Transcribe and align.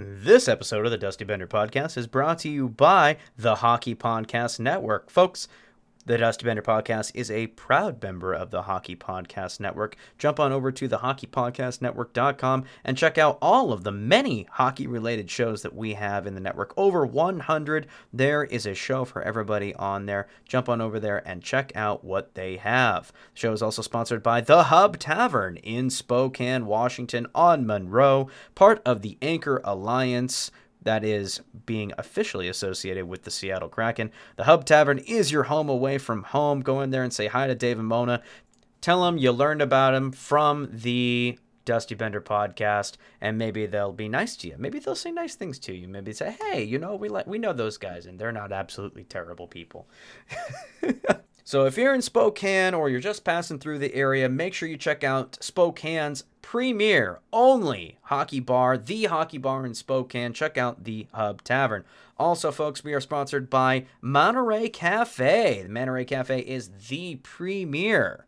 This 0.00 0.46
episode 0.46 0.84
of 0.84 0.92
the 0.92 0.96
Dusty 0.96 1.24
Bender 1.24 1.48
Podcast 1.48 1.96
is 1.96 2.06
brought 2.06 2.38
to 2.38 2.48
you 2.48 2.68
by 2.68 3.16
the 3.36 3.56
Hockey 3.56 3.96
Podcast 3.96 4.60
Network. 4.60 5.10
Folks, 5.10 5.48
the 6.08 6.16
Dusty 6.16 6.46
Bender 6.46 6.62
Podcast 6.62 7.10
is 7.12 7.30
a 7.30 7.48
proud 7.48 8.02
member 8.02 8.32
of 8.32 8.50
the 8.50 8.62
Hockey 8.62 8.96
Podcast 8.96 9.60
Network. 9.60 9.94
Jump 10.16 10.40
on 10.40 10.52
over 10.52 10.72
to 10.72 10.88
the 10.88 11.00
hockeypodcastnetwork.com 11.00 12.64
and 12.82 12.96
check 12.96 13.18
out 13.18 13.36
all 13.42 13.74
of 13.74 13.84
the 13.84 13.92
many 13.92 14.48
hockey 14.52 14.86
related 14.86 15.30
shows 15.30 15.60
that 15.60 15.74
we 15.74 15.92
have 15.92 16.26
in 16.26 16.32
the 16.32 16.40
network. 16.40 16.72
Over 16.78 17.04
100. 17.04 17.86
There 18.10 18.42
is 18.42 18.64
a 18.64 18.72
show 18.72 19.04
for 19.04 19.20
everybody 19.20 19.74
on 19.74 20.06
there. 20.06 20.28
Jump 20.46 20.70
on 20.70 20.80
over 20.80 20.98
there 20.98 21.28
and 21.28 21.42
check 21.42 21.72
out 21.76 22.02
what 22.02 22.34
they 22.34 22.56
have. 22.56 23.12
The 23.34 23.40
show 23.40 23.52
is 23.52 23.60
also 23.60 23.82
sponsored 23.82 24.22
by 24.22 24.40
The 24.40 24.64
Hub 24.64 24.98
Tavern 24.98 25.58
in 25.58 25.90
Spokane, 25.90 26.64
Washington 26.64 27.26
on 27.34 27.66
Monroe, 27.66 28.30
part 28.54 28.80
of 28.86 29.02
the 29.02 29.18
Anchor 29.20 29.60
Alliance 29.62 30.50
that 30.82 31.04
is 31.04 31.40
being 31.66 31.92
officially 31.98 32.48
associated 32.48 33.08
with 33.08 33.24
the 33.24 33.30
Seattle 33.30 33.68
Kraken. 33.68 34.10
The 34.36 34.44
Hub 34.44 34.64
Tavern 34.64 34.98
is 34.98 35.32
your 35.32 35.44
home 35.44 35.68
away 35.68 35.98
from 35.98 36.22
home. 36.22 36.60
Go 36.60 36.80
in 36.80 36.90
there 36.90 37.02
and 37.02 37.12
say 37.12 37.26
hi 37.26 37.46
to 37.46 37.54
Dave 37.54 37.78
and 37.78 37.88
Mona. 37.88 38.22
Tell 38.80 39.04
them 39.04 39.18
you 39.18 39.32
learned 39.32 39.62
about 39.62 39.92
them 39.92 40.12
from 40.12 40.68
the 40.70 41.38
Dusty 41.64 41.94
Bender 41.94 42.22
podcast, 42.22 42.96
and 43.20 43.36
maybe 43.36 43.66
they'll 43.66 43.92
be 43.92 44.08
nice 44.08 44.36
to 44.36 44.48
you. 44.48 44.54
Maybe 44.56 44.78
they'll 44.78 44.94
say 44.94 45.10
nice 45.10 45.34
things 45.34 45.58
to 45.60 45.74
you. 45.74 45.86
Maybe 45.86 46.14
say, 46.14 46.34
"Hey, 46.40 46.62
you 46.62 46.78
know, 46.78 46.94
we 46.94 47.10
like 47.10 47.26
we 47.26 47.38
know 47.38 47.52
those 47.52 47.76
guys, 47.76 48.06
and 48.06 48.18
they're 48.18 48.32
not 48.32 48.52
absolutely 48.52 49.04
terrible 49.04 49.46
people." 49.46 49.86
So 51.48 51.64
if 51.64 51.78
you're 51.78 51.94
in 51.94 52.02
Spokane 52.02 52.74
or 52.74 52.90
you're 52.90 53.00
just 53.00 53.24
passing 53.24 53.58
through 53.58 53.78
the 53.78 53.94
area, 53.94 54.28
make 54.28 54.52
sure 54.52 54.68
you 54.68 54.76
check 54.76 55.02
out 55.02 55.38
Spokane's 55.40 56.24
premier 56.42 57.20
only 57.32 57.96
hockey 58.02 58.38
bar, 58.38 58.76
the 58.76 59.04
hockey 59.04 59.38
bar 59.38 59.64
in 59.64 59.72
Spokane. 59.72 60.34
Check 60.34 60.58
out 60.58 60.84
the 60.84 61.06
Hub 61.14 61.42
Tavern. 61.42 61.84
Also, 62.18 62.52
folks, 62.52 62.84
we 62.84 62.92
are 62.92 63.00
sponsored 63.00 63.48
by 63.48 63.86
Monterey 64.02 64.68
Cafe. 64.68 65.62
The 65.62 65.70
Monterey 65.70 66.04
Cafe 66.04 66.40
is 66.40 66.68
the 66.90 67.14
premier, 67.22 68.26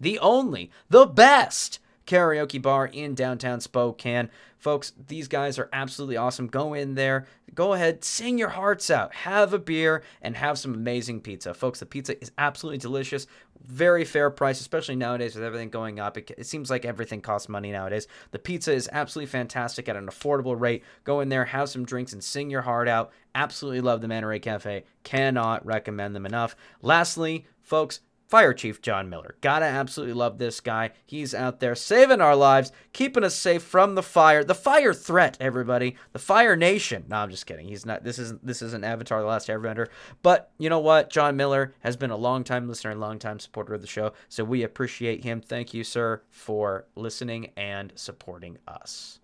the 0.00 0.18
only, 0.18 0.72
the 0.90 1.06
best 1.06 1.78
karaoke 2.06 2.60
bar 2.60 2.86
in 2.86 3.14
downtown 3.14 3.60
Spokane. 3.60 4.30
Folks, 4.58 4.92
these 5.08 5.28
guys 5.28 5.58
are 5.58 5.68
absolutely 5.72 6.16
awesome. 6.16 6.46
Go 6.46 6.72
in 6.72 6.94
there, 6.94 7.26
go 7.54 7.74
ahead, 7.74 8.02
sing 8.04 8.38
your 8.38 8.48
hearts 8.48 8.90
out, 8.90 9.14
have 9.14 9.52
a 9.52 9.58
beer, 9.58 10.02
and 10.22 10.36
have 10.36 10.58
some 10.58 10.74
amazing 10.74 11.20
pizza. 11.20 11.52
Folks, 11.52 11.80
the 11.80 11.86
pizza 11.86 12.20
is 12.22 12.32
absolutely 12.38 12.78
delicious, 12.78 13.26
very 13.62 14.04
fair 14.04 14.30
price, 14.30 14.60
especially 14.60 14.96
nowadays 14.96 15.34
with 15.34 15.44
everything 15.44 15.68
going 15.68 16.00
up. 16.00 16.16
It, 16.16 16.30
it 16.38 16.46
seems 16.46 16.70
like 16.70 16.84
everything 16.84 17.20
costs 17.20 17.48
money 17.48 17.70
nowadays. 17.70 18.06
The 18.30 18.38
pizza 18.38 18.72
is 18.72 18.88
absolutely 18.92 19.30
fantastic 19.30 19.88
at 19.88 19.96
an 19.96 20.06
affordable 20.06 20.58
rate. 20.58 20.84
Go 21.04 21.20
in 21.20 21.28
there, 21.28 21.44
have 21.44 21.68
some 21.68 21.84
drinks, 21.84 22.12
and 22.12 22.24
sing 22.24 22.50
your 22.50 22.62
heart 22.62 22.88
out. 22.88 23.12
Absolutely 23.34 23.82
love 23.82 24.00
the 24.00 24.08
Monterey 24.08 24.38
Cafe. 24.38 24.84
Cannot 25.04 25.66
recommend 25.66 26.16
them 26.16 26.26
enough. 26.26 26.56
Lastly, 26.80 27.46
folks, 27.60 28.00
Fire 28.28 28.52
Chief 28.52 28.82
John 28.82 29.08
Miller. 29.08 29.36
Gotta 29.40 29.66
absolutely 29.66 30.14
love 30.14 30.38
this 30.38 30.60
guy. 30.60 30.90
He's 31.04 31.34
out 31.34 31.60
there 31.60 31.74
saving 31.74 32.20
our 32.20 32.34
lives, 32.34 32.72
keeping 32.92 33.24
us 33.24 33.34
safe 33.34 33.62
from 33.62 33.94
the 33.94 34.02
fire. 34.02 34.42
The 34.42 34.54
fire 34.54 34.92
threat, 34.92 35.36
everybody. 35.40 35.96
The 36.12 36.18
Fire 36.18 36.56
Nation. 36.56 37.04
No, 37.08 37.16
I'm 37.16 37.30
just 37.30 37.46
kidding. 37.46 37.68
He's 37.68 37.86
not 37.86 38.02
this 38.04 38.18
isn't 38.18 38.44
this 38.44 38.62
isn't 38.62 38.84
Avatar 38.84 39.20
The 39.20 39.26
Last 39.26 39.48
Airbender. 39.48 39.88
But 40.22 40.50
you 40.58 40.68
know 40.68 40.80
what? 40.80 41.10
John 41.10 41.36
Miller 41.36 41.74
has 41.80 41.96
been 41.96 42.10
a 42.10 42.16
long 42.16 42.42
time 42.44 42.68
listener 42.68 42.90
and 42.90 43.00
long 43.00 43.18
time 43.18 43.38
supporter 43.38 43.74
of 43.74 43.80
the 43.80 43.86
show. 43.86 44.12
So 44.28 44.44
we 44.44 44.62
appreciate 44.62 45.22
him. 45.24 45.40
Thank 45.40 45.72
you, 45.72 45.84
sir, 45.84 46.22
for 46.30 46.86
listening 46.96 47.52
and 47.56 47.92
supporting 47.94 48.58
us. 48.66 49.20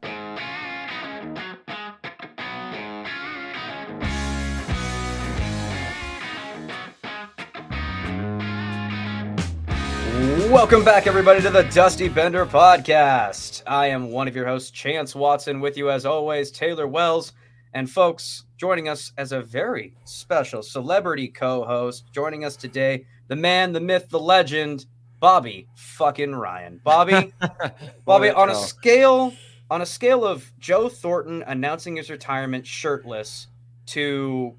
Welcome 10.23 10.85
back, 10.85 11.09
everybody, 11.09 11.43
to 11.43 11.51
the 11.51 11.65
Dusty 11.65 12.09
Bender 12.09 12.47
Podcast. 12.47 13.65
I 13.67 13.89
am 13.89 14.13
one 14.13 14.29
of 14.29 14.37
your 14.37 14.47
hosts, 14.47 14.71
Chance 14.71 15.17
Watson, 15.17 15.59
with 15.59 15.77
you 15.77 15.91
as 15.91 16.07
always, 16.07 16.53
Taylor 16.53 16.87
Wells. 16.87 17.33
And 17.75 17.91
folks, 17.91 18.45
joining 18.57 18.89
us 18.89 19.13
as 19.19 19.33
a 19.33 19.41
very 19.41 19.97
special 20.05 20.63
celebrity 20.63 21.27
co 21.27 21.65
host, 21.65 22.05
joining 22.13 22.45
us 22.45 22.55
today, 22.55 23.05
the 23.27 23.35
man, 23.35 23.73
the 23.73 23.81
myth, 23.81 24.11
the 24.11 24.21
legend, 24.21 24.87
Bobby 25.19 25.67
fucking 25.75 26.37
Ryan. 26.37 26.81
Bobby, 26.85 27.35
Bobby, 28.05 28.31
on 28.31 28.49
a 28.49 28.55
scale 28.55 29.33
on 29.73 29.83
a 29.83 29.87
scale 29.87 30.25
of 30.25 30.53
Joe 30.61 30.89
Thornton 30.89 31.43
announcing 31.49 31.97
his 31.97 32.11
retirement 32.11 32.65
shirtless 32.65 33.49
to 33.87 34.55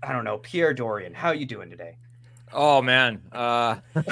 I 0.00 0.12
don't 0.12 0.24
know, 0.24 0.38
Pierre 0.38 0.72
Dorion, 0.72 1.12
how 1.12 1.32
you 1.32 1.44
doing 1.44 1.70
today? 1.70 1.96
Oh 2.52 2.82
man, 2.82 3.22
uh, 3.32 3.76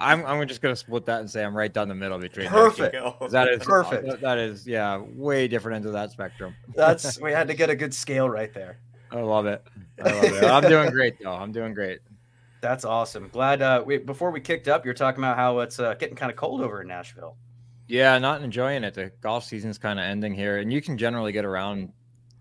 I'm 0.00 0.24
I'm 0.24 0.46
just 0.46 0.62
gonna 0.62 0.76
split 0.76 1.04
that 1.06 1.20
and 1.20 1.30
say 1.30 1.44
I'm 1.44 1.56
right 1.56 1.72
down 1.72 1.88
the 1.88 1.94
middle 1.94 2.18
between. 2.18 2.48
Perfect. 2.48 2.96
That 3.30 3.48
is 3.48 3.62
Perfect. 3.62 4.06
That, 4.06 4.20
that 4.20 4.38
is 4.38 4.66
yeah, 4.66 4.98
way 4.98 5.48
different 5.48 5.76
ends 5.76 5.86
of 5.86 5.92
that 5.92 6.10
spectrum. 6.12 6.54
That's 6.74 7.20
we 7.20 7.32
had 7.32 7.48
to 7.48 7.54
get 7.54 7.68
a 7.70 7.76
good 7.76 7.92
scale 7.92 8.28
right 8.28 8.52
there. 8.52 8.78
I 9.10 9.20
love 9.20 9.46
it. 9.46 9.62
I 10.02 10.12
love 10.12 10.24
it. 10.24 10.44
I'm 10.44 10.62
doing 10.62 10.90
great 10.90 11.14
though. 11.22 11.32
I'm 11.32 11.52
doing 11.52 11.74
great. 11.74 12.00
That's 12.60 12.84
awesome. 12.84 13.28
Glad 13.28 13.60
uh 13.60 13.82
we 13.84 13.98
before 13.98 14.30
we 14.30 14.40
kicked 14.40 14.68
up, 14.68 14.84
you're 14.84 14.94
talking 14.94 15.22
about 15.22 15.36
how 15.36 15.58
it's 15.60 15.80
uh, 15.80 15.94
getting 15.94 16.16
kind 16.16 16.30
of 16.30 16.36
cold 16.36 16.60
over 16.60 16.80
in 16.80 16.88
Nashville. 16.88 17.36
Yeah, 17.88 18.18
not 18.18 18.42
enjoying 18.42 18.84
it. 18.84 18.94
The 18.94 19.10
golf 19.22 19.44
season's 19.44 19.78
kind 19.78 19.98
of 19.98 20.04
ending 20.04 20.34
here, 20.34 20.58
and 20.58 20.70
you 20.72 20.82
can 20.82 20.98
generally 20.98 21.32
get 21.32 21.46
around, 21.46 21.90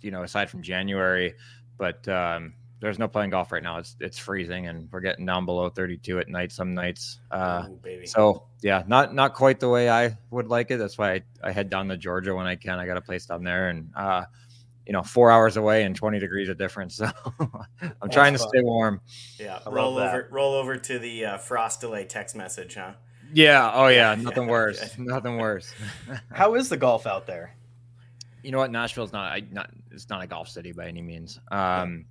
you 0.01 0.11
know, 0.11 0.23
aside 0.23 0.49
from 0.49 0.61
January, 0.61 1.35
but 1.77 2.05
um, 2.09 2.53
there's 2.79 2.99
no 2.99 3.07
playing 3.07 3.31
golf 3.31 3.51
right 3.51 3.63
now. 3.63 3.77
It's 3.77 3.95
it's 3.99 4.17
freezing, 4.17 4.67
and 4.67 4.87
we're 4.91 5.01
getting 5.01 5.25
down 5.25 5.45
below 5.45 5.69
32 5.69 6.19
at 6.19 6.29
night 6.29 6.51
some 6.51 6.73
nights. 6.73 7.19
Uh, 7.31 7.65
Ooh, 7.69 7.75
baby. 7.77 8.05
so 8.05 8.43
yeah, 8.61 8.83
not 8.87 9.13
not 9.13 9.33
quite 9.33 9.59
the 9.59 9.69
way 9.69 9.89
I 9.89 10.17
would 10.31 10.47
like 10.47 10.71
it. 10.71 10.77
That's 10.77 10.97
why 10.97 11.13
I, 11.13 11.23
I 11.43 11.51
head 11.51 11.69
down 11.69 11.87
to 11.89 11.97
Georgia 11.97 12.35
when 12.35 12.45
I 12.45 12.55
can. 12.55 12.79
I 12.79 12.85
got 12.85 12.97
a 12.97 13.01
place 13.01 13.25
down 13.25 13.43
there, 13.43 13.69
and 13.69 13.89
uh, 13.95 14.25
you 14.85 14.93
know, 14.93 15.03
four 15.03 15.31
hours 15.31 15.57
away 15.57 15.83
and 15.83 15.95
20 15.95 16.17
degrees 16.19 16.49
of 16.49 16.57
difference. 16.57 17.01
So 17.79 17.91
I'm 18.01 18.09
trying 18.09 18.33
to 18.33 18.39
fun. 18.39 18.49
stay 18.49 18.61
warm. 18.61 19.01
yeah, 19.37 19.59
I 19.65 19.69
roll 19.69 19.93
love 19.93 20.11
that. 20.11 20.15
over, 20.15 20.27
roll 20.31 20.53
over 20.55 20.77
to 20.77 20.99
the 20.99 21.25
uh, 21.25 21.37
frost 21.37 21.81
delay 21.81 22.05
text 22.05 22.35
message, 22.35 22.75
huh? 22.75 22.93
Yeah. 23.33 23.71
Oh 23.73 23.87
yeah. 23.87 24.15
Yeah. 24.15 24.15
Nothing 24.21 24.47
worse. 24.47 24.97
Nothing 24.97 25.37
worse. 25.37 25.71
How 26.31 26.55
is 26.55 26.69
the 26.69 26.77
golf 26.77 27.05
out 27.05 27.27
there? 27.27 27.55
you 28.43 28.51
know 28.51 28.59
what? 28.59 28.71
Nashville's 28.71 29.11
not, 29.11 29.31
I, 29.31 29.43
not 29.51 29.69
it's 29.91 30.09
not 30.09 30.23
a 30.23 30.27
golf 30.27 30.47
city 30.47 30.71
by 30.71 30.87
any 30.87 31.01
means. 31.01 31.37
Um, 31.51 32.05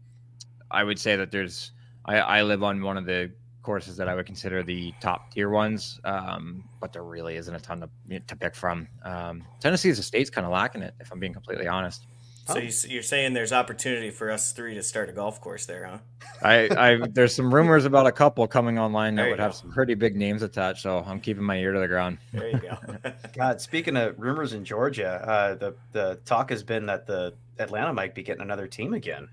I 0.70 0.84
would 0.84 0.98
say 0.98 1.16
that 1.16 1.30
there's 1.30 1.72
I, 2.04 2.18
I 2.18 2.42
live 2.42 2.62
on 2.62 2.82
one 2.82 2.96
of 2.96 3.04
the 3.04 3.30
courses 3.62 3.96
that 3.96 4.08
I 4.08 4.14
would 4.14 4.26
consider 4.26 4.62
the 4.62 4.92
top 5.00 5.32
tier 5.32 5.50
ones, 5.50 5.98
um, 6.04 6.62
but 6.80 6.92
there 6.92 7.02
really 7.02 7.34
isn't 7.36 7.52
a 7.54 7.58
ton 7.58 7.80
to, 8.08 8.20
to 8.20 8.36
pick 8.36 8.54
from. 8.54 8.86
Um, 9.04 9.44
Tennessee 9.60 9.90
as 9.90 9.98
a 9.98 10.04
state's 10.04 10.30
kind 10.30 10.44
of 10.46 10.52
lacking 10.52 10.82
it, 10.82 10.94
if 11.00 11.10
I'm 11.10 11.18
being 11.18 11.32
completely 11.32 11.66
honest. 11.66 12.06
So 12.46 12.54
Oh. 12.54 12.58
you, 12.58 12.68
s- 12.68 12.86
you're 12.86 13.02
saying 13.02 13.32
there's 13.32 13.52
opportunity 13.52 14.10
for 14.10 14.30
us 14.30 14.52
three 14.52 14.74
to 14.74 14.82
start 14.84 15.08
a 15.08 15.12
golf 15.12 15.40
course 15.40 15.66
there, 15.66 15.84
huh? 15.84 15.98
I, 16.44 16.68
I 16.78 17.06
there's 17.10 17.34
some 17.34 17.52
rumors 17.52 17.84
about 17.86 18.06
a 18.06 18.12
couple 18.12 18.46
coming 18.46 18.78
online 18.78 19.16
that 19.16 19.22
There 19.22 19.26
you 19.30 19.32
would 19.32 19.40
have 19.40 19.52
some 19.56 19.72
pretty 19.72 19.94
big 19.94 20.14
names 20.14 20.42
attached, 20.42 20.82
so 20.82 20.98
I'm 21.04 21.18
keeping 21.20 21.42
my 21.42 21.56
ear 21.58 21.72
to 21.72 21.80
the 21.80 21.88
ground. 21.88 22.18
There 22.32 22.48
you 22.50 22.58
go. 22.60 22.78
God, 23.36 23.60
speaking 23.60 23.96
of 23.96 24.14
rumors 24.16 24.52
in 24.52 24.64
Georgia, 24.64 25.28
uh, 25.28 25.54
the 25.56 25.74
the 25.90 26.20
talk 26.24 26.50
has 26.50 26.62
been 26.62 26.86
that 26.86 27.04
the 27.08 27.34
Atlanta 27.58 27.92
might 27.92 28.14
be 28.14 28.22
getting 28.22 28.42
another 28.42 28.68
team 28.68 28.94
again. 28.94 29.28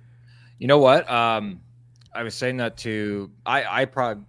You 0.63 0.67
know 0.67 0.77
what? 0.77 1.11
Um, 1.11 1.59
I 2.13 2.23
was 2.23 2.35
saying 2.35 2.55
that 2.55 2.77
to 2.77 3.29
I 3.45 3.81
I 3.81 3.83
probably 3.83 4.23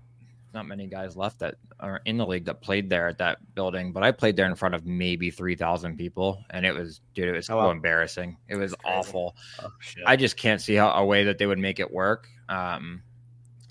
not 0.52 0.66
many 0.66 0.88
guys 0.88 1.16
left 1.16 1.38
that 1.38 1.54
are 1.78 2.00
in 2.06 2.16
the 2.16 2.26
league 2.26 2.46
that 2.46 2.60
played 2.60 2.90
there 2.90 3.06
at 3.06 3.18
that 3.18 3.38
building, 3.54 3.92
but 3.92 4.02
I 4.02 4.10
played 4.10 4.34
there 4.34 4.46
in 4.46 4.56
front 4.56 4.74
of 4.74 4.84
maybe 4.84 5.30
three 5.30 5.54
thousand 5.54 5.96
people, 5.96 6.44
and 6.50 6.66
it 6.66 6.74
was 6.74 7.00
dude, 7.14 7.28
it 7.28 7.36
was 7.36 7.48
Oh, 7.50 7.52
so 7.52 7.56
wow. 7.58 7.70
embarrassing. 7.70 8.36
It 8.48 8.56
was 8.56 8.74
awful. 8.84 9.36
Oh! 9.62 9.68
I 10.06 10.16
just 10.16 10.36
can't 10.36 10.60
see 10.60 10.74
how 10.74 10.90
a 10.90 11.04
way 11.04 11.22
that 11.22 11.38
they 11.38 11.46
would 11.46 11.60
make 11.60 11.78
it 11.78 11.88
work. 11.88 12.26
Um, 12.48 13.04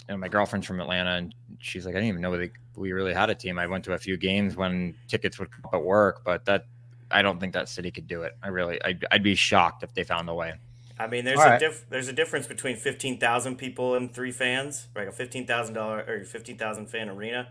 and 0.07 0.21
my 0.21 0.29
girlfriend's 0.29 0.65
from 0.65 0.79
Atlanta, 0.79 1.15
and 1.15 1.35
she's 1.59 1.85
like, 1.85 1.95
I 1.95 1.97
didn't 1.97 2.07
even 2.11 2.21
know 2.21 2.37
they, 2.37 2.51
we 2.77 2.93
really 2.93 3.13
had 3.13 3.29
a 3.29 3.35
team. 3.35 3.59
I 3.59 3.67
went 3.67 3.83
to 3.83 3.91
a 3.93 3.97
few 3.97 4.15
games 4.15 4.55
when 4.55 4.95
tickets 5.09 5.37
would 5.37 5.51
come 5.51 5.65
up 5.65 5.73
at 5.73 5.83
work, 5.83 6.21
but 6.23 6.45
that 6.45 6.67
I 7.11 7.23
don't 7.23 7.41
think 7.41 7.51
that 7.55 7.67
city 7.67 7.91
could 7.91 8.07
do 8.07 8.21
it. 8.21 8.37
I 8.41 8.47
really, 8.47 8.81
I'd, 8.85 9.05
I'd 9.11 9.23
be 9.23 9.35
shocked 9.35 9.83
if 9.83 9.93
they 9.93 10.05
found 10.05 10.29
a 10.29 10.33
way. 10.33 10.53
I 10.99 11.07
mean, 11.07 11.25
there's 11.25 11.39
All 11.39 11.45
a 11.45 11.49
right. 11.51 11.59
diff- 11.59 11.85
there's 11.89 12.07
a 12.07 12.13
difference 12.13 12.45
between 12.47 12.75
fifteen 12.77 13.19
thousand 13.19 13.55
people 13.57 13.95
and 13.95 14.13
three 14.13 14.31
fans, 14.31 14.87
like 14.95 15.07
a 15.07 15.11
fifteen 15.11 15.47
thousand 15.47 15.73
dollar 15.73 16.03
or 16.07 16.23
fifteen 16.23 16.57
thousand 16.57 16.87
fan 16.87 17.09
arena, 17.09 17.47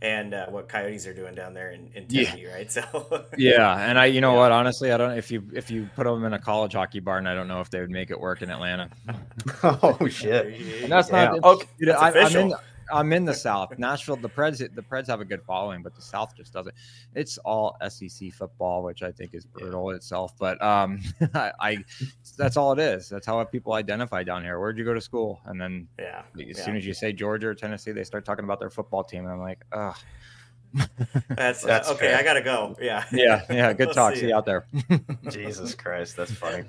and 0.00 0.32
uh, 0.34 0.46
what 0.46 0.68
Coyotes 0.68 1.06
are 1.06 1.12
doing 1.14 1.34
down 1.34 1.52
there 1.52 1.70
in, 1.72 1.90
in 1.94 2.06
Yeah. 2.08 2.34
Right? 2.54 2.70
So 2.76 3.26
Yeah, 3.36 3.76
and 3.78 3.98
I, 3.98 4.06
you 4.06 4.20
know 4.20 4.34
Yeah. 4.34 4.38
what? 4.38 4.52
Honestly, 4.52 4.92
I 4.92 4.96
don't. 4.98 5.18
If 5.18 5.30
you 5.32 5.42
if 5.52 5.70
you 5.70 5.88
put 5.96 6.04
them 6.04 6.24
in 6.24 6.32
a 6.32 6.38
college 6.38 6.74
hockey 6.74 7.00
barn, 7.00 7.26
I 7.26 7.34
don't 7.34 7.48
know 7.48 7.60
if 7.60 7.70
they 7.70 7.80
would 7.80 7.90
make 7.90 8.10
it 8.10 8.20
work 8.20 8.42
in 8.42 8.50
Atlanta. 8.50 8.88
oh 9.64 10.06
shit! 10.08 10.60
And 10.84 10.92
that's 10.92 11.10
Yeah. 11.10 11.24
not. 11.32 11.44
Okay. 11.44 11.66
dude, 11.78 11.88
That's 11.88 12.00
I, 12.16 12.20
I'm 12.20 12.36
in. 12.36 12.54
Official. 12.86 12.98
I'm 12.98 13.12
in 13.12 13.24
the 13.24 13.34
South. 13.46 13.78
Nashville, 13.78 14.16
the 14.16 14.28
Preds, 14.28 14.58
the 14.58 14.82
Preds 14.82 15.06
have 15.08 15.20
a 15.20 15.24
good 15.24 15.42
following, 15.42 15.82
but 15.82 15.94
the 15.94 16.02
South 16.02 16.36
just 16.36 16.52
doesn't. 16.52 16.74
It's 17.14 17.38
all 17.38 17.76
SEC 17.88 18.32
football, 18.32 18.82
which 18.82 19.02
I 19.02 19.12
think 19.12 19.34
is 19.34 19.44
brutal 19.44 19.90
yeah. 19.90 19.96
itself. 19.96 20.32
But 20.38 20.62
um, 20.62 21.00
I, 21.34 21.52
I, 21.60 21.78
that's 22.38 22.56
all 22.56 22.72
it 22.72 22.78
is. 22.78 23.08
That's 23.08 23.26
how 23.26 23.42
people 23.44 23.74
identify 23.74 24.22
down 24.22 24.42
here. 24.42 24.58
Where'd 24.58 24.78
you 24.78 24.84
go 24.84 24.94
to 24.94 25.00
school? 25.00 25.40
And 25.46 25.60
then 25.60 25.88
yeah, 25.98 26.22
as 26.34 26.58
yeah. 26.58 26.64
soon 26.64 26.76
as 26.76 26.86
you 26.86 26.94
say 26.94 27.12
Georgia 27.12 27.48
or 27.48 27.54
Tennessee, 27.54 27.92
they 27.92 28.04
start 28.04 28.24
talking 28.24 28.44
about 28.44 28.60
their 28.60 28.70
football 28.70 29.04
team, 29.04 29.24
and 29.24 29.32
I'm 29.32 29.40
like, 29.40 29.64
ugh. 29.72 29.96
that's, 31.30 31.62
that's 31.62 31.88
uh, 31.88 31.92
okay. 31.94 32.08
Fair. 32.08 32.18
I 32.18 32.22
gotta 32.22 32.42
go. 32.42 32.76
Yeah. 32.80 33.04
Yeah. 33.10 33.42
Yeah. 33.48 33.72
Good 33.72 33.92
talk. 33.92 34.14
See, 34.14 34.20
see 34.20 34.28
you 34.28 34.36
out 34.36 34.44
there. 34.44 34.66
Jesus 35.30 35.74
Christ, 35.74 36.16
that's 36.16 36.32
funny. 36.32 36.64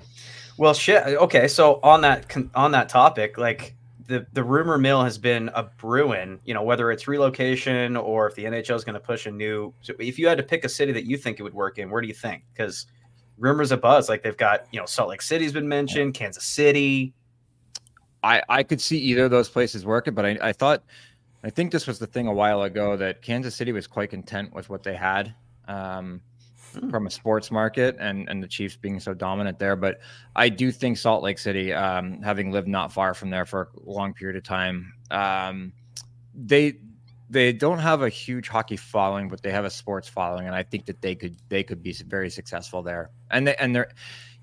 Well, 0.58 0.74
shit. 0.74 1.04
Okay, 1.04 1.46
so 1.46 1.78
on 1.82 2.00
that 2.00 2.34
on 2.54 2.72
that 2.72 2.88
topic, 2.88 3.38
like 3.38 3.76
the 4.08 4.26
the 4.32 4.42
rumor 4.42 4.78
mill 4.78 5.04
has 5.04 5.18
been 5.18 5.50
a 5.54 5.62
brewing. 5.62 6.40
You 6.44 6.54
know, 6.54 6.62
whether 6.62 6.90
it's 6.90 7.06
relocation 7.06 7.96
or 7.96 8.26
if 8.26 8.34
the 8.34 8.44
NHL 8.44 8.74
is 8.74 8.84
going 8.84 8.94
to 8.94 9.00
push 9.00 9.26
a 9.26 9.30
new. 9.30 9.72
So 9.82 9.94
if 10.00 10.18
you 10.18 10.26
had 10.26 10.38
to 10.38 10.44
pick 10.44 10.64
a 10.64 10.68
city 10.68 10.92
that 10.92 11.04
you 11.04 11.16
think 11.16 11.38
it 11.38 11.42
would 11.42 11.54
work 11.54 11.78
in, 11.78 11.90
where 11.90 12.00
do 12.00 12.08
you 12.08 12.14
think? 12.14 12.42
Because 12.52 12.86
rumors 13.36 13.70
of 13.70 13.80
buzz, 13.80 14.08
like 14.08 14.22
they've 14.22 14.36
got 14.36 14.66
you 14.72 14.80
know 14.80 14.86
Salt 14.86 15.10
Lake 15.10 15.22
City's 15.22 15.52
been 15.52 15.68
mentioned, 15.68 16.14
Kansas 16.14 16.44
City. 16.44 17.12
I 18.24 18.42
I 18.48 18.62
could 18.62 18.80
see 18.80 18.98
either 18.98 19.26
of 19.26 19.30
those 19.30 19.48
places 19.48 19.84
working, 19.84 20.14
but 20.14 20.26
I 20.26 20.38
I 20.42 20.52
thought. 20.52 20.82
I 21.44 21.50
think 21.50 21.70
this 21.70 21.86
was 21.86 22.00
the 22.00 22.06
thing 22.08 22.26
a 22.26 22.32
while 22.32 22.62
ago 22.62 22.96
that 22.96 23.22
Kansas 23.22 23.54
City 23.54 23.70
was 23.70 23.86
quite 23.86 24.10
content 24.10 24.52
with 24.52 24.68
what 24.68 24.82
they 24.82 24.96
had. 24.96 25.32
Um, 25.68 26.20
Hmm. 26.72 26.90
from 26.90 27.06
a 27.06 27.10
sports 27.10 27.50
market 27.50 27.96
and 27.98 28.28
and 28.28 28.42
the 28.42 28.48
Chiefs 28.48 28.76
being 28.76 29.00
so 29.00 29.14
dominant 29.14 29.58
there. 29.58 29.76
But 29.76 30.00
I 30.36 30.48
do 30.48 30.70
think 30.70 30.98
Salt 30.98 31.22
Lake 31.22 31.38
City, 31.38 31.72
um, 31.72 32.20
having 32.22 32.52
lived 32.52 32.68
not 32.68 32.92
far 32.92 33.14
from 33.14 33.30
there 33.30 33.46
for 33.46 33.70
a 33.76 33.90
long 33.90 34.12
period 34.12 34.36
of 34.36 34.42
time, 34.44 34.92
um, 35.10 35.72
they 36.34 36.74
they 37.30 37.52
don't 37.52 37.78
have 37.78 38.02
a 38.02 38.08
huge 38.08 38.48
hockey 38.48 38.76
following, 38.76 39.28
but 39.28 39.42
they 39.42 39.50
have 39.50 39.64
a 39.64 39.70
sports 39.70 40.08
following, 40.08 40.46
and 40.46 40.54
I 40.54 40.62
think 40.62 40.86
that 40.86 41.00
they 41.00 41.14
could 41.14 41.36
they 41.48 41.62
could 41.62 41.82
be 41.82 41.92
very 42.06 42.30
successful 42.30 42.82
there. 42.82 43.10
And 43.30 43.46
they, 43.46 43.54
and 43.56 43.74
they're 43.74 43.90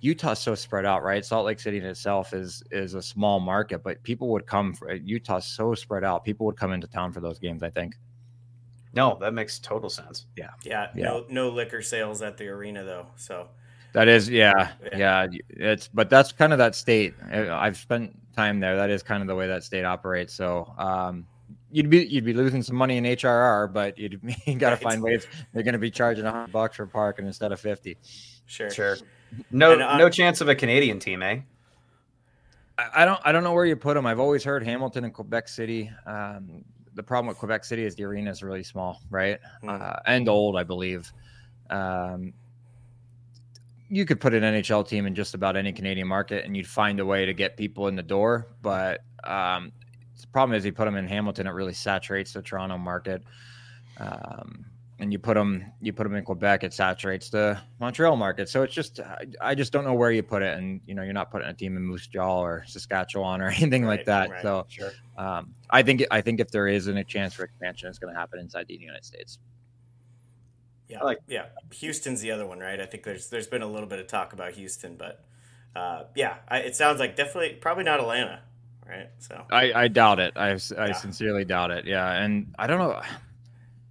Utah's 0.01 0.39
so 0.39 0.55
spread 0.55 0.85
out, 0.85 1.03
right? 1.03 1.25
Salt 1.25 1.45
Lake 1.45 1.59
City 1.59 1.77
in 1.77 1.85
itself 1.85 2.33
is 2.33 2.63
is 2.71 2.93
a 2.93 3.01
small 3.01 3.39
market, 3.39 3.83
but 3.83 4.01
people 4.03 4.29
would 4.29 4.45
come 4.45 4.73
for 4.73 4.93
Utah's 4.93 5.45
so 5.45 5.73
spread 5.75 6.03
out. 6.03 6.23
People 6.23 6.45
would 6.45 6.57
come 6.57 6.73
into 6.73 6.87
town 6.87 7.11
for 7.11 7.21
those 7.21 7.39
games. 7.39 7.63
I 7.63 7.69
think. 7.69 7.95
No, 8.95 9.17
that 9.19 9.33
makes 9.33 9.59
total 9.59 9.89
sense. 9.89 10.25
Yeah. 10.35 10.51
Yeah. 10.63 10.87
yeah. 10.95 11.05
No, 11.05 11.25
no 11.29 11.49
liquor 11.49 11.81
sales 11.81 12.21
at 12.21 12.37
the 12.37 12.47
arena 12.47 12.83
though. 12.83 13.07
So 13.15 13.49
that 13.93 14.07
is, 14.07 14.29
yeah, 14.29 14.71
yeah, 14.91 15.27
yeah, 15.31 15.39
It's, 15.49 15.87
but 15.87 16.09
that's 16.09 16.31
kind 16.33 16.51
of 16.51 16.59
that 16.59 16.75
state. 16.75 17.13
I've 17.31 17.77
spent 17.77 18.17
time 18.35 18.59
there. 18.59 18.75
That 18.75 18.89
is 18.89 19.01
kind 19.01 19.21
of 19.21 19.27
the 19.27 19.35
way 19.35 19.47
that 19.47 19.63
state 19.63 19.85
operates. 19.85 20.33
So, 20.33 20.73
um, 20.77 21.25
you'd 21.71 21.89
be 21.89 22.05
you'd 22.05 22.25
be 22.25 22.33
losing 22.33 22.61
some 22.61 22.75
money 22.75 22.97
in 22.97 23.03
HRR, 23.05 23.71
but 23.71 23.97
you'd 23.97 24.19
you 24.45 24.55
got 24.55 24.71
to 24.71 24.75
right. 24.75 24.83
find 24.83 25.01
ways. 25.01 25.27
They're 25.53 25.63
going 25.63 25.73
to 25.73 25.79
be 25.79 25.91
charging 25.91 26.25
a 26.25 26.31
hundred 26.31 26.51
bucks 26.51 26.75
for 26.75 26.85
parking 26.85 27.25
instead 27.25 27.51
of 27.51 27.59
fifty. 27.59 27.97
Sure, 28.45 28.69
sure. 28.69 28.97
No, 29.51 29.73
and, 29.73 29.81
uh, 29.81 29.97
no 29.97 30.09
chance 30.09 30.41
of 30.41 30.49
a 30.49 30.55
Canadian 30.55 30.99
team, 30.99 31.23
eh? 31.23 31.39
I 32.77 33.05
don't 33.05 33.19
I 33.23 33.31
don't 33.31 33.43
know 33.43 33.53
where 33.53 33.65
you 33.65 33.77
put 33.77 33.93
them. 33.93 34.05
I've 34.05 34.19
always 34.19 34.43
heard 34.43 34.63
Hamilton 34.63 35.05
and 35.05 35.13
Quebec 35.13 35.47
City. 35.47 35.89
Um, 36.05 36.65
the 36.95 37.03
problem 37.03 37.27
with 37.27 37.37
Quebec 37.37 37.63
City 37.65 37.83
is 37.83 37.95
the 37.95 38.03
arena 38.03 38.31
is 38.31 38.41
really 38.41 38.63
small, 38.63 39.01
right? 39.09 39.39
Mm. 39.63 39.81
Uh, 39.81 39.99
and 40.05 40.27
old, 40.27 40.57
I 40.57 40.63
believe. 40.63 41.11
Um, 41.69 42.33
you 43.89 44.05
could 44.05 44.19
put 44.19 44.33
an 44.33 44.43
NHL 44.43 44.87
team 44.87 45.05
in 45.05 45.13
just 45.13 45.35
about 45.35 45.55
any 45.55 45.71
Canadian 45.71 46.07
market, 46.07 46.45
and 46.45 46.57
you'd 46.57 46.67
find 46.67 46.99
a 46.99 47.05
way 47.05 47.25
to 47.25 47.33
get 47.33 47.55
people 47.55 47.87
in 47.87 47.95
the 47.95 48.03
door. 48.03 48.47
But 48.61 49.01
um, 49.23 49.71
the 50.19 50.27
problem 50.27 50.57
is, 50.57 50.65
you 50.65 50.71
put 50.71 50.85
them 50.85 50.95
in 50.95 51.07
Hamilton, 51.07 51.47
it 51.47 51.51
really 51.51 51.73
saturates 51.73 52.33
the 52.33 52.41
Toronto 52.41 52.77
market. 52.77 53.23
Um, 53.97 54.65
and 54.99 55.11
you 55.11 55.19
put 55.19 55.33
them 55.33 55.65
you 55.81 55.91
put 55.91 56.03
them 56.03 56.15
in 56.15 56.23
Quebec, 56.23 56.63
it 56.63 56.73
saturates 56.73 57.29
the 57.29 57.59
Montreal 57.79 58.15
market. 58.15 58.47
So 58.47 58.63
it's 58.63 58.73
just 58.73 58.99
I, 58.99 59.25
I, 59.41 59.55
just 59.55 59.73
don't 59.73 59.83
know 59.83 59.93
where 59.93 60.11
you 60.11 60.23
put 60.23 60.41
it, 60.41 60.57
and 60.57 60.79
you 60.85 60.95
know 60.95 61.03
you're 61.03 61.13
not 61.13 61.31
putting 61.31 61.47
a 61.47 61.53
team 61.53 61.75
in 61.75 61.83
Moose 61.83 62.07
Jaw 62.07 62.41
or 62.41 62.63
Saskatchewan 62.67 63.41
or 63.41 63.47
anything 63.57 63.83
right, 63.83 63.97
like 63.97 64.05
that. 64.05 64.29
Right, 64.29 64.41
so 64.41 64.65
sure. 64.69 64.91
um, 65.17 65.53
I 65.69 65.83
think 65.83 66.05
I 66.11 66.21
think 66.21 66.39
if 66.39 66.49
there 66.49 66.67
isn't 66.67 66.97
a 66.97 67.03
chance 67.03 67.33
for 67.33 67.43
expansion, 67.43 67.89
it's 67.89 67.99
going 67.99 68.13
to 68.13 68.19
happen 68.19 68.39
inside 68.39 68.67
the 68.67 68.75
United 68.75 69.03
States. 69.03 69.39
Yeah, 70.87 71.03
like 71.03 71.19
yeah, 71.27 71.47
Houston's 71.73 72.21
the 72.21 72.31
other 72.31 72.45
one, 72.45 72.59
right? 72.59 72.79
I 72.79 72.85
think 72.85 73.03
there's 73.03 73.29
there's 73.29 73.47
been 73.47 73.63
a 73.63 73.67
little 73.67 73.89
bit 73.89 73.99
of 73.99 74.07
talk 74.07 74.33
about 74.33 74.53
Houston, 74.53 74.95
but 74.95 75.25
uh, 75.75 76.03
yeah, 76.15 76.37
I, 76.47 76.59
it 76.59 76.75
sounds 76.75 76.99
like 76.99 77.17
definitely 77.17 77.57
probably 77.59 77.83
not 77.83 77.99
Atlanta, 77.99 78.39
right? 78.87 79.09
So 79.17 79.45
I, 79.51 79.73
I 79.73 79.87
doubt 79.89 80.19
it. 80.19 80.33
I 80.37 80.51
I 80.51 80.87
yeah. 80.87 80.91
sincerely 80.93 81.43
doubt 81.43 81.71
it. 81.71 81.85
Yeah, 81.85 82.09
and 82.09 82.53
I 82.57 82.67
don't 82.67 82.77
know. 82.77 83.01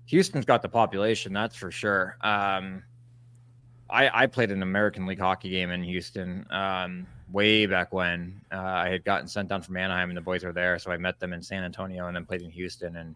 Houston's 0.06 0.44
got 0.44 0.62
the 0.62 0.68
population, 0.68 1.32
that's 1.32 1.56
for 1.56 1.70
sure. 1.70 2.16
Um, 2.20 2.82
I, 3.88 4.22
I 4.22 4.26
played 4.26 4.50
an 4.50 4.62
American 4.62 5.06
League 5.06 5.20
hockey 5.20 5.50
game 5.50 5.70
in 5.70 5.82
Houston 5.82 6.46
um, 6.50 7.06
way 7.30 7.66
back 7.66 7.92
when. 7.92 8.40
Uh, 8.52 8.58
I 8.58 8.88
had 8.88 9.04
gotten 9.04 9.28
sent 9.28 9.48
down 9.48 9.62
from 9.62 9.76
Anaheim, 9.76 10.10
and 10.10 10.16
the 10.16 10.22
boys 10.22 10.44
were 10.44 10.52
there, 10.52 10.78
so 10.78 10.90
I 10.90 10.96
met 10.96 11.20
them 11.20 11.32
in 11.32 11.42
San 11.42 11.64
Antonio, 11.64 12.06
and 12.06 12.16
then 12.16 12.24
played 12.24 12.42
in 12.42 12.50
Houston. 12.50 12.96
And 12.96 13.14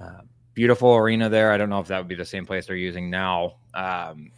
uh, 0.00 0.22
beautiful 0.54 0.94
arena 0.94 1.28
there. 1.28 1.52
I 1.52 1.56
don't 1.56 1.70
know 1.70 1.80
if 1.80 1.88
that 1.88 1.98
would 1.98 2.08
be 2.08 2.14
the 2.14 2.24
same 2.24 2.46
place 2.46 2.66
they're 2.66 2.76
using 2.76 3.10
now, 3.10 3.56
um, 3.74 4.32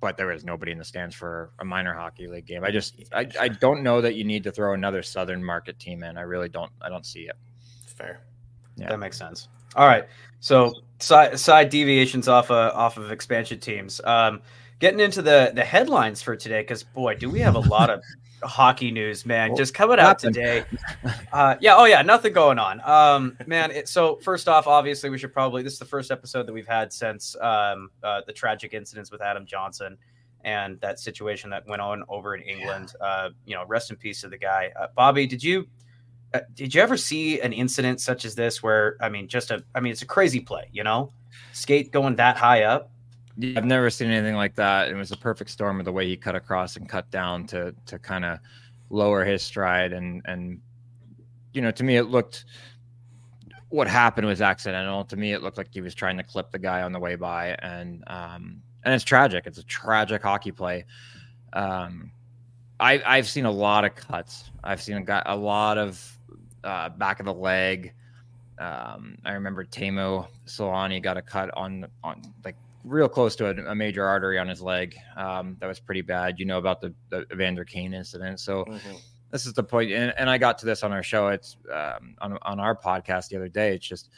but 0.00 0.16
there 0.16 0.26
was 0.26 0.44
nobody 0.44 0.70
in 0.70 0.78
the 0.78 0.84
stands 0.84 1.14
for 1.14 1.50
a 1.60 1.64
minor 1.64 1.94
hockey 1.94 2.28
league 2.28 2.46
game. 2.46 2.62
I 2.62 2.70
just 2.70 2.94
I, 3.12 3.26
I 3.40 3.48
don't 3.48 3.82
know 3.82 4.00
that 4.00 4.14
you 4.14 4.24
need 4.24 4.44
to 4.44 4.52
throw 4.52 4.74
another 4.74 5.02
Southern 5.02 5.42
market 5.42 5.78
team 5.78 6.04
in. 6.04 6.18
I 6.18 6.22
really 6.22 6.48
don't. 6.48 6.70
I 6.82 6.88
don't 6.88 7.06
see 7.06 7.22
it. 7.22 7.36
Fair. 7.86 8.20
Yeah. 8.76 8.90
That 8.90 8.98
makes 8.98 9.16
sense. 9.16 9.48
All 9.76 9.86
right. 9.86 10.06
So 10.40 10.74
side 10.98 11.38
side 11.38 11.70
deviations 11.70 12.28
off 12.28 12.50
of 12.50 12.74
off 12.74 12.96
of 12.96 13.10
expansion 13.10 13.60
teams. 13.60 14.00
Um, 14.04 14.42
getting 14.78 15.00
into 15.00 15.22
the 15.22 15.52
the 15.54 15.64
headlines 15.64 16.22
for 16.22 16.36
today, 16.36 16.60
because 16.60 16.82
boy, 16.82 17.14
do 17.16 17.30
we 17.30 17.40
have 17.40 17.54
a 17.54 17.60
lot 17.60 17.90
of 17.90 18.02
hockey 18.42 18.90
news, 18.90 19.24
man. 19.26 19.56
Just 19.56 19.74
coming 19.74 19.98
out 19.98 20.18
today. 20.18 20.64
Uh, 21.32 21.56
yeah. 21.60 21.74
Oh 21.76 21.84
yeah. 21.84 22.00
Nothing 22.00 22.32
going 22.32 22.60
on. 22.60 22.80
Um, 22.82 23.36
man. 23.46 23.72
It, 23.72 23.88
so 23.88 24.16
first 24.16 24.48
off, 24.48 24.68
obviously, 24.68 25.10
we 25.10 25.18
should 25.18 25.32
probably. 25.32 25.64
This 25.64 25.72
is 25.72 25.78
the 25.80 25.84
first 25.84 26.12
episode 26.12 26.46
that 26.46 26.52
we've 26.52 26.66
had 26.66 26.92
since 26.92 27.34
um, 27.40 27.90
uh, 28.04 28.20
the 28.24 28.32
tragic 28.32 28.72
incidents 28.72 29.10
with 29.10 29.20
Adam 29.20 29.44
Johnson 29.44 29.98
and 30.44 30.80
that 30.80 31.00
situation 31.00 31.50
that 31.50 31.66
went 31.66 31.82
on 31.82 32.04
over 32.08 32.36
in 32.36 32.42
England. 32.42 32.92
Yeah. 33.00 33.06
Uh, 33.06 33.30
you 33.46 33.56
know, 33.56 33.64
rest 33.66 33.90
in 33.90 33.96
peace 33.96 34.20
to 34.20 34.28
the 34.28 34.38
guy. 34.38 34.70
Uh, 34.80 34.86
Bobby, 34.94 35.26
did 35.26 35.42
you 35.42 35.66
uh, 36.34 36.40
did 36.54 36.74
you 36.74 36.82
ever 36.82 36.96
see 36.96 37.40
an 37.40 37.52
incident 37.52 38.00
such 38.00 38.24
as 38.24 38.34
this 38.34 38.62
where 38.62 38.96
I 39.00 39.08
mean, 39.08 39.28
just 39.28 39.50
a 39.50 39.64
I 39.74 39.80
mean, 39.80 39.92
it's 39.92 40.02
a 40.02 40.06
crazy 40.06 40.40
play, 40.40 40.68
you 40.72 40.82
know, 40.82 41.12
skate 41.52 41.92
going 41.92 42.16
that 42.16 42.36
high 42.36 42.64
up. 42.64 42.90
I've 43.56 43.64
never 43.64 43.90
seen 43.90 44.10
anything 44.10 44.36
like 44.36 44.54
that. 44.56 44.88
It 44.88 44.94
was 44.94 45.10
a 45.10 45.16
perfect 45.16 45.50
storm 45.50 45.80
of 45.80 45.84
the 45.84 45.92
way 45.92 46.06
he 46.06 46.16
cut 46.16 46.36
across 46.36 46.76
and 46.76 46.88
cut 46.88 47.10
down 47.10 47.46
to 47.48 47.74
to 47.86 47.98
kind 47.98 48.24
of 48.24 48.38
lower 48.90 49.24
his 49.24 49.42
stride 49.42 49.92
and 49.92 50.22
and 50.26 50.60
you 51.52 51.62
know, 51.62 51.70
to 51.70 51.84
me 51.84 51.96
it 51.96 52.04
looked 52.04 52.44
what 53.68 53.88
happened 53.88 54.24
was 54.24 54.40
accidental. 54.40 55.04
To 55.04 55.16
me, 55.16 55.32
it 55.32 55.42
looked 55.42 55.58
like 55.58 55.66
he 55.72 55.80
was 55.80 55.96
trying 55.96 56.16
to 56.16 56.22
clip 56.22 56.52
the 56.52 56.60
guy 56.60 56.82
on 56.82 56.92
the 56.92 57.00
way 57.00 57.16
by, 57.16 57.56
and 57.60 58.04
um, 58.06 58.62
and 58.84 58.94
it's 58.94 59.02
tragic. 59.02 59.46
It's 59.46 59.58
a 59.58 59.64
tragic 59.64 60.22
hockey 60.22 60.52
play. 60.52 60.84
Um, 61.52 62.12
I, 62.78 63.02
I've 63.04 63.28
seen 63.28 63.46
a 63.46 63.50
lot 63.50 63.84
of 63.84 63.94
cuts. 63.96 64.50
I've 64.62 64.80
seen 64.80 65.04
a, 65.08 65.22
a 65.26 65.36
lot 65.36 65.78
of 65.78 66.18
uh, 66.64 66.88
back 66.90 67.20
of 67.20 67.26
the 67.26 67.34
leg. 67.34 67.92
Um, 68.58 69.18
I 69.24 69.32
remember 69.32 69.64
Teemu 69.64 70.26
Selanne 70.46 71.02
got 71.02 71.16
a 71.16 71.22
cut 71.22 71.50
on 71.56 71.86
on 72.02 72.22
like 72.44 72.56
real 72.84 73.08
close 73.08 73.34
to 73.36 73.46
a, 73.46 73.70
a 73.70 73.74
major 73.74 74.04
artery 74.04 74.38
on 74.38 74.48
his 74.48 74.60
leg. 74.60 74.96
Um, 75.16 75.56
that 75.60 75.66
was 75.66 75.80
pretty 75.80 76.02
bad. 76.02 76.38
You 76.38 76.44
know 76.44 76.58
about 76.58 76.80
the, 76.80 76.94
the 77.10 77.26
Evander 77.32 77.64
Kane 77.64 77.94
incident. 77.94 78.40
So 78.40 78.64
mm-hmm. 78.64 78.96
this 79.30 79.46
is 79.46 79.54
the 79.54 79.64
point, 79.64 79.90
and, 79.92 80.14
and, 80.16 80.30
I 80.30 80.38
got 80.38 80.58
to 80.58 80.66
this 80.66 80.82
on 80.82 80.92
our 80.92 81.02
show. 81.02 81.28
It's 81.28 81.56
um, 81.72 82.14
on 82.20 82.38
on 82.42 82.60
our 82.60 82.76
podcast 82.76 83.28
the 83.28 83.36
other 83.36 83.48
day. 83.48 83.74
It's 83.74 83.86
just 83.86 84.10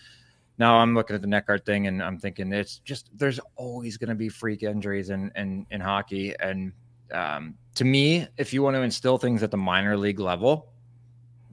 now 0.58 0.76
I'm 0.76 0.94
looking 0.94 1.14
at 1.14 1.22
the 1.22 1.28
neck 1.28 1.46
guard 1.46 1.64
thing, 1.64 1.86
and 1.86 2.02
I'm 2.02 2.18
thinking 2.18 2.52
it's 2.52 2.78
just 2.78 3.10
there's 3.16 3.40
always 3.56 3.96
going 3.96 4.10
to 4.10 4.14
be 4.14 4.28
freak 4.28 4.62
injuries 4.62 5.10
in 5.10 5.30
in, 5.36 5.66
in 5.70 5.80
hockey. 5.80 6.34
And 6.38 6.72
um, 7.12 7.54
to 7.76 7.84
me, 7.84 8.26
if 8.36 8.52
you 8.52 8.62
want 8.62 8.76
to 8.76 8.82
instill 8.82 9.18
things 9.18 9.42
at 9.42 9.50
the 9.50 9.56
minor 9.56 9.96
league 9.96 10.20
level, 10.20 10.72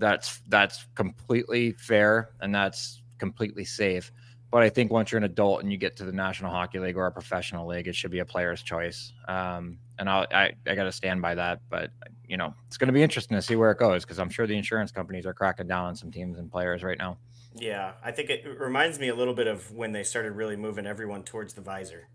that's 0.04 0.42
that's 0.50 0.86
completely 0.96 1.72
fair 1.72 2.32
and 2.42 2.54
that's 2.54 3.02
completely 3.20 3.64
safe. 3.64 4.12
But 4.52 4.62
I 4.62 4.70
think 4.70 4.92
once 4.92 5.12
you're 5.12 5.18
an 5.18 5.24
adult 5.24 5.64
and 5.64 5.72
you 5.72 5.78
get 5.78 5.96
to 5.96 6.06
the 6.06 6.12
National 6.12 6.52
Hockey 6.52 6.78
League 6.78 6.98
or 6.98 7.08
a 7.08 7.12
professional 7.12 7.66
league, 7.66 7.88
it 7.88 7.96
should 7.96 8.12
be 8.12 8.20
a 8.20 8.26
player's 8.26 8.62
choice. 8.62 9.14
Um, 9.28 9.80
and 9.98 10.10
I'll, 10.10 10.28
I 10.32 10.52
I 10.68 10.76
got 10.76 10.84
to 10.84 10.92
stand 10.92 11.22
by 11.22 11.36
that. 11.36 11.62
But 11.70 11.92
you 12.28 12.36
know, 12.36 12.54
it's 12.68 12.78
going 12.78 12.88
to 12.88 12.94
be 12.94 13.02
interesting 13.02 13.36
to 13.38 13.42
see 13.42 13.56
where 13.56 13.72
it 13.72 13.80
goes 13.80 14.04
because 14.04 14.20
I'm 14.20 14.30
sure 14.30 14.46
the 14.46 14.58
insurance 14.58 14.92
companies 14.92 15.26
are 15.26 15.34
cracking 15.34 15.68
down 15.68 15.86
on 15.86 15.96
some 15.96 16.12
teams 16.12 16.38
and 16.38 16.52
players 16.52 16.84
right 16.84 16.98
now. 16.98 17.18
Yeah, 17.56 17.94
I 18.04 18.12
think 18.12 18.30
it 18.30 18.46
reminds 18.60 19.00
me 19.00 19.08
a 19.08 19.16
little 19.16 19.34
bit 19.34 19.48
of 19.48 19.72
when 19.72 19.94
they 19.94 20.04
started 20.04 20.34
really 20.34 20.58
moving 20.58 20.86
everyone 20.86 21.24
towards 21.24 21.54
the 21.54 21.62
visor. 21.62 22.08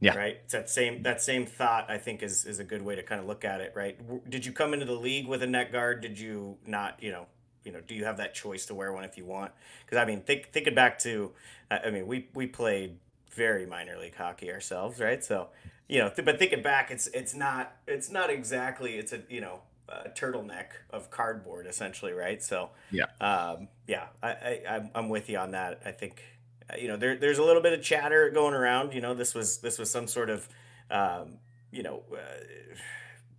Yeah. 0.00 0.16
Right. 0.16 0.38
It's 0.44 0.52
that 0.52 0.68
same 0.68 1.02
that 1.04 1.22
same 1.22 1.46
thought 1.46 1.90
I 1.90 1.98
think 1.98 2.22
is 2.22 2.44
is 2.44 2.58
a 2.58 2.64
good 2.64 2.82
way 2.82 2.94
to 2.94 3.02
kind 3.02 3.20
of 3.20 3.26
look 3.26 3.44
at 3.44 3.60
it. 3.60 3.72
Right. 3.74 3.98
Did 4.28 4.44
you 4.44 4.52
come 4.52 4.74
into 4.74 4.84
the 4.86 4.92
league 4.92 5.26
with 5.26 5.42
a 5.42 5.46
neck 5.46 5.72
guard? 5.72 6.02
Did 6.02 6.18
you 6.18 6.58
not? 6.66 7.02
You 7.02 7.12
know, 7.12 7.26
you 7.64 7.72
know, 7.72 7.80
do 7.80 7.94
you 7.94 8.04
have 8.04 8.18
that 8.18 8.34
choice 8.34 8.66
to 8.66 8.74
wear 8.74 8.92
one 8.92 9.04
if 9.04 9.16
you 9.16 9.24
want? 9.24 9.52
Because 9.84 9.98
I 9.98 10.04
mean, 10.04 10.20
think 10.20 10.50
thinking 10.52 10.74
back 10.74 10.98
to, 11.00 11.32
I 11.70 11.90
mean, 11.90 12.06
we 12.06 12.28
we 12.34 12.46
played 12.46 12.98
very 13.30 13.66
minor 13.66 13.98
league 13.98 14.14
hockey 14.16 14.50
ourselves, 14.52 15.00
right? 15.00 15.24
So, 15.24 15.48
you 15.88 15.98
know, 16.00 16.08
th- 16.08 16.24
but 16.24 16.38
thinking 16.38 16.62
back, 16.62 16.90
it's 16.90 17.06
it's 17.08 17.34
not 17.34 17.76
it's 17.86 18.10
not 18.10 18.30
exactly 18.30 18.96
it's 18.96 19.12
a 19.12 19.22
you 19.28 19.40
know 19.40 19.60
a 19.88 20.08
turtleneck 20.10 20.66
of 20.90 21.10
cardboard 21.10 21.66
essentially, 21.66 22.12
right? 22.12 22.42
So 22.42 22.70
yeah, 22.90 23.04
um, 23.20 23.68
yeah, 23.86 24.06
I, 24.22 24.28
I 24.28 24.90
I'm 24.94 25.08
with 25.08 25.28
you 25.28 25.38
on 25.38 25.52
that. 25.52 25.80
I 25.84 25.92
think 25.92 26.22
you 26.78 26.88
know 26.88 26.96
there 26.96 27.16
there's 27.16 27.38
a 27.38 27.44
little 27.44 27.62
bit 27.62 27.72
of 27.72 27.82
chatter 27.82 28.30
going 28.30 28.54
around. 28.54 28.94
You 28.94 29.00
know, 29.00 29.14
this 29.14 29.34
was 29.34 29.58
this 29.58 29.78
was 29.78 29.90
some 29.90 30.06
sort 30.06 30.30
of 30.30 30.48
um, 30.90 31.38
you 31.70 31.82
know 31.82 32.02
uh, 32.12 32.76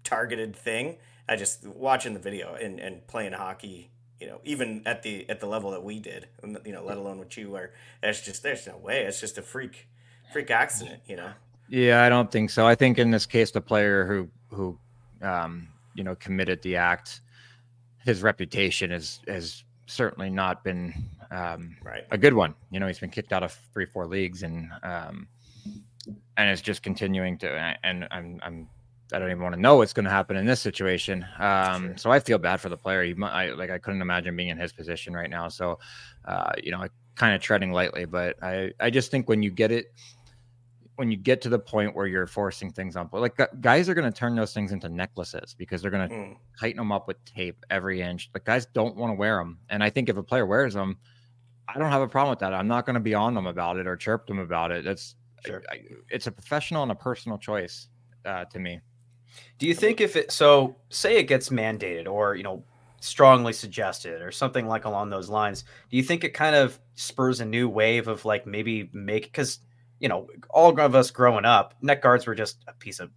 targeted 0.03 0.55
thing. 0.55 0.97
I 1.27 1.35
just 1.35 1.65
watching 1.65 2.13
the 2.13 2.19
video 2.19 2.53
and, 2.53 2.79
and 2.79 3.05
playing 3.07 3.33
hockey 3.33 3.89
you 4.19 4.27
know, 4.27 4.39
even 4.43 4.81
at 4.85 5.03
the 5.03 5.29
at 5.29 5.39
the 5.39 5.45
level 5.45 5.71
that 5.71 5.83
we 5.83 5.99
did, 5.99 6.27
you 6.65 6.71
know, 6.71 6.83
let 6.83 6.97
alone 6.97 7.19
with 7.19 7.37
you, 7.37 7.51
where 7.51 7.73
it's 8.01 8.21
just 8.21 8.43
there's 8.43 8.65
no 8.65 8.77
way. 8.77 9.03
It's 9.03 9.19
just 9.19 9.37
a 9.37 9.41
freak 9.41 9.87
freak 10.31 10.51
accident, 10.51 11.01
you 11.05 11.15
know. 11.15 11.31
Yeah, 11.67 12.03
I 12.03 12.09
don't 12.09 12.31
think 12.31 12.49
so. 12.49 12.65
I 12.65 12.75
think 12.75 12.97
in 12.97 13.11
this 13.11 13.25
case, 13.25 13.51
the 13.51 13.61
player 13.61 14.05
who 14.05 14.29
who 14.55 14.79
um, 15.21 15.67
you 15.95 16.03
know 16.03 16.15
committed 16.15 16.61
the 16.61 16.77
act, 16.77 17.21
his 18.05 18.21
reputation 18.21 18.91
is 18.91 19.19
has 19.27 19.63
certainly 19.85 20.29
not 20.29 20.63
been 20.63 20.93
um, 21.31 21.75
right. 21.83 22.03
a 22.11 22.17
good 22.17 22.33
one. 22.33 22.55
You 22.71 22.79
know, 22.79 22.87
he's 22.87 22.99
been 22.99 23.09
kicked 23.09 23.33
out 23.33 23.43
of 23.43 23.57
three, 23.73 23.85
four 23.85 24.07
leagues, 24.07 24.43
and 24.43 24.69
um, 24.83 25.27
and 26.37 26.49
it's 26.49 26.61
just 26.61 26.83
continuing 26.83 27.37
to. 27.39 27.75
And 27.83 28.07
I'm 28.11 28.39
I'm 28.43 28.67
I 29.13 29.19
don't 29.19 29.29
even 29.29 29.43
want 29.43 29.55
to 29.55 29.61
know 29.61 29.77
what's 29.77 29.93
going 29.93 30.05
to 30.05 30.11
happen 30.11 30.35
in 30.35 30.45
this 30.45 30.61
situation. 30.61 31.25
Um, 31.37 31.87
sure. 31.87 31.97
So 31.97 32.11
I 32.11 32.19
feel 32.19 32.37
bad 32.37 32.59
for 32.59 32.69
the 32.69 32.77
player. 32.77 33.03
He, 33.03 33.15
I, 33.23 33.51
like 33.51 33.69
I 33.69 33.77
couldn't 33.77 34.01
imagine 34.01 34.35
being 34.35 34.49
in 34.49 34.57
his 34.57 34.73
position 34.73 35.13
right 35.13 35.29
now. 35.29 35.47
So, 35.47 35.79
uh, 36.25 36.53
you 36.61 36.71
know, 36.71 36.79
I 36.79 36.89
kind 37.15 37.35
of 37.35 37.41
treading 37.41 37.71
lightly. 37.71 38.05
But 38.05 38.41
I, 38.43 38.71
I 38.79 38.89
just 38.89 39.11
think 39.11 39.29
when 39.29 39.43
you 39.43 39.51
get 39.51 39.71
it, 39.71 39.93
when 40.95 41.11
you 41.11 41.17
get 41.17 41.41
to 41.41 41.49
the 41.49 41.59
point 41.59 41.95
where 41.95 42.07
you're 42.07 42.25
forcing 42.25 42.71
things 42.71 42.95
on, 42.95 43.09
like 43.11 43.39
guys 43.59 43.89
are 43.89 43.93
going 43.93 44.11
to 44.11 44.17
turn 44.17 44.35
those 44.35 44.53
things 44.53 44.71
into 44.71 44.89
necklaces 44.89 45.53
because 45.53 45.81
they're 45.81 45.91
going 45.91 46.09
to 46.09 46.15
mm. 46.15 46.37
tighten 46.59 46.77
them 46.77 46.91
up 46.91 47.07
with 47.07 47.23
tape 47.25 47.57
every 47.69 48.01
inch. 48.01 48.29
Like 48.33 48.45
guys 48.45 48.65
don't 48.67 48.95
want 48.95 49.11
to 49.11 49.15
wear 49.15 49.37
them, 49.37 49.59
and 49.69 49.83
I 49.83 49.89
think 49.89 50.07
if 50.07 50.15
a 50.15 50.23
player 50.23 50.45
wears 50.45 50.73
them, 50.73 50.97
I 51.67 51.79
don't 51.79 51.91
have 51.91 52.01
a 52.01 52.07
problem 52.07 52.31
with 52.31 52.39
that. 52.39 52.53
I'm 52.53 52.67
not 52.67 52.85
going 52.85 52.93
to 52.93 52.99
be 52.99 53.13
on 53.13 53.33
them 53.33 53.47
about 53.47 53.77
it 53.77 53.87
or 53.87 53.95
chirp 53.95 54.27
them 54.27 54.39
about 54.39 54.71
it. 54.71 54.85
That's 54.85 55.15
sure. 55.45 55.63
I, 55.71 55.81
it's 56.09 56.27
a 56.27 56.31
professional 56.31 56.83
and 56.83 56.91
a 56.91 56.95
personal 56.95 57.37
choice 57.37 57.87
uh, 58.25 58.45
to 58.45 58.59
me. 58.59 58.79
Do 59.57 59.67
you 59.67 59.73
think 59.73 60.01
if 60.01 60.15
it 60.15 60.31
so 60.31 60.75
say 60.89 61.17
it 61.17 61.23
gets 61.23 61.49
mandated 61.49 62.07
or 62.07 62.35
you 62.35 62.43
know 62.43 62.63
strongly 63.01 63.53
suggested 63.53 64.21
or 64.21 64.31
something 64.31 64.67
like 64.67 64.85
along 64.85 65.09
those 65.09 65.29
lines, 65.29 65.63
do 65.89 65.97
you 65.97 66.03
think 66.03 66.23
it 66.23 66.29
kind 66.29 66.55
of 66.55 66.79
spurs 66.95 67.41
a 67.41 67.45
new 67.45 67.67
wave 67.67 68.07
of 68.07 68.25
like 68.25 68.47
maybe 68.47 68.89
make 68.93 69.23
because 69.23 69.59
you 69.99 70.07
know 70.07 70.27
all 70.49 70.79
of 70.79 70.95
us 70.95 71.11
growing 71.11 71.45
up, 71.45 71.75
neck 71.81 72.01
guards 72.01 72.25
were 72.25 72.35
just 72.35 72.63
a 72.67 72.73
piece 72.73 72.99
of 72.99 73.11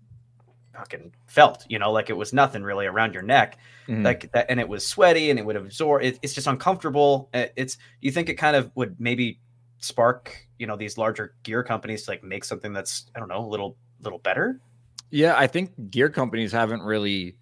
fucking 0.79 1.13
felt, 1.27 1.65
you 1.69 1.79
know, 1.79 1.93
like 1.93 2.09
it 2.09 2.17
was 2.17 2.33
nothing 2.33 2.63
really 2.63 2.87
around 2.87 3.15
your 3.15 3.23
neck, 3.23 3.59
mm-hmm. 3.89 4.05
like 4.05 4.31
that, 4.33 4.47
and 4.49 4.61
it 4.61 4.69
was 4.69 4.87
sweaty 4.87 5.31
and 5.31 5.39
it 5.39 5.45
would 5.45 5.57
absorb. 5.57 6.03
It, 6.03 6.19
it's 6.23 6.35
just 6.35 6.47
uncomfortable. 6.47 7.29
It's. 7.33 7.77
You 8.01 8.11
think 8.11 8.29
it 8.29 8.35
kind 8.35 8.57
of 8.57 8.71
would 8.75 9.01
maybe 9.01 9.41
spark 9.81 10.49
you 10.59 10.67
know 10.67 10.77
these 10.77 10.99
larger 10.99 11.35
gear 11.45 11.63
companies 11.63 12.03
to 12.05 12.11
like 12.11 12.25
make 12.25 12.45
something 12.45 12.73
that's 12.73 13.07
I 13.15 13.21
don't 13.21 13.29
know 13.29 13.45
a 13.45 13.47
little 13.47 13.77
little 14.01 14.19
better? 14.19 14.61
Yeah, 15.11 15.35
I 15.37 15.47
think 15.47 15.91
gear 15.91 16.11
companies 16.11 16.53
haven't 16.53 16.83
really 16.83 17.37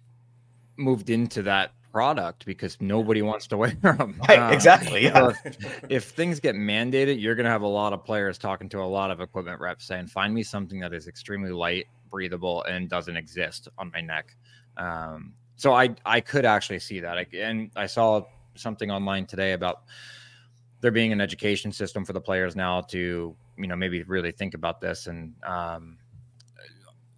moved 0.77 1.09
into 1.09 1.41
that 1.43 1.71
product 1.91 2.45
because 2.45 2.77
nobody 2.79 3.21
wants 3.21 3.47
to 3.47 3.57
wear 3.57 3.71
them. 3.71 4.21
Right, 4.29 4.39
um, 4.39 4.53
exactly. 4.53 5.05
Yeah. 5.05 5.33
if 5.89 6.05
things 6.05 6.39
get 6.39 6.55
mandated, 6.55 7.19
you're 7.19 7.35
going 7.35 7.45
to 7.45 7.49
have 7.49 7.63
a 7.63 7.67
lot 7.67 7.91
of 7.91 8.05
players 8.05 8.37
talking 8.37 8.69
to 8.69 8.79
a 8.79 8.85
lot 8.85 9.11
of 9.11 9.19
equipment 9.19 9.59
reps 9.59 9.85
saying, 9.85 10.07
"Find 10.07 10.33
me 10.33 10.43
something 10.43 10.79
that 10.79 10.93
is 10.93 11.07
extremely 11.07 11.51
light, 11.51 11.87
breathable, 12.09 12.63
and 12.63 12.89
doesn't 12.89 13.17
exist 13.17 13.67
on 13.77 13.91
my 13.93 14.01
neck." 14.01 14.35
Um, 14.77 15.33
so 15.55 15.73
I 15.73 15.95
I 16.05 16.21
could 16.21 16.45
actually 16.45 16.79
see 16.79 16.99
that. 16.99 17.17
I, 17.17 17.27
and 17.35 17.71
I 17.75 17.85
saw 17.85 18.23
something 18.55 18.91
online 18.91 19.25
today 19.25 19.53
about 19.53 19.83
there 20.81 20.91
being 20.91 21.11
an 21.11 21.21
education 21.21 21.71
system 21.71 22.05
for 22.05 22.13
the 22.13 22.21
players 22.21 22.55
now 22.55 22.81
to 22.81 23.35
you 23.57 23.67
know 23.67 23.75
maybe 23.75 24.03
really 24.03 24.31
think 24.31 24.53
about 24.53 24.79
this 24.81 25.07
and 25.07 25.33
um, 25.43 25.97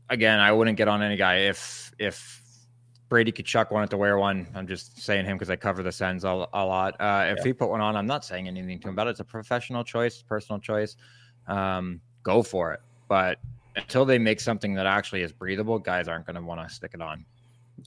again, 0.10 0.40
I 0.40 0.52
wouldn't 0.52 0.78
get 0.78 0.88
on 0.88 1.02
any 1.02 1.16
guy 1.16 1.38
if 1.38 1.92
if 2.00 2.42
Brady 3.08 3.32
Tkachuk 3.32 3.72
wanted 3.72 3.90
to 3.92 3.98
wear 3.98 4.18
one. 4.18 4.48
I'm 4.54 4.68
just 4.68 5.02
saying 5.02 5.26
him 5.26 5.38
because 5.38 5.50
I 5.50 5.56
cover 5.56 5.82
the 5.82 5.92
Sens 5.92 6.24
a, 6.24 6.48
a 6.54 6.66
lot. 6.66 6.96
Uh, 7.00 7.26
if 7.30 7.38
yeah. 7.38 7.44
he 7.46 7.54
put 7.54 7.70
one 7.70 7.82
on, 7.82 7.96
I'm 7.96 8.08
not 8.08 8.26
saying 8.26 8.48
anything 8.48 8.80
to 8.80 8.88
him 8.88 8.94
about 8.94 9.08
it. 9.08 9.12
It's 9.12 9.20
a 9.20 9.26
professional 9.26 9.84
choice, 9.84 10.22
personal 10.22 10.60
choice. 10.60 10.96
Um, 11.48 12.02
go 12.24 12.44
for 12.44 12.74
it. 12.74 12.82
But 13.08 13.40
until 13.76 14.06
they 14.06 14.18
make 14.18 14.40
something 14.40 14.74
that 14.76 14.86
actually 14.86 15.22
is 15.22 15.32
breathable, 15.32 15.80
guys 15.80 16.08
aren't 16.08 16.26
going 16.26 16.36
to 16.36 16.42
want 16.42 16.68
to 16.68 16.74
stick 16.74 16.92
it 16.94 17.02
on. 17.02 17.26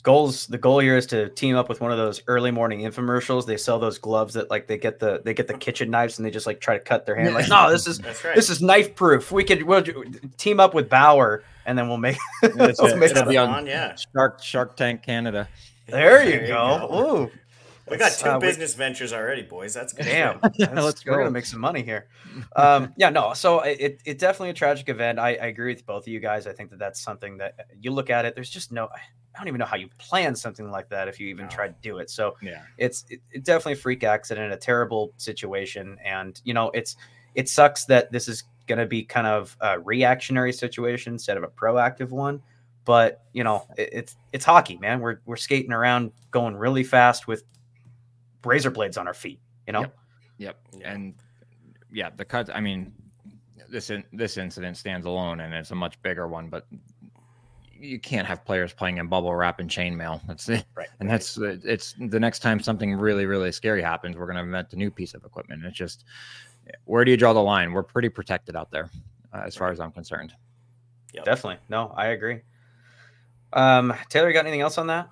Goals 0.03 0.47
the 0.47 0.57
goal 0.57 0.79
here 0.79 0.97
is 0.97 1.07
to 1.09 1.29
team 1.29 1.55
up 1.55 1.69
with 1.69 1.83
one 1.83 1.93
of 1.93 1.99
those 1.99 2.23
early 2.27 2.51
morning 2.51 2.81
infomercials. 2.81 3.45
They 3.45 3.59
sell 3.59 3.79
those 3.79 3.99
gloves 3.99 4.33
that 4.35 4.49
like 4.49 4.67
they 4.67 4.79
get 4.79 4.99
the 4.99 5.21
they 5.23 5.35
get 5.35 5.49
the 5.49 5.55
kitchen 5.55 5.91
knives 5.91 6.19
and 6.19 6.25
they 6.25 6.31
just 6.31 6.47
like 6.47 6.61
try 6.61 6.79
to 6.79 6.83
cut 6.83 7.05
their 7.05 7.15
hand 7.15 7.35
like 7.35 7.49
no 7.51 7.71
this 7.71 7.87
is 7.87 8.01
right. 8.03 8.35
this 8.35 8.49
is 8.49 8.63
knife 8.63 8.95
proof. 8.95 9.31
We 9.31 9.45
could 9.45 9.63
we'll 9.65 9.85
team 10.39 10.61
up 10.61 10.73
with 10.73 10.89
bauer 10.89 11.45
and 11.67 11.77
then 11.77 11.89
we'll 11.89 11.99
make, 11.99 12.17
we'll 12.43 12.97
make 12.97 13.11
it 13.11 13.37
on, 13.37 13.67
yeah 13.67 13.95
shark 14.15 14.43
shark 14.43 14.77
tank 14.77 15.03
canada. 15.03 15.47
There 15.89 16.25
you 16.25 16.39
there 16.39 16.47
go, 16.47 16.89
go. 16.89 17.15
Ooh. 17.17 17.31
We 17.93 17.99
got 17.99 18.13
two 18.13 18.29
uh, 18.29 18.39
business 18.39 18.75
we, 18.75 18.79
ventures 18.79 19.13
already, 19.13 19.43
boys. 19.43 19.75
That's 19.75 19.93
good. 19.93 20.07
Damn, 20.07 20.41
that's, 20.43 20.59
let's 20.73 21.03
go. 21.03 21.13
We're 21.13 21.19
gonna 21.19 21.31
make 21.31 21.47
some 21.47 21.61
money 21.61 21.83
here. 21.83 22.09
Um, 22.57 22.93
yeah, 22.97 23.11
no. 23.11 23.35
So 23.35 23.61
it, 23.61 24.01
it 24.05 24.19
definitely 24.19 24.51
a 24.51 24.55
tragic 24.55 24.89
event. 24.89 25.19
I, 25.19 25.31
I 25.31 25.47
agree 25.47 25.75
with 25.75 25.85
both 25.87 26.05
of 26.05 26.09
you 26.09 26.21
guys. 26.21 26.47
I 26.47 26.53
think 26.53 26.71
that 26.71 26.79
that's 26.79 27.01
something 27.01 27.37
that 27.39 27.67
you 27.81 27.91
look 27.91 28.11
at 28.11 28.25
it. 28.25 28.35
There's 28.35 28.51
just 28.51 28.73
no. 28.73 28.89
I 29.35 29.39
don't 29.39 29.49
even 29.49 29.59
know 29.59 29.67
how 29.67 29.77
you 29.77 29.89
plan 29.99 30.35
something 30.35 30.71
like 30.71 30.89
that 30.91 31.09
if 31.09 31.19
you 31.19 31.29
even 31.29 31.47
no. 31.47 31.51
try 31.51 31.69
to 31.69 31.75
do 31.83 31.99
it. 31.99 32.11
So 32.11 32.37
yeah, 32.43 32.63
it's 32.79 33.05
it, 33.09 33.21
it 33.31 33.45
definitely 33.45 33.75
a 33.75 33.77
freak 33.77 34.05
accident, 34.05 34.53
a 34.53 34.57
terrible 34.57 35.13
situation, 35.17 35.99
and 36.05 36.41
you 36.45 36.55
know 36.55 36.71
it's 36.71 36.97
it 37.35 37.49
sucks 37.49 37.85
that 37.87 38.13
this 38.13 38.29
is 38.29 38.45
going 38.67 38.79
to 38.79 38.87
be 38.87 39.03
kind 39.03 39.27
of 39.27 39.57
a 39.61 39.79
reactionary 39.81 40.53
situation 40.53 41.15
instead 41.15 41.37
of 41.37 41.43
a 41.43 41.49
proactive 41.49 42.11
one. 42.11 42.43
But 42.85 43.23
you 43.33 43.45
know 43.45 43.67
it, 43.77 43.91
it's 43.93 44.17
it's 44.33 44.45
hockey, 44.45 44.77
man. 44.79 45.01
We're 45.01 45.21
we're 45.25 45.37
skating 45.37 45.73
around, 45.73 46.13
going 46.31 46.57
really 46.57 46.85
fast 46.85 47.27
with 47.27 47.45
razor 48.45 48.71
blades 48.71 48.97
on 48.97 49.07
our 49.07 49.15
feet. 49.15 49.41
You 49.67 49.73
know. 49.73 49.81
Yep. 49.83 49.97
yep. 50.39 50.59
And 50.85 51.15
yeah, 51.93 52.11
the 52.17 52.25
cut. 52.25 52.55
I 52.55 52.61
mean, 52.61 52.93
this 53.69 53.91
in, 53.91 54.05
this 54.13 54.37
incident 54.37 54.77
stands 54.77 55.07
alone, 55.07 55.41
and 55.41 55.55
it's 55.55 55.71
a 55.71 55.75
much 55.75 56.01
bigger 56.03 56.29
one. 56.29 56.49
But 56.49 56.67
you 57.83 57.99
can't 57.99 58.27
have 58.27 58.45
players 58.45 58.73
playing 58.73 58.99
in 58.99 59.09
bubble 59.09 59.35
wrap 59.35 59.59
and 59.61 59.69
chainmail. 59.69 60.21
That's 60.27 60.49
it. 60.49 60.65
Right. 60.75 60.89
And 61.01 61.11
that's 61.11 61.37
it's 61.39 61.95
the 61.99 62.21
next 62.21 62.39
time 62.41 62.61
something 62.61 62.95
really 62.95 63.27
really 63.27 63.53
scary 63.53 63.83
happens, 63.83 64.17
we're 64.17 64.27
going 64.27 64.37
to 64.37 64.43
invent 64.43 64.73
a 64.73 64.77
new 64.77 64.91
piece 64.91 65.15
of 65.15 65.25
equipment. 65.25 65.65
It's 65.65 65.77
just 65.77 66.05
where 66.85 67.05
do 67.05 67.11
you 67.11 67.17
draw 67.17 67.33
the 67.33 67.43
line? 67.43 67.73
We're 67.73 67.83
pretty 67.83 68.09
protected 68.09 68.57
out 68.57 68.71
there, 68.71 68.89
uh, 69.33 69.43
as 69.45 69.57
far 69.57 69.71
as 69.71 69.81
I'm 69.81 69.91
concerned. 69.91 70.33
Yep. 71.13 71.25
Definitely. 71.25 71.59
No, 71.69 71.93
I 71.97 72.09
agree. 72.09 72.41
Um, 73.53 73.93
Taylor, 74.09 74.29
you 74.29 74.35
got 74.35 74.47
anything 74.47 74.63
else 74.63 74.79
on 74.79 74.87
that? 74.87 75.11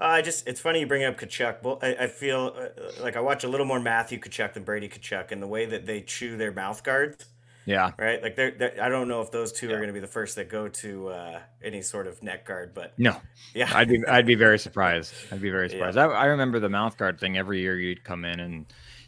Uh, 0.00 0.04
I 0.04 0.22
just 0.22 0.48
it's 0.48 0.60
funny 0.60 0.80
you 0.80 0.86
bring 0.86 1.04
up 1.04 1.18
Tkachuk. 1.18 1.62
Well, 1.62 1.78
I, 1.82 1.94
I 2.00 2.06
feel 2.06 2.54
uh, 2.56 3.02
like 3.02 3.16
I 3.16 3.20
watch 3.20 3.44
a 3.44 3.48
little 3.48 3.66
more 3.66 3.80
Matthew 3.80 4.18
Tkachuk 4.18 4.54
than 4.54 4.64
Brady 4.64 4.88
Tkachuk, 4.88 5.30
and 5.30 5.42
the 5.42 5.46
way 5.46 5.66
that 5.66 5.86
they 5.86 6.00
chew 6.00 6.36
their 6.36 6.52
mouth 6.52 6.82
guards 6.82 7.26
yeah. 7.70 7.92
Right. 7.98 8.22
Like 8.22 8.36
they're, 8.36 8.50
they're 8.50 8.82
I 8.82 8.88
don't 8.88 9.08
know 9.08 9.20
if 9.20 9.30
those 9.30 9.52
two 9.52 9.68
yeah. 9.68 9.74
are 9.74 9.76
going 9.76 9.88
to 9.88 9.92
be 9.92 10.00
the 10.00 10.06
first 10.06 10.36
that 10.36 10.48
go 10.48 10.68
to 10.68 11.08
uh, 11.08 11.40
any 11.62 11.82
sort 11.82 12.06
of 12.06 12.22
neck 12.22 12.44
guard, 12.46 12.74
but 12.74 12.98
no. 12.98 13.20
Yeah. 13.54 13.70
I'd 13.72 13.88
be 13.88 14.04
I'd 14.06 14.26
be 14.26 14.34
very 14.34 14.58
surprised. 14.58 15.14
I'd 15.30 15.40
be 15.40 15.50
very 15.50 15.70
surprised. 15.70 15.96
Yeah. 15.96 16.08
I, 16.08 16.22
I 16.22 16.24
remember 16.26 16.58
the 16.58 16.68
mouth 16.68 16.96
guard 16.96 17.20
thing. 17.20 17.36
Every 17.36 17.60
year 17.60 17.78
you'd 17.78 18.02
come 18.02 18.24
in 18.24 18.40
and 18.40 18.66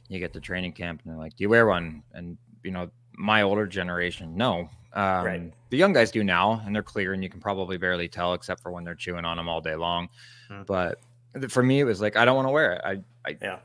you 0.08 0.18
get 0.18 0.32
to 0.34 0.40
training 0.40 0.72
camp 0.72 1.02
and 1.02 1.12
they're 1.12 1.18
like, 1.18 1.36
"Do 1.36 1.42
you 1.42 1.48
wear 1.48 1.66
one?" 1.66 2.02
And 2.12 2.38
you 2.62 2.70
know, 2.70 2.90
my 3.16 3.42
older 3.42 3.66
generation, 3.66 4.36
no. 4.36 4.68
Um, 4.94 5.24
right. 5.24 5.52
The 5.70 5.76
young 5.76 5.92
guys 5.92 6.10
do 6.10 6.22
now, 6.22 6.62
and 6.64 6.74
they're 6.74 6.82
clear, 6.82 7.14
and 7.14 7.22
you 7.22 7.30
can 7.30 7.40
probably 7.40 7.78
barely 7.78 8.08
tell, 8.08 8.34
except 8.34 8.62
for 8.62 8.70
when 8.70 8.84
they're 8.84 8.94
chewing 8.94 9.24
on 9.24 9.36
them 9.36 9.48
all 9.48 9.60
day 9.60 9.74
long. 9.74 10.08
Mm-hmm. 10.50 10.62
But 10.64 10.98
for 11.48 11.62
me, 11.62 11.80
it 11.80 11.84
was 11.84 12.00
like 12.00 12.16
I 12.16 12.24
don't 12.24 12.36
want 12.36 12.48
to 12.48 12.52
wear 12.52 12.74
it. 12.74 12.82
I, 12.84 13.00
I 13.28 13.36
yeah. 13.40 13.58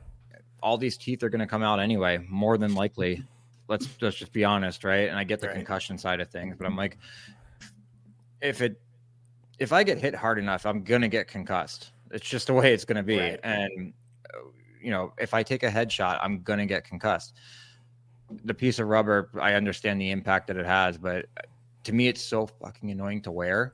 All 0.64 0.78
these 0.78 0.98
teeth 0.98 1.22
are 1.24 1.30
going 1.30 1.40
to 1.40 1.48
come 1.48 1.64
out 1.64 1.80
anyway, 1.80 2.18
more 2.30 2.58
than 2.58 2.74
likely 2.74 3.24
let's 3.68 3.88
let's 4.02 4.18
just 4.18 4.34
be 4.34 4.44
honest, 4.44 4.84
right? 4.84 5.10
And 5.10 5.18
I 5.18 5.24
get 5.24 5.40
the 5.40 5.48
right. 5.48 5.56
concussion 5.56 5.98
side 5.98 6.20
of 6.20 6.30
things, 6.30 6.56
but 6.58 6.66
I'm 6.66 6.76
like, 6.76 6.98
if 8.42 8.62
it 8.62 8.80
if 9.60 9.74
I 9.74 9.84
get 9.84 9.98
hit 9.98 10.16
hard 10.16 10.40
enough, 10.40 10.66
I'm 10.66 10.84
gonna 10.84 11.08
get 11.08 11.28
concussed. 11.28 11.92
It's 12.12 12.28
just 12.28 12.48
the 12.48 12.54
way 12.54 12.74
it's 12.74 12.86
gonna 12.86 13.04
be. 13.04 13.20
Right. 13.20 13.40
And 13.44 13.94
you 14.82 14.92
know, 14.92 15.14
if 15.18 15.34
I 15.34 15.44
take 15.44 15.64
a 15.64 15.70
headshot, 15.70 16.20
I'm 16.22 16.42
gonna 16.42 16.66
get 16.66 16.86
concussed. 16.86 17.34
The 18.44 18.54
piece 18.54 18.80
of 18.80 18.88
rubber, 18.88 19.30
I 19.40 19.54
understand 19.54 20.02
the 20.02 20.12
impact 20.12 20.48
that 20.48 20.58
it 20.58 20.66
has, 20.66 20.98
but 20.98 21.28
to 21.86 21.94
me, 21.94 22.08
it's 22.08 22.22
so 22.22 22.48
fucking 22.48 22.92
annoying 22.92 23.22
to 23.22 23.32
wear 23.32 23.74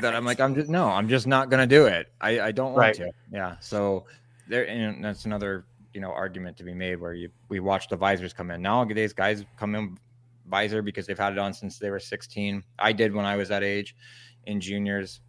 that 0.00 0.14
I'm 0.14 0.24
like, 0.24 0.40
I'm 0.40 0.54
just 0.54 0.68
no, 0.68 0.88
I'm 0.88 1.08
just 1.08 1.26
not 1.26 1.50
gonna 1.50 1.66
do 1.66 1.86
it. 1.86 2.12
I, 2.20 2.40
I 2.40 2.52
don't 2.52 2.72
want 2.72 2.78
right. 2.78 2.94
to. 2.96 3.12
Yeah. 3.32 3.56
So 3.60 4.06
there, 4.48 4.68
and 4.68 5.04
that's 5.04 5.24
another 5.24 5.64
you 5.92 6.00
know 6.00 6.10
argument 6.10 6.56
to 6.58 6.64
be 6.64 6.74
made 6.74 7.00
where 7.00 7.14
you 7.14 7.30
we 7.48 7.60
watch 7.60 7.88
the 7.88 7.96
visors 7.96 8.32
come 8.32 8.50
in 8.50 8.60
nowadays. 8.60 9.12
Guys 9.12 9.44
come 9.56 9.74
in 9.74 9.96
visor 10.46 10.82
because 10.82 11.06
they've 11.06 11.18
had 11.18 11.32
it 11.32 11.38
on 11.38 11.54
since 11.54 11.78
they 11.78 11.90
were 11.90 12.00
16. 12.00 12.62
I 12.78 12.92
did 12.92 13.14
when 13.14 13.24
I 13.24 13.36
was 13.36 13.48
that 13.48 13.62
age 13.62 13.96
in 14.46 14.60
juniors. 14.60 15.20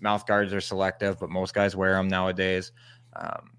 Mouth 0.00 0.26
guards 0.26 0.52
are 0.52 0.60
selective, 0.60 1.20
but 1.20 1.30
most 1.30 1.54
guys 1.54 1.76
wear 1.76 1.94
them 1.94 2.08
nowadays. 2.08 2.72
Um, 3.14 3.50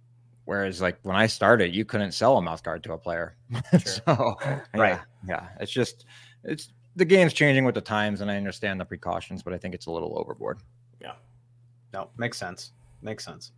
whereas, 0.46 0.82
like 0.82 0.98
when 1.04 1.16
I 1.16 1.28
started, 1.28 1.76
you 1.76 1.86
couldn't 1.86 2.14
sell 2.14 2.38
a 2.38 2.42
mouth 2.42 2.64
guard 2.64 2.84
to 2.84 2.94
a 2.94 2.98
player. 2.98 3.36
Sure. 3.72 3.80
so, 4.08 4.38
right, 4.76 5.00
yeah, 5.00 5.02
yeah, 5.28 5.48
it's 5.60 5.72
just 5.72 6.06
it's 6.44 6.70
the 6.96 7.06
game's 7.06 7.34
changing 7.34 7.66
with 7.66 7.76
the 7.76 7.82
times, 7.82 8.22
and 8.22 8.32
I 8.32 8.38
understand 8.38 8.80
the 8.80 8.86
precautions, 8.86 9.44
but 9.44 9.54
I 9.54 9.58
think 9.58 9.76
it's 9.76 9.88
a 9.88 9.92
little 9.92 10.18
overboard. 10.18 10.60
Yeah, 11.02 11.14
no, 11.94 12.10
makes 12.18 12.38
sense. 12.38 12.72
Makes 13.02 13.26
sense. 13.26 13.52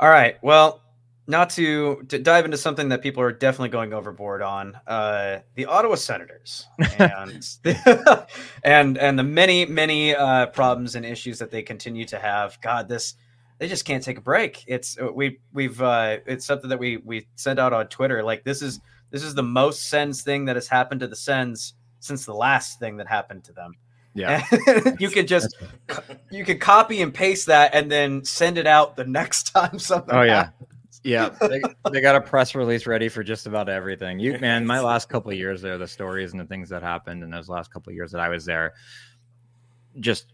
All 0.00 0.10
right, 0.10 0.36
well, 0.42 0.82
not 1.28 1.50
to, 1.50 2.02
to 2.08 2.18
dive 2.18 2.46
into 2.46 2.56
something 2.56 2.88
that 2.88 3.02
people 3.02 3.22
are 3.22 3.30
definitely 3.30 3.68
going 3.68 3.92
overboard 3.92 4.40
on 4.40 4.74
uh, 4.86 5.40
the 5.56 5.66
Ottawa 5.66 5.94
Senators 5.94 6.66
and 6.98 7.42
the, 7.62 8.26
and 8.64 8.96
and 8.96 9.18
the 9.18 9.22
many 9.22 9.66
many 9.66 10.16
uh, 10.16 10.46
problems 10.46 10.94
and 10.94 11.04
issues 11.04 11.38
that 11.38 11.50
they 11.50 11.62
continue 11.62 12.06
to 12.06 12.18
have. 12.18 12.58
God, 12.62 12.88
this 12.88 13.14
they 13.58 13.68
just 13.68 13.84
can't 13.84 14.02
take 14.02 14.18
a 14.18 14.22
break. 14.22 14.64
It's 14.66 14.98
uh, 14.98 15.12
we 15.12 15.40
we've 15.52 15.80
uh, 15.82 16.18
it's 16.26 16.46
something 16.46 16.70
that 16.70 16.78
we 16.78 16.98
we 16.98 17.26
sent 17.34 17.58
out 17.58 17.72
on 17.72 17.88
Twitter. 17.88 18.22
Like 18.22 18.44
this 18.44 18.62
is 18.62 18.80
this 19.10 19.22
is 19.22 19.34
the 19.34 19.42
most 19.42 19.88
Sens 19.88 20.22
thing 20.22 20.44
that 20.46 20.56
has 20.56 20.68
happened 20.68 21.00
to 21.00 21.08
the 21.08 21.16
Sens 21.16 21.74
since 22.00 22.24
the 22.24 22.34
last 22.34 22.78
thing 22.78 22.96
that 22.98 23.08
happened 23.08 23.44
to 23.44 23.52
them. 23.52 23.72
Yeah, 24.14 24.44
you 24.98 25.10
could 25.10 25.28
just 25.28 25.56
you 26.30 26.44
could 26.44 26.60
copy 26.60 27.02
and 27.02 27.12
paste 27.12 27.46
that 27.46 27.74
and 27.74 27.90
then 27.90 28.24
send 28.24 28.58
it 28.58 28.66
out 28.66 28.96
the 28.96 29.04
next 29.06 29.52
time 29.52 29.78
something. 29.78 30.14
Oh 30.14 30.22
yeah. 30.22 30.44
Happens. 30.44 30.64
Yeah, 31.04 31.28
they, 31.40 31.62
they, 31.92 32.00
got 32.00 32.16
a 32.16 32.20
press 32.20 32.56
release 32.56 32.86
ready 32.86 33.08
for 33.08 33.22
just 33.22 33.46
about 33.46 33.68
everything. 33.68 34.18
You 34.18 34.36
man, 34.40 34.66
my 34.66 34.80
last 34.80 35.08
couple 35.08 35.30
of 35.30 35.38
years 35.38 35.62
there, 35.62 35.78
the 35.78 35.86
stories 35.86 36.32
and 36.32 36.40
the 36.40 36.44
things 36.44 36.68
that 36.70 36.82
happened 36.82 37.22
in 37.22 37.30
those 37.30 37.48
last 37.48 37.72
couple 37.72 37.90
of 37.90 37.94
years 37.94 38.10
that 38.12 38.20
I 38.20 38.28
was 38.28 38.44
there, 38.44 38.74
just 40.00 40.32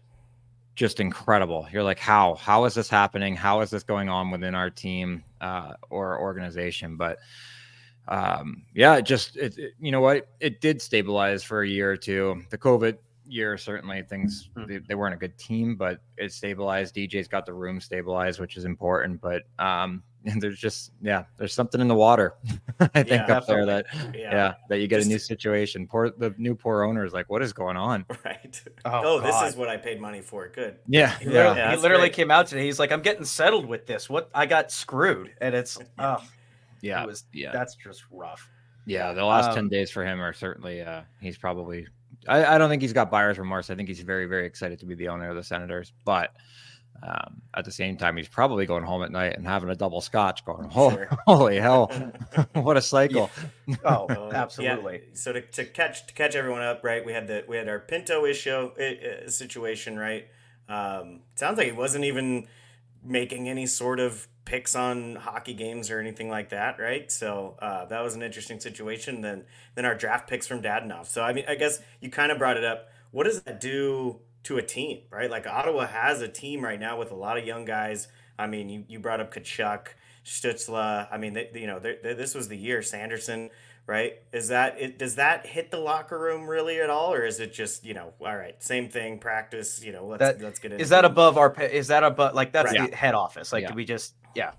just 0.75 0.99
incredible. 0.99 1.67
You're 1.71 1.83
like, 1.83 1.99
how 1.99 2.35
how 2.35 2.65
is 2.65 2.73
this 2.73 2.89
happening? 2.89 3.35
How 3.35 3.61
is 3.61 3.69
this 3.69 3.83
going 3.83 4.09
on 4.09 4.29
within 4.31 4.55
our 4.55 4.69
team 4.69 5.23
uh, 5.41 5.73
or 5.89 6.19
organization? 6.19 6.97
But 6.97 7.19
um, 8.07 8.63
yeah, 8.73 8.95
it 8.95 9.05
just 9.05 9.37
it, 9.37 9.57
it, 9.57 9.73
you 9.79 9.91
know 9.91 10.01
what, 10.01 10.27
it 10.39 10.61
did 10.61 10.81
stabilize 10.81 11.43
for 11.43 11.63
a 11.63 11.67
year 11.67 11.91
or 11.91 11.97
two. 11.97 12.43
The 12.49 12.57
COVID 12.57 12.97
year 13.27 13.57
certainly 13.57 14.03
things 14.03 14.49
mm-hmm. 14.55 14.71
they, 14.71 14.77
they, 14.77 14.95
weren't 14.95 15.15
a 15.15 15.17
good 15.17 15.37
team, 15.37 15.75
but 15.75 15.99
it 16.17 16.31
stabilized. 16.31 16.95
DJ's 16.95 17.27
got 17.27 17.45
the 17.45 17.53
room 17.53 17.79
stabilized, 17.79 18.39
which 18.39 18.57
is 18.57 18.65
important. 18.65 19.19
But 19.21 19.43
um, 19.57 20.03
there's 20.39 20.59
just 20.59 20.91
yeah 21.01 21.23
there's 21.37 21.53
something 21.53 21.79
in 21.79 21.87
the 21.87 21.95
water 21.95 22.35
i 22.79 23.03
think 23.03 23.27
yeah, 23.27 23.37
up 23.37 23.45
there 23.45 23.65
that 23.65 23.85
yeah. 24.13 24.31
yeah. 24.31 24.53
that 24.69 24.79
you 24.79 24.87
get 24.87 24.97
just, 24.97 25.07
a 25.07 25.09
new 25.09 25.19
situation. 25.19 25.87
Poor 25.87 26.09
the 26.09 26.33
new 26.37 26.55
poor 26.55 26.83
owner 26.83 27.05
is 27.05 27.13
like 27.13 27.29
what 27.29 27.41
is 27.41 27.53
going 27.53 27.77
on? 27.77 28.05
Right. 28.25 28.59
Oh, 28.85 29.01
oh 29.03 29.19
this 29.19 29.39
is 29.43 29.55
what 29.55 29.69
i 29.69 29.77
paid 29.77 30.01
money 30.01 30.21
for. 30.21 30.47
Good. 30.49 30.77
Yeah 30.87 31.15
he 31.19 31.25
literally, 31.25 31.57
yeah, 31.57 31.75
he 31.75 31.77
literally 31.77 32.09
came 32.09 32.31
out 32.31 32.47
today. 32.47 32.65
He's 32.65 32.79
like 32.79 32.91
i'm 32.91 33.01
getting 33.01 33.25
settled 33.25 33.65
with 33.67 33.85
this. 33.85 34.09
What 34.09 34.29
i 34.33 34.45
got 34.45 34.71
screwed. 34.71 35.33
And 35.41 35.53
it's 35.53 35.77
oh 35.99 36.23
yeah 36.81 37.03
it 37.03 37.07
was 37.07 37.25
yeah. 37.33 37.51
that's 37.51 37.75
just 37.75 38.03
rough. 38.09 38.49
Yeah 38.85 39.13
the 39.13 39.23
last 39.23 39.49
um, 39.49 39.55
10 39.55 39.69
days 39.69 39.91
for 39.91 40.03
him 40.03 40.21
are 40.21 40.33
certainly 40.33 40.81
uh 40.81 41.01
he's 41.21 41.37
probably 41.37 41.87
I, 42.27 42.55
I 42.55 42.57
don't 42.57 42.69
think 42.69 42.81
he's 42.81 42.93
got 42.93 43.11
buyer's 43.11 43.37
remorse. 43.37 43.69
I 43.69 43.75
think 43.75 43.89
he's 43.89 44.01
very 44.01 44.25
very 44.25 44.47
excited 44.47 44.79
to 44.79 44.85
be 44.85 44.95
the 44.95 45.09
owner 45.09 45.29
of 45.29 45.35
the 45.35 45.43
senators 45.43 45.93
but 46.03 46.31
um, 47.03 47.41
at 47.53 47.65
the 47.65 47.71
same 47.71 47.97
time, 47.97 48.17
he's 48.17 48.27
probably 48.27 48.65
going 48.65 48.83
home 48.83 49.03
at 49.03 49.11
night 49.11 49.35
and 49.37 49.45
having 49.45 49.69
a 49.69 49.75
double 49.75 50.01
scotch, 50.01 50.45
going, 50.45 50.69
"Oh, 50.75 50.91
sure. 50.91 51.09
holy 51.25 51.57
hell, 51.57 51.91
what 52.53 52.77
a 52.77 52.81
cycle!" 52.81 53.29
Yeah. 53.67 53.75
Oh, 53.83 54.31
absolutely. 54.33 54.93
Yeah. 54.93 55.13
So 55.13 55.33
to, 55.33 55.41
to 55.41 55.65
catch 55.65 56.07
to 56.07 56.13
catch 56.13 56.35
everyone 56.35 56.61
up, 56.61 56.83
right? 56.83 57.05
We 57.05 57.13
had 57.13 57.27
the 57.27 57.43
we 57.47 57.57
had 57.57 57.67
our 57.67 57.79
Pinto 57.79 58.25
issue 58.25 58.51
uh, 58.51 59.29
situation, 59.29 59.97
right? 59.99 60.27
Um, 60.67 61.21
sounds 61.35 61.57
like 61.57 61.67
he 61.67 61.73
wasn't 61.73 62.05
even 62.05 62.47
making 63.03 63.47
any 63.49 63.67
sort 63.67 63.99
of 63.99 64.27
picks 64.45 64.75
on 64.75 65.15
hockey 65.15 65.53
games 65.53 65.91
or 65.91 65.99
anything 65.99 66.29
like 66.29 66.49
that, 66.49 66.79
right? 66.79 67.11
So 67.11 67.55
uh, 67.59 67.85
that 67.85 68.01
was 68.01 68.15
an 68.15 68.21
interesting 68.23 68.59
situation. 68.59 69.21
Then 69.21 69.43
then 69.75 69.85
our 69.85 69.95
draft 69.95 70.29
picks 70.29 70.47
from 70.47 70.61
Dadonov. 70.61 71.07
So 71.07 71.23
I 71.23 71.33
mean, 71.33 71.45
I 71.47 71.55
guess 71.55 71.79
you 71.99 72.09
kind 72.09 72.31
of 72.31 72.37
brought 72.37 72.57
it 72.57 72.63
up. 72.63 72.89
What 73.11 73.25
does 73.25 73.41
that 73.43 73.59
do? 73.59 74.19
To 74.45 74.57
a 74.57 74.61
team, 74.61 75.01
right? 75.09 75.29
Like 75.29 75.47
Ottawa 75.47 75.87
has 75.87 76.21
a 76.21 76.27
team 76.27 76.63
right 76.63 76.79
now 76.79 76.99
with 76.99 77.11
a 77.11 77.15
lot 77.15 77.37
of 77.37 77.45
young 77.45 77.65
guys. 77.65 78.07
I 78.37 78.47
mean, 78.47 78.69
you, 78.69 78.83
you 78.87 78.99
brought 78.99 79.19
up 79.19 79.33
Tkachuk, 79.33 79.87
Stützle. 80.23 81.07
I 81.11 81.17
mean, 81.17 81.33
they, 81.33 81.49
you 81.55 81.67
know, 81.67 81.79
they, 81.79 81.97
they, 82.03 82.13
this 82.13 82.35
was 82.35 82.47
the 82.47 82.57
year 82.57 82.81
Sanderson, 82.81 83.49
right? 83.87 84.21
Is 84.31 84.49
that 84.49 84.79
it? 84.79 84.99
Does 84.99 85.15
that 85.15 85.47
hit 85.47 85.71
the 85.71 85.79
locker 85.79 86.19
room 86.19 86.47
really 86.47 86.79
at 86.79 86.89
all, 86.89 87.13
or 87.13 87.25
is 87.25 87.39
it 87.39 87.53
just 87.53 87.85
you 87.85 87.93
know, 87.93 88.13
all 88.21 88.35
right, 88.35 88.61
same 88.61 88.89
thing, 88.89 89.19
practice? 89.19 89.83
You 89.83 89.93
know, 89.93 90.05
let's 90.05 90.19
that, 90.19 90.41
let's 90.41 90.59
get 90.59 90.73
into. 90.73 90.83
Is 90.83 90.89
that 90.89 91.05
above 91.05 91.37
our? 91.37 91.53
Is 91.61 91.87
that 91.87 92.03
above 92.03 92.35
like 92.35 92.51
that's 92.51 92.71
right. 92.71 92.91
the 92.91 92.95
head 92.95 93.15
office? 93.15 93.51
Like, 93.51 93.63
yeah. 93.63 93.69
do 93.69 93.75
we 93.75 93.85
just 93.85 94.13
yeah? 94.35 94.51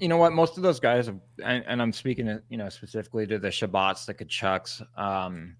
You 0.00 0.08
know 0.08 0.16
what? 0.16 0.32
Most 0.32 0.56
of 0.56 0.62
those 0.62 0.80
guys, 0.80 1.06
have, 1.06 1.18
and, 1.44 1.64
and 1.66 1.82
I'm 1.82 1.92
speaking, 1.92 2.40
you 2.48 2.56
know, 2.56 2.68
specifically 2.68 3.26
to 3.26 3.38
the 3.38 3.48
Chabots, 3.48 4.06
the 4.06 4.14
Tkachuks. 4.14 4.80
Um, 4.96 5.56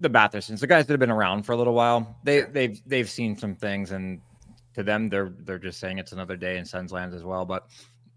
the 0.00 0.10
Bathersons, 0.10 0.60
the 0.60 0.66
guys 0.66 0.86
that 0.86 0.92
have 0.92 1.00
been 1.00 1.10
around 1.10 1.44
for 1.44 1.52
a 1.52 1.56
little 1.56 1.74
while, 1.74 2.16
they 2.24 2.42
they've 2.42 2.80
they've 2.86 3.08
seen 3.08 3.36
some 3.36 3.54
things, 3.54 3.90
and 3.92 4.20
to 4.74 4.82
them, 4.82 5.08
they're 5.08 5.32
they're 5.40 5.58
just 5.58 5.80
saying 5.80 5.98
it's 5.98 6.12
another 6.12 6.36
day 6.36 6.58
in 6.58 6.64
Sens 6.64 6.92
lands 6.92 7.14
as 7.14 7.24
well. 7.24 7.44
But 7.44 7.68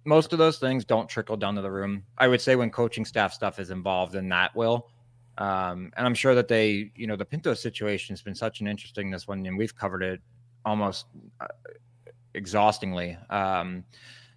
most 0.05 0.33
of 0.33 0.39
those 0.39 0.59
things 0.59 0.85
don't 0.85 1.07
trickle 1.07 1.37
down 1.37 1.55
to 1.55 1.61
the 1.61 1.71
room. 1.71 2.03
I 2.17 2.27
would 2.27 2.41
say 2.41 2.55
when 2.55 2.69
coaching 2.69 3.05
staff 3.05 3.33
stuff 3.33 3.59
is 3.59 3.69
involved, 3.69 4.13
then 4.13 4.29
that 4.29 4.55
will. 4.55 4.89
Um, 5.37 5.91
and 5.97 6.05
I'm 6.05 6.13
sure 6.13 6.35
that 6.35 6.47
they, 6.47 6.91
you 6.95 7.07
know, 7.07 7.15
the 7.15 7.25
Pinto 7.25 7.53
situation 7.53 8.13
has 8.13 8.21
been 8.21 8.35
such 8.35 8.61
an 8.61 8.67
interesting 8.67 9.09
this 9.09 9.27
one, 9.27 9.45
and 9.45 9.57
we've 9.57 9.75
covered 9.75 10.03
it 10.03 10.21
almost 10.65 11.07
uh, 11.39 11.47
exhaustingly. 12.33 13.17
Um, 13.29 13.83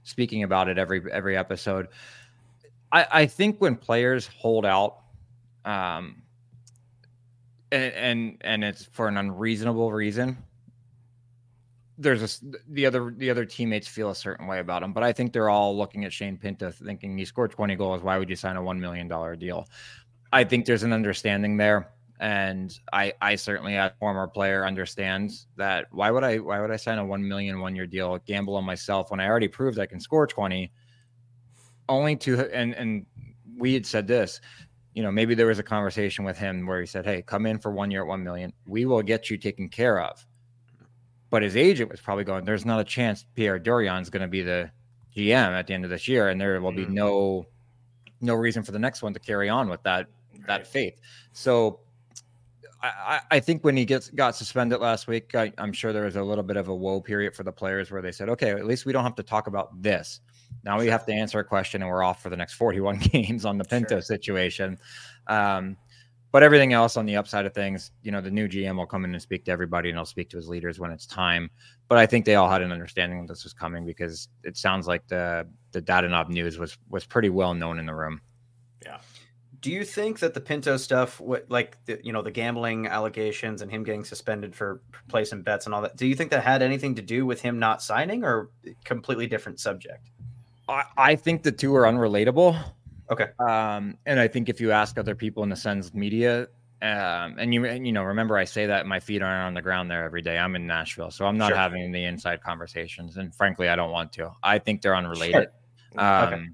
speaking 0.05 0.43
about 0.43 0.69
it 0.69 0.79
every 0.79 1.03
every 1.13 1.37
episode, 1.37 1.89
I, 2.93 3.07
I 3.11 3.27
think 3.27 3.61
when 3.61 3.77
players 3.77 4.27
hold 4.27 4.65
out, 4.65 4.99
um, 5.65 6.23
and 7.73 7.93
and, 7.95 8.37
and 8.43 8.65
it's 8.65 8.85
for 8.85 9.09
an 9.09 9.17
unreasonable 9.17 9.93
reason 9.93 10.39
there's 11.99 12.23
a, 12.23 12.47
the 12.69 12.87
other 12.87 13.15
the 13.17 13.31
other 13.31 13.45
teammates 13.45 13.89
feel 13.89 14.11
a 14.11 14.15
certain 14.15 14.47
way 14.47 14.59
about 14.59 14.83
him, 14.83 14.93
but 14.93 15.03
I 15.03 15.13
think 15.13 15.33
they're 15.33 15.49
all 15.49 15.77
looking 15.77 16.05
at 16.05 16.13
Shane 16.13 16.37
Pinto 16.37 16.71
thinking 16.71 17.17
he 17.17 17.25
scored 17.25 17.51
20 17.51 17.75
goals. 17.77 18.03
Why 18.03 18.19
would 18.19 18.29
you 18.29 18.37
sign 18.37 18.57
a 18.57 18.63
one 18.63 18.79
million 18.79 19.09
dollar 19.09 19.35
deal? 19.37 19.67
I 20.33 20.45
think 20.45 20.67
there's 20.67 20.83
an 20.83 20.93
understanding 20.93 21.57
there, 21.57 21.91
and 22.21 22.79
I 22.93 23.15
I 23.23 23.37
certainly 23.37 23.77
as 23.77 23.93
former 23.99 24.27
player 24.29 24.67
understands 24.67 25.47
that. 25.57 25.87
Why 25.91 26.11
would 26.11 26.25
I 26.25 26.39
why 26.39 26.61
would 26.61 26.71
I 26.71 26.77
sign 26.77 26.99
a 26.99 27.05
one 27.05 27.27
million 27.27 27.61
one 27.61 27.75
year 27.75 27.87
deal, 27.87 28.19
gamble 28.27 28.57
on 28.57 28.65
myself 28.65 29.11
when 29.11 29.21
I 29.21 29.27
already 29.27 29.49
proved 29.49 29.79
I 29.79 29.87
can 29.87 30.01
score 30.01 30.27
20? 30.27 30.71
Only 31.89 32.17
to 32.17 32.55
and 32.55 32.75
and 32.75 33.07
we 33.57 33.73
had 33.73 33.87
said 33.87 34.07
this 34.07 34.41
you 34.97 35.03
know, 35.03 35.13
maybe 35.13 35.35
there 35.35 35.47
was 35.47 35.59
a 35.59 35.63
conversation 35.63 36.25
with 36.25 36.39
him 36.39 36.67
where 36.67 36.81
he 36.81 36.87
said, 36.87 37.05
Hey, 37.05 37.21
come 37.21 37.45
in 37.45 37.59
for 37.59 37.71
one 37.71 37.91
year 37.91 38.01
at 38.01 38.07
1 38.07 38.25
million. 38.25 38.55
We 38.67 38.87
will 38.87 39.03
get 39.03 39.29
you 39.29 39.37
taken 39.37 39.69
care 39.69 40.01
of. 40.01 40.27
But 41.29 41.43
his 41.43 41.55
agent 41.55 41.91
was 41.91 42.01
probably 42.01 42.25
going, 42.25 42.47
There's 42.47 42.65
not 42.65 42.81
a 42.81 42.85
chance 42.85 43.27
Pierre 43.35 43.61
Dorion 43.61 44.01
is 44.01 44.09
going 44.09 44.23
to 44.23 44.29
be 44.29 44.41
the 44.41 44.71
GM 45.15 45.51
at 45.51 45.67
the 45.67 45.75
end 45.75 45.85
of 45.85 45.91
this 45.91 46.09
year. 46.09 46.31
And 46.31 46.41
there 46.41 46.59
will 46.63 46.73
be 46.73 46.85
mm-hmm. 46.85 46.95
no, 46.95 47.47
no 48.23 48.35
reason 48.35 48.63
for 48.63 48.73
the 48.73 48.79
next 48.79 49.03
one 49.03 49.13
to 49.13 49.21
carry 49.21 49.51
on 49.51 49.69
with 49.69 49.83
that, 49.83 50.07
that 50.47 50.67
faith. 50.67 50.99
So 51.35 51.81
I, 52.97 53.21
I 53.31 53.41
think 53.41 53.65
when 53.65 53.77
he 53.77 53.85
gets 53.85 54.11
got 54.11 54.37
suspended 54.37 54.81
last 54.81 55.07
week, 55.07 55.35
I, 55.35 55.53
I'm 55.59 55.73
sure 55.73 55.93
there 55.93 56.05
was 56.05 56.17
a 56.17 56.23
little 56.23 56.45
bit 56.45 56.57
of 56.57 56.69
a 56.69 56.75
woe 56.75 57.01
period 57.01 57.35
for 57.35 57.43
the 57.43 57.53
players 57.53 57.91
where 57.91 58.03
they 58.03 58.13
said, 58.13 58.29
okay, 58.31 58.51
at 58.51 58.67
least 58.67 58.87
we 58.87 58.93
don't 58.93 59.05
have 59.05 59.15
to 59.17 59.23
talk 59.23 59.47
about 59.47 59.81
this. 59.83 60.21
Now 60.65 60.79
we 60.79 60.87
have 60.89 61.07
to 61.07 61.13
answer 61.13 61.39
a 61.39 61.45
question, 61.45 61.83
and 61.83 61.91
we're 61.91 62.03
off 62.03 62.23
for 62.23 62.31
the 62.31 62.37
next 62.37 62.55
41 62.55 62.99
games 63.13 63.45
on 63.45 63.59
the 63.59 63.65
Pinto 63.65 63.97
sure. 63.97 64.03
situation. 64.03 64.79
Um, 65.27 65.77
but 66.33 66.43
everything 66.43 66.73
else 66.73 66.97
on 66.97 67.07
the 67.07 67.17
upside 67.17 67.47
of 67.47 67.55
things, 67.55 67.93
you 68.03 68.13
know, 68.13 68.21
the 68.21 68.31
new 68.31 68.49
GM 68.49 68.77
will 68.77 68.87
come 68.87 69.05
in 69.05 69.15
and 69.15 69.23
speak 69.23 69.45
to 69.47 69.51
everybody, 69.51 69.89
and 69.89 69.97
he'll 69.97 70.05
speak 70.05 70.29
to 70.31 70.37
his 70.37 70.49
leaders 70.49 70.79
when 70.79 70.91
it's 70.91 71.07
time. 71.07 71.51
But 71.89 71.99
I 71.99 72.07
think 72.07 72.25
they 72.25 72.35
all 72.35 72.51
had 72.51 72.63
an 72.63 72.73
understanding 72.73 73.21
that 73.23 73.33
this 73.33 73.45
was 73.45 73.55
coming 73.55 73.87
because 73.87 74.29
it 74.45 74.57
sounds 74.57 74.87
like 74.87 75.07
the 75.09 75.49
the 75.73 75.81
Dadonov 75.81 76.29
news 76.29 76.59
was 76.59 76.77
was 76.91 77.07
pretty 77.07 77.31
well 77.31 77.55
known 77.55 77.79
in 77.79 77.87
the 77.87 77.95
room. 77.95 78.21
Yeah. 78.85 78.99
Do 79.61 79.71
you 79.71 79.85
think 79.85 80.19
that 80.19 80.35
the 80.35 80.41
Pinto 80.41 80.77
stuff, 80.77 81.21
what 81.21 81.47
like 81.49 81.77
the, 81.87 82.01
you 82.03 82.13
know 82.13 82.23
the 82.23 82.31
gambling 82.31 82.87
allegations 82.87 83.63
and 83.63 83.71
him 83.71 83.85
getting 83.85 84.05
suspended 84.05 84.55
for 84.55 84.81
placing 85.09 85.43
bets 85.43 85.67
and 85.67 85.75
all 85.75 85.83
that, 85.83 85.97
do 85.97 86.07
you 86.07 86.15
think 86.15 86.31
that 86.31 86.43
had 86.43 86.63
anything 86.63 86.95
to 86.97 87.03
do 87.03 87.27
with 87.27 87.41
him 87.41 87.59
not 87.59 87.83
signing, 87.83 88.25
or 88.25 88.51
completely 88.85 89.27
different 89.27 89.61
subject? 89.61 90.11
I, 90.69 90.85
I 90.97 91.17
think 91.17 91.43
the 91.43 91.53
two 91.53 91.75
are 91.75 91.85
unrelatable. 91.85 92.63
Okay. 93.11 93.29
Um, 93.39 93.97
and 94.05 94.19
I 94.19 94.29
think 94.29 94.49
if 94.49 94.61
you 94.61 94.73
ask 94.73 94.99
other 94.99 95.15
people 95.15 95.43
in 95.43 95.49
the 95.49 95.57
Sens 95.57 95.95
media, 95.95 96.49
Um, 96.83 97.37
and 97.39 97.55
you 97.55 97.65
you 97.67 97.93
know 97.93 98.03
remember 98.03 98.37
I 98.37 98.45
say 98.45 98.67
that 98.67 98.85
my 98.87 99.01
feet 99.01 99.23
aren't 99.23 99.47
on 99.47 99.55
the 99.55 99.63
ground 99.63 99.91
there 99.91 100.05
every 100.05 100.21
day. 100.21 100.37
I'm 100.39 100.55
in 100.57 100.67
Nashville, 100.67 101.11
so 101.11 101.25
I'm 101.25 101.39
not 101.39 101.49
sure. 101.49 101.57
having 101.57 101.91
the 101.91 102.05
inside 102.05 102.43
conversations, 102.43 103.17
and 103.17 103.35
frankly, 103.35 103.71
I 103.71 103.77
don't 103.77 103.91
want 103.91 104.13
to. 104.15 104.31
I 104.43 104.59
think 104.59 104.83
they're 104.83 104.95
unrelated. 104.95 105.49
Sure. 105.93 106.05
Um, 106.05 106.35
okay. 106.35 106.45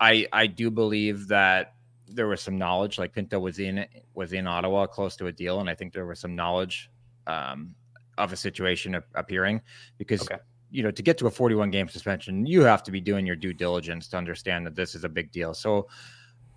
I 0.00 0.26
I 0.32 0.46
do 0.46 0.70
believe 0.70 1.28
that 1.28 1.74
there 2.14 2.26
was 2.26 2.40
some 2.40 2.58
knowledge, 2.58 2.98
like 2.98 3.12
Pinto 3.12 3.38
was 3.38 3.58
in 3.58 3.86
was 4.14 4.32
in 4.32 4.46
Ottawa, 4.46 4.86
close 4.86 5.16
to 5.16 5.26
a 5.26 5.32
deal, 5.32 5.60
and 5.60 5.68
I 5.68 5.74
think 5.74 5.92
there 5.92 6.06
was 6.06 6.18
some 6.18 6.34
knowledge 6.34 6.90
um, 7.26 7.74
of 8.18 8.32
a 8.32 8.36
situation 8.36 9.00
appearing 9.14 9.60
because 9.98 10.22
okay. 10.22 10.38
you 10.70 10.82
know 10.82 10.90
to 10.90 11.02
get 11.02 11.18
to 11.18 11.26
a 11.26 11.30
41 11.30 11.70
game 11.70 11.88
suspension, 11.88 12.46
you 12.46 12.62
have 12.62 12.82
to 12.84 12.90
be 12.90 13.00
doing 13.00 13.26
your 13.26 13.36
due 13.36 13.52
diligence 13.52 14.08
to 14.08 14.16
understand 14.16 14.66
that 14.66 14.74
this 14.74 14.94
is 14.94 15.04
a 15.04 15.08
big 15.08 15.30
deal. 15.30 15.54
So 15.54 15.88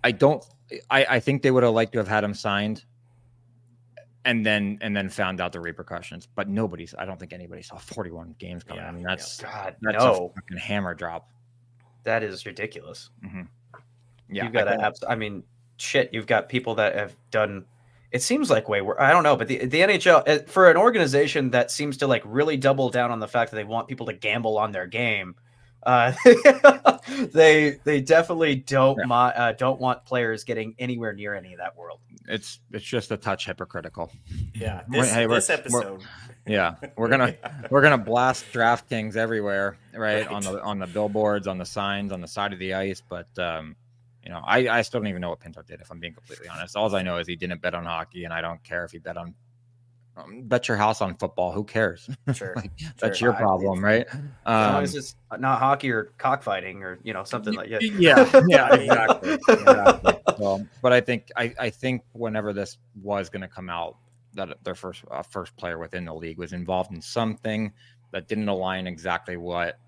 I 0.02 0.12
don't. 0.12 0.44
I 0.90 1.06
I 1.08 1.20
think 1.20 1.42
they 1.42 1.50
would 1.50 1.62
have 1.62 1.74
liked 1.74 1.92
to 1.92 1.98
have 1.98 2.08
had 2.08 2.24
him 2.24 2.34
signed 2.34 2.84
and 4.24 4.44
then 4.44 4.78
and 4.80 4.96
then 4.96 5.08
found 5.08 5.40
out 5.40 5.52
the 5.52 5.60
repercussions. 5.60 6.26
But 6.34 6.48
nobody's. 6.48 6.94
I 6.98 7.04
don't 7.04 7.18
think 7.18 7.32
anybody 7.32 7.62
saw 7.62 7.76
41 7.76 8.36
games 8.38 8.64
coming. 8.64 8.82
Yeah, 8.82 8.88
I 8.88 8.92
mean, 8.92 9.04
that's 9.04 9.40
God, 9.40 9.76
that's 9.80 10.02
no. 10.02 10.32
a 10.34 10.40
fucking 10.40 10.56
hammer 10.56 10.94
drop. 10.94 11.28
That 12.04 12.22
is 12.22 12.44
ridiculous. 12.44 13.10
Mm-hmm. 13.24 13.42
Yeah, 14.30 14.44
you've 14.44 14.52
got 14.52 14.64
to. 14.64 14.80
Abs- 14.80 15.04
I 15.08 15.14
mean, 15.14 15.42
shit. 15.76 16.10
You've 16.12 16.26
got 16.26 16.48
people 16.48 16.74
that 16.76 16.94
have 16.94 17.16
done. 17.30 17.64
It 18.10 18.22
seems 18.22 18.50
like 18.50 18.68
way. 18.68 18.80
I 18.98 19.10
don't 19.10 19.22
know, 19.22 19.36
but 19.36 19.48
the 19.48 19.64
the 19.66 19.80
NHL 19.80 20.22
eh, 20.26 20.38
for 20.46 20.70
an 20.70 20.76
organization 20.76 21.50
that 21.50 21.70
seems 21.70 21.96
to 21.98 22.06
like 22.06 22.22
really 22.24 22.56
double 22.56 22.90
down 22.90 23.10
on 23.10 23.20
the 23.20 23.28
fact 23.28 23.50
that 23.50 23.56
they 23.56 23.64
want 23.64 23.88
people 23.88 24.06
to 24.06 24.12
gamble 24.12 24.58
on 24.58 24.72
their 24.72 24.86
game. 24.86 25.34
Uh, 25.82 26.12
they 27.32 27.78
they 27.84 28.00
definitely 28.00 28.54
don't 28.54 28.98
yeah. 29.06 29.14
uh, 29.14 29.52
don't 29.52 29.80
want 29.80 30.04
players 30.04 30.44
getting 30.44 30.74
anywhere 30.78 31.12
near 31.12 31.34
any 31.34 31.52
of 31.52 31.58
that 31.58 31.76
world 31.76 32.00
it's 32.26 32.60
it's 32.72 32.84
just 32.84 33.10
a 33.10 33.16
touch 33.16 33.46
hypocritical. 33.46 34.10
Yeah, 34.54 34.82
this, 34.88 35.12
hey, 35.12 35.26
this 35.26 35.50
episode. 35.50 36.02
yeah, 36.46 36.76
we're 36.96 37.08
gonna 37.08 37.34
yeah. 37.42 37.62
we're 37.70 37.82
gonna 37.82 37.98
blast 37.98 38.46
DraftKings 38.52 39.16
everywhere, 39.16 39.76
right? 39.92 40.26
right? 40.26 40.28
On 40.28 40.42
the 40.42 40.62
on 40.62 40.78
the 40.78 40.86
billboards, 40.86 41.46
on 41.46 41.58
the 41.58 41.66
signs, 41.66 42.12
on 42.12 42.20
the 42.20 42.28
side 42.28 42.52
of 42.52 42.58
the 42.58 42.74
ice. 42.74 43.02
But 43.06 43.28
um, 43.38 43.76
you 44.24 44.32
know, 44.32 44.42
I 44.44 44.68
I 44.68 44.82
still 44.82 45.00
don't 45.00 45.08
even 45.08 45.20
know 45.20 45.30
what 45.30 45.40
Pinto 45.40 45.62
did. 45.62 45.80
If 45.80 45.90
I'm 45.90 46.00
being 46.00 46.14
completely 46.14 46.48
honest, 46.48 46.76
all 46.76 46.94
I 46.94 47.02
know 47.02 47.18
is 47.18 47.26
he 47.26 47.36
didn't 47.36 47.60
bet 47.60 47.74
on 47.74 47.84
hockey, 47.84 48.24
and 48.24 48.32
I 48.32 48.40
don't 48.40 48.62
care 48.64 48.84
if 48.84 48.92
he 48.92 48.98
bet 48.98 49.16
on 49.16 49.34
um, 50.16 50.42
bet 50.44 50.68
your 50.68 50.76
house 50.76 51.00
on 51.00 51.16
football. 51.16 51.52
Who 51.52 51.64
cares? 51.64 52.08
Sure, 52.34 52.54
like, 52.56 52.70
sure. 52.76 52.90
that's 52.98 53.20
your 53.20 53.32
problem, 53.34 53.84
right? 53.84 54.06
Um, 54.46 54.82
it's 54.82 54.92
just 54.92 55.16
not 55.38 55.58
hockey 55.58 55.90
or 55.90 56.12
cockfighting 56.18 56.82
or 56.82 56.98
you 57.02 57.12
know 57.12 57.24
something 57.24 57.54
like 57.54 57.68
that. 57.70 57.82
Yeah, 57.82 58.28
yeah, 58.48 58.74
exactly. 58.74 59.32
exactly. 59.48 60.14
So, 60.38 60.66
but 60.82 60.92
I 60.92 61.00
think 61.00 61.30
I, 61.36 61.54
I 61.58 61.70
think 61.70 62.02
whenever 62.12 62.52
this 62.52 62.78
was 63.02 63.28
going 63.28 63.42
to 63.42 63.48
come 63.48 63.68
out, 63.68 63.96
that 64.34 64.56
their 64.64 64.74
first 64.74 65.04
uh, 65.10 65.22
first 65.22 65.56
player 65.56 65.78
within 65.78 66.04
the 66.04 66.14
league 66.14 66.38
was 66.38 66.52
involved 66.52 66.92
in 66.92 67.00
something 67.00 67.72
that 68.12 68.28
didn't 68.28 68.48
align 68.48 68.86
exactly 68.86 69.36
what 69.36 69.78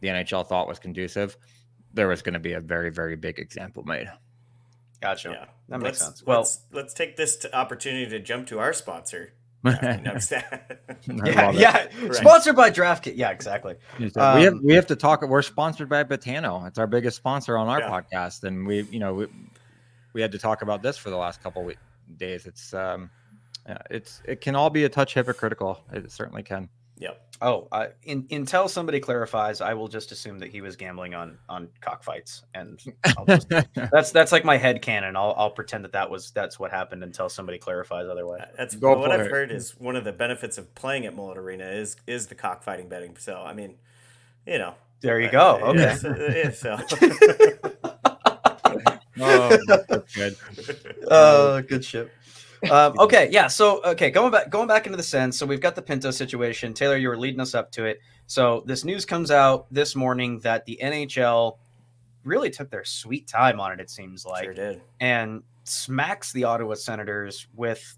the 0.00 0.08
NHL 0.08 0.46
thought 0.46 0.66
was 0.66 0.78
conducive. 0.78 1.36
There 1.94 2.08
was 2.08 2.22
going 2.22 2.34
to 2.34 2.40
be 2.40 2.52
a 2.52 2.60
very 2.60 2.90
very 2.90 3.16
big 3.16 3.38
example 3.38 3.82
made. 3.84 4.10
Gotcha. 5.00 5.30
Yeah. 5.30 5.44
That 5.68 5.78
makes 5.78 6.00
let's, 6.00 6.04
sense. 6.04 6.26
Well, 6.26 6.38
let's, 6.38 6.60
let's 6.72 6.94
take 6.94 7.16
this 7.16 7.46
opportunity 7.52 8.06
to 8.10 8.18
jump 8.18 8.48
to 8.48 8.58
our 8.58 8.72
sponsor, 8.72 9.32
yeah, 9.64 10.30
yeah. 11.50 11.86
Right. 12.00 12.14
sponsored 12.14 12.54
by 12.54 12.70
DraftKings. 12.70 13.16
Yeah, 13.16 13.30
exactly. 13.30 13.74
Um, 14.16 14.38
we 14.38 14.44
have 14.44 14.60
we 14.62 14.74
have 14.74 14.86
to 14.86 14.94
talk. 14.94 15.22
We're 15.22 15.42
sponsored 15.42 15.88
by 15.88 16.04
Betano. 16.04 16.64
It's 16.68 16.78
our 16.78 16.86
biggest 16.86 17.16
sponsor 17.16 17.58
on 17.58 17.66
our 17.66 17.80
yeah. 17.80 17.90
podcast, 17.90 18.44
and 18.44 18.64
we, 18.64 18.82
you 18.82 19.00
know, 19.00 19.14
we, 19.14 19.26
we 20.12 20.22
had 20.22 20.30
to 20.30 20.38
talk 20.38 20.62
about 20.62 20.80
this 20.80 20.96
for 20.96 21.10
the 21.10 21.16
last 21.16 21.42
couple 21.42 21.64
week, 21.64 21.78
days. 22.18 22.46
It's 22.46 22.72
um, 22.72 23.10
yeah, 23.68 23.78
it's 23.90 24.22
it 24.24 24.40
can 24.40 24.54
all 24.54 24.70
be 24.70 24.84
a 24.84 24.88
touch 24.88 25.14
hypocritical. 25.14 25.80
It 25.92 26.10
certainly 26.12 26.44
can. 26.44 26.68
Yep. 27.40 27.50
Oh, 27.50 27.68
uh, 27.70 27.86
in, 28.02 28.26
until 28.30 28.68
somebody 28.68 29.00
clarifies, 29.00 29.60
I 29.60 29.74
will 29.74 29.88
just 29.88 30.12
assume 30.12 30.38
that 30.40 30.50
he 30.50 30.60
was 30.60 30.76
gambling 30.76 31.14
on 31.14 31.38
on 31.48 31.68
cockfights, 31.80 32.42
and 32.54 32.78
just, 33.26 33.48
that's 33.74 34.10
that's 34.10 34.32
like 34.32 34.44
my 34.44 34.56
head 34.56 34.82
canon. 34.82 35.16
I'll 35.16 35.34
I'll 35.36 35.50
pretend 35.50 35.84
that 35.84 35.92
that 35.92 36.10
was 36.10 36.30
that's 36.32 36.58
what 36.58 36.70
happened 36.70 37.02
until 37.02 37.28
somebody 37.28 37.58
clarifies 37.58 38.08
otherwise. 38.08 38.42
That's 38.56 38.74
Go 38.74 38.98
what 38.98 39.12
I've 39.12 39.20
it. 39.20 39.30
heard 39.30 39.52
is 39.52 39.78
one 39.78 39.96
of 39.96 40.04
the 40.04 40.12
benefits 40.12 40.58
of 40.58 40.74
playing 40.74 41.06
at 41.06 41.14
Mullet 41.14 41.38
Arena 41.38 41.66
is 41.66 41.96
is 42.06 42.26
the 42.26 42.34
cockfighting 42.34 42.88
betting. 42.88 43.16
So 43.18 43.36
I 43.36 43.54
mean, 43.54 43.76
you 44.46 44.58
know, 44.58 44.74
there 45.00 45.20
you 45.20 45.30
go. 45.30 45.58
Okay. 45.62 45.80
Yeah, 45.80 45.94
so, 45.94 46.16
yeah, 46.16 46.50
so. 46.50 46.78
oh, 49.20 50.02
good. 50.14 50.36
Oh, 51.10 51.62
good 51.62 51.84
shit 51.84 52.10
um, 52.70 52.98
okay, 52.98 53.28
yeah. 53.30 53.46
So 53.46 53.82
okay, 53.84 54.10
going 54.10 54.30
back 54.30 54.50
going 54.50 54.68
back 54.68 54.86
into 54.86 54.96
the 54.96 55.02
Sens. 55.02 55.38
So 55.38 55.46
we've 55.46 55.60
got 55.60 55.74
the 55.74 55.82
Pinto 55.82 56.10
situation. 56.10 56.74
Taylor, 56.74 56.96
you 56.96 57.08
were 57.08 57.18
leading 57.18 57.40
us 57.40 57.54
up 57.54 57.70
to 57.72 57.84
it. 57.84 58.00
So 58.26 58.62
this 58.66 58.84
news 58.84 59.04
comes 59.04 59.30
out 59.30 59.66
this 59.70 59.94
morning 59.94 60.40
that 60.40 60.64
the 60.66 60.78
NHL 60.82 61.58
really 62.24 62.50
took 62.50 62.70
their 62.70 62.84
sweet 62.84 63.26
time 63.26 63.60
on 63.60 63.72
it. 63.72 63.80
It 63.80 63.90
seems 63.90 64.24
like 64.24 64.44
sure 64.44 64.54
did, 64.54 64.80
and 65.00 65.42
smacks 65.64 66.32
the 66.32 66.44
Ottawa 66.44 66.74
Senators 66.74 67.46
with. 67.54 67.96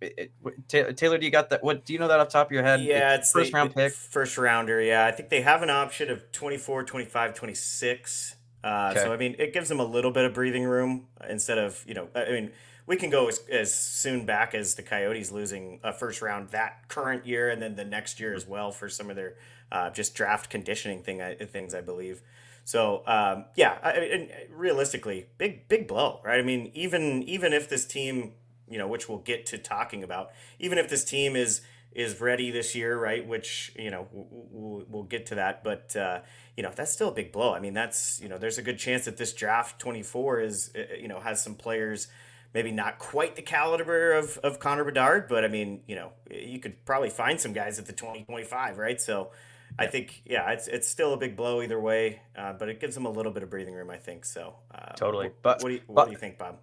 It, 0.00 0.30
it, 0.72 0.96
Taylor, 0.96 1.18
do 1.18 1.26
you 1.26 1.32
got 1.32 1.50
that? 1.50 1.64
What 1.64 1.84
do 1.84 1.92
you 1.92 1.98
know 1.98 2.06
that 2.06 2.20
off 2.20 2.28
top 2.28 2.46
of 2.46 2.52
your 2.52 2.62
head? 2.62 2.82
Yeah, 2.82 3.16
it's 3.16 3.32
first 3.32 3.50
the, 3.50 3.56
round 3.56 3.74
pick, 3.74 3.92
first 3.92 4.38
rounder. 4.38 4.80
Yeah, 4.80 5.04
I 5.04 5.10
think 5.10 5.28
they 5.28 5.40
have 5.40 5.62
an 5.62 5.70
option 5.70 6.08
of 6.08 6.30
24, 6.30 6.84
25, 6.84 7.34
26. 7.34 8.36
Uh, 8.62 8.88
okay. 8.92 9.02
So 9.02 9.12
I 9.12 9.16
mean, 9.16 9.34
it 9.38 9.52
gives 9.52 9.68
them 9.68 9.80
a 9.80 9.84
little 9.84 10.12
bit 10.12 10.24
of 10.24 10.34
breathing 10.34 10.64
room 10.64 11.08
instead 11.28 11.58
of 11.58 11.84
you 11.86 11.94
know, 11.94 12.08
I 12.14 12.30
mean, 12.30 12.52
we 12.88 12.96
can 12.96 13.10
go 13.10 13.28
as, 13.28 13.40
as 13.50 13.72
soon 13.72 14.24
back 14.24 14.54
as 14.54 14.74
the 14.74 14.82
Coyotes 14.82 15.30
losing 15.30 15.78
a 15.84 15.92
first 15.92 16.22
round 16.22 16.48
that 16.48 16.88
current 16.88 17.26
year 17.26 17.50
and 17.50 17.60
then 17.60 17.76
the 17.76 17.84
next 17.84 18.18
year 18.18 18.34
as 18.34 18.48
well 18.48 18.72
for 18.72 18.88
some 18.88 19.10
of 19.10 19.16
their 19.16 19.34
uh, 19.70 19.90
just 19.90 20.14
draft 20.14 20.48
conditioning 20.48 21.02
thing 21.02 21.20
things 21.48 21.74
I 21.74 21.82
believe. 21.82 22.22
So 22.64 23.02
um, 23.06 23.44
yeah, 23.54 23.76
I, 23.82 24.28
realistically, 24.50 25.26
big 25.36 25.68
big 25.68 25.86
blow, 25.86 26.20
right? 26.24 26.40
I 26.40 26.42
mean, 26.42 26.70
even 26.74 27.22
even 27.24 27.52
if 27.52 27.68
this 27.68 27.84
team, 27.84 28.32
you 28.68 28.78
know, 28.78 28.88
which 28.88 29.08
we'll 29.08 29.18
get 29.18 29.44
to 29.46 29.58
talking 29.58 30.02
about, 30.02 30.30
even 30.58 30.78
if 30.78 30.88
this 30.88 31.04
team 31.04 31.36
is 31.36 31.60
is 31.92 32.20
ready 32.20 32.50
this 32.50 32.74
year, 32.74 32.98
right? 32.98 33.26
Which 33.26 33.72
you 33.76 33.90
know 33.90 34.08
we'll, 34.12 34.84
we'll 34.88 35.02
get 35.04 35.26
to 35.26 35.34
that, 35.34 35.62
but 35.62 35.94
uh, 35.94 36.20
you 36.56 36.62
know 36.62 36.72
that's 36.74 36.92
still 36.92 37.08
a 37.08 37.14
big 37.14 37.32
blow. 37.32 37.52
I 37.52 37.60
mean, 37.60 37.74
that's 37.74 38.18
you 38.20 38.30
know 38.30 38.38
there's 38.38 38.56
a 38.56 38.62
good 38.62 38.78
chance 38.78 39.04
that 39.04 39.18
this 39.18 39.34
draft 39.34 39.78
24 39.78 40.40
is 40.40 40.70
uh, 40.74 40.94
you 40.98 41.08
know 41.08 41.20
has 41.20 41.42
some 41.42 41.54
players 41.54 42.08
maybe 42.54 42.72
not 42.72 42.98
quite 42.98 43.36
the 43.36 43.42
caliber 43.42 44.12
of, 44.12 44.38
of 44.38 44.58
Connor 44.58 44.84
Bedard, 44.84 45.28
but 45.28 45.44
I 45.44 45.48
mean, 45.48 45.82
you 45.86 45.96
know, 45.96 46.12
you 46.30 46.58
could 46.58 46.84
probably 46.84 47.10
find 47.10 47.40
some 47.40 47.52
guys 47.52 47.78
at 47.78 47.86
the 47.86 47.92
2025, 47.92 48.78
right? 48.78 49.00
So 49.00 49.30
I 49.78 49.86
think, 49.86 50.22
yeah, 50.24 50.50
it's, 50.50 50.66
it's 50.66 50.88
still 50.88 51.12
a 51.12 51.16
big 51.16 51.36
blow 51.36 51.62
either 51.62 51.78
way, 51.78 52.20
uh, 52.36 52.54
but 52.54 52.68
it 52.68 52.80
gives 52.80 52.94
them 52.94 53.06
a 53.06 53.10
little 53.10 53.32
bit 53.32 53.42
of 53.42 53.50
breathing 53.50 53.74
room, 53.74 53.90
I 53.90 53.96
think. 53.96 54.24
So 54.24 54.54
uh, 54.74 54.92
totally. 54.94 55.30
But 55.42 55.62
what 55.62 55.68
do 55.68 55.74
you, 55.74 55.82
what 55.86 55.94
but, 55.94 56.04
do 56.06 56.12
you 56.12 56.18
think, 56.18 56.38
Bob? 56.38 56.58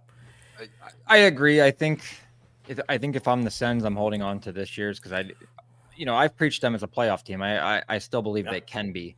I, 0.60 0.68
I 1.08 1.18
agree. 1.18 1.62
I 1.62 1.72
think, 1.72 2.02
I 2.90 2.98
think 2.98 3.16
if 3.16 3.28
I'm 3.28 3.44
the 3.44 3.52
Sens, 3.52 3.84
I'm 3.84 3.96
holding 3.96 4.22
on 4.22 4.40
to 4.42 4.52
this 4.52 4.78
year's 4.78 5.00
because 5.00 5.14
I, 5.14 5.26
you 5.96 6.06
know, 6.06 6.16
I've 6.16 6.36
preached 6.36 6.62
them 6.62 6.74
as 6.74 6.84
a 6.84 6.88
playoff 6.88 7.24
team. 7.24 7.42
I, 7.42 7.78
I, 7.78 7.84
I 7.88 7.98
still 8.00 8.22
believe 8.22 8.46
yeah. 8.46 8.52
they 8.52 8.62
can 8.62 8.92
be. 8.92 9.16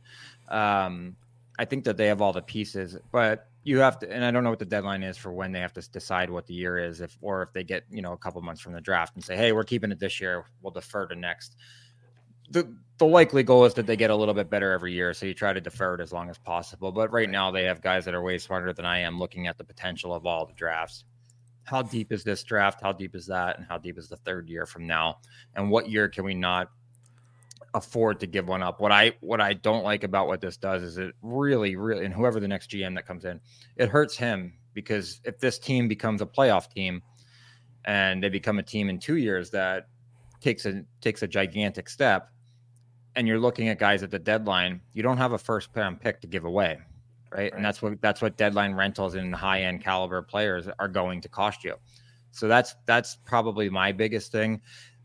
Um, 0.48 1.16
I 1.58 1.64
think 1.64 1.84
that 1.84 1.96
they 1.96 2.06
have 2.06 2.20
all 2.20 2.32
the 2.32 2.42
pieces, 2.42 2.96
but 3.10 3.48
you 3.68 3.80
have 3.80 3.98
to, 3.98 4.10
and 4.10 4.24
I 4.24 4.30
don't 4.30 4.44
know 4.44 4.50
what 4.50 4.58
the 4.58 4.64
deadline 4.64 5.02
is 5.02 5.18
for 5.18 5.30
when 5.30 5.52
they 5.52 5.60
have 5.60 5.74
to 5.74 5.90
decide 5.90 6.30
what 6.30 6.46
the 6.46 6.54
year 6.54 6.78
is, 6.78 7.02
if 7.02 7.18
or 7.20 7.42
if 7.42 7.52
they 7.52 7.64
get 7.64 7.84
you 7.90 8.00
know 8.00 8.12
a 8.12 8.16
couple 8.16 8.40
months 8.40 8.62
from 8.62 8.72
the 8.72 8.80
draft 8.80 9.14
and 9.14 9.22
say, 9.22 9.36
hey, 9.36 9.52
we're 9.52 9.64
keeping 9.64 9.92
it 9.92 9.98
this 9.98 10.22
year, 10.22 10.46
we'll 10.62 10.70
defer 10.70 11.06
to 11.06 11.14
next. 11.14 11.54
The 12.50 12.74
the 12.96 13.04
likely 13.04 13.42
goal 13.42 13.66
is 13.66 13.74
that 13.74 13.86
they 13.86 13.96
get 13.96 14.08
a 14.08 14.16
little 14.16 14.32
bit 14.32 14.48
better 14.48 14.72
every 14.72 14.94
year, 14.94 15.12
so 15.12 15.26
you 15.26 15.34
try 15.34 15.52
to 15.52 15.60
defer 15.60 15.96
it 15.96 16.00
as 16.00 16.12
long 16.12 16.30
as 16.30 16.38
possible. 16.38 16.92
But 16.92 17.12
right 17.12 17.28
now, 17.28 17.50
they 17.50 17.64
have 17.64 17.82
guys 17.82 18.06
that 18.06 18.14
are 18.14 18.22
way 18.22 18.38
smarter 18.38 18.72
than 18.72 18.86
I 18.86 19.00
am, 19.00 19.18
looking 19.18 19.46
at 19.46 19.58
the 19.58 19.64
potential 19.64 20.14
of 20.14 20.24
all 20.24 20.46
the 20.46 20.54
drafts. 20.54 21.04
How 21.64 21.82
deep 21.82 22.10
is 22.10 22.24
this 22.24 22.42
draft? 22.42 22.80
How 22.82 22.92
deep 22.92 23.14
is 23.14 23.26
that? 23.26 23.58
And 23.58 23.66
how 23.68 23.76
deep 23.76 23.98
is 23.98 24.08
the 24.08 24.16
third 24.16 24.48
year 24.48 24.64
from 24.64 24.86
now? 24.86 25.18
And 25.54 25.70
what 25.70 25.90
year 25.90 26.08
can 26.08 26.24
we 26.24 26.32
not 26.34 26.70
afford 27.78 28.20
to 28.20 28.26
give 28.26 28.46
one 28.46 28.62
up. 28.62 28.80
What 28.80 28.92
I 28.92 29.12
what 29.20 29.40
I 29.40 29.54
don't 29.54 29.82
like 29.82 30.04
about 30.04 30.26
what 30.26 30.40
this 30.40 30.56
does 30.56 30.82
is 30.82 30.98
it 30.98 31.14
really, 31.22 31.76
really, 31.76 32.04
and 32.04 32.12
whoever 32.12 32.38
the 32.38 32.48
next 32.48 32.70
GM 32.70 32.94
that 32.96 33.06
comes 33.06 33.24
in, 33.24 33.40
it 33.76 33.88
hurts 33.88 34.16
him 34.16 34.52
because 34.74 35.20
if 35.24 35.38
this 35.38 35.58
team 35.58 35.88
becomes 35.88 36.20
a 36.20 36.26
playoff 36.26 36.70
team 36.70 37.02
and 37.84 38.22
they 38.22 38.28
become 38.28 38.58
a 38.58 38.62
team 38.62 38.90
in 38.90 38.98
two 38.98 39.16
years 39.16 39.50
that 39.50 39.88
takes 40.40 40.66
a 40.66 40.84
takes 41.00 41.22
a 41.22 41.26
gigantic 41.26 41.88
step, 41.88 42.30
and 43.16 43.26
you're 43.26 43.40
looking 43.40 43.68
at 43.68 43.78
guys 43.78 44.02
at 44.02 44.10
the 44.10 44.18
deadline, 44.18 44.80
you 44.92 45.02
don't 45.02 45.18
have 45.18 45.32
a 45.32 45.38
first 45.38 45.70
round 45.74 46.00
pick 46.00 46.20
to 46.20 46.26
give 46.26 46.44
away. 46.44 46.78
Right? 47.30 47.38
right. 47.38 47.54
And 47.54 47.64
that's 47.64 47.80
what 47.80 48.00
that's 48.02 48.20
what 48.20 48.36
deadline 48.36 48.74
rentals 48.74 49.14
and 49.14 49.34
high 49.34 49.62
end 49.62 49.82
caliber 49.82 50.22
players 50.22 50.68
are 50.78 50.88
going 50.88 51.22
to 51.22 51.28
cost 51.28 51.64
you. 51.64 51.76
So 52.32 52.46
that's 52.46 52.74
that's 52.86 53.16
probably 53.24 53.70
my 53.70 53.92
biggest 53.92 54.32
thing 54.32 54.60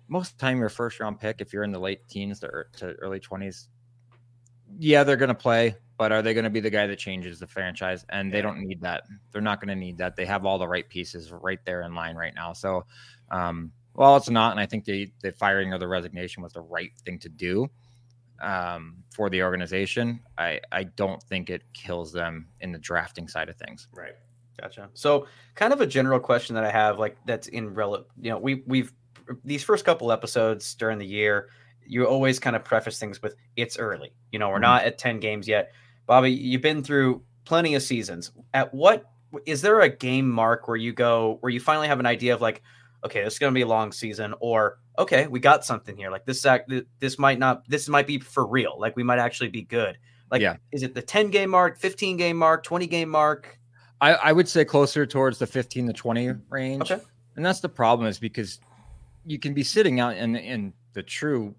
most 0.08 0.32
of 0.32 0.38
the 0.38 0.42
time 0.42 0.60
your 0.60 0.70
first 0.70 1.00
round 1.00 1.20
pick 1.20 1.42
if 1.42 1.54
you're 1.54 1.64
in 1.64 1.72
the 1.72 1.80
late 1.80 2.08
teens 2.10 2.40
to, 2.40 2.66
to 2.78 2.94
early 2.96 3.20
20s 3.20 3.68
yeah, 4.80 5.04
they're 5.04 5.18
going 5.18 5.30
to 5.30 5.36
play, 5.36 5.76
but 5.98 6.12
are 6.12 6.22
they 6.22 6.34
going 6.34 6.44
to 6.44 6.50
be 6.50 6.60
the 6.60 6.70
guy 6.70 6.88
that 6.88 6.98
changes 6.98 7.40
the 7.40 7.48
franchise? 7.48 8.06
And 8.10 8.32
they 8.34 8.42
don't 8.42 8.60
need 8.60 8.82
that. 8.82 9.04
They're 9.32 9.42
not 9.42 9.60
going 9.60 9.70
to 9.70 9.76
need 9.76 9.98
that. 9.98 10.16
They 10.16 10.26
have 10.26 10.46
all 10.46 10.58
the 10.58 10.68
right 10.68 10.88
pieces 10.88 11.32
right 11.32 11.60
there 11.66 11.82
in 11.84 11.94
line 11.94 12.16
right 12.16 12.34
now. 12.36 12.54
So, 12.54 12.86
um, 13.32 13.72
well, 13.96 14.18
it's 14.18 14.30
not, 14.30 14.52
and 14.52 14.60
I 14.60 14.66
think 14.66 14.86
the 14.86 15.12
the 15.22 15.32
firing 15.34 15.72
or 15.72 15.78
the 15.78 15.88
resignation 15.88 16.42
was 16.42 16.54
the 16.54 16.62
right 16.62 16.92
thing 17.06 17.20
to 17.20 17.30
do 17.30 17.70
um, 18.42 18.96
for 19.14 19.30
the 19.30 19.44
organization. 19.44 20.20
I 20.38 20.60
I 20.72 20.86
don't 20.86 21.22
think 21.22 21.52
it 21.52 21.62
kills 21.74 22.12
them 22.12 22.48
in 22.62 22.72
the 22.72 22.80
drafting 22.80 23.28
side 23.28 23.50
of 23.50 23.56
things. 23.56 23.88
Right. 23.94 24.16
Gotcha. 24.60 24.90
So, 24.94 25.28
kind 25.54 25.74
of 25.74 25.82
a 25.82 25.88
general 25.88 26.20
question 26.20 26.56
that 26.56 26.64
I 26.64 26.72
have, 26.72 26.98
like 26.98 27.18
that's 27.26 27.48
in 27.50 27.74
relevant. 27.76 28.08
You 28.20 28.32
know, 28.32 28.40
we 28.40 28.64
we've 28.66 28.92
these 29.44 29.64
first 29.64 29.86
couple 29.86 30.12
episodes 30.12 30.76
during 30.76 31.00
the 31.00 31.06
year, 31.06 31.50
you 31.86 32.06
always 32.06 32.40
kind 32.40 32.56
of 32.56 32.64
preface 32.64 33.00
things 33.00 33.22
with 33.22 33.36
"it's 33.56 33.78
early." 33.78 34.14
You 34.32 34.40
know, 34.40 34.50
we're 34.50 34.56
mm-hmm. 34.56 34.64
not 34.64 34.84
at 34.84 34.98
ten 34.98 35.20
games 35.20 35.48
yet. 35.48 35.72
Bobby, 36.06 36.32
you've 36.32 36.62
been 36.62 36.84
through 36.84 37.24
plenty 37.46 37.76
of 37.76 37.84
seasons. 37.84 38.32
At 38.54 38.74
what 38.74 39.06
is 39.46 39.62
there 39.62 39.82
a 39.82 39.90
game 39.90 40.30
mark 40.30 40.68
where 40.68 40.78
you 40.78 40.94
go 40.94 41.38
where 41.42 41.52
you 41.52 41.60
finally 41.60 41.88
have 41.88 42.00
an 42.00 42.06
idea 42.06 42.34
of 42.34 42.42
like, 42.42 42.62
okay, 43.06 43.24
this 43.24 43.34
is 43.34 43.40
going 43.40 43.54
to 43.54 43.58
be 43.58 43.64
a 43.64 43.68
long 43.68 43.92
season, 43.92 44.34
or 44.40 44.80
okay, 44.98 45.28
we 45.28 45.40
got 45.40 45.66
something 45.66 45.96
here. 45.98 46.12
Like 46.12 46.26
this 46.26 46.46
act, 46.46 46.72
this 47.00 47.18
might 47.18 47.40
not, 47.40 47.68
this 47.68 47.90
might 47.90 48.08
be 48.08 48.20
for 48.20 48.46
real. 48.46 48.76
Like 48.78 48.96
we 48.96 49.04
might 49.04 49.20
actually 49.20 49.50
be 49.50 49.64
good. 49.64 49.98
Like, 50.32 50.42
yeah. 50.42 50.58
is 50.72 50.84
it 50.84 50.96
the 50.96 51.02
10 51.02 51.30
game 51.30 51.52
mark, 51.52 51.78
15 51.78 52.18
game 52.18 52.38
mark, 52.38 52.64
20 52.64 52.88
game 52.88 53.10
mark? 53.10 53.60
I, 54.02 54.14
I 54.14 54.32
would 54.32 54.50
say 54.50 54.66
closer 54.66 55.06
towards 55.06 55.40
the 55.40 55.48
15 55.48 55.88
to 55.88 55.94
20 55.94 56.34
range. 56.50 56.92
Okay. 56.92 57.02
And 57.36 57.46
that's 57.46 57.60
the 57.60 57.70
problem 57.70 58.08
is 58.08 58.20
because 58.20 58.60
you 59.26 59.40
can 59.40 59.54
be 59.54 59.64
sitting 59.64 60.00
out 60.00 60.18
in, 60.18 60.36
in 60.36 60.74
the 60.94 61.04
true, 61.04 61.56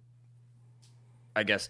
I 1.36 1.42
guess, 1.42 1.68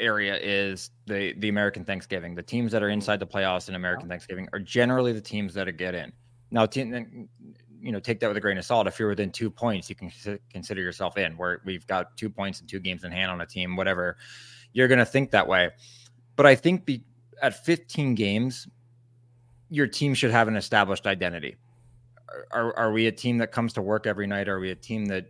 area 0.00 0.38
is 0.40 0.90
the, 1.06 1.34
the 1.38 1.48
American 1.48 1.84
Thanksgiving. 1.84 2.34
The 2.34 2.42
teams 2.42 2.72
that 2.72 2.82
are 2.82 2.86
mm-hmm. 2.86 2.94
inside 2.94 3.20
the 3.20 3.26
playoffs 3.26 3.68
in 3.68 3.74
American 3.74 4.08
Thanksgiving 4.08 4.48
are 4.52 4.58
generally 4.58 5.12
the 5.12 5.20
teams 5.20 5.54
that 5.54 5.70
get 5.76 5.94
in. 5.94 6.12
Now, 6.50 6.66
team, 6.66 7.28
you 7.80 7.92
know 7.92 8.00
take 8.00 8.20
that 8.20 8.28
with 8.28 8.36
a 8.36 8.40
grain 8.40 8.58
of 8.58 8.64
salt. 8.64 8.86
If 8.86 8.98
you're 8.98 9.08
within 9.08 9.30
two 9.30 9.50
points, 9.50 9.88
you 9.88 9.94
can 9.94 10.10
consider 10.50 10.80
yourself 10.80 11.16
in. 11.16 11.36
Where 11.36 11.60
we've 11.64 11.86
got 11.86 12.16
two 12.16 12.30
points 12.30 12.60
and 12.60 12.68
two 12.68 12.80
games 12.80 13.04
in 13.04 13.12
hand 13.12 13.30
on 13.30 13.40
a 13.40 13.46
team, 13.46 13.76
whatever, 13.76 14.16
you're 14.72 14.88
going 14.88 14.98
to 14.98 15.06
think 15.06 15.30
that 15.32 15.46
way. 15.46 15.70
But 16.36 16.46
I 16.46 16.54
think 16.54 16.84
be, 16.84 17.02
at 17.42 17.64
15 17.64 18.14
games, 18.14 18.66
your 19.70 19.86
team 19.86 20.14
should 20.14 20.30
have 20.30 20.48
an 20.48 20.56
established 20.56 21.06
identity. 21.06 21.56
Are, 22.50 22.76
are 22.76 22.92
we 22.92 23.06
a 23.06 23.12
team 23.12 23.38
that 23.38 23.52
comes 23.52 23.72
to 23.74 23.82
work 23.82 24.06
every 24.06 24.26
night? 24.26 24.48
Are 24.48 24.60
we 24.60 24.70
a 24.70 24.74
team 24.74 25.06
that 25.06 25.26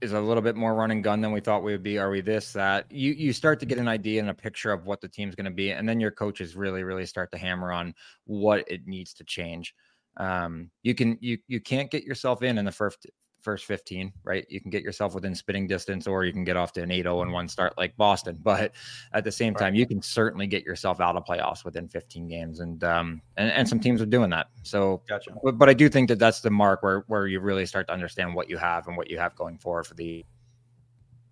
is 0.00 0.12
a 0.12 0.20
little 0.20 0.42
bit 0.42 0.56
more 0.56 0.74
run 0.74 0.90
and 0.90 1.02
gun 1.02 1.20
than 1.20 1.32
we 1.32 1.40
thought 1.40 1.62
we 1.62 1.72
would 1.72 1.82
be? 1.82 1.98
Are 1.98 2.10
we 2.10 2.20
this, 2.20 2.52
that? 2.52 2.90
You 2.90 3.12
you 3.12 3.32
start 3.32 3.60
to 3.60 3.66
get 3.66 3.78
an 3.78 3.88
idea 3.88 4.20
and 4.20 4.30
a 4.30 4.34
picture 4.34 4.72
of 4.72 4.86
what 4.86 5.00
the 5.00 5.08
team's 5.08 5.34
going 5.34 5.44
to 5.46 5.50
be, 5.50 5.70
and 5.70 5.88
then 5.88 6.00
your 6.00 6.10
coaches 6.10 6.56
really, 6.56 6.82
really 6.82 7.06
start 7.06 7.30
to 7.32 7.38
hammer 7.38 7.72
on 7.72 7.94
what 8.24 8.64
it 8.68 8.86
needs 8.86 9.14
to 9.14 9.24
change 9.24 9.74
um, 10.16 10.70
you 10.82 10.94
can 10.94 11.18
you 11.20 11.38
you 11.48 11.60
can't 11.60 11.90
get 11.90 12.04
yourself 12.04 12.42
in 12.42 12.58
in 12.58 12.64
the 12.64 12.72
first 12.72 13.06
first 13.44 13.66
15 13.66 14.12
right? 14.24 14.46
You 14.48 14.60
can 14.60 14.70
get 14.70 14.82
yourself 14.82 15.14
within 15.14 15.34
spitting 15.34 15.66
distance 15.66 16.06
or 16.06 16.24
you 16.24 16.32
can 16.32 16.44
get 16.44 16.56
off 16.56 16.72
to 16.72 16.82
an 16.82 16.88
8-0 16.88 17.22
and 17.22 17.32
1 17.32 17.48
start 17.48 17.74
like 17.76 17.96
boston. 17.96 18.40
But 18.44 18.72
at 19.12 19.24
the 19.24 19.32
same 19.32 19.54
time 19.54 19.74
you 19.74 19.86
can 19.86 20.00
certainly 20.02 20.46
get 20.46 20.64
yourself 20.64 21.00
out 21.00 21.16
of 21.16 21.24
playoffs 21.24 21.64
within 21.64 21.88
15 21.88 22.28
games 22.28 22.60
and 22.60 22.82
um 22.84 23.20
and, 23.36 23.50
and 23.50 23.68
some 23.68 23.80
teams 23.80 24.00
are 24.00 24.06
doing 24.06 24.30
that. 24.30 24.48
So 24.62 25.02
gotcha. 25.08 25.34
but, 25.42 25.58
but 25.58 25.68
i 25.68 25.74
do 25.74 25.88
think 25.88 26.08
that 26.08 26.18
that's 26.18 26.40
the 26.40 26.50
mark 26.50 26.82
where 26.82 27.04
where 27.06 27.26
you 27.26 27.40
really 27.40 27.66
start 27.66 27.86
to 27.88 27.92
understand 27.92 28.34
what 28.34 28.48
you 28.48 28.56
have 28.56 28.88
and 28.88 28.96
what 28.96 29.10
you 29.10 29.18
have 29.18 29.36
going 29.36 29.58
forward 29.58 29.86
for 29.86 29.94
the 29.94 30.24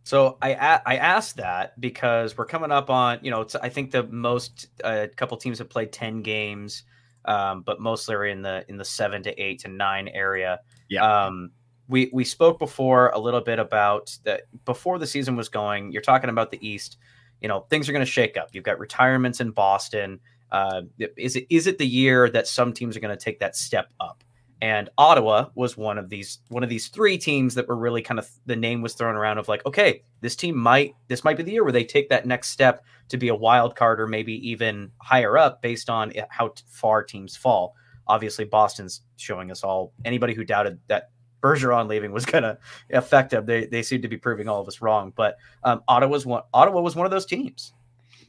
so 0.05 0.37
I 0.43 0.81
I 0.85 0.97
asked 0.97 1.37
that 1.37 1.81
because 1.81 2.37
we're 2.37 2.47
coming 2.47 2.73
up 2.73 2.91
on 2.91 3.21
you 3.23 3.31
know 3.31 3.47
I 3.63 3.69
think 3.69 3.93
the 3.93 4.03
most 4.05 4.69
a 4.83 4.87
uh, 4.87 5.07
couple 5.17 5.37
teams 5.37 5.59
have 5.59 5.71
played 5.71 5.93
ten 5.93 6.23
games 6.23 6.83
um, 7.25 7.63
but 7.63 7.81
mostly 7.81 8.15
are 8.15 8.27
in 8.27 8.43
the 8.43 8.65
in 8.69 8.77
the 8.77 8.85
seven 8.85 9.23
to 9.23 9.41
eight 9.41 9.61
to 9.61 9.69
nine 9.69 10.09
area. 10.09 10.61
Yeah. 10.89 11.27
Um, 11.27 11.51
we 11.93 12.11
we 12.13 12.25
spoke 12.25 12.59
before 12.59 13.11
a 13.11 13.19
little 13.19 13.41
bit 13.41 13.59
about 13.59 14.17
that 14.25 14.43
before 14.65 14.99
the 14.99 15.07
season 15.07 15.37
was 15.37 15.49
going. 15.49 15.93
You're 15.93 16.03
talking 16.03 16.31
about 16.31 16.51
the 16.51 16.67
East. 16.67 16.97
You 17.41 17.49
know 17.49 17.67
things 17.71 17.89
are 17.89 17.93
going 17.93 18.05
to 18.05 18.11
shake 18.11 18.37
up. 18.37 18.49
You've 18.53 18.65
got 18.65 18.79
retirements 18.79 19.41
in 19.41 19.51
Boston. 19.51 20.19
Uh, 20.51 20.83
is 21.17 21.37
it 21.37 21.47
is 21.51 21.67
it 21.67 21.79
the 21.79 21.87
year 21.87 22.29
that 22.31 22.49
some 22.49 22.73
teams 22.73 22.97
are 22.97 23.01
going 23.01 23.17
to 23.17 23.25
take 23.25 23.39
that 23.41 23.55
step 23.55 23.93
up? 24.01 24.25
and 24.63 24.89
Ottawa 24.97 25.47
was 25.57 25.77
one 25.77 25.99
of 25.99 26.09
these 26.09 26.39
one 26.49 26.63
of 26.63 26.69
these 26.69 26.87
three 26.87 27.19
teams 27.19 27.57
that 27.57 27.67
were 27.67 27.77
really 27.77 28.01
kind 28.01 28.21
of 28.21 28.31
the 28.47 28.55
name 28.55 28.81
was 28.81 28.95
thrown 28.95 29.17
around 29.17 29.39
of 29.39 29.49
like 29.49 29.67
okay 29.67 30.03
this 30.21 30.37
team 30.37 30.57
might 30.57 30.95
this 31.09 31.25
might 31.25 31.37
be 31.37 31.43
the 31.43 31.51
year 31.51 31.65
where 31.65 31.73
they 31.73 31.85
take 31.85 32.09
that 32.09 32.27
next 32.27 32.51
step 32.51 32.85
to 33.09 33.17
be 33.17 33.27
a 33.27 33.35
wild 33.35 33.75
card 33.75 34.01
or 34.01 34.07
maybe 34.07 34.35
even 34.49 34.93
higher 34.99 35.37
up 35.37 35.61
based 35.63 35.91
on 35.91 36.13
how 36.31 36.55
far 36.69 37.03
teams 37.03 37.37
fall 37.37 37.75
obviously 38.07 38.45
Boston's 38.45 39.03
showing 39.17 39.51
us 39.51 39.65
all 39.65 39.93
anybody 40.05 40.33
who 40.33 40.45
doubted 40.45 40.79
that 40.87 41.11
Bergeron 41.43 41.89
leaving 41.89 42.13
was 42.13 42.25
going 42.25 42.43
to 42.43 42.59
affect 42.91 43.31
them 43.31 43.47
they 43.47 43.67
they 43.67 43.83
seem 43.83 44.03
to 44.03 44.09
be 44.09 44.17
proving 44.17 44.49
all 44.49 44.61
of 44.61 44.69
us 44.69 44.81
wrong 44.81 45.13
but 45.17 45.37
um, 45.65 45.83
Ottawa's 45.89 46.25
one 46.27 46.43
Ottawa 46.55 46.81
was 46.81 46.97
one 46.97 47.07
of 47.07 47.11
those 47.11 47.27
teams 47.27 47.73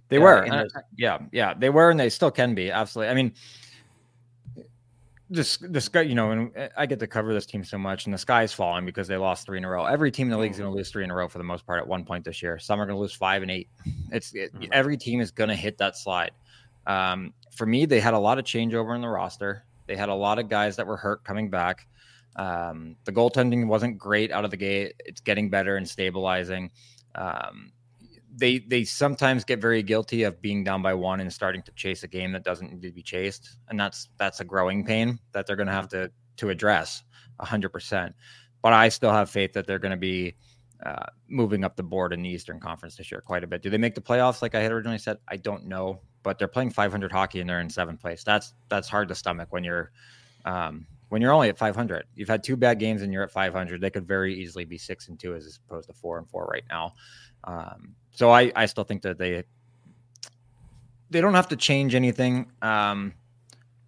they 0.09 0.17
uh, 0.17 0.21
were 0.21 0.49
those- 0.49 0.73
yeah 0.97 1.19
yeah 1.31 1.53
they 1.53 1.69
were 1.69 1.89
and 1.89 1.99
they 1.99 2.09
still 2.09 2.31
can 2.31 2.55
be 2.55 2.71
absolutely 2.71 3.11
I 3.11 3.13
mean 3.13 3.33
this 5.33 5.57
this 5.57 5.89
guy, 5.89 6.01
you 6.01 6.15
know, 6.15 6.31
and 6.31 6.69
I 6.77 6.85
get 6.85 6.99
to 6.99 7.07
cover 7.07 7.33
this 7.33 7.45
team 7.45 7.63
so 7.63 7.77
much, 7.77 8.05
and 8.05 8.13
the 8.13 8.17
sky's 8.17 8.53
falling 8.53 8.85
because 8.85 9.07
they 9.07 9.17
lost 9.17 9.45
three 9.45 9.57
in 9.57 9.65
a 9.65 9.69
row. 9.69 9.85
Every 9.85 10.11
team 10.11 10.27
in 10.27 10.31
the 10.31 10.37
league 10.37 10.51
is 10.51 10.57
going 10.57 10.67
to 10.67 10.69
mm-hmm. 10.69 10.77
lose 10.77 10.91
three 10.91 11.03
in 11.03 11.11
a 11.11 11.15
row 11.15 11.27
for 11.27 11.39
the 11.39 11.43
most 11.43 11.65
part 11.65 11.79
at 11.79 11.87
one 11.87 12.05
point 12.05 12.23
this 12.23 12.41
year. 12.41 12.59
Some 12.59 12.79
are 12.79 12.85
going 12.85 12.95
to 12.95 13.01
lose 13.01 13.13
five 13.13 13.41
and 13.41 13.49
eight. 13.49 13.67
It's 14.11 14.33
it, 14.35 14.53
mm-hmm. 14.53 14.65
every 14.71 14.95
team 14.95 15.21
is 15.21 15.31
going 15.31 15.49
to 15.49 15.55
hit 15.55 15.77
that 15.79 15.97
slide. 15.97 16.31
Um, 16.85 17.33
for 17.51 17.65
me, 17.65 17.85
they 17.85 17.99
had 17.99 18.13
a 18.13 18.19
lot 18.19 18.37
of 18.37 18.45
changeover 18.45 18.95
in 18.95 19.01
the 19.01 19.07
roster. 19.07 19.65
They 19.87 19.95
had 19.95 20.09
a 20.09 20.15
lot 20.15 20.39
of 20.39 20.49
guys 20.49 20.75
that 20.75 20.85
were 20.85 20.97
hurt 20.97 21.23
coming 21.23 21.49
back. 21.49 21.87
Um, 22.35 22.95
the 23.05 23.11
goaltending 23.11 23.67
wasn't 23.67 23.97
great 23.97 24.31
out 24.31 24.45
of 24.45 24.51
the 24.51 24.57
gate. 24.57 24.95
It's 25.05 25.21
getting 25.21 25.49
better 25.49 25.77
and 25.77 25.87
stabilizing. 25.87 26.71
Um, 27.15 27.71
they 28.35 28.59
they 28.59 28.83
sometimes 28.83 29.43
get 29.43 29.61
very 29.61 29.83
guilty 29.83 30.23
of 30.23 30.41
being 30.41 30.63
down 30.63 30.81
by 30.81 30.93
one 30.93 31.19
and 31.19 31.31
starting 31.31 31.61
to 31.63 31.71
chase 31.73 32.03
a 32.03 32.07
game 32.07 32.31
that 32.31 32.43
doesn't 32.43 32.71
need 32.71 32.81
to 32.81 32.91
be 32.91 33.03
chased, 33.03 33.57
and 33.69 33.79
that's 33.79 34.09
that's 34.17 34.39
a 34.39 34.43
growing 34.43 34.83
pain 34.85 35.19
that 35.31 35.45
they're 35.45 35.55
going 35.55 35.67
to 35.67 35.73
have 35.73 35.87
to 35.89 36.11
to 36.37 36.49
address 36.49 37.03
hundred 37.39 37.69
percent. 37.69 38.15
But 38.61 38.73
I 38.73 38.89
still 38.89 39.11
have 39.11 39.29
faith 39.29 39.53
that 39.53 39.67
they're 39.67 39.79
going 39.79 39.91
to 39.91 39.97
be 39.97 40.35
uh, 40.85 41.05
moving 41.27 41.63
up 41.63 41.75
the 41.75 41.83
board 41.83 42.13
in 42.13 42.21
the 42.21 42.29
Eastern 42.29 42.59
Conference 42.59 42.95
this 42.95 43.11
year 43.11 43.21
quite 43.21 43.43
a 43.43 43.47
bit. 43.47 43.61
Do 43.61 43.69
they 43.69 43.77
make 43.77 43.95
the 43.95 44.01
playoffs 44.01 44.41
like 44.41 44.55
I 44.55 44.61
had 44.61 44.71
originally 44.71 44.97
said? 44.97 45.17
I 45.27 45.37
don't 45.37 45.65
know, 45.65 45.99
but 46.23 46.39
they're 46.39 46.47
playing 46.47 46.71
500 46.71 47.11
hockey 47.11 47.41
and 47.41 47.49
they're 47.49 47.59
in 47.59 47.69
seventh 47.69 48.01
place. 48.01 48.23
That's 48.23 48.53
that's 48.69 48.87
hard 48.87 49.09
to 49.09 49.15
stomach 49.15 49.49
when 49.51 49.63
you're 49.63 49.91
um, 50.45 50.87
when 51.13 51.21
you're 51.21 51.31
only 51.31 51.47
at 51.47 51.59
500. 51.59 52.05
You've 52.15 52.27
had 52.27 52.43
two 52.43 52.57
bad 52.57 52.79
games 52.79 53.03
and 53.03 53.13
you're 53.13 53.21
at 53.21 53.29
500. 53.29 53.79
They 53.79 53.91
could 53.91 54.07
very 54.07 54.33
easily 54.33 54.65
be 54.65 54.79
six 54.79 55.09
and 55.09 55.19
two 55.19 55.35
as 55.35 55.59
opposed 55.67 55.87
to 55.89 55.93
four 55.93 56.17
and 56.17 56.27
four 56.27 56.49
right 56.51 56.63
now. 56.71 56.95
Um, 57.43 57.93
so 58.15 58.31
I, 58.31 58.51
I 58.55 58.65
still 58.65 58.83
think 58.83 59.03
that 59.03 59.19
they 59.19 59.43
they 61.11 61.21
don't 61.21 61.35
have 61.35 61.49
to 61.49 61.55
change 61.55 61.93
anything 61.93 62.51
um, 62.63 63.13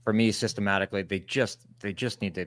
for 0.04 0.14
me 0.14 0.32
systematically. 0.32 1.02
They 1.02 1.18
just 1.18 1.66
they 1.80 1.94
just 1.94 2.22
need 2.22 2.36
to 2.36 2.46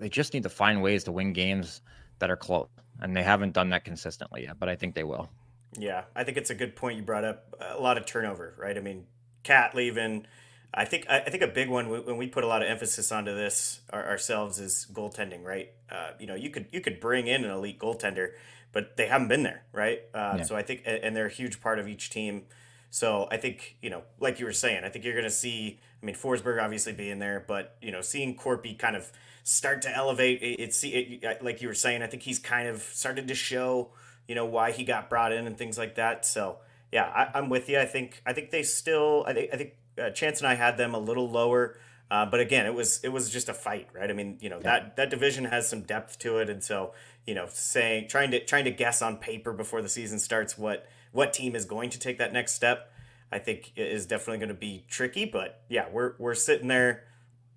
they 0.00 0.08
just 0.08 0.34
need 0.34 0.42
to 0.42 0.48
find 0.48 0.82
ways 0.82 1.04
to 1.04 1.12
win 1.12 1.32
games 1.32 1.82
that 2.18 2.32
are 2.32 2.36
close, 2.36 2.66
and 2.98 3.16
they 3.16 3.22
haven't 3.22 3.52
done 3.52 3.70
that 3.70 3.84
consistently 3.84 4.42
yet. 4.42 4.58
But 4.58 4.68
I 4.68 4.74
think 4.74 4.96
they 4.96 5.04
will. 5.04 5.30
Yeah, 5.78 6.02
I 6.16 6.24
think 6.24 6.36
it's 6.36 6.50
a 6.50 6.54
good 6.56 6.74
point 6.74 6.96
you 6.96 7.04
brought 7.04 7.22
up. 7.22 7.54
A 7.60 7.80
lot 7.80 7.96
of 7.96 8.06
turnover, 8.06 8.56
right? 8.58 8.76
I 8.76 8.80
mean, 8.80 9.06
Cat 9.44 9.76
leaving. 9.76 10.26
I 10.72 10.84
think 10.84 11.06
I 11.10 11.20
think 11.20 11.42
a 11.42 11.48
big 11.48 11.68
one 11.68 11.88
when 11.88 12.16
we 12.16 12.28
put 12.28 12.44
a 12.44 12.46
lot 12.46 12.62
of 12.62 12.68
emphasis 12.68 13.10
onto 13.10 13.34
this 13.34 13.80
ourselves 13.92 14.60
is 14.60 14.86
goaltending, 14.92 15.44
right? 15.44 15.72
Uh, 15.90 16.10
you 16.18 16.26
know, 16.26 16.36
you 16.36 16.50
could 16.50 16.66
you 16.70 16.80
could 16.80 17.00
bring 17.00 17.26
in 17.26 17.44
an 17.44 17.50
elite 17.50 17.78
goaltender, 17.78 18.32
but 18.72 18.96
they 18.96 19.06
haven't 19.06 19.28
been 19.28 19.42
there, 19.42 19.64
right? 19.72 20.02
Uh, 20.14 20.34
yeah. 20.38 20.42
So 20.42 20.56
I 20.56 20.62
think, 20.62 20.82
and 20.84 21.16
they're 21.16 21.26
a 21.26 21.30
huge 21.30 21.60
part 21.60 21.78
of 21.78 21.88
each 21.88 22.10
team. 22.10 22.44
So 22.90 23.28
I 23.30 23.36
think, 23.36 23.76
you 23.80 23.88
know, 23.88 24.02
like 24.18 24.40
you 24.40 24.46
were 24.46 24.52
saying, 24.52 24.84
I 24.84 24.88
think 24.88 25.04
you're 25.04 25.14
going 25.14 25.24
to 25.24 25.30
see, 25.30 25.78
I 26.02 26.06
mean, 26.06 26.16
Forsberg 26.16 26.62
obviously 26.62 26.92
being 26.92 27.20
there, 27.20 27.44
but, 27.46 27.76
you 27.80 27.92
know, 27.92 28.00
seeing 28.00 28.36
Corpy 28.36 28.76
kind 28.76 28.96
of 28.96 29.10
start 29.44 29.82
to 29.82 29.96
elevate, 29.96 30.40
it's, 30.42 30.82
it, 30.82 30.88
it, 31.22 31.44
like 31.44 31.62
you 31.62 31.68
were 31.68 31.74
saying, 31.74 32.02
I 32.02 32.08
think 32.08 32.24
he's 32.24 32.40
kind 32.40 32.68
of 32.68 32.82
started 32.82 33.28
to 33.28 33.34
show, 33.34 33.90
you 34.26 34.34
know, 34.34 34.44
why 34.44 34.72
he 34.72 34.82
got 34.82 35.08
brought 35.08 35.32
in 35.32 35.46
and 35.46 35.56
things 35.56 35.78
like 35.78 35.94
that. 35.94 36.26
So, 36.26 36.58
yeah, 36.90 37.04
I, 37.32 37.38
am 37.38 37.48
with 37.48 37.68
you. 37.68 37.78
I 37.78 37.86
think, 37.86 38.22
I 38.26 38.32
think 38.32 38.50
they 38.50 38.64
still, 38.64 39.24
I 39.24 39.34
think, 39.34 39.50
I 39.52 39.56
think 39.56 39.74
uh, 40.00 40.10
Chance 40.10 40.40
and 40.40 40.48
I 40.48 40.54
had 40.54 40.76
them 40.76 40.94
a 40.94 40.98
little 40.98 41.28
lower. 41.28 41.76
Uh, 42.10 42.26
but 42.26 42.40
again, 42.40 42.66
it 42.66 42.74
was 42.74 43.00
it 43.04 43.10
was 43.10 43.30
just 43.30 43.48
a 43.48 43.54
fight, 43.54 43.88
right? 43.92 44.10
I 44.10 44.12
mean, 44.12 44.38
you 44.40 44.48
know 44.48 44.56
yeah. 44.56 44.80
that 44.80 44.96
that 44.96 45.10
division 45.10 45.44
has 45.44 45.68
some 45.68 45.82
depth 45.82 46.18
to 46.20 46.38
it, 46.38 46.50
and 46.50 46.62
so 46.62 46.92
you 47.26 47.34
know, 47.34 47.46
saying 47.48 48.08
trying 48.08 48.32
to 48.32 48.44
trying 48.44 48.64
to 48.64 48.72
guess 48.72 49.00
on 49.00 49.16
paper 49.16 49.52
before 49.52 49.80
the 49.82 49.88
season 49.88 50.18
starts 50.18 50.58
what 50.58 50.88
what 51.12 51.32
team 51.32 51.54
is 51.54 51.64
going 51.64 51.90
to 51.90 51.98
take 51.98 52.18
that 52.18 52.32
next 52.32 52.54
step, 52.54 52.92
I 53.30 53.38
think 53.38 53.72
is 53.76 54.06
definitely 54.06 54.38
going 54.38 54.48
to 54.48 54.54
be 54.54 54.84
tricky. 54.88 55.24
But 55.24 55.62
yeah, 55.68 55.86
we're 55.90 56.14
we're 56.18 56.34
sitting 56.34 56.66
there. 56.66 57.04